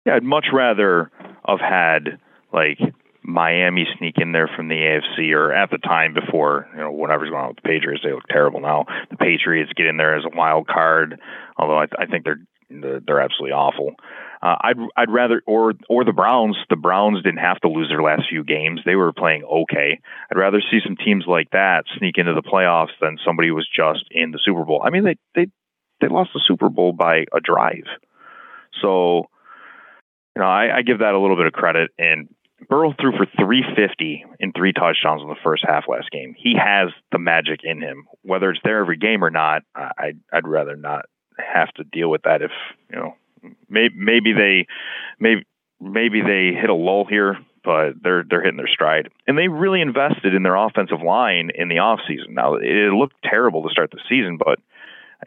Yeah, 0.06 0.16
I'd 0.16 0.24
much 0.24 0.46
rather 0.54 1.12
have 1.46 1.60
had 1.60 2.18
like 2.54 2.80
Miami 3.24 3.86
sneak 3.98 4.16
in 4.20 4.32
there 4.32 4.50
from 4.56 4.70
the 4.70 4.76
AFC, 4.76 5.34
or 5.34 5.52
at 5.52 5.70
the 5.70 5.80
time 5.80 6.14
before 6.14 6.70
you 6.72 6.80
know 6.80 6.92
whatever's 6.92 7.30
going 7.30 7.42
on 7.42 7.50
with 7.50 7.58
the 7.58 7.68
Patriots, 7.68 8.02
they 8.06 8.14
look 8.14 8.28
terrible 8.30 8.62
now. 8.62 8.86
The 9.12 9.18
Patriots 9.18 9.74
get 9.76 9.88
in 9.88 9.98
there 9.98 10.16
as 10.16 10.24
a 10.24 10.34
wild 10.34 10.68
card, 10.68 11.20
although 11.58 11.80
I, 11.80 11.88
I 12.00 12.06
think 12.06 12.24
they're 12.24 12.40
they're 12.70 13.20
absolutely 13.20 13.52
awful. 13.52 13.96
Uh, 14.42 14.56
I'd 14.62 14.78
I'd 14.96 15.10
rather 15.10 15.42
or 15.46 15.74
or 15.90 16.06
the 16.06 16.14
Browns. 16.14 16.58
The 16.70 16.76
Browns 16.76 17.24
didn't 17.24 17.40
have 17.40 17.60
to 17.62 17.70
lose 17.70 17.90
their 17.90 18.02
last 18.02 18.24
few 18.30 18.44
games; 18.44 18.82
they 18.86 18.96
were 18.96 19.14
playing 19.14 19.44
okay. 19.44 20.00
I'd 20.32 20.38
rather 20.38 20.62
see 20.62 20.80
some 20.86 20.96
teams 20.96 21.26
like 21.28 21.50
that 21.52 21.86
sneak 21.98 22.18
into 22.18 22.34
the 22.34 22.44
playoffs 22.44 22.96
than 23.02 23.18
somebody 23.26 23.50
who 23.50 23.56
was 23.56 23.68
just 23.68 24.06
in 24.12 24.32
the 24.32 24.40
Super 24.44 24.64
Bowl. 24.64 24.82
I 24.84 24.90
mean, 24.90 25.04
they 25.04 25.16
they 25.36 25.48
they 26.02 26.08
lost 26.08 26.32
the 26.34 26.42
Super 26.46 26.70
Bowl 26.70 26.94
by 26.94 27.26
a 27.34 27.40
drive, 27.44 27.88
so 28.82 29.26
you 30.36 30.42
know 30.42 30.48
I, 30.48 30.78
I 30.78 30.82
give 30.84 31.00
that 31.00 31.16
a 31.16 31.20
little 31.20 31.38
bit 31.38 31.48
of 31.48 31.54
credit. 31.54 31.92
And 31.98 32.30
Burrow 32.70 32.94
threw 33.00 33.12
for 33.12 33.26
350 33.38 34.26
and 34.40 34.54
three 34.56 34.74
touchdowns 34.74 35.22
in 35.22 35.30
the 35.30 35.36
first 35.44 35.64
half 35.68 35.86
last 35.88 36.12
game. 36.12 36.36
He 36.38 36.56
has 36.58 36.90
the 37.12 37.20
magic 37.20 37.62
in 37.64 37.82
him. 37.82 38.08
Whether 38.24 38.52
it's 38.52 38.62
there 38.64 38.80
every 38.80 38.98
game 38.98 39.24
or 39.24 39.30
not, 39.30 39.64
I, 39.76 40.14
I'd 40.34 40.48
rather 40.48 40.76
not 40.76 41.06
have 41.38 41.72
to 41.74 41.84
deal 41.84 42.10
with 42.10 42.24
that 42.24 42.42
if 42.42 42.52
you 42.92 42.98
know 42.98 43.16
maybe 43.70 43.96
maybe 43.96 44.34
they 44.34 44.68
maybe 45.20 45.46
maybe 45.80 46.22
they 46.22 46.60
hit 46.60 46.70
a 46.70 46.74
lull 46.74 47.06
here, 47.06 47.38
but 47.64 47.94
they're 48.02 48.24
they're 48.30 48.44
hitting 48.44 48.58
their 48.58 48.68
stride. 48.68 49.10
And 49.28 49.38
they 49.38 49.48
really 49.48 49.82
invested 49.82 50.34
in 50.34 50.44
their 50.44 50.56
offensive 50.56 51.02
line 51.02 51.52
in 51.54 51.68
the 51.68 51.76
offseason. 51.76 52.30
Now 52.30 52.56
it 52.56 52.94
looked 52.94 53.16
terrible 53.24 53.64
to 53.64 53.70
start 53.70 53.92
the 53.92 54.00
season, 54.10 54.38
but 54.38 54.60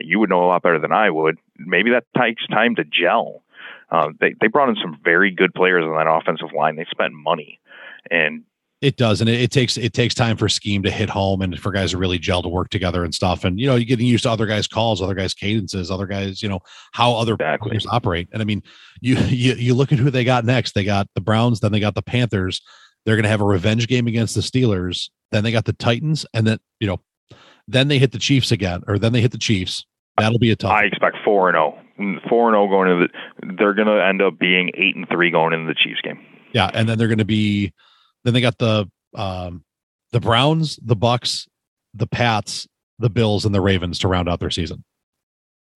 you 0.01 0.19
would 0.19 0.31
know 0.31 0.45
a 0.45 0.47
lot 0.47 0.63
better 0.63 0.79
than 0.79 0.93
I 0.93 1.11
would. 1.11 1.37
Maybe 1.59 1.91
that 1.91 2.05
takes 2.19 2.47
time 2.47 2.77
to 2.77 2.85
gel. 2.85 3.43
Uh, 3.91 4.11
they 4.21 4.35
they 4.41 4.47
brought 4.47 4.69
in 4.69 4.77
some 4.77 4.99
very 5.03 5.31
good 5.31 5.53
players 5.53 5.85
on 5.85 5.97
that 5.97 6.11
offensive 6.11 6.55
line. 6.57 6.77
They 6.77 6.87
spent 6.91 7.13
money, 7.13 7.61
and 8.11 8.45
it 8.81 8.97
does, 8.97 9.21
and 9.21 9.29
it, 9.29 9.41
it, 9.41 9.51
takes 9.51 9.77
it 9.77 9.93
takes 9.93 10.15
time 10.15 10.37
for 10.37 10.49
scheme 10.49 10.83
to 10.85 10.91
hit 10.91 11.11
home 11.11 11.43
and 11.43 11.59
for 11.59 11.71
guys 11.71 11.91
to 11.91 11.99
really 11.99 12.19
gel 12.19 12.43
to 12.43 12.49
work 12.49 12.71
together 12.71 13.05
and 13.05 13.15
stuff. 13.15 13.45
And 13.45 13.61
you 13.61 13.67
know, 13.67 13.77
you're 13.77 13.85
getting 13.85 14.07
used 14.07 14.23
to 14.23 14.31
other 14.31 14.47
guys' 14.47 14.67
calls, 14.67 15.03
other 15.03 15.15
guys' 15.15 15.35
cadences, 15.35 15.91
other 15.91 16.07
guys, 16.07 16.43
you 16.43 16.49
know, 16.49 16.61
how 16.93 17.13
other 17.13 17.35
exactly. 17.35 17.71
players 17.71 17.87
operate. 17.87 18.29
And 18.33 18.41
I 18.41 18.45
mean, 18.45 18.63
you, 19.01 19.17
you 19.17 19.55
you 19.55 19.75
look 19.75 19.93
at 19.93 19.99
who 19.99 20.11
they 20.11 20.25
got 20.25 20.45
next. 20.45 20.75
They 20.75 20.85
got 20.85 21.09
the 21.15 21.21
Browns, 21.21 21.61
then 21.61 21.73
they 21.73 21.81
got 21.81 21.95
the 21.95 22.03
Panthers. 22.03 22.63
They're 23.05 23.17
going 23.17 23.25
to 23.25 23.31
have 23.31 23.41
a 23.41 23.47
revenge 23.47 23.87
game 23.87 24.07
against 24.07 24.35
the 24.35 24.41
Steelers. 24.41 25.11
Then 25.31 25.45
they 25.45 25.53
got 25.53 25.65
the 25.65 25.73
Titans, 25.73 26.25
and 26.33 26.47
then 26.47 26.59
you 26.81 26.87
know, 26.87 27.01
then 27.69 27.89
they 27.89 27.99
hit 27.99 28.13
the 28.13 28.19
Chiefs 28.19 28.51
again, 28.51 28.83
or 28.89 28.99
then 28.99 29.13
they 29.13 29.21
hit 29.21 29.33
the 29.33 29.39
Chiefs. 29.39 29.85
That'll 30.17 30.39
be 30.39 30.51
a 30.51 30.57
tough. 30.57 30.73
I 30.73 30.85
expect 30.85 31.17
four 31.25 31.49
and 31.49 31.57
zero. 31.57 31.79
Oh. 31.79 32.03
Mm, 32.03 32.29
four 32.29 32.49
and 32.49 32.55
zero 32.55 32.65
oh 32.65 32.69
going 32.69 32.91
into 32.91 33.07
the. 33.07 33.55
They're 33.59 33.75
going 33.75 33.89
to 33.89 34.03
end 34.03 34.23
up 34.23 34.39
being 34.39 34.71
eight 34.75 34.97
and 34.97 35.07
three 35.09 35.31
going 35.31 35.53
into 35.53 35.67
the 35.67 35.75
Chiefs 35.75 36.01
game. 36.01 36.25
Yeah, 36.53 36.71
and 36.73 36.89
then 36.89 36.97
they're 36.97 37.09
going 37.09 37.19
to 37.19 37.25
be. 37.27 37.73
Then 38.25 38.35
they 38.35 38.41
got 38.41 38.59
the 38.59 38.91
um, 39.15 39.65
the 40.13 40.21
Browns, 40.21 40.79
the 40.83 40.97
Bucks, 40.97 41.47
the 41.95 42.07
Pats, 42.07 42.67
the 42.99 43.11
Bills, 43.11 43.45
and 43.45 43.55
the 43.55 43.61
Ravens 43.61 43.99
to 44.01 44.09
round 44.09 44.29
out 44.29 44.41
their 44.41 44.51
season. 44.51 44.85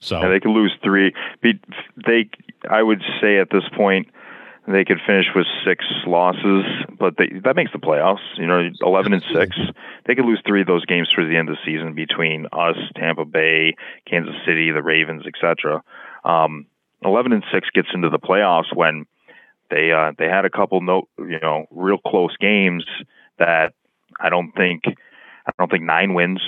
So 0.01 0.21
yeah, 0.21 0.29
they 0.29 0.41
could 0.41 0.51
lose 0.51 0.73
three. 0.83 1.15
They, 1.43 2.29
I 2.69 2.83
would 2.83 3.03
say 3.21 3.39
at 3.39 3.49
this 3.51 3.65
point, 3.75 4.09
they 4.67 4.85
could 4.85 4.99
finish 5.07 5.27
with 5.35 5.47
six 5.67 5.85
losses, 6.07 6.65
but 6.99 7.15
they, 7.19 7.41
that 7.45 7.55
makes 7.57 7.73
the 7.73 7.79
playoffs. 7.79 8.25
You 8.37 8.47
know, 8.47 8.69
eleven 8.83 9.13
and 9.13 9.23
six. 9.33 9.57
They 10.07 10.15
could 10.15 10.25
lose 10.25 10.41
three 10.47 10.63
of 10.63 10.67
those 10.67 10.85
games 10.87 11.09
towards 11.15 11.31
the 11.31 11.37
end 11.37 11.49
of 11.49 11.57
the 11.57 11.71
season 11.71 11.95
between 11.95 12.47
us, 12.53 12.77
Tampa 12.97 13.25
Bay, 13.25 13.75
Kansas 14.07 14.35
City, 14.47 14.71
the 14.71 14.83
Ravens, 14.83 15.25
etc. 15.27 15.83
Um, 16.25 16.67
eleven 17.03 17.33
and 17.33 17.45
six 17.53 17.69
gets 17.71 17.89
into 17.95 18.11
the 18.11 18.19
playoffs 18.19 18.75
when 18.75 19.07
they 19.71 19.93
uh, 19.93 20.13
they 20.19 20.27
had 20.27 20.45
a 20.45 20.51
couple 20.51 20.81
no 20.81 21.09
you 21.19 21.41
know 21.41 21.67
real 21.71 21.99
close 21.99 22.37
games 22.39 22.85
that 23.39 23.75
I 24.21 24.29
don't 24.29 24.53
think 24.53 24.85
I 24.87 25.53
don't 25.59 25.71
think 25.71 25.85
nine 25.85 26.15
wins, 26.15 26.41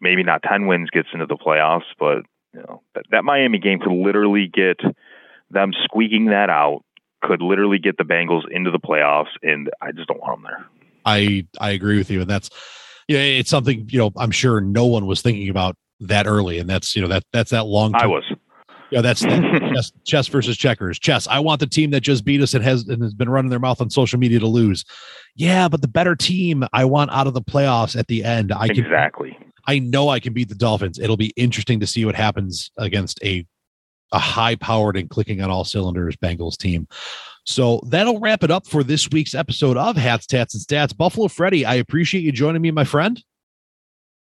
maybe 0.00 0.22
not 0.22 0.42
ten 0.42 0.66
wins 0.66 0.90
gets 0.90 1.08
into 1.12 1.26
the 1.26 1.36
playoffs, 1.36 1.90
but 1.98 2.22
you 2.52 2.60
know 2.60 2.82
that, 2.94 3.04
that 3.10 3.24
Miami 3.24 3.58
game 3.58 3.78
could 3.78 3.92
literally 3.92 4.48
get 4.48 4.80
them 5.50 5.72
squeaking 5.84 6.26
that 6.26 6.50
out 6.50 6.82
could 7.22 7.40
literally 7.40 7.78
get 7.78 7.96
the 7.96 8.04
Bengals 8.04 8.42
into 8.50 8.70
the 8.70 8.80
playoffs, 8.80 9.30
and 9.42 9.70
I 9.80 9.92
just 9.92 10.08
don't 10.08 10.20
want 10.20 10.42
them 10.42 10.50
there. 10.50 10.66
I 11.04 11.46
I 11.60 11.70
agree 11.70 11.98
with 11.98 12.10
you, 12.10 12.20
and 12.20 12.30
that's 12.30 12.50
you 13.08 13.16
know 13.16 13.22
it's 13.22 13.50
something 13.50 13.88
you 13.90 13.98
know 13.98 14.10
I'm 14.16 14.30
sure 14.30 14.60
no 14.60 14.86
one 14.86 15.06
was 15.06 15.22
thinking 15.22 15.48
about 15.48 15.76
that 16.00 16.26
early, 16.26 16.58
and 16.58 16.68
that's 16.68 16.94
you 16.94 17.02
know 17.02 17.08
that 17.08 17.24
that's 17.32 17.50
that 17.50 17.64
long. 17.64 17.92
Time. 17.92 18.02
I 18.02 18.06
was. 18.06 18.24
Yeah, 18.92 19.00
that's 19.00 19.20
chess, 19.22 19.92
chess 20.04 20.28
versus 20.28 20.56
checkers. 20.58 20.98
Chess. 20.98 21.26
I 21.26 21.38
want 21.38 21.60
the 21.60 21.66
team 21.66 21.90
that 21.92 22.02
just 22.02 22.26
beat 22.26 22.42
us 22.42 22.52
and 22.52 22.62
has 22.62 22.86
and 22.88 23.02
has 23.02 23.14
been 23.14 23.30
running 23.30 23.48
their 23.48 23.58
mouth 23.58 23.80
on 23.80 23.88
social 23.88 24.18
media 24.18 24.38
to 24.38 24.46
lose. 24.46 24.84
Yeah, 25.34 25.68
but 25.68 25.80
the 25.80 25.88
better 25.88 26.14
team 26.14 26.64
I 26.74 26.84
want 26.84 27.10
out 27.10 27.26
of 27.26 27.32
the 27.32 27.40
playoffs 27.40 27.98
at 27.98 28.06
the 28.08 28.22
end. 28.22 28.52
I 28.52 28.68
can, 28.68 28.84
exactly. 28.84 29.38
I 29.66 29.78
know 29.78 30.10
I 30.10 30.20
can 30.20 30.34
beat 30.34 30.50
the 30.50 30.54
Dolphins. 30.54 30.98
It'll 30.98 31.16
be 31.16 31.32
interesting 31.36 31.80
to 31.80 31.86
see 31.86 32.04
what 32.04 32.14
happens 32.14 32.70
against 32.76 33.18
a 33.24 33.46
a 34.12 34.18
high 34.18 34.56
powered 34.56 34.98
and 34.98 35.08
clicking 35.08 35.40
on 35.40 35.50
all 35.50 35.64
cylinders 35.64 36.16
Bengals 36.16 36.58
team. 36.58 36.86
So 37.44 37.80
that'll 37.86 38.20
wrap 38.20 38.44
it 38.44 38.50
up 38.50 38.66
for 38.66 38.84
this 38.84 39.08
week's 39.10 39.34
episode 39.34 39.78
of 39.78 39.96
Hats, 39.96 40.26
Tats, 40.26 40.54
and 40.54 40.62
Stats. 40.62 40.94
Buffalo 40.94 41.28
Freddy, 41.28 41.64
I 41.64 41.76
appreciate 41.76 42.22
you 42.22 42.30
joining 42.30 42.60
me, 42.60 42.70
my 42.70 42.84
friend. 42.84 43.22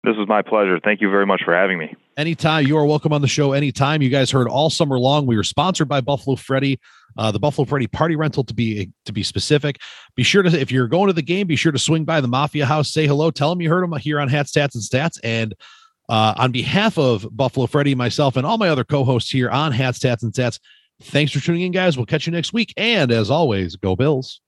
This 0.03 0.15
is 0.15 0.27
my 0.29 0.41
pleasure. 0.41 0.79
Thank 0.81 1.01
you 1.01 1.09
very 1.09 1.25
much 1.25 1.41
for 1.43 1.53
having 1.53 1.77
me. 1.77 1.93
Anytime. 2.15 2.65
You 2.65 2.77
are 2.77 2.85
welcome 2.85 3.11
on 3.11 3.21
the 3.21 3.27
show 3.27 3.51
anytime. 3.51 4.01
You 4.01 4.09
guys 4.09 4.31
heard 4.31 4.47
all 4.47 4.69
summer 4.69 4.97
long. 4.97 5.25
We 5.25 5.35
were 5.35 5.43
sponsored 5.43 5.89
by 5.89 5.99
Buffalo 5.99 6.37
Freddy, 6.37 6.79
uh, 7.17 7.31
the 7.31 7.39
Buffalo 7.39 7.65
Freddy 7.65 7.87
party 7.87 8.15
rental 8.15 8.45
to 8.45 8.53
be 8.53 8.91
to 9.05 9.11
be 9.11 9.23
specific. 9.23 9.79
Be 10.15 10.23
sure 10.23 10.41
to 10.41 10.57
if 10.57 10.71
you're 10.71 10.87
going 10.87 11.07
to 11.07 11.13
the 11.13 11.21
game, 11.21 11.47
be 11.47 11.57
sure 11.57 11.73
to 11.73 11.79
swing 11.79 12.05
by 12.05 12.21
the 12.21 12.29
Mafia 12.29 12.65
House, 12.65 12.93
say 12.93 13.07
hello, 13.07 13.29
tell 13.29 13.49
them 13.49 13.61
you 13.61 13.69
heard 13.69 13.83
them 13.83 13.97
here 13.99 14.21
on 14.21 14.29
Hats, 14.29 14.53
Tats, 14.53 14.75
and 14.75 14.83
Stats. 14.83 15.19
And 15.21 15.53
uh, 16.07 16.33
on 16.37 16.53
behalf 16.53 16.97
of 16.97 17.27
Buffalo 17.35 17.67
Freddy, 17.67 17.93
myself, 17.93 18.37
and 18.37 18.45
all 18.45 18.57
my 18.57 18.69
other 18.69 18.85
co-hosts 18.85 19.29
here 19.29 19.49
on 19.49 19.73
Hats, 19.73 19.99
Tats, 19.99 20.23
and 20.23 20.31
Stats, 20.31 20.59
thanks 21.01 21.33
for 21.33 21.41
tuning 21.41 21.63
in, 21.63 21.71
guys. 21.73 21.97
We'll 21.97 22.05
catch 22.05 22.25
you 22.25 22.31
next 22.31 22.53
week. 22.53 22.73
And 22.77 23.11
as 23.11 23.29
always, 23.29 23.75
go 23.75 23.97
Bills. 23.97 24.39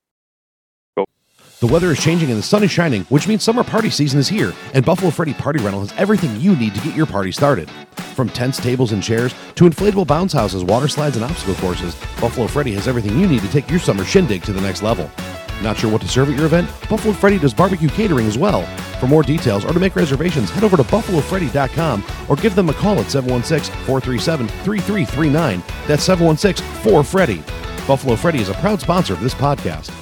The 1.62 1.68
weather 1.68 1.92
is 1.92 2.00
changing 2.00 2.28
and 2.30 2.36
the 2.36 2.42
sun 2.42 2.64
is 2.64 2.72
shining, 2.72 3.04
which 3.04 3.28
means 3.28 3.44
summer 3.44 3.62
party 3.62 3.88
season 3.88 4.18
is 4.18 4.28
here, 4.28 4.52
and 4.74 4.84
Buffalo 4.84 5.12
Freddy 5.12 5.32
Party 5.32 5.62
Rental 5.62 5.78
has 5.78 5.96
everything 5.96 6.40
you 6.40 6.56
need 6.56 6.74
to 6.74 6.80
get 6.80 6.96
your 6.96 7.06
party 7.06 7.30
started. 7.30 7.70
From 8.16 8.28
tents, 8.28 8.58
tables, 8.58 8.90
and 8.90 9.00
chairs 9.00 9.32
to 9.54 9.66
inflatable 9.66 10.08
bounce 10.08 10.32
houses, 10.32 10.64
water 10.64 10.88
slides, 10.88 11.14
and 11.14 11.24
obstacle 11.24 11.54
courses, 11.54 11.94
Buffalo 12.20 12.48
Freddy 12.48 12.72
has 12.72 12.88
everything 12.88 13.16
you 13.16 13.28
need 13.28 13.42
to 13.42 13.48
take 13.52 13.70
your 13.70 13.78
summer 13.78 14.04
shindig 14.04 14.42
to 14.42 14.52
the 14.52 14.60
next 14.60 14.82
level. 14.82 15.08
Not 15.62 15.76
sure 15.76 15.88
what 15.88 16.00
to 16.00 16.08
serve 16.08 16.30
at 16.30 16.36
your 16.36 16.46
event? 16.46 16.68
Buffalo 16.90 17.14
Freddy 17.14 17.38
does 17.38 17.54
barbecue 17.54 17.88
catering 17.90 18.26
as 18.26 18.36
well. 18.36 18.66
For 18.98 19.06
more 19.06 19.22
details 19.22 19.64
or 19.64 19.72
to 19.72 19.78
make 19.78 19.94
reservations, 19.94 20.50
head 20.50 20.64
over 20.64 20.76
to 20.76 20.82
buffalofreddy.com 20.82 22.02
or 22.28 22.34
give 22.34 22.56
them 22.56 22.70
a 22.70 22.74
call 22.74 22.98
at 22.98 23.08
716 23.08 23.72
437 23.86 24.48
3339. 24.48 25.62
That's 25.86 26.02
716 26.02 26.66
4 26.82 27.04
Freddy. 27.04 27.38
Buffalo 27.86 28.16
Freddy 28.16 28.40
is 28.40 28.48
a 28.48 28.54
proud 28.54 28.80
sponsor 28.80 29.12
of 29.12 29.20
this 29.20 29.34
podcast. 29.34 30.01